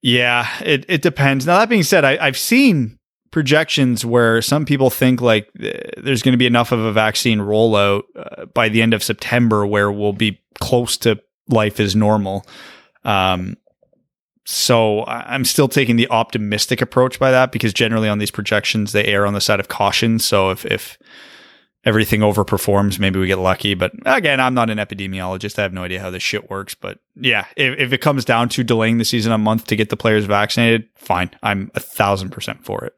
yeah, 0.02 0.48
it 0.64 0.86
it 0.88 1.02
depends. 1.02 1.48
Now 1.48 1.58
that 1.58 1.70
being 1.70 1.84
said, 1.84 2.06
I, 2.06 2.18
I've 2.24 2.38
seen 2.38 2.98
projections 3.32 4.06
where 4.06 4.42
some 4.42 4.66
people 4.66 4.90
think 4.90 5.22
like 5.22 5.50
there's 5.56 6.22
going 6.24 6.34
to 6.34 6.38
be 6.38 6.46
enough 6.46 6.72
of 6.72 6.80
a 6.80 6.92
vaccine 6.92 7.40
rollout 7.40 8.04
uh, 8.16 8.46
by 8.46 8.70
the 8.70 8.82
end 8.82 8.94
of 8.94 9.04
September 9.04 9.66
where 9.66 9.92
we'll 9.92 10.14
be 10.14 10.40
close 10.60 10.98
to 10.98 11.20
life 11.50 11.80
as 11.80 11.96
normal. 11.96 12.46
Um, 13.04 13.58
so 14.46 15.04
I'm 15.06 15.44
still 15.44 15.68
taking 15.68 15.98
the 15.98 16.10
optimistic 16.10 16.82
approach 16.82 17.20
by 17.20 17.32
that 17.32 17.52
because 17.52 17.74
generally 17.74 18.08
on 18.08 18.18
these 18.18 18.32
projections 18.32 18.94
they 18.94 19.04
err 19.06 19.26
on 19.26 19.34
the 19.34 19.42
side 19.42 19.60
of 19.60 19.68
caution. 19.68 20.20
So 20.20 20.52
if 20.52 20.66
if 20.66 20.98
everything 21.88 22.20
overperforms, 22.20 23.00
maybe 23.00 23.18
we 23.18 23.28
get 23.28 23.40
lucky. 23.40 23.74
But 23.74 23.94
again, 24.06 24.42
I'm 24.42 24.54
not 24.54 24.70
an 24.70 24.78
epidemiologist. 24.78 25.58
I 25.58 25.62
have 25.62 25.72
no 25.72 25.84
idea 25.84 26.02
how 26.02 26.10
this 26.10 26.22
shit 26.22 26.50
works. 26.50 26.76
But 26.76 27.00
yeah, 27.16 27.46
if, 27.56 27.80
if 27.80 27.94
it 27.94 28.00
comes 28.00 28.26
down 28.26 28.50
to 28.50 28.64
delaying 28.64 28.98
the 28.98 29.06
season 29.06 29.32
a 29.32 29.38
month 29.38 29.68
to 29.68 29.76
get 29.78 29.90
the 29.90 29.96
players 29.96 30.26
vaccinated, 30.26 30.90
fine. 30.96 31.32
I'm 31.42 31.72
a 31.76 31.80
thousand 31.80 32.32
percent 32.32 32.66
for 32.66 32.84
it. 32.84 32.94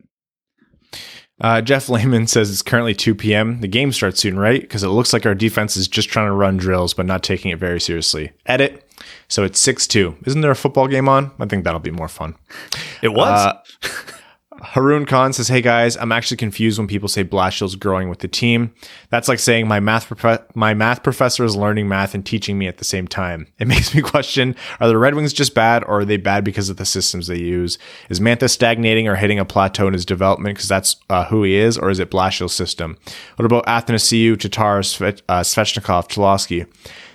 Uh, 1.40 1.62
Jeff 1.62 1.88
Lehman 1.88 2.26
says 2.28 2.50
it's 2.50 2.64
currently 2.64 2.96
2 2.96 3.14
p.m. 3.14 3.62
The 3.62 3.68
game 3.68 3.92
starts 3.92 4.20
soon, 4.20 4.40
right? 4.40 4.60
Because 4.60 4.84
it 4.84 4.90
looks 4.90 5.14
like 5.14 5.26
our 5.26 5.36
defense 5.36 5.78
is 5.78 5.88
just 5.88 6.10
trying 6.10 6.26
to 6.26 6.34
run 6.34 6.58
drills, 6.58 6.96
but 6.96 7.06
not 7.06 7.22
taking 7.22 7.52
it 7.52 7.60
very 7.60 7.80
seriously. 7.80 8.32
Edit. 8.48 8.84
So 9.28 9.44
it's 9.44 9.60
6 9.60 9.86
2. 9.86 10.18
Isn't 10.26 10.42
there 10.42 10.52
a 10.52 10.56
football 10.56 10.88
game 10.88 11.08
on? 11.08 11.32
I 11.40 11.46
think 11.46 11.64
that'll 11.64 11.80
be 11.80 11.92
more 11.92 12.10
fun. 12.10 12.36
It 13.04 13.10
was. 13.10 13.30
Uh, 13.30 14.10
Haroon 14.64 15.06
Khan 15.06 15.34
says, 15.34 15.48
"Hey 15.48 15.62
guys, 15.62 15.96
I'm 15.98 16.12
actually 16.12 16.38
confused 16.38 16.78
when 16.78 16.88
people 16.88 17.08
say 17.08 17.24
Blashill's 17.24 17.76
growing 17.76 18.10
with 18.10 18.20
the 18.20 18.28
team. 18.28 18.72
That's 19.10 19.28
like 19.28 19.40
saying 19.40 19.68
my 19.68 19.80
math 19.80 20.08
prof- 20.08 20.44
my 20.56 20.74
math 20.74 21.04
professor 21.04 21.44
is 21.44 21.56
learning 21.56 21.88
math 21.88 22.14
and 22.14 22.26
teaching 22.26 22.58
me 22.58 22.68
at 22.68 22.78
the 22.78 22.84
same 22.84 23.08
time. 23.08 23.48
It 23.60 23.68
makes 23.74 23.94
me 23.94 24.02
question: 24.02 24.56
Are 24.80 24.88
the 24.88 24.98
Red 24.98 25.16
Wings 25.16 25.34
just 25.34 25.56
bad, 25.56 25.84
or 25.84 26.00
are 26.00 26.06
they 26.06 26.18
bad 26.18 26.44
because 26.44 26.70
of 26.70 26.78
the 26.78 26.86
systems 26.86 27.28
they 27.28 27.38
use? 27.38 27.78
Is 28.10 28.20
Mantha 28.20 28.50
stagnating 28.50 29.08
or 29.08 29.16
hitting 29.16 29.40
a 29.40 29.46
plateau 29.46 29.88
in 29.88 29.94
his 29.94 30.06
development 30.06 30.56
because 30.56 30.70
that's 30.70 30.96
uh, 31.10 31.26
who 31.26 31.44
he 31.44 31.56
is, 31.56 31.78
or 31.78 31.90
is 31.90 32.00
it 32.00 32.12
Blashill's 32.12 32.54
system? 32.54 32.98
What 33.36 33.46
about 33.46 33.66
Athanasiu, 33.66 34.38
Tatar, 34.40 34.80
Sve- 34.82 35.22
uh, 35.30 35.42
Svechnikov, 35.42 36.10
Cholowski?" 36.10 36.68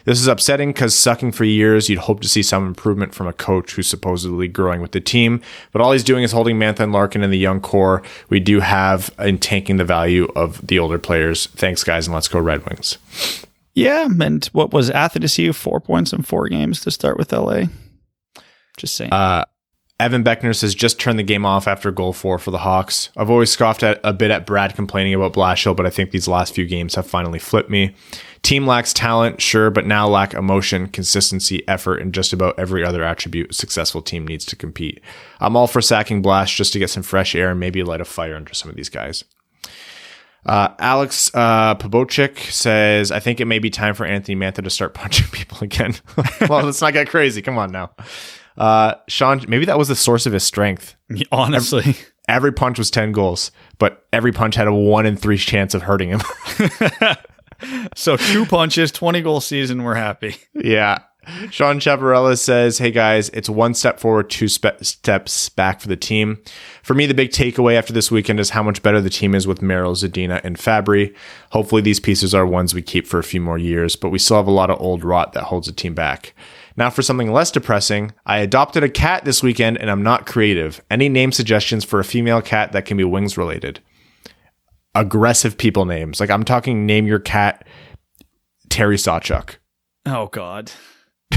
This 0.05 0.21
is 0.21 0.27
upsetting 0.27 0.71
because 0.71 0.95
sucking 0.95 1.33
for 1.33 1.45
years, 1.45 1.89
you'd 1.89 2.01
hope 2.01 2.21
to 2.21 2.29
see 2.29 2.43
some 2.43 2.67
improvement 2.67 3.15
from 3.15 3.27
a 3.27 3.33
coach 3.33 3.73
who's 3.73 3.87
supposedly 3.87 4.49
growing 4.49 4.83
with 4.83 4.93
the 4.93 5.01
team. 5.01 5.41
But 5.73 5.81
all 5.81 5.93
he's 5.93 6.05
doing 6.05 6.23
is 6.23 6.33
holding 6.33 6.59
Mantha 6.59 6.81
and 6.81 6.93
Larkin 6.93 7.23
in 7.23 7.31
the 7.31 7.39
young 7.39 7.61
core 7.61 8.03
we 8.29 8.41
do 8.41 8.61
have 8.61 9.11
in 9.19 9.39
tanking 9.39 9.79
the 9.79 9.85
value 9.85 10.31
of 10.37 10.65
the 10.67 10.79
older 10.79 10.99
players. 10.99 11.47
Thanks, 11.47 11.83
guys, 11.83 12.07
and 12.07 12.15
let's 12.15 12.29
go 12.29 12.39
Red 12.39 12.65
Wings. 12.67 12.99
Yeah, 13.75 14.07
and 14.07 14.45
what 14.53 14.73
was 14.73 14.91
Athanasiu? 14.91 15.55
Four 15.55 15.81
points 15.81 16.13
in 16.13 16.23
four 16.23 16.49
games 16.49 16.81
to 16.81 16.91
start 16.91 17.19
with 17.19 17.33
LA. 17.33 17.65
Just 18.77 18.95
saying. 18.95 19.13
Uh, 19.13 19.45
Evan 20.01 20.25
Beckner 20.25 20.55
says 20.57 20.75
just 20.75 20.99
turn 20.99 21.17
the 21.17 21.23
game 21.23 21.47
off 21.47 21.69
after 21.69 21.93
goal 21.93 22.13
four 22.13 22.39
for 22.39 22.51
the 22.51 22.59
Hawks. 22.59 23.11
I've 23.17 23.31
always 23.31 23.51
scoffed 23.51 23.85
at 23.85 24.01
a 24.03 24.13
bit 24.13 24.33
at 24.33 24.45
Brad 24.45 24.75
complaining 24.75 25.15
about 25.15 25.35
Blashill, 25.35 25.77
but 25.77 25.87
I 25.87 25.91
think 25.91 26.11
these 26.11 26.27
last 26.27 26.53
few 26.53 26.67
games 26.67 26.97
have 26.97 27.07
finally 27.07 27.39
flipped 27.39 27.71
me. 27.71 27.95
Team 28.43 28.67
lacks 28.67 28.93
talent, 28.93 29.41
sure, 29.41 29.71
but 29.71 29.87
now 29.87 30.09
lack 30.09 30.35
emotion, 30.35 30.89
consistency, 30.89 31.67
effort, 31.69 32.03
and 32.03 32.13
just 32.13 32.33
about 32.33 32.59
every 32.59 32.85
other 32.85 33.05
attribute 33.05 33.53
a 33.53 33.55
successful 33.55 34.03
team 34.03 34.27
needs 34.27 34.45
to 34.47 34.57
compete. 34.57 35.01
I'm 35.39 35.57
all 35.57 35.69
for 35.69 35.81
sacking 35.81 36.23
Blast 36.23 36.55
just 36.55 36.73
to 36.73 36.81
get 36.81 36.91
some 36.91 37.05
fresh 37.05 37.37
air 37.37 37.51
and 37.53 37.61
maybe 37.61 37.85
light 37.85 38.01
a 38.01 38.05
fire 38.05 38.35
under 38.35 38.53
some 38.53 38.71
of 38.71 38.77
these 38.77 38.89
guys. 38.89 39.23
Uh, 40.45 40.75
Alex 40.79 41.31
uh, 41.35 41.77
Pobochik 41.77 42.39
says, 42.39 43.11
I 43.11 43.21
think 43.21 43.41
it 43.41 43.47
may 43.47 43.61
be 43.61 43.71
time 43.71 43.95
for 43.95 44.05
Anthony 44.05 44.37
Mantha 44.37 44.63
to 44.63 44.71
start 44.71 44.93
punching 44.95 45.29
people 45.29 45.59
again. 45.63 45.95
well, 46.49 46.65
let's 46.65 46.81
not 46.81 46.93
get 46.93 47.09
crazy. 47.09 47.41
Come 47.41 47.59
on 47.59 47.71
now. 47.71 47.93
Uh, 48.57 48.95
Sean, 49.09 49.45
maybe 49.49 49.65
that 49.65 49.79
was 49.79 49.89
the 49.89 49.97
source 49.97 50.27
of 50.27 50.33
his 50.33 50.45
strength. 50.45 50.95
Honestly, 51.33 51.81
every, 51.81 51.97
every 52.29 52.53
punch 52.53 52.79
was 52.79 52.91
10 52.91 53.13
goals, 53.13 53.51
but 53.79 54.07
every 54.13 54.33
punch 54.33 54.55
had 54.55 54.69
a 54.69 54.75
one 54.75 55.07
in 55.07 55.17
three 55.17 55.39
chance 55.39 55.75
of 55.75 55.83
hurting 55.83 56.11
him. 56.11 56.21
so 57.97 58.17
two 58.17 58.47
punches, 58.47 58.93
20 58.93 59.23
goal 59.23 59.41
season. 59.41 59.83
We're 59.83 59.95
happy. 59.95 60.37
Yeah. 60.55 60.99
Sean 61.51 61.81
Chavarella 61.81 62.39
says, 62.39 62.79
Hey 62.79 62.91
guys, 62.91 63.31
it's 63.31 63.49
one 63.49 63.75
step 63.75 63.99
forward, 63.99 64.31
two 64.31 64.49
spe- 64.49 64.83
steps 64.83 65.49
back 65.49 65.81
for 65.81 65.89
the 65.89 65.97
team. 65.97 66.43
For 66.83 66.95
me, 66.95 67.07
the 67.07 67.15
big 67.15 67.31
takeaway 67.31 67.77
after 67.77 67.93
this 67.93 68.11
weekend 68.11 68.41
is 68.41 68.51
how 68.51 68.63
much 68.63 68.83
better 68.83 69.01
the 69.01 69.11
team 69.11 69.35
is 69.35 69.47
with 69.47 69.63
Merrill, 69.63 69.95
Zadina, 69.95 70.43
and 70.45 70.59
Fabbri. 70.59 71.15
Hopefully, 71.51 71.83
these 71.83 72.01
pieces 72.01 72.35
are 72.35 72.47
ones 72.47 72.75
we 72.75 72.83
keep 72.83 73.07
for 73.07 73.19
a 73.19 73.25
few 73.25 73.41
more 73.41 73.59
years, 73.59 73.97
but 73.97 74.11
we 74.11 74.19
still 74.19 74.37
have 74.37 74.47
a 74.47 74.53
lot 74.53 74.71
of 74.71 74.81
old 74.81 75.03
rot 75.03 75.33
that 75.33 75.45
holds 75.45 75.67
the 75.67 75.73
team 75.73 75.95
back. 75.95 76.35
Now, 76.77 76.91
for 76.91 77.03
something 77.03 77.31
less 77.33 77.51
depressing, 77.51 78.13
I 78.27 78.39
adopted 78.39 78.83
a 78.83 78.89
cat 78.89 79.25
this 79.25 79.43
weekend 79.43 79.79
and 79.79 79.91
I'm 79.91 80.03
not 80.03 80.27
creative. 80.27 80.81
Any 80.91 81.09
name 81.09 81.31
suggestions 81.31 81.85
for 81.85 82.01
a 82.01 82.05
female 82.05 82.43
cat 82.43 82.73
that 82.73 82.85
can 82.85 82.97
be 82.97 83.05
wings 83.05 83.39
related? 83.39 83.81
Aggressive 84.95 85.57
people 85.57 85.85
names. 85.85 86.21
Like, 86.21 86.31
I'm 86.31 86.45
talking 86.45 86.87
name 86.87 87.07
your 87.07 87.21
cat 87.21 87.67
Terry 88.69 88.97
Sawchuk. 88.97 89.57
Oh, 90.07 90.27
God. 90.27 90.73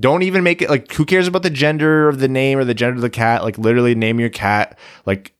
Don't 0.00 0.22
even 0.22 0.42
make 0.42 0.60
it 0.60 0.68
like 0.68 0.92
who 0.92 1.04
cares 1.04 1.28
about 1.28 1.42
the 1.42 1.50
gender 1.50 2.08
of 2.08 2.18
the 2.18 2.28
name 2.28 2.58
or 2.58 2.64
the 2.64 2.74
gender 2.74 2.96
of 2.96 3.02
the 3.02 3.10
cat? 3.10 3.44
Like 3.44 3.58
literally 3.58 3.94
name 3.94 4.18
your 4.18 4.28
cat 4.28 4.76
like 5.06 5.34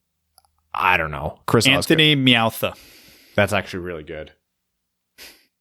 I 0.73 0.97
don't 0.97 1.11
know. 1.11 1.41
Chris 1.47 1.67
Anthony 1.67 2.13
Oscar. 2.13 2.69
Meowtha. 2.71 2.79
That's 3.35 3.53
actually 3.53 3.81
really 3.81 4.05
good. 4.05 4.33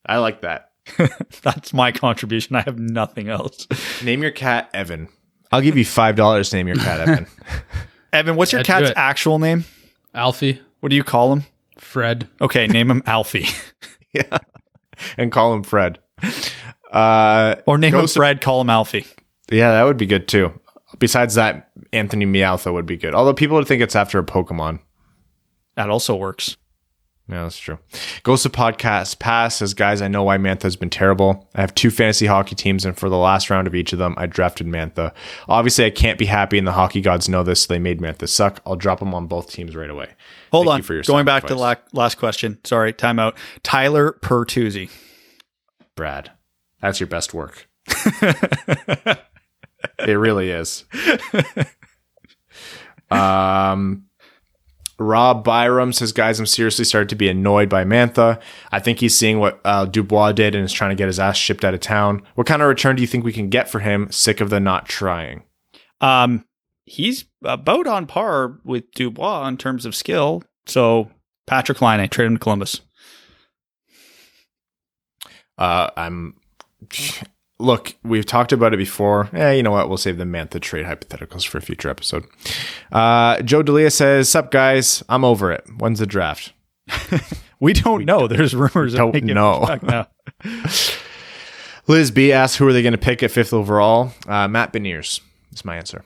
I 0.06 0.18
like 0.18 0.42
that. 0.42 0.73
That's 1.42 1.74
my 1.74 1.92
contribution. 1.92 2.56
I 2.56 2.62
have 2.62 2.78
nothing 2.80 3.30
else. 3.30 3.68
Name 4.04 4.22
your 4.22 4.32
cat 4.32 4.70
Evan. 4.74 5.08
I'll 5.52 5.62
give 5.62 5.78
you 5.78 5.86
five 5.86 6.16
dollars 6.16 6.50
to 6.50 6.58
name 6.58 6.68
your 6.68 6.76
cat 6.78 7.00
Evan. 7.08 7.28
Evan, 8.14 8.36
what's 8.36 8.52
your 8.52 8.60
That's 8.60 8.68
cat's 8.68 8.88
good. 8.90 8.98
actual 8.98 9.40
name? 9.40 9.66
Alfie. 10.14 10.62
What 10.82 10.90
do 10.90 10.96
you 10.96 11.04
call 11.04 11.34
him? 11.34 11.44
Fred. 11.80 12.28
Okay, 12.42 12.68
name 12.68 12.90
him 12.92 13.04
Alfie. 13.06 13.48
Yeah. 14.14 14.38
And 15.18 15.32
call 15.32 15.56
him 15.56 15.64
Fred. 15.64 15.98
Uh, 16.92 17.56
Or 17.66 17.80
name 17.80 17.96
him 17.96 18.02
Ghost- 18.02 18.16
Fred, 18.16 18.42
call 18.42 18.62
him 18.62 18.70
Alfie. 18.70 19.08
yeah, 19.52 19.72
that 19.72 19.84
would 19.84 19.98
be 19.98 20.06
good 20.06 20.28
too. 20.28 20.54
Besides 21.00 21.34
that, 21.34 21.72
Anthony 21.92 22.28
Meowtha 22.28 22.72
would 22.72 22.86
be 22.86 22.96
good. 22.96 23.16
Although 23.16 23.34
people 23.34 23.58
would 23.58 23.68
think 23.68 23.82
it's 23.82 23.96
after 23.96 24.20
a 24.20 24.24
Pokemon. 24.24 24.80
That 25.76 25.90
also 25.90 26.16
works. 26.16 26.56
Yeah, 27.30 27.44
that's 27.44 27.58
true. 27.58 27.80
Ghost 28.24 28.46
of 28.46 28.52
Podcast 28.52 29.18
Pass 29.20 29.56
says, 29.56 29.74
guys, 29.74 30.02
I 30.02 30.10
know 30.10 30.24
why 30.24 30.38
Mantha 30.38 30.64
has 30.64 30.76
been 30.76 30.90
terrible. 30.90 31.48
I 31.56 31.62
have 31.62 31.74
two 31.74 31.90
fantasy 31.90 32.26
hockey 32.26 32.54
teams, 32.54 32.84
and 32.84 32.98
for 32.98 33.08
the 33.08 33.18
last 33.18 33.50
round 33.50 33.66
of 33.66 33.74
each 33.74 33.94
of 33.94 34.00
them, 34.00 34.14
I 34.18 34.26
drafted 34.26 34.68
Mantha. 34.68 35.14
Obviously, 35.48 35.86
I 35.86 35.90
can't 35.90 36.20
be 36.20 36.26
happy, 36.26 36.58
and 36.58 36.68
the 36.68 36.74
hockey 36.74 37.00
gods 37.00 37.30
know 37.30 37.42
this. 37.42 37.64
So 37.64 37.74
they 37.74 37.80
made 37.80 38.02
Mantha 38.02 38.28
suck. 38.28 38.62
I'll 38.66 38.76
drop 38.76 39.02
him 39.02 39.14
on 39.14 39.28
both 39.28 39.50
teams 39.50 39.74
right 39.74 39.90
away. 39.90 40.10
Hold 40.52 40.66
Thank 40.66 40.74
on. 40.74 40.80
you 40.80 40.84
for 40.84 40.94
your 40.96 41.04
Going 41.04 41.26
back 41.26 41.46
to 41.48 41.56
la- 41.56 41.76
last 41.94 42.16
question. 42.18 42.60
Sorry, 42.66 42.92
timeout. 42.92 43.38
Tyler 43.64 44.18
Pertuzzi. 44.22 44.90
Brad, 45.96 46.32
that's 46.82 47.00
your 47.00 47.08
best 47.08 47.34
work. 47.34 47.70
it 47.88 49.18
really 50.08 50.50
is. 50.50 50.84
Um, 53.12 54.06
Rob 55.00 55.44
Byram 55.44 55.92
says, 55.92 56.12
guys, 56.12 56.40
I'm 56.40 56.46
seriously 56.46 56.86
starting 56.86 57.08
to 57.10 57.16
be 57.16 57.28
annoyed 57.30 57.70
by 57.70 57.84
Mantha. 57.84 58.40
I 58.72 58.80
think 58.80 59.00
he's 59.00 59.18
seeing 59.18 59.40
what 59.40 59.60
uh, 59.66 59.86
Dubois 59.86 60.34
did 60.34 60.56
and 60.56 60.64
is 60.64 60.74
trying 60.74 60.92
to 60.92 60.96
get 60.96 61.08
his 61.08 61.20
ass 61.20 61.38
shipped 61.38 61.66
out 61.66 61.74
of 61.74 61.80
town. 61.80 62.22
What 62.36 62.48
kind 62.48 62.62
of 62.62 62.68
return 62.68 62.96
do 62.96 63.02
you 63.02 63.08
think 63.08 63.24
we 63.24 63.34
can 63.34 63.50
get 63.50 63.70
for 63.70 63.80
him? 63.80 64.12
Sick 64.12 64.40
of 64.40 64.50
the 64.50 64.60
not 64.60 64.88
trying. 64.88 65.44
Um, 66.00 66.46
he's 66.86 67.26
about 67.44 67.88
on 67.88 68.06
par 68.06 68.60
with 68.64 68.92
Dubois 68.92 69.48
in 69.48 69.58
terms 69.58 69.86
of 69.86 69.96
skill. 69.96 70.44
So 70.66 71.10
Patrick 71.48 71.82
Laine, 71.82 72.08
trade 72.10 72.28
him 72.28 72.36
to 72.36 72.40
Columbus. 72.40 72.82
Uh, 75.58 75.90
I'm. 75.98 76.36
Look, 77.64 77.96
we've 78.04 78.26
talked 78.26 78.52
about 78.52 78.74
it 78.74 78.78
before. 78.78 79.30
Eh, 79.34 79.54
you 79.54 79.64
know 79.64 79.72
what? 79.72 79.88
We'll 79.88 79.98
save 79.98 80.18
the 80.18 80.26
Mantha 80.26 80.60
trade 80.60 80.86
hypotheticals 80.86 81.48
for 81.48 81.58
a 81.58 81.62
future 81.62 81.90
episode. 81.90 82.26
Uh, 82.92 83.42
Joe 83.42 83.64
Delia 83.64 83.90
says, 83.90 84.30
Sup, 84.30 84.52
guys? 84.52 85.04
I'm 85.08 85.24
over 85.24 85.52
it. 85.52 85.64
When's 85.78 86.00
the 86.00 86.06
draft? 86.06 86.54
We 87.64 87.72
don't 87.72 88.04
know. 88.04 88.28
There's 88.28 88.54
rumors. 88.54 88.94
don't 88.94 89.24
know. 89.24 89.64
it 89.64 89.68
back 89.68 89.84
now. 89.84 90.08
Liz 91.88 92.12
B 92.12 92.34
asks, 92.34 92.58
who 92.58 92.68
are 92.68 92.74
they 92.74 92.82
going 92.82 92.92
to 92.92 92.98
pick 92.98 93.24
at 93.24 93.32
fifth 93.32 93.54
overall? 93.54 94.12
Uh, 94.28 94.50
Matt 94.50 94.74
Beniers 94.74 95.22
is 95.54 95.64
my 95.64 95.78
answer. 95.78 96.04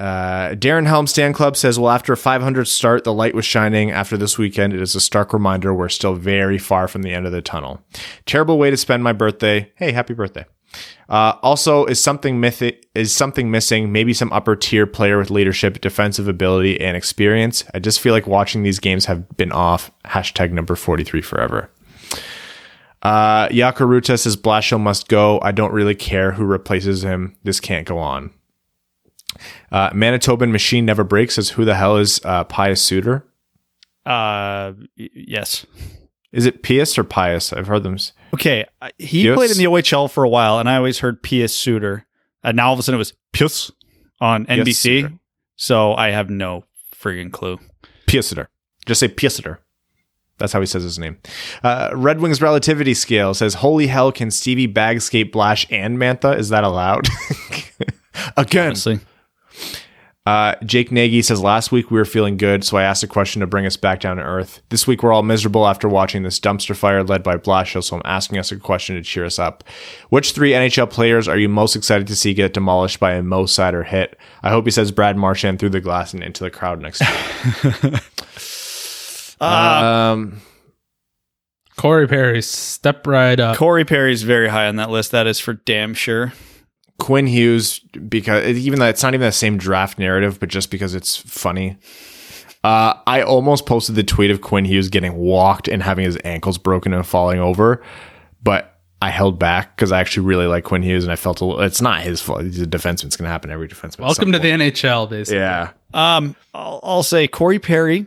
Uh, 0.00 0.54
Darren 0.54 0.86
Helm 0.86 1.06
Stand 1.06 1.34
Club 1.34 1.56
says, 1.56 1.78
well, 1.78 1.90
after 1.90 2.12
a 2.12 2.16
500 2.16 2.66
start, 2.66 3.04
the 3.04 3.12
light 3.12 3.34
was 3.34 3.44
shining. 3.44 3.90
After 3.90 4.16
this 4.16 4.38
weekend, 4.38 4.72
it 4.72 4.80
is 4.80 4.94
a 4.94 5.00
stark 5.00 5.32
reminder 5.32 5.74
we're 5.74 5.88
still 5.88 6.14
very 6.14 6.58
far 6.58 6.86
from 6.86 7.02
the 7.02 7.12
end 7.12 7.26
of 7.26 7.32
the 7.32 7.42
tunnel. 7.42 7.82
Terrible 8.24 8.58
way 8.58 8.70
to 8.70 8.76
spend 8.76 9.02
my 9.02 9.12
birthday. 9.12 9.72
Hey, 9.74 9.92
happy 9.92 10.14
birthday. 10.14 10.44
Uh, 11.08 11.34
also, 11.42 11.86
is 11.86 12.02
something 12.02 12.44
is 12.94 13.14
something 13.14 13.50
missing? 13.50 13.90
Maybe 13.90 14.12
some 14.12 14.32
upper 14.32 14.54
tier 14.54 14.86
player 14.86 15.18
with 15.18 15.30
leadership, 15.30 15.80
defensive 15.80 16.28
ability, 16.28 16.80
and 16.80 16.96
experience. 16.96 17.64
I 17.72 17.78
just 17.78 18.00
feel 18.00 18.12
like 18.12 18.26
watching 18.26 18.62
these 18.62 18.78
games 18.78 19.06
have 19.06 19.36
been 19.36 19.50
off. 19.50 19.90
Hashtag 20.04 20.52
number 20.52 20.76
43 20.76 21.22
forever. 21.22 21.70
Uh, 23.00 23.48
Yakaruta 23.48 24.18
says 24.18 24.36
Blashill 24.36 24.80
must 24.80 25.08
go. 25.08 25.40
I 25.40 25.52
don't 25.52 25.72
really 25.72 25.94
care 25.94 26.32
who 26.32 26.44
replaces 26.44 27.02
him. 27.02 27.36
This 27.44 27.60
can't 27.60 27.86
go 27.86 27.98
on. 27.98 28.30
Uh, 29.72 29.90
Manitoban 29.90 30.50
Machine 30.50 30.84
Never 30.86 31.04
Breaks 31.04 31.34
says, 31.36 31.50
Who 31.50 31.64
the 31.64 31.74
hell 31.74 31.96
is 31.96 32.20
uh, 32.24 32.44
Pius 32.44 32.80
Suter? 32.82 33.24
Uh, 34.06 34.72
y- 34.98 35.08
yes. 35.14 35.66
Is 36.32 36.46
it 36.46 36.62
Pius 36.62 36.98
or 36.98 37.04
Pius? 37.04 37.52
I've 37.52 37.66
heard 37.66 37.82
them. 37.82 37.94
s- 37.94 38.12
Okay. 38.34 38.66
uh, 38.82 38.90
He 38.98 39.32
played 39.32 39.50
in 39.50 39.56
the 39.58 39.64
OHL 39.66 40.10
for 40.10 40.24
a 40.24 40.28
while, 40.28 40.58
and 40.58 40.68
I 40.68 40.76
always 40.76 40.98
heard 41.00 41.22
Pius 41.22 41.54
Suter. 41.54 42.06
And 42.42 42.56
now 42.56 42.68
all 42.68 42.74
of 42.74 42.78
a 42.78 42.82
sudden 42.82 42.96
it 42.96 42.98
was 42.98 43.14
Pius 43.32 43.70
on 44.20 44.46
NBC. 44.46 45.02
Suter. 45.02 45.12
So 45.56 45.94
I 45.94 46.10
have 46.10 46.30
no 46.30 46.64
friggin' 46.94 47.32
clue. 47.32 47.58
Pius 48.06 48.28
Suter. 48.28 48.48
Just 48.86 49.00
say 49.00 49.08
Pius 49.08 49.36
Suter. 49.36 49.60
That's 50.38 50.52
how 50.52 50.60
he 50.60 50.66
says 50.66 50.84
his 50.84 50.98
name. 51.00 51.18
Uh, 51.64 51.90
Red 51.94 52.20
Wings 52.20 52.40
Relativity 52.40 52.94
Scale 52.94 53.34
says, 53.34 53.54
Holy 53.54 53.88
hell, 53.88 54.12
can 54.12 54.30
Stevie 54.30 54.68
Bagscape 54.72 55.32
Blash 55.32 55.66
and 55.68 55.98
Mantha? 55.98 56.38
Is 56.38 56.50
that 56.50 56.62
allowed? 56.62 57.08
Again, 58.36 58.66
Honestly. 58.68 59.00
Uh, 60.28 60.54
Jake 60.62 60.92
Nagy 60.92 61.22
says 61.22 61.40
last 61.40 61.72
week 61.72 61.90
we 61.90 61.96
were 61.96 62.04
feeling 62.04 62.36
good, 62.36 62.62
so 62.62 62.76
I 62.76 62.82
asked 62.82 63.02
a 63.02 63.06
question 63.06 63.40
to 63.40 63.46
bring 63.46 63.64
us 63.64 63.78
back 63.78 64.00
down 64.00 64.18
to 64.18 64.22
earth. 64.22 64.60
This 64.68 64.86
week 64.86 65.02
we're 65.02 65.10
all 65.10 65.22
miserable 65.22 65.66
after 65.66 65.88
watching 65.88 66.22
this 66.22 66.38
dumpster 66.38 66.76
fire 66.76 67.02
led 67.02 67.22
by 67.22 67.36
Blashill, 67.36 67.82
so 67.82 67.96
I'm 67.96 68.02
asking 68.04 68.36
us 68.36 68.52
a 68.52 68.58
question 68.58 68.94
to 68.96 69.02
cheer 69.02 69.24
us 69.24 69.38
up. 69.38 69.64
Which 70.10 70.32
three 70.32 70.50
NHL 70.50 70.90
players 70.90 71.28
are 71.28 71.38
you 71.38 71.48
most 71.48 71.76
excited 71.76 72.06
to 72.08 72.14
see 72.14 72.34
get 72.34 72.52
demolished 72.52 73.00
by 73.00 73.14
a 73.14 73.22
Mo 73.22 73.44
Seider 73.44 73.86
hit? 73.86 74.18
I 74.42 74.50
hope 74.50 74.66
he 74.66 74.70
says 74.70 74.92
Brad 74.92 75.16
Marchand 75.16 75.60
through 75.60 75.70
the 75.70 75.80
glass 75.80 76.12
and 76.12 76.22
into 76.22 76.44
the 76.44 76.50
crowd 76.50 76.82
next 76.82 77.00
week. 77.64 77.94
um, 79.40 80.42
Corey 81.78 82.06
Perry, 82.06 82.42
step 82.42 83.06
right 83.06 83.40
up. 83.40 83.56
Corey 83.56 83.86
Perry's 83.86 84.24
very 84.24 84.48
high 84.48 84.68
on 84.68 84.76
that 84.76 84.90
list. 84.90 85.12
That 85.12 85.26
is 85.26 85.40
for 85.40 85.54
damn 85.54 85.94
sure. 85.94 86.34
Quinn 86.98 87.26
Hughes, 87.26 87.78
because 88.08 88.44
even 88.58 88.80
though 88.80 88.86
it's 88.88 89.02
not 89.02 89.14
even 89.14 89.26
the 89.26 89.32
same 89.32 89.56
draft 89.56 89.98
narrative, 89.98 90.40
but 90.40 90.48
just 90.48 90.70
because 90.70 90.94
it's 90.94 91.16
funny. 91.16 91.76
Uh, 92.64 92.94
I 93.06 93.22
almost 93.22 93.66
posted 93.66 93.94
the 93.94 94.02
tweet 94.02 94.32
of 94.32 94.40
Quinn 94.40 94.64
Hughes 94.64 94.88
getting 94.88 95.14
walked 95.14 95.68
and 95.68 95.82
having 95.82 96.04
his 96.04 96.18
ankles 96.24 96.58
broken 96.58 96.92
and 96.92 97.06
falling 97.06 97.38
over, 97.38 97.82
but 98.42 98.78
I 99.00 99.10
held 99.10 99.38
back 99.38 99.76
because 99.76 99.92
I 99.92 100.00
actually 100.00 100.26
really 100.26 100.46
like 100.46 100.64
Quinn 100.64 100.82
Hughes 100.82 101.04
and 101.04 101.12
I 101.12 101.16
felt 101.16 101.40
a 101.40 101.44
little, 101.44 101.62
it's 101.62 101.80
not 101.80 102.02
his 102.02 102.20
fault. 102.20 102.42
He's 102.42 102.60
a 102.60 102.66
defenseman. 102.66 103.04
It's 103.04 103.16
going 103.16 103.26
to 103.26 103.30
happen 103.30 103.50
every 103.50 103.68
defenseman. 103.68 104.00
at 104.00 104.06
Welcome 104.06 104.24
some 104.24 104.32
to 104.32 104.38
the. 104.40 104.50
NHL, 104.50 105.08
basically. 105.08 105.38
Yeah. 105.38 105.70
Um, 105.94 106.34
I'll, 106.52 106.80
I'll 106.82 107.02
say 107.04 107.28
Corey 107.28 107.60
Perry, 107.60 108.06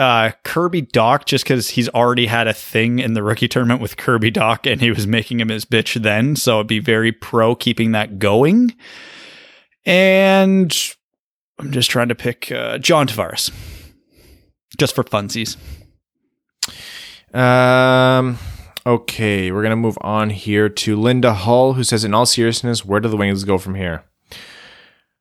uh, 0.00 0.32
Kirby 0.44 0.80
Dach, 0.80 1.26
just 1.26 1.44
because 1.44 1.68
he's 1.68 1.90
already 1.90 2.26
had 2.26 2.48
a 2.48 2.54
thing 2.54 3.00
in 3.00 3.12
the 3.12 3.22
rookie 3.22 3.48
tournament 3.48 3.82
with 3.82 3.98
Kirby 3.98 4.32
Dach, 4.32 4.70
and 4.70 4.80
he 4.80 4.90
was 4.90 5.06
making 5.06 5.40
him 5.40 5.50
his 5.50 5.66
bitch 5.66 6.02
then. 6.02 6.36
So 6.36 6.60
I'd 6.60 6.66
be 6.66 6.78
very 6.78 7.12
pro 7.12 7.54
keeping 7.54 7.92
that 7.92 8.18
going. 8.18 8.74
And 9.84 10.74
I'm 11.58 11.70
just 11.70 11.90
trying 11.90 12.08
to 12.08 12.14
pick 12.14 12.50
uh, 12.50 12.78
John 12.78 13.06
Tavares, 13.06 13.52
just 14.78 14.94
for 14.94 15.04
funsies. 15.04 15.58
Um, 17.34 18.38
okay. 18.86 19.52
We're 19.52 19.62
going 19.62 19.70
to 19.70 19.76
move 19.76 19.98
on 20.00 20.30
here 20.30 20.70
to 20.70 20.96
Linda 20.96 21.34
Hull, 21.34 21.74
who 21.74 21.84
says, 21.84 22.04
in 22.04 22.14
all 22.14 22.24
seriousness, 22.24 22.86
where 22.86 23.00
do 23.00 23.10
the 23.10 23.18
Wings 23.18 23.44
go 23.44 23.58
from 23.58 23.74
here? 23.74 24.04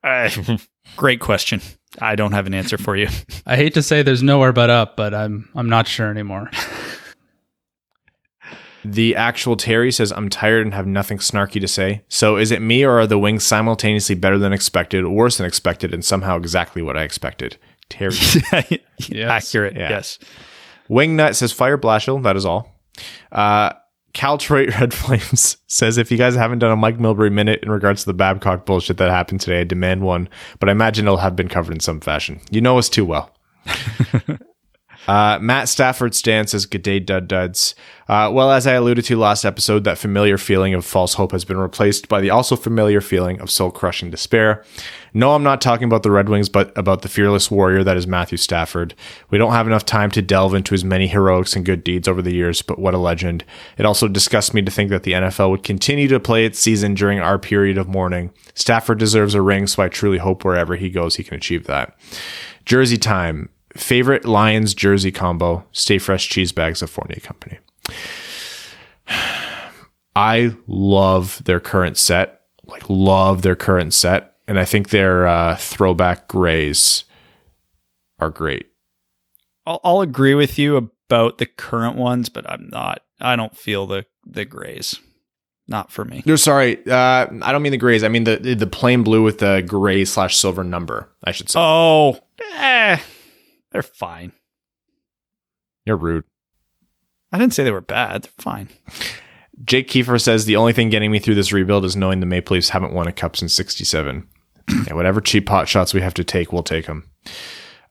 Uh, 0.02 0.30
great 0.96 1.20
question. 1.20 1.62
I 2.02 2.16
don't 2.16 2.32
have 2.32 2.48
an 2.48 2.54
answer 2.54 2.78
for 2.78 2.96
you. 2.96 3.08
I 3.46 3.56
hate 3.56 3.74
to 3.76 3.84
say 3.84 4.02
there's 4.02 4.24
nowhere 4.24 4.54
but 4.54 4.70
up, 4.70 4.96
but 4.96 5.14
I'm 5.14 5.50
I'm 5.56 5.70
not 5.70 5.88
sure 5.88 6.10
anymore. 6.10 6.50
The 8.86 9.16
actual 9.16 9.58
Terry 9.58 9.92
says, 9.92 10.12
I'm 10.12 10.30
tired 10.30 10.66
and 10.66 10.74
have 10.74 10.88
nothing 10.88 11.18
snarky 11.18 11.60
to 11.60 11.68
say. 11.68 12.02
So 12.08 12.38
is 12.38 12.50
it 12.50 12.62
me 12.62 12.84
or 12.86 13.00
are 13.00 13.08
the 13.08 13.20
wings 13.20 13.46
simultaneously 13.46 14.16
better 14.16 14.38
than 14.38 14.54
expected, 14.54 15.06
worse 15.06 15.38
than 15.38 15.46
expected, 15.46 15.94
and 15.94 16.04
somehow 16.04 16.38
exactly 16.38 16.82
what 16.82 16.96
I 16.96 17.04
expected? 17.04 17.58
Terry. 17.90 18.16
Accurate. 19.30 19.76
Yeah. 19.76 19.90
Yes. 19.90 20.18
Wingnut 20.90 21.36
says, 21.36 21.52
Fire 21.52 21.78
Blashill. 21.78 22.24
That 22.24 22.38
is 22.38 22.46
all. 22.46 22.74
Uh, 23.32 23.74
Caltroit 24.14 24.70
Red 24.80 24.94
Flames 24.94 25.58
says, 25.68 25.98
if 25.98 26.12
you 26.12 26.18
guys 26.18 26.36
haven't 26.36 26.60
done 26.60 26.72
a 26.72 26.76
Mike 26.76 26.98
Milbury 26.98 27.32
minute 27.32 27.62
in 27.64 27.72
regards 27.72 28.02
to 28.04 28.08
the 28.08 28.14
Babcock 28.14 28.66
bullshit 28.66 28.98
that 28.98 29.10
happened 29.10 29.42
today, 29.42 29.62
I 29.62 29.64
demand 29.64 30.02
one, 30.02 30.30
but 30.60 30.70
I 30.70 30.72
imagine 30.72 31.06
it'll 31.06 31.18
have 31.18 31.36
been 31.36 31.50
covered 31.50 31.74
in 31.74 31.80
some 31.80 32.00
fashion. 32.00 32.42
You 32.50 32.62
know 32.62 32.78
us 32.78 32.90
too 32.90 33.06
well. 33.06 33.36
Uh, 35.08 35.40
Matt 35.42 35.70
Stafford 35.70 36.14
Stan 36.14 36.48
says, 36.48 36.66
Good 36.66 36.84
day, 36.84 37.00
dud 37.00 37.28
duds. 37.28 37.76
Uh, 38.08 38.30
well, 38.34 38.52
as 38.52 38.66
I 38.66 38.74
alluded 38.74 39.06
to 39.06 39.18
last 39.18 39.46
episode, 39.46 39.84
that 39.84 39.98
familiar 39.98 40.38
feeling 40.38 40.74
of 40.74 40.84
false 40.84 41.14
hope 41.14 41.32
has 41.32 41.46
been 41.46 41.58
replaced 41.58 42.08
by 42.10 42.22
the 42.22 42.32
also 42.32 42.56
familiar 42.56 43.02
feeling 43.02 43.40
of 43.40 43.52
soul 43.52 43.72
crushing 43.72 44.10
despair. 44.10 44.64
No, 45.14 45.34
I'm 45.34 45.44
not 45.44 45.62
talking 45.62 45.86
about 45.86 46.04
the 46.04 46.12
Red 46.12 46.30
Wings, 46.30 46.50
but 46.50 46.76
about 46.78 47.02
the 47.02 47.10
fearless 47.10 47.50
warrior 47.50 47.84
that 47.84 47.98
is 47.98 48.08
Matthew 48.08 48.38
Stafford. 48.38 48.94
We 49.30 49.38
don't 49.38 49.54
have 49.54 49.68
enough 49.68 49.86
time 49.86 50.12
to 50.12 50.22
delve 50.22 50.54
into 50.54 50.74
his 50.74 50.84
many 50.84 51.08
heroics 51.08 51.56
and 51.56 51.66
good 51.66 51.84
deeds 51.84 52.08
over 52.08 52.22
the 52.22 52.34
years, 52.34 52.62
but 52.62 52.80
what 52.80 52.94
a 52.94 53.00
legend. 53.00 53.44
It 53.78 53.86
also 53.86 54.08
disgusts 54.08 54.54
me 54.54 54.62
to 54.62 54.72
think 54.72 54.90
that 54.90 55.04
the 55.04 55.14
NFL 55.14 55.52
would 55.52 55.64
continue 55.64 56.08
to 56.08 56.20
play 56.20 56.46
its 56.46 56.60
season 56.60 56.94
during 56.94 57.20
our 57.20 57.40
period 57.40 57.78
of 57.78 57.88
mourning. 57.88 58.32
Stafford 58.54 59.00
deserves 59.00 59.34
a 59.34 59.42
ring, 59.42 59.68
so 59.68 59.82
I 59.84 59.90
truly 59.90 60.18
hope 60.18 60.44
wherever 60.44 60.76
he 60.76 60.90
goes, 60.90 61.16
he 61.16 61.24
can 61.24 61.36
achieve 61.38 61.66
that. 61.66 61.98
Jersey 62.66 62.98
time. 62.98 63.50
Favorite 63.80 64.26
Lions 64.26 64.74
jersey 64.74 65.12
combo, 65.12 65.66
Stay 65.72 65.98
Fresh 65.98 66.30
cheese 66.30 66.52
bags 66.52 66.82
of 66.82 66.90
Fournier 66.90 67.20
Company. 67.22 67.60
I 70.16 70.54
love 70.68 71.42
their 71.46 71.60
current 71.60 71.98
set, 71.98 72.42
like 72.66 72.84
love 72.90 73.42
their 73.42 73.56
current 73.56 73.94
set, 73.94 74.36
and 74.48 74.60
I 74.60 74.66
think 74.66 74.90
their 74.90 75.28
uh, 75.28 75.56
throwback 75.56 76.28
grays 76.28 77.06
are 78.20 78.30
great. 78.30 78.68
I'll, 79.66 79.80
I'll 79.84 80.02
agree 80.02 80.34
with 80.34 80.60
you 80.60 80.76
about 80.76 81.38
the 81.38 81.46
current 81.46 81.96
ones, 81.96 82.30
but 82.30 82.50
I'm 82.50 82.68
not. 82.70 83.02
I 83.20 83.36
don't 83.36 83.56
feel 83.56 83.88
the 83.88 84.06
the 84.26 84.46
grays. 84.46 85.00
Not 85.68 85.92
for 85.92 86.04
me. 86.04 86.24
No, 86.26 86.36
sorry. 86.36 86.80
Uh, 86.86 87.28
I 87.42 87.52
don't 87.52 87.62
mean 87.62 87.72
the 87.72 87.78
grays. 87.78 88.04
I 88.04 88.08
mean 88.08 88.24
the 88.24 88.38
the 88.38 88.68
plain 88.68 89.04
blue 89.04 89.24
with 89.24 89.38
the 89.40 89.64
gray 89.66 90.04
slash 90.04 90.36
silver 90.36 90.64
number. 90.64 91.10
I 91.24 91.32
should 91.32 91.50
say. 91.50 91.60
Oh, 91.62 92.20
eh, 92.56 92.98
they're 93.72 93.82
fine. 93.82 94.32
You're 95.86 95.98
rude. 95.98 96.26
I 97.32 97.38
didn't 97.38 97.54
say 97.54 97.64
they 97.64 97.72
were 97.72 97.82
bad. 97.82 98.24
They're 98.24 98.32
fine. 98.38 98.70
Jake 99.66 99.90
Kiefer 99.90 100.22
says 100.22 100.46
the 100.46 100.56
only 100.56 100.74
thing 100.74 100.90
getting 100.90 101.12
me 101.12 101.20
through 101.20 101.36
this 101.36 101.52
rebuild 101.52 101.84
is 101.84 101.96
knowing 101.96 102.22
the 102.22 102.26
Maple 102.26 102.56
Leafs 102.56 102.70
haven't 102.70 102.94
won 102.94 103.08
a 103.08 103.12
cup 103.12 103.36
since 103.36 103.54
'67. 103.54 104.28
yeah, 104.88 104.94
whatever 104.94 105.20
cheap 105.20 105.46
pot 105.46 105.68
shots 105.68 105.94
we 105.94 106.02
have 106.02 106.14
to 106.14 106.24
take, 106.24 106.54
we'll 106.54 106.64
take 106.64 106.86
them. 106.86 107.10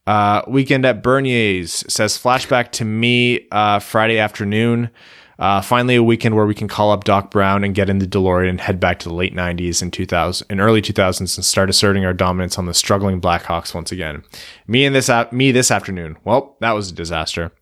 Uh, 0.06 0.42
weekend 0.48 0.86
at 0.86 1.02
Bernier's 1.02 1.84
says 1.92 2.16
flashback 2.16 2.72
to 2.72 2.84
me 2.84 3.46
uh, 3.52 3.78
Friday 3.78 4.18
afternoon. 4.18 4.90
Uh, 5.38 5.60
finally, 5.60 5.94
a 5.94 6.02
weekend 6.02 6.34
where 6.34 6.46
we 6.46 6.54
can 6.54 6.66
call 6.66 6.90
up 6.90 7.04
Doc 7.04 7.30
Brown 7.30 7.62
and 7.62 7.74
get 7.74 7.88
in 7.88 7.98
the 8.00 8.06
DeLorean 8.06 8.48
and 8.50 8.60
head 8.60 8.80
back 8.80 8.98
to 9.00 9.08
the 9.08 9.14
late 9.14 9.34
90s 9.34 9.80
and 9.80 9.92
2000 9.92 10.46
and 10.50 10.60
early 10.60 10.82
2000s 10.82 11.36
and 11.36 11.44
start 11.44 11.70
asserting 11.70 12.04
our 12.04 12.12
dominance 12.12 12.58
on 12.58 12.66
the 12.66 12.74
struggling 12.74 13.20
Blackhawks 13.20 13.72
once 13.72 13.92
again. 13.92 14.24
Me 14.66 14.84
and 14.84 14.96
this 14.96 15.08
me 15.30 15.52
this 15.52 15.70
afternoon. 15.70 16.16
Well, 16.24 16.56
that 16.60 16.72
was 16.72 16.90
a 16.90 16.94
disaster. 16.94 17.52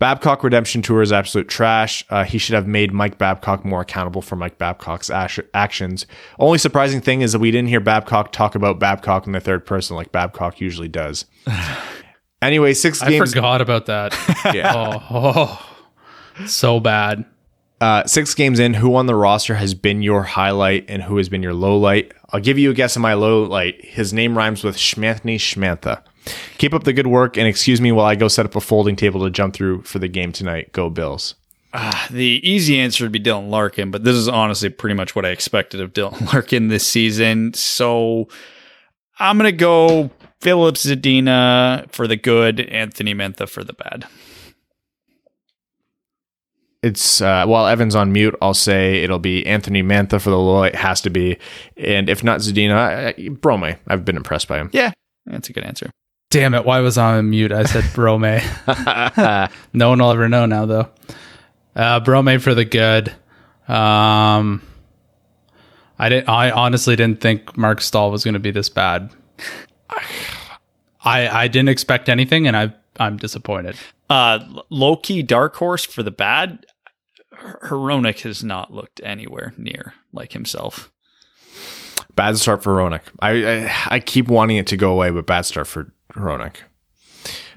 Babcock 0.00 0.42
Redemption 0.42 0.82
Tour 0.82 1.00
is 1.00 1.12
absolute 1.12 1.46
trash. 1.46 2.04
Uh, 2.10 2.24
he 2.24 2.36
should 2.38 2.56
have 2.56 2.66
made 2.66 2.92
Mike 2.92 3.18
Babcock 3.18 3.64
more 3.64 3.82
accountable 3.82 4.20
for 4.20 4.34
Mike 4.34 4.58
Babcock's 4.58 5.08
actions. 5.10 6.06
Only 6.40 6.58
surprising 6.58 7.00
thing 7.00 7.20
is 7.20 7.30
that 7.32 7.38
we 7.38 7.52
didn't 7.52 7.68
hear 7.68 7.78
Babcock 7.78 8.32
talk 8.32 8.56
about 8.56 8.80
Babcock 8.80 9.28
in 9.28 9.32
the 9.32 9.38
third 9.40 9.64
person 9.64 9.94
like 9.94 10.10
Babcock 10.10 10.60
usually 10.60 10.88
does. 10.88 11.26
anyway, 12.42 12.74
six 12.74 13.00
I 13.00 13.10
games. 13.10 13.32
forgot 13.32 13.60
about 13.60 13.86
that. 13.86 14.12
Yeah. 14.52 14.72
oh, 14.74 15.06
oh, 15.10 15.71
so 16.46 16.80
bad. 16.80 17.24
Uh, 17.80 18.06
six 18.06 18.32
games 18.34 18.60
in, 18.60 18.74
who 18.74 18.94
on 18.94 19.06
the 19.06 19.14
roster 19.14 19.56
has 19.56 19.74
been 19.74 20.02
your 20.02 20.22
highlight 20.22 20.84
and 20.88 21.02
who 21.02 21.16
has 21.16 21.28
been 21.28 21.42
your 21.42 21.52
low 21.52 21.76
light? 21.76 22.12
I'll 22.30 22.40
give 22.40 22.56
you 22.56 22.70
a 22.70 22.74
guess 22.74 22.94
of 22.94 23.02
my 23.02 23.14
low 23.14 23.42
light. 23.42 23.84
His 23.84 24.12
name 24.12 24.38
rhymes 24.38 24.62
with 24.62 24.76
Schmanthny 24.76 25.34
Schmantha. 25.36 26.02
Keep 26.58 26.74
up 26.74 26.84
the 26.84 26.92
good 26.92 27.08
work 27.08 27.36
and 27.36 27.48
excuse 27.48 27.80
me 27.80 27.90
while 27.90 28.06
I 28.06 28.14
go 28.14 28.28
set 28.28 28.46
up 28.46 28.54
a 28.54 28.60
folding 28.60 28.94
table 28.94 29.24
to 29.24 29.30
jump 29.30 29.54
through 29.54 29.82
for 29.82 29.98
the 29.98 30.06
game 30.06 30.30
tonight. 30.30 30.70
Go 30.72 30.90
Bills. 30.90 31.34
The 32.10 32.40
easy 32.44 32.78
answer 32.78 33.04
would 33.04 33.12
be 33.12 33.18
Dylan 33.18 33.50
Larkin, 33.50 33.90
but 33.90 34.04
this 34.04 34.14
is 34.14 34.28
honestly 34.28 34.68
pretty 34.68 34.94
much 34.94 35.16
what 35.16 35.24
I 35.24 35.30
expected 35.30 35.80
of 35.80 35.92
Dylan 35.92 36.20
Larkin 36.32 36.68
this 36.68 36.86
season. 36.86 37.54
So 37.54 38.28
I'm 39.18 39.38
going 39.38 39.50
to 39.50 39.56
go 39.56 40.10
Philip 40.40 40.76
Zadina 40.76 41.90
for 41.90 42.06
the 42.06 42.16
good, 42.16 42.60
Anthony 42.60 43.14
Mantha 43.14 43.48
for 43.48 43.64
the 43.64 43.72
bad. 43.72 44.06
It's 46.82 47.20
uh, 47.20 47.46
while 47.46 47.66
Evan's 47.68 47.94
on 47.94 48.12
mute, 48.12 48.34
I'll 48.42 48.54
say 48.54 49.02
it'll 49.02 49.20
be 49.20 49.46
Anthony 49.46 49.84
Mantha 49.84 50.20
for 50.20 50.30
the 50.30 50.38
low. 50.38 50.64
It 50.64 50.74
has 50.74 51.00
to 51.02 51.10
be, 51.10 51.38
and 51.76 52.08
if 52.08 52.24
not 52.24 52.40
Zadina, 52.40 52.74
I, 52.74 53.08
I, 53.08 53.28
Brome. 53.28 53.76
I've 53.86 54.04
been 54.04 54.16
impressed 54.16 54.48
by 54.48 54.58
him. 54.58 54.68
Yeah, 54.72 54.92
that's 55.26 55.48
a 55.48 55.52
good 55.52 55.62
answer. 55.62 55.90
Damn 56.30 56.54
it! 56.54 56.64
Why 56.64 56.80
was 56.80 56.98
I 56.98 57.18
on 57.18 57.30
mute? 57.30 57.52
I 57.52 57.64
said 57.64 57.84
Brome. 57.94 58.22
no 59.72 59.90
one 59.90 60.00
will 60.00 60.10
ever 60.10 60.28
know 60.28 60.46
now, 60.46 60.66
though. 60.66 60.88
Uh, 61.76 62.00
Brome 62.00 62.40
for 62.40 62.54
the 62.54 62.64
good. 62.64 63.10
Um, 63.68 64.60
I 65.98 66.08
didn't. 66.08 66.28
I 66.28 66.50
honestly 66.50 66.96
didn't 66.96 67.20
think 67.20 67.56
Marc 67.56 67.80
Staal 67.80 68.10
was 68.10 68.24
going 68.24 68.34
to 68.34 68.40
be 68.40 68.50
this 68.50 68.68
bad. 68.68 69.10
I 71.04 71.28
I 71.28 71.48
didn't 71.48 71.68
expect 71.68 72.08
anything, 72.08 72.48
and 72.48 72.56
I 72.56 72.74
I'm 72.98 73.18
disappointed. 73.18 73.76
Uh, 74.10 74.40
low 74.68 74.96
key 74.96 75.22
dark 75.22 75.54
horse 75.56 75.84
for 75.84 76.02
the 76.02 76.10
bad. 76.10 76.66
Hronek 77.64 78.20
has 78.22 78.42
not 78.42 78.72
looked 78.72 79.00
anywhere 79.04 79.52
near 79.56 79.94
like 80.12 80.32
himself. 80.32 80.90
Bad 82.14 82.36
start 82.38 82.62
for 82.62 82.76
Hronek. 82.76 83.02
I, 83.20 83.30
I 83.64 83.72
I 83.86 84.00
keep 84.00 84.28
wanting 84.28 84.58
it 84.58 84.66
to 84.68 84.76
go 84.76 84.92
away, 84.92 85.10
but 85.10 85.26
bad 85.26 85.42
start 85.42 85.66
for 85.66 85.92
Hronek. 86.12 86.56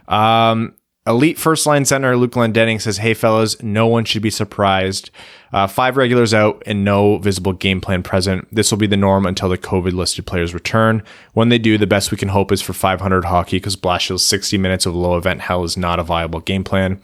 Um, 0.07 0.76
elite 1.06 1.38
first 1.38 1.66
line 1.66 1.86
center 1.86 2.16
Luke 2.16 2.32
Glendening 2.32 2.82
says, 2.82 2.98
"Hey 2.98 3.14
fellas, 3.14 3.62
no 3.62 3.88
one 3.88 4.06
should 4.06 4.22
be 4.22 4.30
surprised. 4.30 5.10
Uh, 5.54 5.68
five 5.68 5.98
regulars 5.98 6.34
out 6.34 6.62
and 6.66 6.84
no 6.84 7.18
visible 7.18 7.54
game 7.54 7.80
plan 7.82 8.04
present. 8.04 8.48
This 8.54 8.72
will 8.72 8.78
be 8.78 8.88
the 8.88 8.98
norm 8.98 9.26
until 9.26 9.50
the 9.50 9.58
COVID 9.58 9.94
listed 9.94 10.26
players 10.26 10.54
return. 10.54 11.04
When 11.34 11.50
they 11.50 11.58
do, 11.58 11.78
the 11.78 11.88
best 11.88 12.12
we 12.12 12.18
can 12.18 12.30
hope 12.30 12.52
is 12.52 12.62
for 12.62 12.74
500 12.74 13.26
hockey 13.26 13.58
because 13.58 13.76
Blashill's 13.76 14.26
60 14.26 14.58
minutes 14.58 14.86
of 14.86 14.96
low 14.96 15.18
event 15.18 15.42
hell 15.42 15.64
is 15.64 15.78
not 15.78 16.00
a 16.00 16.04
viable 16.04 16.40
game 16.40 16.64
plan." 16.64 17.02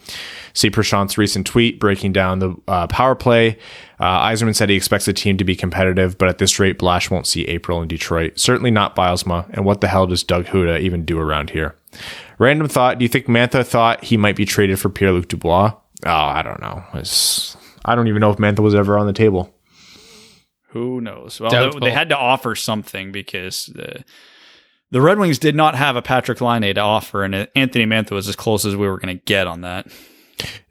See 0.53 0.69
Prashant's 0.69 1.18
recent 1.18 1.47
tweet 1.47 1.80
breaking 1.80 2.11
down 2.13 2.39
the 2.39 2.55
uh, 2.68 2.88
power 2.88 3.15
play. 3.15 3.57
Uh, 3.99 4.27
Yzerman 4.27 4.55
said 4.55 4.69
he 4.69 4.76
expects 4.76 5.05
the 5.05 5.13
team 5.13 5.38
to 5.38 5.43
be 5.43 5.55
competitive, 5.55 6.18
but 6.18 6.27
at 6.27 6.39
this 6.39 6.59
rate, 6.59 6.80
Blash 6.80 7.09
won't 7.09 7.27
see 7.27 7.45
April 7.45 7.81
in 7.81 7.88
Detroit. 7.88 8.39
Certainly 8.39 8.72
not 8.72 8.95
Bylsma. 8.95 9.47
And 9.51 9.63
what 9.63 9.81
the 9.81 9.88
hell 9.88 10.07
does 10.07 10.23
Doug 10.23 10.47
Houda 10.47 10.80
even 10.80 11.05
do 11.05 11.19
around 11.19 11.51
here? 11.51 11.76
Random 12.39 12.68
thought: 12.68 12.97
Do 12.97 13.05
you 13.05 13.09
think 13.09 13.27
Mantha 13.27 13.65
thought 13.65 14.03
he 14.03 14.18
might 14.18 14.35
be 14.35 14.45
traded 14.45 14.80
for 14.80 14.89
Pierre 14.89 15.11
Luc 15.11 15.27
Dubois? 15.27 15.73
Oh, 16.05 16.09
I 16.09 16.41
don't 16.41 16.59
know. 16.61 16.84
It's, 16.95 17.50
I 17.85 17.95
don't 17.95 18.07
even 18.07 18.19
know 18.21 18.31
if 18.31 18.37
Mantha 18.37 18.59
was 18.59 18.75
ever 18.75 18.97
on 18.97 19.07
the 19.07 19.13
table. 19.13 19.53
Who 20.69 21.01
knows? 21.01 21.39
Well, 21.39 21.51
they, 21.51 21.79
they 21.85 21.91
had 21.91 22.09
to 22.09 22.17
offer 22.17 22.55
something 22.55 23.11
because 23.11 23.65
the 23.65 24.03
the 24.89 25.01
Red 25.01 25.19
Wings 25.19 25.39
did 25.39 25.55
not 25.55 25.75
have 25.75 25.95
a 25.95 26.01
Patrick 26.01 26.41
Laine 26.41 26.73
to 26.75 26.81
offer, 26.81 27.23
and 27.23 27.47
Anthony 27.55 27.85
Mantha 27.85 28.11
was 28.11 28.27
as 28.27 28.35
close 28.35 28.65
as 28.65 28.75
we 28.75 28.87
were 28.87 28.97
going 28.97 29.17
to 29.17 29.23
get 29.25 29.47
on 29.47 29.61
that. 29.61 29.87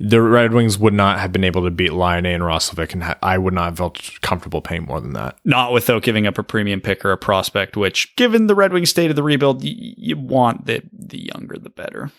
The 0.01 0.21
Red 0.21 0.53
Wings 0.53 0.79
would 0.79 0.95
not 0.95 1.21
have 1.21 1.33
been 1.33 1.45
able 1.45 1.63
to 1.65 1.71
beat 1.71 1.93
Laine 1.93 2.27
and 2.27 2.43
Roslovic, 2.43 2.93
and 2.93 3.03
ha- 3.05 3.19
I 3.23 3.39
would 3.39 3.55
not 3.55 3.67
have 3.67 3.77
felt 3.79 4.11
comfortable 4.21 4.61
paying 4.61 4.85
more 4.85 5.01
than 5.01 5.13
that. 5.13 5.39
Not 5.45 5.73
without 5.73 6.03
giving 6.03 6.27
up 6.27 6.39
a 6.39 6.43
premium 6.43 6.81
pick 6.81 7.05
or 7.05 7.13
a 7.13 7.17
prospect, 7.19 7.77
which, 7.77 8.15
given 8.17 8.47
the 8.47 8.55
Red 8.55 8.73
Wings 8.73 8.91
state 8.91 9.11
of 9.11 9.17
the 9.17 9.23
rebuild, 9.23 9.63
y- 9.63 9.75
you 9.77 10.17
want 10.17 10.67
the 10.67 10.83
the 10.93 11.27
younger 11.35 11.57
the 11.57 11.71
better. 11.71 12.11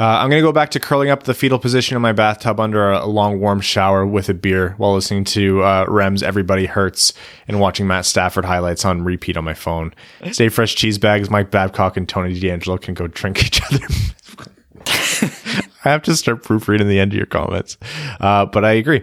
Uh, 0.00 0.04
I'm 0.04 0.30
going 0.30 0.40
to 0.40 0.46
go 0.46 0.52
back 0.52 0.70
to 0.70 0.80
curling 0.80 1.10
up 1.10 1.24
the 1.24 1.34
fetal 1.34 1.58
position 1.58 1.94
in 1.94 2.00
my 2.00 2.12
bathtub 2.12 2.58
under 2.58 2.90
a, 2.90 3.04
long 3.04 3.38
warm 3.38 3.60
shower 3.60 4.06
with 4.06 4.30
a 4.30 4.34
beer 4.34 4.74
while 4.78 4.94
listening 4.94 5.24
to 5.24 5.62
uh, 5.62 5.84
R.E.M.'s 5.86 6.22
Everybody 6.22 6.64
Hurts 6.64 7.12
and 7.46 7.60
watching 7.60 7.86
Matt 7.86 8.06
Stafford 8.06 8.46
highlights 8.46 8.86
on 8.86 9.04
repeat 9.04 9.36
on 9.36 9.44
my 9.44 9.52
phone. 9.52 9.92
Stay 10.32 10.48
fresh 10.48 10.74
cheese 10.74 10.96
bags. 10.96 11.28
Mike 11.28 11.50
Babcock 11.50 11.98
and 11.98 12.08
Tony 12.08 12.38
D'Angelo 12.38 12.78
can 12.78 12.94
go 12.94 13.08
drink 13.08 13.44
each 13.44 13.60
other. 13.62 13.86
I 15.84 15.90
have 15.90 16.02
to 16.02 16.16
start 16.16 16.42
proofreading 16.42 16.88
the 16.88 17.00
end 17.00 17.12
of 17.12 17.16
your 17.16 17.26
comments. 17.26 17.78
Uh, 18.20 18.46
but 18.46 18.64
I 18.64 18.72
agree. 18.72 19.02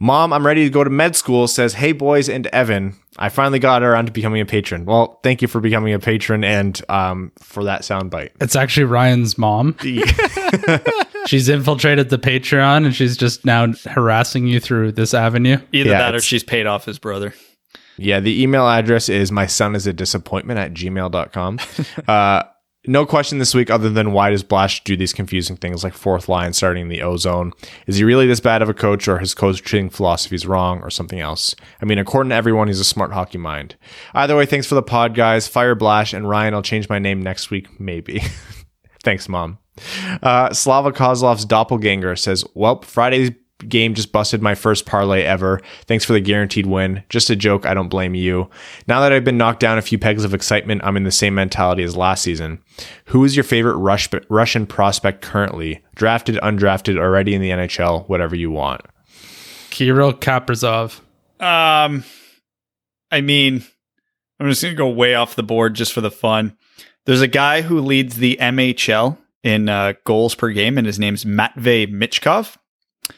Mom, 0.00 0.32
I'm 0.32 0.46
ready 0.46 0.64
to 0.64 0.70
go 0.70 0.84
to 0.84 0.90
med 0.90 1.16
school 1.16 1.48
says, 1.48 1.74
Hey, 1.74 1.92
boys, 1.92 2.28
and 2.28 2.46
Evan, 2.48 2.96
I 3.18 3.28
finally 3.28 3.58
got 3.58 3.82
around 3.82 4.06
to 4.06 4.12
becoming 4.12 4.40
a 4.40 4.46
patron. 4.46 4.84
Well, 4.84 5.20
thank 5.22 5.42
you 5.42 5.48
for 5.48 5.60
becoming 5.60 5.94
a 5.94 5.98
patron 5.98 6.44
and 6.44 6.80
um, 6.88 7.32
for 7.38 7.64
that 7.64 7.82
soundbite. 7.82 8.30
It's 8.40 8.56
actually 8.56 8.84
Ryan's 8.84 9.38
mom. 9.38 9.76
she's 11.26 11.48
infiltrated 11.48 12.10
the 12.10 12.18
Patreon 12.18 12.84
and 12.84 12.94
she's 12.94 13.16
just 13.16 13.44
now 13.44 13.72
harassing 13.86 14.46
you 14.46 14.60
through 14.60 14.92
this 14.92 15.14
avenue. 15.14 15.58
Either 15.72 15.90
Yeah, 15.90 15.98
that 15.98 16.14
or 16.14 16.20
she's 16.20 16.44
paid 16.44 16.66
off 16.66 16.84
his 16.84 16.98
brother. 16.98 17.34
Yeah, 17.98 18.20
the 18.20 18.42
email 18.42 18.68
address 18.68 19.08
is 19.08 19.32
my 19.32 19.46
son 19.46 19.74
is 19.74 19.86
a 19.86 19.92
disappointment 19.92 20.58
at 20.58 20.74
gmail.com. 20.74 21.58
uh, 22.08 22.42
no 22.86 23.06
question 23.06 23.38
this 23.38 23.54
week 23.54 23.70
other 23.70 23.90
than 23.90 24.12
why 24.12 24.30
does 24.30 24.42
Blash 24.42 24.82
do 24.84 24.96
these 24.96 25.12
confusing 25.12 25.56
things 25.56 25.84
like 25.84 25.94
fourth 25.94 26.28
line 26.28 26.52
starting 26.52 26.82
in 26.82 26.88
the 26.88 27.02
ozone? 27.02 27.52
Is 27.86 27.96
he 27.96 28.04
really 28.04 28.26
this 28.26 28.40
bad 28.40 28.62
of 28.62 28.68
a 28.68 28.74
coach 28.74 29.08
or 29.08 29.18
his 29.18 29.34
coaching 29.34 29.90
philosophy 29.90 30.36
is 30.36 30.46
wrong 30.46 30.80
or 30.82 30.90
something 30.90 31.20
else? 31.20 31.54
I 31.80 31.84
mean, 31.84 31.98
according 31.98 32.30
to 32.30 32.36
everyone, 32.36 32.68
he's 32.68 32.80
a 32.80 32.84
smart 32.84 33.12
hockey 33.12 33.38
mind. 33.38 33.76
Either 34.14 34.36
way, 34.36 34.46
thanks 34.46 34.66
for 34.66 34.74
the 34.74 34.82
pod, 34.82 35.14
guys. 35.14 35.48
Fire 35.48 35.74
Blash 35.74 36.12
and 36.12 36.28
Ryan, 36.28 36.54
I'll 36.54 36.62
change 36.62 36.88
my 36.88 36.98
name 36.98 37.22
next 37.22 37.50
week, 37.50 37.80
maybe. 37.80 38.22
thanks, 39.02 39.28
Mom. 39.28 39.58
Uh, 40.22 40.52
Slava 40.52 40.92
Kozlov's 40.92 41.44
doppelganger 41.44 42.16
says, 42.16 42.44
Well, 42.54 42.80
Friday's 42.82 43.30
game 43.68 43.94
just 43.94 44.12
busted 44.12 44.42
my 44.42 44.54
first 44.54 44.86
parlay 44.86 45.22
ever. 45.22 45.60
Thanks 45.86 46.04
for 46.04 46.12
the 46.12 46.20
guaranteed 46.20 46.66
win. 46.66 47.02
Just 47.08 47.30
a 47.30 47.36
joke. 47.36 47.64
I 47.64 47.74
don't 47.74 47.88
blame 47.88 48.14
you. 48.14 48.50
Now 48.86 49.00
that 49.00 49.12
I've 49.12 49.24
been 49.24 49.38
knocked 49.38 49.60
down 49.60 49.78
a 49.78 49.82
few 49.82 49.98
pegs 49.98 50.24
of 50.24 50.34
excitement, 50.34 50.82
I'm 50.84 50.96
in 50.96 51.04
the 51.04 51.12
same 51.12 51.34
mentality 51.34 51.82
as 51.82 51.96
last 51.96 52.22
season. 52.22 52.62
Who 53.06 53.24
is 53.24 53.36
your 53.36 53.44
favorite 53.44 53.76
Rush, 53.76 54.08
Russian 54.28 54.66
prospect 54.66 55.22
currently? 55.22 55.82
Drafted, 55.94 56.36
undrafted, 56.36 56.98
already 56.98 57.34
in 57.34 57.40
the 57.40 57.50
NHL, 57.50 58.08
whatever 58.08 58.36
you 58.36 58.50
want. 58.50 58.82
Kirill 59.70 60.12
Kaprizov. 60.12 61.00
Um, 61.40 62.04
I 63.10 63.20
mean, 63.20 63.64
I'm 64.40 64.48
just 64.48 64.62
gonna 64.62 64.74
go 64.74 64.88
way 64.88 65.14
off 65.14 65.36
the 65.36 65.42
board 65.42 65.74
just 65.74 65.92
for 65.92 66.00
the 66.00 66.10
fun. 66.10 66.56
There's 67.04 67.20
a 67.20 67.28
guy 67.28 67.62
who 67.62 67.80
leads 67.80 68.16
the 68.16 68.36
MHL 68.40 69.16
in 69.42 69.68
uh, 69.68 69.94
goals 70.04 70.34
per 70.34 70.50
game, 70.50 70.76
and 70.76 70.86
his 70.86 70.98
name's 70.98 71.24
Matvey 71.24 71.86
Michkov. 71.86 72.56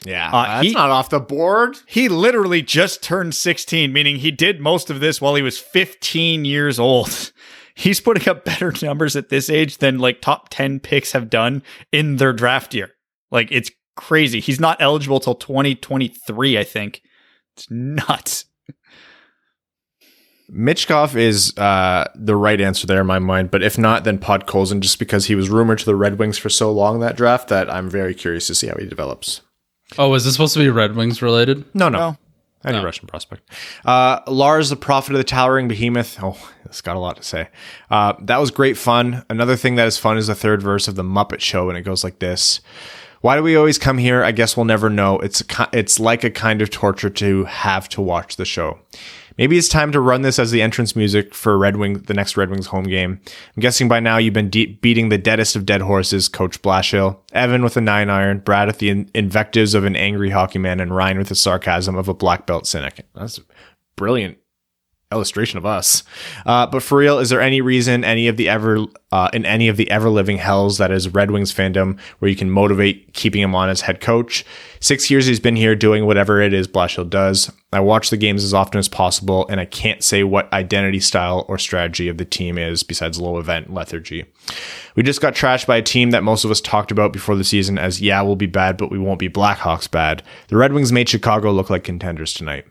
Yeah, 0.05 0.31
Uh, 0.33 0.47
that's 0.47 0.67
he- 0.69 0.75
not 0.75 0.91
off 0.91 1.11
the 1.11 1.21
board. 1.21 1.79
He 1.87 2.09
literally 2.09 2.63
just 2.63 3.03
turned 3.03 3.35
16, 3.35 3.93
meaning 3.93 4.17
he 4.17 4.31
did 4.31 4.61
most 4.61 4.91
of 4.91 5.01
this 5.01 5.21
while 5.21 5.35
he 5.35 5.43
was 5.43 5.59
15 5.59 6.45
years 6.45 6.79
old. 6.79 7.33
he's 7.75 8.01
putting 8.01 8.29
up 8.29 8.45
better 8.45 8.73
numbers 8.83 9.17
at 9.17 9.29
this 9.29 9.49
age 9.49 9.79
than 9.79 9.99
like 9.99 10.21
top 10.21 10.49
10 10.51 10.81
picks 10.81 11.13
have 11.13 11.31
done 11.31 11.63
in 11.93 12.17
their 12.17 12.33
draft 12.33 12.75
year. 12.75 12.91
Like 13.31 13.49
it's 13.51 13.71
crazy. 13.97 14.41
He's 14.41 14.61
not 14.61 14.81
eligible 14.81 15.21
till 15.21 15.35
2023, 15.35 16.59
I 16.59 16.65
think. 16.65 17.03
It's 17.57 17.71
nuts. 17.71 18.45
Michkov 20.51 21.15
is 21.15 21.57
uh, 21.59 22.11
the 22.15 22.35
right 22.37 22.59
answer 22.61 22.87
there 22.87 23.03
in 23.03 23.07
my 23.07 23.19
mind, 23.19 23.51
but 23.51 23.63
if 23.63 23.77
not, 23.77 24.05
then 24.05 24.19
Podkolzin, 24.19 24.81
just 24.81 24.99
because 24.99 25.27
he 25.27 25.35
was 25.35 25.51
rumored 25.51 25.79
to 25.81 25.85
the 25.85 25.95
Red 25.97 26.19
Wings 26.19 26.39
for 26.39 26.49
so 26.49 26.73
long 26.73 27.01
that 27.01 27.17
draft 27.17 27.49
that 27.49 27.71
I'm 27.73 27.91
very 27.91 28.15
curious 28.15 28.47
to 28.47 28.55
see 28.55 28.69
how 28.69 28.77
he 28.79 28.87
develops. 28.87 29.43
Oh, 29.97 30.13
is 30.15 30.25
this 30.25 30.35
supposed 30.35 30.55
to 30.55 30.61
be 30.61 30.69
Red 30.69 30.97
Wings 30.97 31.23
related? 31.23 31.65
No, 31.75 31.89
no. 31.89 31.99
No. 31.99 32.17
Any 32.65 32.79
No. 32.79 32.85
Russian 32.85 33.07
prospect. 33.07 33.49
Uh, 33.85 34.21
Lars, 34.27 34.69
the 34.69 34.77
prophet 34.77 35.13
of 35.13 35.19
the 35.19 35.25
towering 35.25 35.69
behemoth. 35.69 36.19
Oh, 36.23 36.37
it's 36.65 36.81
got 36.81 36.97
a 36.97 36.99
lot 36.99 37.17
to 37.17 37.23
say. 37.23 37.49
Uh, 37.91 38.15
that 38.23 38.39
was 38.39 38.51
great 38.51 38.77
fun. 38.77 39.25
Another 39.31 39.57
thing 39.57 39.77
that 39.77 39.87
is 39.87 39.97
fun 39.97 40.19
is 40.19 40.27
the 40.27 40.35
third 40.35 40.61
verse 40.61 40.89
of 40.89 40.97
the 40.97 41.05
Muppet 41.05 41.41
Show, 41.41 41.69
and 41.69 41.79
it 41.79 41.83
goes 41.83 42.03
like 42.03 42.19
this. 42.19 42.61
Why 43.21 43.37
do 43.37 43.43
we 43.43 43.57
always 43.57 43.79
come 43.79 43.99
here? 43.99 44.23
I 44.23 44.33
guess 44.33 44.57
we'll 44.57 44.67
never 44.67 44.91
know. 44.91 45.19
It's 45.21 45.41
a, 45.41 45.69
it's 45.73 45.99
like 45.99 46.25
a 46.25 46.31
kind 46.31 46.61
of 46.61 46.71
torture 46.71 47.11
to 47.11 47.45
have 47.45 47.89
to 47.91 48.01
watch 48.01 48.37
the 48.37 48.45
show. 48.45 48.79
Maybe 49.39 49.57
it's 49.57 49.69
time 49.69 49.93
to 49.93 50.01
run 50.01 50.23
this 50.23 50.39
as 50.39 50.51
the 50.51 50.61
entrance 50.61 50.97
music 50.97 51.33
for 51.33 51.57
Red 51.57 51.77
Wing, 51.77 51.95
the 52.01 52.15
next 52.15 52.37
Red 52.37 52.51
Wings 52.51 52.67
home 52.67 52.85
game. 52.85 53.21
I'm 53.57 53.61
guessing 53.61 53.89
by 53.89 54.01
now 54.01 54.19
you've 54.19 54.35
been 54.35 54.51
beating 54.51 55.09
the 55.09 55.19
deadest 55.19 55.55
of 55.55 55.65
dead 55.65 55.81
horses, 55.81 56.29
Coach 56.29 56.61
Blashill, 56.61 57.21
Evan 57.33 57.63
with 57.63 57.77
a 57.77 57.81
nine 57.81 58.11
iron, 58.11 58.41
Brad 58.41 58.67
with 58.67 58.79
the 58.79 58.91
in- 58.91 59.11
invectives 59.15 59.75
of 59.75 59.85
an 59.85 59.97
angry 59.97 60.31
hockey 60.31 60.59
man, 60.59 60.81
and 60.81 60.95
Ryan 60.95 61.19
with 61.19 61.29
the 61.29 61.35
sarcasm 61.35 61.95
of 61.95 62.09
a 62.09 62.15
black 62.15 62.47
belt 62.47 62.67
cynic. 62.67 63.07
That's 63.15 63.41
brilliant 63.97 64.39
illustration 65.11 65.57
of 65.57 65.65
us. 65.65 66.03
Uh, 66.45 66.67
but 66.67 66.83
for 66.83 66.99
real, 66.99 67.19
is 67.19 67.31
there 67.31 67.41
any 67.41 67.63
reason 67.63 68.05
any 68.05 68.29
of 68.29 68.37
the 68.37 68.49
ever 68.49 68.85
uh, 69.11 69.31
in 69.33 69.47
any 69.47 69.69
of 69.69 69.79
the 69.79 69.91
ever 69.91 70.11
living 70.11 70.37
hells 70.37 70.77
that 70.77 70.91
is 70.91 71.09
Red 71.09 71.31
Wings 71.31 71.53
fandom 71.53 71.99
where 72.19 72.29
you 72.29 72.37
can 72.37 72.51
motivate 72.51 73.15
keeping 73.15 73.41
him 73.41 73.55
on 73.55 73.71
as 73.71 73.81
head 73.81 74.03
coach? 74.03 74.45
Six 74.81 75.11
years 75.11 75.25
he's 75.25 75.41
been 75.41 75.57
here 75.57 75.75
doing 75.75 76.05
whatever 76.05 76.43
it 76.43 76.53
is 76.53 76.69
Blashill 76.69 77.09
does. 77.09 77.51
I 77.73 77.81
watch 77.81 78.11
the 78.11 78.19
games 78.19 78.45
as 78.45 78.53
often 78.53 78.79
as 78.79 78.89
possible, 78.89 79.47
and 79.49 79.61
I 79.61 79.65
can't 79.65 80.05
say 80.05 80.25
what 80.25 80.53
identity, 80.53 81.01
style, 81.01 81.47
or 81.49 81.59
strategy 81.59 82.09
of 82.09 82.19
the 82.19 82.25
team 82.27 82.59
is 82.59 82.83
besides 82.83 83.19
low 83.19 83.39
event 83.39 83.73
lethargy. 83.73 84.27
We 84.95 85.03
just 85.03 85.23
got 85.23 85.35
trashed 85.35 85.67
by 85.67 85.77
a 85.79 85.83
team 85.83 86.11
that 86.11 86.23
most 86.23 86.45
of 86.45 86.51
us 86.51 86.61
talked 86.61 86.91
about 86.91 87.15
before 87.15 87.37
the 87.37 87.45
season 87.45 87.79
as 87.79 88.01
yeah, 88.01 88.21
we'll 88.21 88.37
be 88.37 88.47
bad, 88.47 88.77
but 88.77 88.91
we 88.91 88.99
won't 88.99 89.19
be 89.19 89.29
Blackhawks 89.31 89.91
bad. 89.91 90.23
The 90.49 90.57
Red 90.57 90.75
Wings 90.75 90.93
made 90.93 91.09
Chicago 91.09 91.51
look 91.51 91.71
like 91.71 91.85
contenders 91.85 92.35
tonight. 92.35 92.67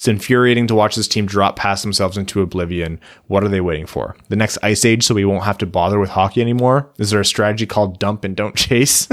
It's 0.00 0.08
infuriating 0.08 0.66
to 0.68 0.74
watch 0.74 0.96
this 0.96 1.06
team 1.06 1.26
drop 1.26 1.56
past 1.56 1.82
themselves 1.82 2.16
into 2.16 2.40
oblivion. 2.40 2.98
What 3.26 3.44
are 3.44 3.50
they 3.50 3.60
waiting 3.60 3.84
for? 3.84 4.16
The 4.30 4.34
next 4.36 4.56
ice 4.62 4.86
age 4.86 5.02
so 5.04 5.14
we 5.14 5.26
won't 5.26 5.44
have 5.44 5.58
to 5.58 5.66
bother 5.66 5.98
with 5.98 6.08
hockey 6.08 6.40
anymore? 6.40 6.90
Is 6.96 7.10
there 7.10 7.20
a 7.20 7.24
strategy 7.24 7.66
called 7.66 7.98
dump 7.98 8.24
and 8.24 8.34
don't 8.34 8.56
chase? 8.56 9.06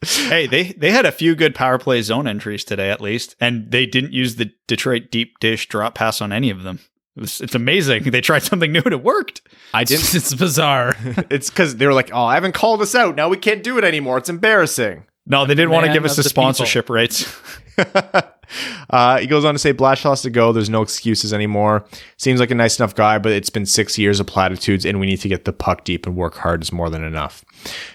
Hey, 0.00 0.46
they 0.46 0.72
they 0.72 0.92
had 0.92 1.04
a 1.04 1.12
few 1.12 1.34
good 1.34 1.54
power 1.54 1.76
play 1.76 2.00
zone 2.00 2.26
entries 2.26 2.64
today, 2.64 2.88
at 2.90 3.02
least, 3.02 3.36
and 3.38 3.70
they 3.70 3.84
didn't 3.84 4.14
use 4.14 4.36
the 4.36 4.50
Detroit 4.66 5.10
deep 5.10 5.38
dish 5.40 5.68
drop 5.68 5.94
pass 5.94 6.22
on 6.22 6.32
any 6.32 6.48
of 6.48 6.62
them. 6.62 6.78
It 7.14 7.20
was, 7.20 7.42
it's 7.42 7.54
amazing. 7.54 8.04
They 8.10 8.22
tried 8.22 8.44
something 8.44 8.72
new 8.72 8.80
and 8.86 8.94
it 8.94 9.04
worked. 9.04 9.42
I 9.74 9.84
didn't. 9.84 10.14
It's 10.14 10.32
bizarre. 10.32 10.96
it's 11.28 11.50
because 11.50 11.76
they 11.76 11.84
were 11.86 11.92
like, 11.92 12.12
oh, 12.14 12.24
I 12.24 12.32
haven't 12.32 12.54
called 12.54 12.80
us 12.80 12.94
out. 12.94 13.14
Now 13.14 13.28
we 13.28 13.36
can't 13.36 13.62
do 13.62 13.76
it 13.76 13.84
anymore. 13.84 14.16
It's 14.16 14.30
embarrassing. 14.30 15.04
No, 15.26 15.44
they 15.44 15.54
didn't 15.54 15.70
want 15.72 15.84
to 15.84 15.92
give 15.92 16.06
us 16.06 16.12
of 16.12 16.16
the 16.16 16.22
the 16.22 16.30
people. 16.30 16.44
sponsorship 16.44 16.88
rates. 16.88 17.30
uh, 18.90 19.18
he 19.18 19.26
goes 19.26 19.44
on 19.44 19.54
to 19.54 19.58
say 19.58 19.72
Blashill 19.72 20.10
has 20.10 20.22
to 20.22 20.30
go. 20.30 20.52
There's 20.52 20.70
no 20.70 20.82
excuses 20.82 21.32
anymore. 21.32 21.84
Seems 22.16 22.40
like 22.40 22.50
a 22.50 22.54
nice 22.54 22.78
enough 22.78 22.94
guy, 22.94 23.18
but 23.18 23.32
it's 23.32 23.50
been 23.50 23.66
six 23.66 23.98
years 23.98 24.20
of 24.20 24.26
platitudes, 24.26 24.84
and 24.84 25.00
we 25.00 25.06
need 25.06 25.18
to 25.18 25.28
get 25.28 25.44
the 25.44 25.52
puck 25.52 25.84
deep 25.84 26.06
and 26.06 26.16
work 26.16 26.36
hard 26.36 26.62
is 26.62 26.72
more 26.72 26.90
than 26.90 27.04
enough. 27.04 27.44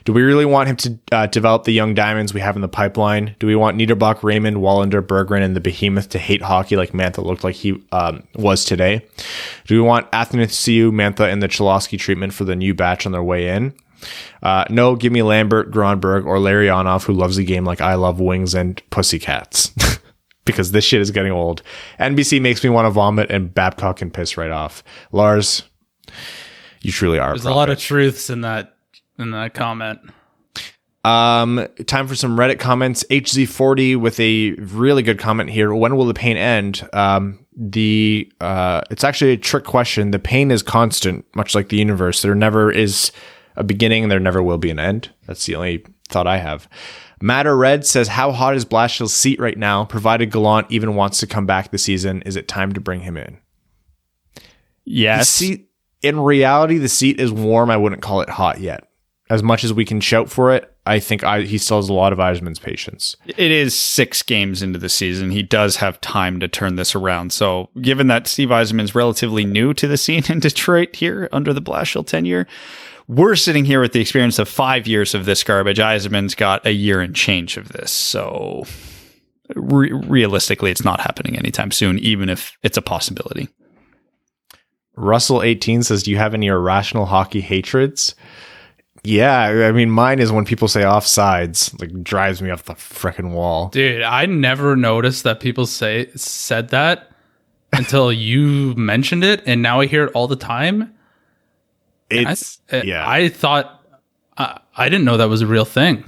Do 0.06 0.14
we 0.14 0.22
really 0.22 0.46
want 0.46 0.70
him 0.70 0.76
to 0.78 1.00
uh, 1.12 1.28
develop 1.28 1.64
the 1.64 1.72
young 1.72 1.94
diamonds 1.94 2.34
we 2.34 2.42
have 2.42 2.56
in 2.56 2.62
the 2.62 2.68
pipeline? 2.68 3.36
Do 3.40 3.48
we 3.48 3.56
want 3.56 3.78
Niederbach, 3.78 4.24
Raymond, 4.24 4.58
Wallander, 4.58 5.02
Berggren, 5.02 5.42
and 5.42 5.56
the 5.56 5.62
Behemoth 5.62 6.10
to 6.10 6.20
hate 6.20 6.42
hockey 6.42 6.76
like 6.76 6.92
Mantha 6.92 7.24
looked 7.24 7.44
like 7.44 7.56
he 7.56 7.82
um, 7.92 8.24
was 8.36 8.66
today? 8.66 9.06
Do 9.68 9.76
we 9.76 9.82
want 9.82 10.12
Athanasiu, 10.12 10.92
Mantha, 10.92 11.32
and 11.32 11.42
the 11.42 11.48
Cholowski 11.48 11.98
treatment 11.98 12.34
for 12.34 12.44
the 12.44 12.56
new 12.56 12.74
batch 12.74 13.06
on 13.06 13.12
their 13.12 13.24
way 13.24 13.50
in? 13.50 13.74
Uh, 14.42 14.66
no, 14.70 14.96
give 14.96 15.12
me 15.12 15.24
Lambert, 15.24 15.72
Gronberg, 15.72 16.26
or 16.26 16.38
Larionov, 16.38 17.06
who 17.06 17.14
loves 17.14 17.38
the 17.38 17.46
game 17.46 17.66
like 17.66 17.82
I 17.82 17.96
love 17.96 18.20
wings 18.20 18.54
and 18.54 18.82
pussycats. 18.90 19.72
because 20.46 20.72
this 20.72 20.84
shit 20.84 21.02
is 21.02 21.12
getting 21.12 21.32
old. 21.32 21.62
NBC 22.00 22.42
makes 22.42 22.64
me 22.64 22.70
want 22.70 22.86
to 22.86 22.90
vomit, 22.90 23.32
and 23.32 23.54
Babcock 23.54 23.98
can 23.98 24.12
piss 24.12 24.38
right 24.38 24.52
off. 24.52 24.84
Lars, 25.12 25.64
you 26.82 26.92
truly 26.92 27.20
are. 27.20 27.30
There's 27.30 27.46
a 27.46 27.54
lot 27.54 27.70
of 27.70 27.80
truths 27.80 28.30
in 28.30 28.42
that 28.42 28.76
in 29.18 29.32
that 29.32 29.54
comment. 29.54 30.00
Um, 31.06 31.68
time 31.86 32.08
for 32.08 32.16
some 32.16 32.38
Reddit 32.38 32.60
comments. 32.60 33.04
HZ40 33.10 33.98
with 33.98 34.20
a 34.20 34.52
really 34.54 35.04
good 35.04 35.20
comment 35.20 35.50
here. 35.50 35.74
When 35.74 35.98
will 35.98 36.06
the 36.06 36.14
pain 36.14 36.38
end? 36.38 36.88
Um, 36.94 37.46
the 37.56 38.32
uh, 38.40 38.82
it's 38.90 39.04
actually 39.04 39.32
a 39.32 39.38
trick 39.38 39.66
question. 39.66 40.12
The 40.12 40.20
pain 40.20 40.50
is 40.50 40.64
constant, 40.64 41.26
much 41.36 41.56
like 41.56 41.70
the 41.70 41.78
universe. 41.78 42.22
There 42.22 42.36
never 42.36 42.72
is 42.72 43.12
a 43.56 43.64
beginning, 43.64 44.08
there 44.08 44.20
never 44.20 44.42
will 44.42 44.58
be 44.58 44.72
an 44.72 44.80
end. 44.80 45.12
That's 45.28 45.46
the 45.46 45.56
only 45.56 45.86
thought 46.10 46.28
I 46.28 46.38
have. 46.38 46.68
Matter 47.22 47.56
Red 47.56 47.86
says, 47.86 48.10
"How 48.10 48.32
hot 48.32 48.56
is 48.56 48.66
Blashill's 48.66 49.14
seat 49.14 49.40
right 49.40 49.58
now? 49.58 49.86
Provided 49.86 50.32
Gallant 50.32 50.68
even 50.70 50.96
wants 50.96 51.20
to 51.20 51.28
come 51.28 51.46
back 51.46 51.72
this 51.72 51.84
season, 51.84 52.22
is 52.24 52.36
it 52.36 52.48
time 52.48 52.74
to 52.74 52.82
bring 52.82 53.02
him 53.02 53.18
in?" 53.18 53.38
Yes. 54.86 55.30
seat, 55.30 55.70
in 56.02 56.20
reality, 56.20 56.78
the 56.78 56.90
seat 56.90 57.20
is 57.20 57.32
warm. 57.32 57.70
I 57.70 57.78
wouldn't 57.78 58.02
call 58.02 58.22
it 58.22 58.30
hot 58.30 58.60
yet. 58.60 58.90
As 59.30 59.42
much 59.42 59.64
as 59.64 59.72
we 59.72 59.86
can 59.86 60.02
shout 60.02 60.30
for 60.30 60.52
it, 60.52 60.70
I 60.86 61.00
think 61.00 61.24
I, 61.24 61.44
he 61.44 61.58
still 61.58 61.78
has 61.78 61.88
a 61.88 61.94
lot 61.94 62.12
of 62.12 62.20
Yzerman's 62.20 62.60
patience. 62.60 63.16
It 63.26 63.52
is 63.52 63.78
six 63.78 64.22
games 64.22 64.62
into 64.62 64.78
the 64.78 64.90
season. 64.90 65.32
He 65.32 65.42
does 65.42 65.78
have 65.78 66.02
time 66.02 66.42
to 66.42 66.50
turn 66.50 66.76
this 66.76 66.94
around. 66.94 67.32
So, 67.32 67.70
given 67.82 68.08
that 68.08 68.28
Steve 68.28 68.50
Yzerman's 68.50 68.94
relatively 68.94 69.46
new 69.46 69.74
to 69.76 69.88
the 69.88 69.96
scene 69.98 70.24
in 70.28 70.40
Detroit 70.40 70.98
here 70.98 71.30
under 71.32 71.54
the 71.54 71.62
Blashill 71.62 72.06
tenure, 72.06 72.48
we're 73.08 73.36
sitting 73.36 73.66
here 73.66 73.82
with 73.82 73.94
the 73.94 74.02
experience 74.02 74.40
of 74.40 74.48
five 74.48 74.88
years 74.88 75.14
of 75.14 75.26
this 75.26 75.44
garbage. 75.44 75.78
Yzerman's 75.78 76.36
got 76.36 76.66
a 76.66 76.72
year 76.72 77.02
and 77.02 77.16
change 77.16 77.58
of 77.58 77.70
this. 77.70 77.92
So, 77.92 78.66
re- 79.56 79.92
realistically, 79.92 80.72
it's 80.72 80.86
not 80.86 81.02
happening 81.02 81.38
anytime 81.38 81.72
soon, 81.72 82.00
even 82.00 82.30
if 82.30 82.58
it's 82.64 82.78
a 82.78 82.82
possibility. 82.82 83.50
Russell18 84.98 85.84
says, 85.84 86.04
Do 86.04 86.12
you 86.12 86.18
have 86.18 86.34
any 86.34 86.48
irrational 86.48 87.06
hockey 87.06 87.42
hatreds? 87.42 88.16
Yeah, 89.06 89.68
I 89.68 89.74
mean, 89.74 89.90
mine 89.92 90.20
is 90.20 90.32
when 90.32 90.46
people 90.46 90.70
say 90.70 90.82
offsides, 90.82 91.78
like 91.82 92.04
drives 92.04 92.42
me 92.42 92.52
off 92.52 92.64
the 92.64 92.74
frickin' 92.74 93.32
wall. 93.32 93.68
Dude, 93.68 94.02
I 94.02 94.26
never 94.28 94.78
noticed 94.78 95.24
that 95.26 95.42
people 95.42 95.66
say 95.66 96.10
said 96.16 96.70
that 96.70 97.12
until 97.74 98.14
you 98.14 98.74
mentioned 98.76 99.26
it, 99.26 99.44
and 99.46 99.62
now 99.62 99.82
I 99.82 99.88
hear 99.88 100.06
it 100.06 100.12
all 100.14 100.28
the 100.28 100.38
time. 100.38 100.94
It's, 102.10 102.60
I, 102.72 102.82
yeah. 102.84 103.08
I 103.10 103.30
thought 103.30 103.82
I 104.38 104.60
I 104.76 104.90
didn't 104.90 105.06
know 105.06 105.18
that 105.18 105.30
was 105.30 105.42
a 105.42 105.48
real 105.48 105.66
thing, 105.66 106.04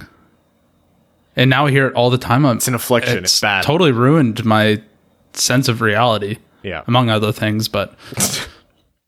and 1.36 1.50
now 1.50 1.66
I 1.66 1.70
hear 1.70 1.86
it 1.88 1.94
all 1.94 2.10
the 2.10 2.18
time. 2.18 2.44
I'm, 2.46 2.56
it's 2.56 2.68
an 2.68 2.74
affliction. 2.74 3.18
It's, 3.18 3.40
bad. 3.40 3.64
Totally 3.64 3.92
ruined 3.92 4.44
my 4.44 4.82
sense 5.32 5.68
of 5.68 5.80
reality, 5.80 6.38
Yeah. 6.62 6.82
among 6.86 7.10
other 7.10 7.32
things. 7.32 7.68
But 7.68 7.94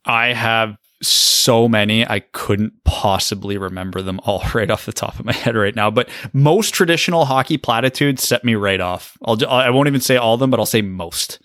I 0.05 0.33
have 0.33 0.77
so 1.01 1.67
many, 1.69 2.05
I 2.05 2.19
couldn't 2.19 2.73
possibly 2.83 3.57
remember 3.57 4.01
them 4.01 4.19
all 4.25 4.43
right 4.53 4.69
off 4.69 4.85
the 4.85 4.91
top 4.93 5.17
of 5.19 5.25
my 5.25 5.33
head 5.33 5.55
right 5.55 5.75
now. 5.75 5.89
But 5.89 6.09
most 6.33 6.73
traditional 6.73 7.25
hockey 7.25 7.57
platitudes 7.57 8.23
set 8.27 8.43
me 8.43 8.55
right 8.55 8.81
off. 8.81 9.17
I'll 9.23 9.37
I 9.47 9.69
won't 9.69 9.87
even 9.87 10.01
say 10.01 10.17
all 10.17 10.33
of 10.33 10.39
them, 10.39 10.51
but 10.51 10.59
I'll 10.59 10.65
say 10.65 10.81
most. 10.81 11.39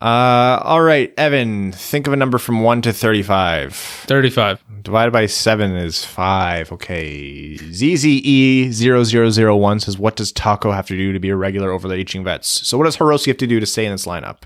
Uh, 0.00 0.60
all 0.62 0.82
right, 0.82 1.12
Evan, 1.18 1.72
think 1.72 2.06
of 2.06 2.12
a 2.12 2.16
number 2.16 2.38
from 2.38 2.62
1 2.62 2.82
to 2.82 2.92
35. 2.92 3.74
thirty-five. 3.74 4.62
Divided 4.82 5.10
by 5.10 5.26
7 5.26 5.74
is 5.74 6.04
5. 6.04 6.70
Okay. 6.72 7.56
ZZE0001 7.56 9.82
says, 9.82 9.98
What 9.98 10.14
does 10.14 10.30
Taco 10.30 10.70
have 10.70 10.86
to 10.86 10.96
do 10.96 11.12
to 11.12 11.18
be 11.18 11.30
a 11.30 11.36
regular 11.36 11.72
over 11.72 11.88
the 11.88 11.94
aging 11.94 12.22
vets? 12.22 12.64
So, 12.66 12.78
what 12.78 12.84
does 12.84 12.96
Hirose 12.96 13.26
have 13.26 13.38
to 13.38 13.46
do 13.48 13.58
to 13.58 13.66
stay 13.66 13.86
in 13.86 13.92
this 13.92 14.06
lineup? 14.06 14.42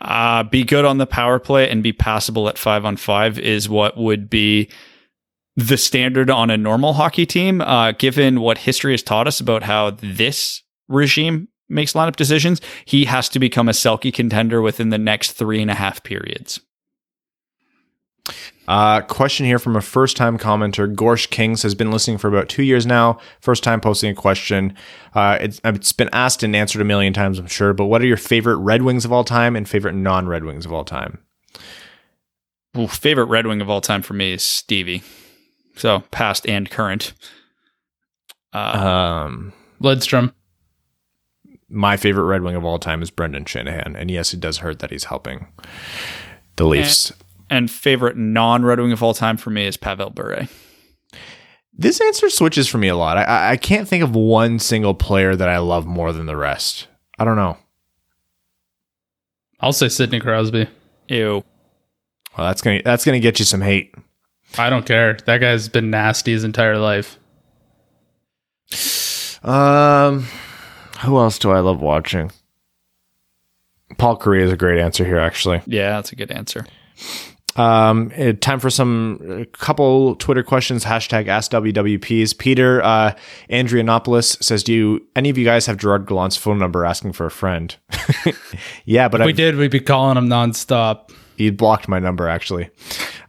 Uh, 0.00 0.42
be 0.42 0.64
good 0.64 0.86
on 0.86 0.96
the 0.98 1.06
power 1.06 1.38
play 1.38 1.68
and 1.68 1.82
be 1.82 1.92
passable 1.92 2.48
at 2.48 2.56
five 2.58 2.84
on 2.86 2.96
five 2.96 3.38
is 3.38 3.68
what 3.68 3.96
would 3.98 4.30
be 4.30 4.70
the 5.56 5.76
standard 5.76 6.30
on 6.30 6.48
a 6.50 6.56
normal 6.56 6.94
hockey 6.94 7.26
team. 7.26 7.60
Uh, 7.60 7.92
given 7.92 8.40
what 8.40 8.56
history 8.58 8.94
has 8.94 9.02
taught 9.02 9.28
us 9.28 9.38
about 9.38 9.64
how 9.64 9.90
this 9.90 10.62
regime 10.88 11.48
makes 11.68 11.92
lineup 11.92 12.16
decisions, 12.16 12.60
he 12.84 13.04
has 13.06 13.28
to 13.30 13.38
become 13.38 13.68
a 13.68 13.72
Selke 13.72 14.12
contender 14.12 14.60
within 14.62 14.90
the 14.90 14.98
next 14.98 15.32
three 15.32 15.60
and 15.62 15.70
a 15.70 15.74
half 15.74 16.02
periods. 16.02 16.60
Uh, 18.66 19.02
question 19.02 19.44
here 19.44 19.58
from 19.58 19.76
a 19.76 19.82
first 19.82 20.16
time 20.16 20.38
commenter. 20.38 20.92
Gorsh 20.92 21.28
Kings 21.28 21.62
has 21.62 21.74
been 21.74 21.90
listening 21.90 22.16
for 22.16 22.28
about 22.28 22.48
two 22.48 22.62
years 22.62 22.86
now. 22.86 23.18
First 23.40 23.62
time 23.62 23.80
posting 23.80 24.10
a 24.10 24.14
question. 24.14 24.74
Uh, 25.14 25.36
it's, 25.40 25.60
it's 25.64 25.92
been 25.92 26.08
asked 26.12 26.42
and 26.42 26.56
answered 26.56 26.80
a 26.80 26.86
million 26.86 27.12
times, 27.12 27.38
I'm 27.38 27.46
sure. 27.46 27.74
But 27.74 27.86
what 27.86 28.00
are 28.00 28.06
your 28.06 28.16
favorite 28.16 28.56
Red 28.56 28.80
Wings 28.80 29.04
of 29.04 29.12
all 29.12 29.24
time 29.24 29.54
and 29.56 29.68
favorite 29.68 29.94
non 29.94 30.26
Red 30.26 30.44
Wings 30.44 30.64
of 30.64 30.72
all 30.72 30.84
time? 30.84 31.18
Ooh, 32.78 32.88
favorite 32.88 33.26
Red 33.26 33.46
Wing 33.46 33.60
of 33.60 33.68
all 33.68 33.82
time 33.82 34.00
for 34.00 34.14
me 34.14 34.32
is 34.32 34.42
Stevie. 34.42 35.02
So 35.76 36.00
past 36.10 36.48
and 36.48 36.70
current. 36.70 37.12
Uh, 38.54 39.26
Um, 39.26 39.52
Lidstrom. 39.82 40.32
My 41.74 41.96
favorite 41.96 42.24
Red 42.24 42.42
Wing 42.42 42.56
of 42.56 42.64
all 42.64 42.78
time 42.78 43.02
is 43.02 43.10
Brendan 43.10 43.44
Shanahan, 43.44 43.96
and 43.96 44.10
yes, 44.10 44.32
it 44.32 44.40
does 44.40 44.58
hurt 44.58 44.78
that 44.78 44.90
he's 44.90 45.04
helping 45.04 45.48
the 46.56 46.64
Leafs. 46.64 47.12
and 47.50 47.70
favorite 47.70 48.16
non 48.16 48.64
Red 48.64 48.80
Wing 48.80 48.92
of 48.92 49.02
all 49.02 49.14
time 49.14 49.36
for 49.36 49.50
me 49.50 49.66
is 49.66 49.76
Pavel 49.76 50.10
Bure. 50.10 50.48
This 51.76 52.00
answer 52.00 52.30
switches 52.30 52.68
for 52.68 52.78
me 52.78 52.86
a 52.88 52.96
lot. 52.96 53.16
I- 53.18 53.24
I, 53.24 53.50
I 53.52 53.56
can't 53.56 53.88
think 53.88 54.04
of 54.04 54.14
one 54.14 54.58
single 54.60 54.94
player 54.94 55.34
that 55.34 55.48
I 55.48 55.58
love 55.58 55.86
more 55.86 56.12
than 56.12 56.26
the 56.26 56.36
rest. 56.36 56.86
I 57.18 57.24
don't 57.24 57.36
know. 57.36 57.58
I'll 59.60 59.72
say 59.72 59.88
Sidney 59.88 60.20
Crosby. 60.20 60.68
Ew. 61.08 61.42
Well, 62.36 62.46
that's 62.46 62.62
gonna 62.62 62.80
that's 62.84 63.04
gonna 63.04 63.20
get 63.20 63.38
you 63.38 63.44
some 63.44 63.60
hate. 63.60 63.94
I 64.58 64.70
don't 64.70 64.86
care. 64.86 65.14
That 65.26 65.38
guy's 65.38 65.68
been 65.68 65.90
nasty 65.90 66.32
his 66.32 66.44
entire 66.44 66.78
life. 66.78 67.18
Um, 69.42 70.26
who 71.04 71.18
else 71.18 71.38
do 71.38 71.50
I 71.50 71.60
love 71.60 71.80
watching? 71.80 72.30
Paul 73.98 74.18
Kariya 74.18 74.42
is 74.42 74.52
a 74.52 74.56
great 74.56 74.80
answer 74.80 75.04
here, 75.04 75.18
actually. 75.18 75.62
Yeah, 75.66 75.90
that's 75.90 76.12
a 76.12 76.16
good 76.16 76.30
answer. 76.30 76.66
Um, 77.56 78.10
eh, 78.14 78.32
time 78.32 78.58
for 78.58 78.68
some 78.68 79.20
a 79.28 79.44
couple 79.46 80.16
Twitter 80.16 80.42
questions. 80.42 80.84
Hashtag 80.84 81.26
AskWWPs. 81.26 82.36
Peter 82.36 82.82
uh, 82.82 83.14
Andrianopoulos 83.48 84.42
says, 84.42 84.64
"Do 84.64 84.72
you 84.72 85.06
any 85.14 85.30
of 85.30 85.38
you 85.38 85.44
guys 85.44 85.66
have 85.66 85.76
Gerard 85.76 86.06
Gallant's 86.06 86.36
phone 86.36 86.58
number 86.58 86.84
asking 86.84 87.12
for 87.12 87.26
a 87.26 87.30
friend?" 87.30 87.76
yeah, 88.84 89.08
but 89.08 89.20
we 89.20 89.28
I 89.28 89.32
did. 89.32 89.54
We'd 89.56 89.70
be 89.70 89.80
calling 89.80 90.16
him 90.16 90.28
nonstop. 90.28 91.10
He 91.36 91.50
blocked 91.50 91.88
my 91.88 91.98
number 91.98 92.28
actually. 92.28 92.70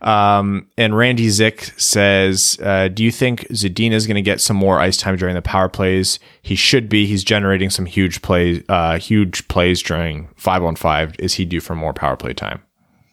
Um, 0.01 0.67
and 0.77 0.95
Randy 0.95 1.29
Zick 1.29 1.73
says, 1.77 2.59
uh, 2.61 2.89
"Do 2.89 3.03
you 3.03 3.11
think 3.11 3.41
Zadina 3.49 3.93
is 3.93 4.05
going 4.05 4.15
to 4.15 4.21
get 4.21 4.41
some 4.41 4.57
more 4.57 4.79
ice 4.79 4.97
time 4.97 5.15
during 5.15 5.35
the 5.35 5.41
power 5.41 5.69
plays? 5.69 6.19
He 6.41 6.55
should 6.55 6.89
be. 6.89 7.05
He's 7.05 7.23
generating 7.23 7.69
some 7.69 7.85
huge 7.85 8.21
plays, 8.21 8.63
uh, 8.69 8.99
huge 8.99 9.47
plays 9.47 9.81
during 9.81 10.29
five 10.35 10.63
on 10.63 10.75
five. 10.75 11.15
Is 11.17 11.33
he 11.35 11.45
due 11.45 11.61
for 11.61 11.75
more 11.75 11.93
power 11.93 12.15
play 12.15 12.33
time?" 12.33 12.61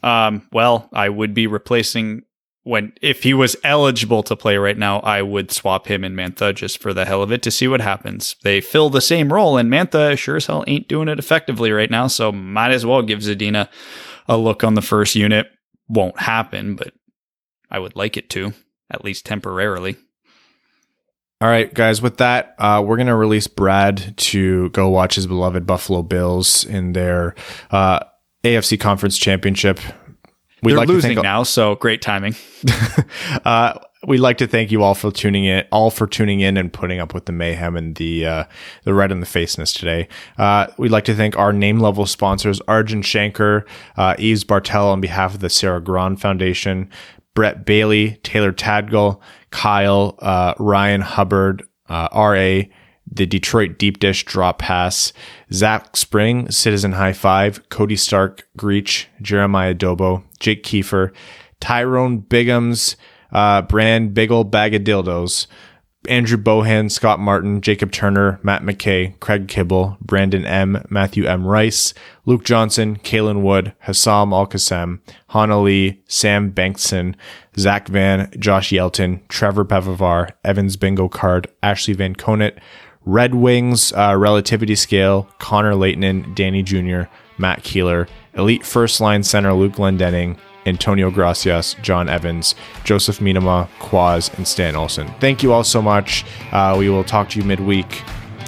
Um, 0.02 0.46
well, 0.52 0.88
I 0.92 1.08
would 1.08 1.32
be 1.32 1.46
replacing 1.46 2.22
when 2.64 2.92
if 3.02 3.24
he 3.24 3.34
was 3.34 3.56
eligible 3.64 4.22
to 4.22 4.36
play 4.36 4.56
right 4.56 4.78
now, 4.78 5.00
I 5.00 5.22
would 5.22 5.50
swap 5.50 5.88
him 5.88 6.04
and 6.04 6.16
Mantha 6.16 6.54
just 6.54 6.80
for 6.80 6.94
the 6.94 7.04
hell 7.04 7.22
of 7.22 7.32
it 7.32 7.42
to 7.42 7.50
see 7.50 7.66
what 7.66 7.80
happens. 7.80 8.36
They 8.42 8.60
fill 8.60 8.90
the 8.90 9.00
same 9.00 9.32
role, 9.32 9.56
and 9.56 9.70
Mantha 9.70 10.16
sure 10.16 10.36
as 10.36 10.46
hell 10.46 10.64
ain't 10.66 10.88
doing 10.88 11.08
it 11.08 11.18
effectively 11.18 11.72
right 11.72 11.90
now, 11.90 12.06
so 12.06 12.30
might 12.30 12.70
as 12.70 12.86
well 12.86 13.02
give 13.02 13.20
Zadina 13.20 13.68
a 14.28 14.36
look 14.36 14.64
on 14.64 14.74
the 14.74 14.82
first 14.82 15.14
unit. 15.14 15.48
Won't 15.88 16.18
happen, 16.18 16.76
but 16.76 16.92
I 17.70 17.78
would 17.78 17.96
like 17.96 18.16
it 18.16 18.30
to, 18.30 18.52
at 18.90 19.04
least 19.04 19.26
temporarily. 19.26 19.96
All 21.40 21.48
right, 21.48 21.72
guys. 21.74 22.00
With 22.00 22.18
that, 22.18 22.54
uh, 22.58 22.84
we're 22.86 22.96
gonna 22.96 23.16
release 23.16 23.48
Brad 23.48 24.16
to 24.16 24.70
go 24.70 24.88
watch 24.88 25.16
his 25.16 25.26
beloved 25.26 25.66
Buffalo 25.66 26.02
Bills 26.02 26.64
in 26.64 26.92
their 26.92 27.34
uh, 27.72 28.00
AFC 28.44 28.78
Conference 28.78 29.18
Championship. 29.18 29.80
We'd 30.62 30.70
They're 30.70 30.78
like 30.78 30.86
to 30.86 30.92
losing 30.92 31.16
thank 31.16 31.24
now, 31.24 31.42
so 31.42 31.74
great 31.74 32.00
timing. 32.00 32.36
uh, 33.44 33.76
we'd 34.06 34.18
like 34.18 34.38
to 34.38 34.46
thank 34.46 34.70
you 34.70 34.82
all 34.82 34.94
for 34.94 35.10
tuning 35.10 35.44
in, 35.44 35.64
all 35.70 35.90
for 35.90 36.06
tuning 36.06 36.40
in 36.40 36.56
and 36.56 36.72
putting 36.72 36.98
up 36.98 37.14
with 37.14 37.26
the 37.26 37.32
mayhem 37.32 37.76
and 37.76 37.94
the 37.96 38.26
uh, 38.26 38.44
the 38.84 38.94
red 38.94 39.12
in 39.12 39.20
the 39.20 39.26
faceness 39.26 39.72
today. 39.72 40.08
Uh, 40.38 40.66
we'd 40.76 40.90
like 40.90 41.04
to 41.04 41.14
thank 41.14 41.36
our 41.36 41.52
name 41.52 41.78
level 41.78 42.06
sponsors: 42.06 42.60
Arjun 42.68 43.02
Shanker, 43.02 43.64
uh, 43.96 44.14
Eves 44.18 44.44
Bartel 44.44 44.88
on 44.88 45.00
behalf 45.00 45.34
of 45.34 45.40
the 45.40 45.50
Sarah 45.50 45.80
Grand 45.80 46.20
Foundation, 46.20 46.90
Brett 47.34 47.64
Bailey, 47.64 48.18
Taylor 48.22 48.52
Tadgill, 48.52 49.20
Kyle, 49.50 50.16
uh, 50.18 50.54
Ryan 50.58 51.00
Hubbard, 51.00 51.62
uh, 51.88 52.08
R.A., 52.12 52.70
the 53.10 53.26
Detroit 53.26 53.78
Deep 53.78 53.98
Dish 53.98 54.24
Drop 54.24 54.58
Pass, 54.58 55.12
Zach 55.52 55.96
Spring, 55.96 56.50
Citizen 56.50 56.92
High 56.92 57.12
Five, 57.12 57.68
Cody 57.68 57.96
Stark, 57.96 58.48
Greach, 58.58 59.06
Jeremiah 59.20 59.74
Dobo, 59.74 60.24
Jake 60.40 60.62
Kiefer, 60.64 61.12
Tyrone 61.60 62.22
Bigums, 62.22 62.96
uh, 63.32 63.62
Brand 63.62 64.14
Biggle 64.14 64.44
Bag 64.44 64.74
of 64.74 64.82
Dildos, 64.82 65.46
Andrew 66.08 66.36
Bohan, 66.36 66.90
Scott 66.90 67.20
Martin, 67.20 67.60
Jacob 67.60 67.92
Turner, 67.92 68.40
Matt 68.42 68.62
McKay, 68.62 69.18
Craig 69.20 69.46
Kibble, 69.46 69.96
Brandon 70.00 70.44
M, 70.44 70.84
Matthew 70.90 71.26
M. 71.26 71.46
Rice, 71.46 71.94
Luke 72.26 72.44
Johnson, 72.44 72.96
Kalen 72.96 73.42
Wood, 73.42 73.72
Hassam 73.80 74.32
Al 74.32 74.48
Qassem, 74.48 75.00
Hana 75.28 75.60
Lee, 75.60 76.02
Sam 76.08 76.50
Bankson, 76.50 77.14
Zach 77.56 77.86
Van, 77.86 78.28
Josh 78.36 78.72
Yelton, 78.72 79.20
Trevor 79.28 79.64
Pevavar, 79.64 80.30
Evans 80.44 80.76
Bingo 80.76 81.08
Card, 81.08 81.46
Ashley 81.62 81.94
Van 81.94 82.16
Conant, 82.16 82.54
Red 83.04 83.36
Wings 83.36 83.92
uh, 83.92 84.16
Relativity 84.18 84.74
Scale, 84.74 85.28
Connor 85.38 85.76
Leighton, 85.76 86.34
Danny 86.34 86.62
Jr., 86.64 87.02
Matt 87.38 87.62
Keeler, 87.62 88.08
Elite 88.34 88.64
First 88.64 89.00
Line 89.00 89.22
Center 89.22 89.52
Luke 89.52 89.74
Glendening, 89.74 90.36
Antonio 90.66 91.10
Gracias, 91.10 91.74
John 91.82 92.08
Evans, 92.08 92.54
Joseph 92.84 93.18
Minama, 93.18 93.68
Quaz, 93.78 94.32
and 94.36 94.46
Stan 94.46 94.76
Olson. 94.76 95.08
Thank 95.20 95.42
you 95.42 95.52
all 95.52 95.64
so 95.64 95.82
much. 95.82 96.24
Uh, 96.52 96.76
we 96.78 96.88
will 96.88 97.04
talk 97.04 97.28
to 97.30 97.38
you 97.38 97.44
midweek. 97.44 98.02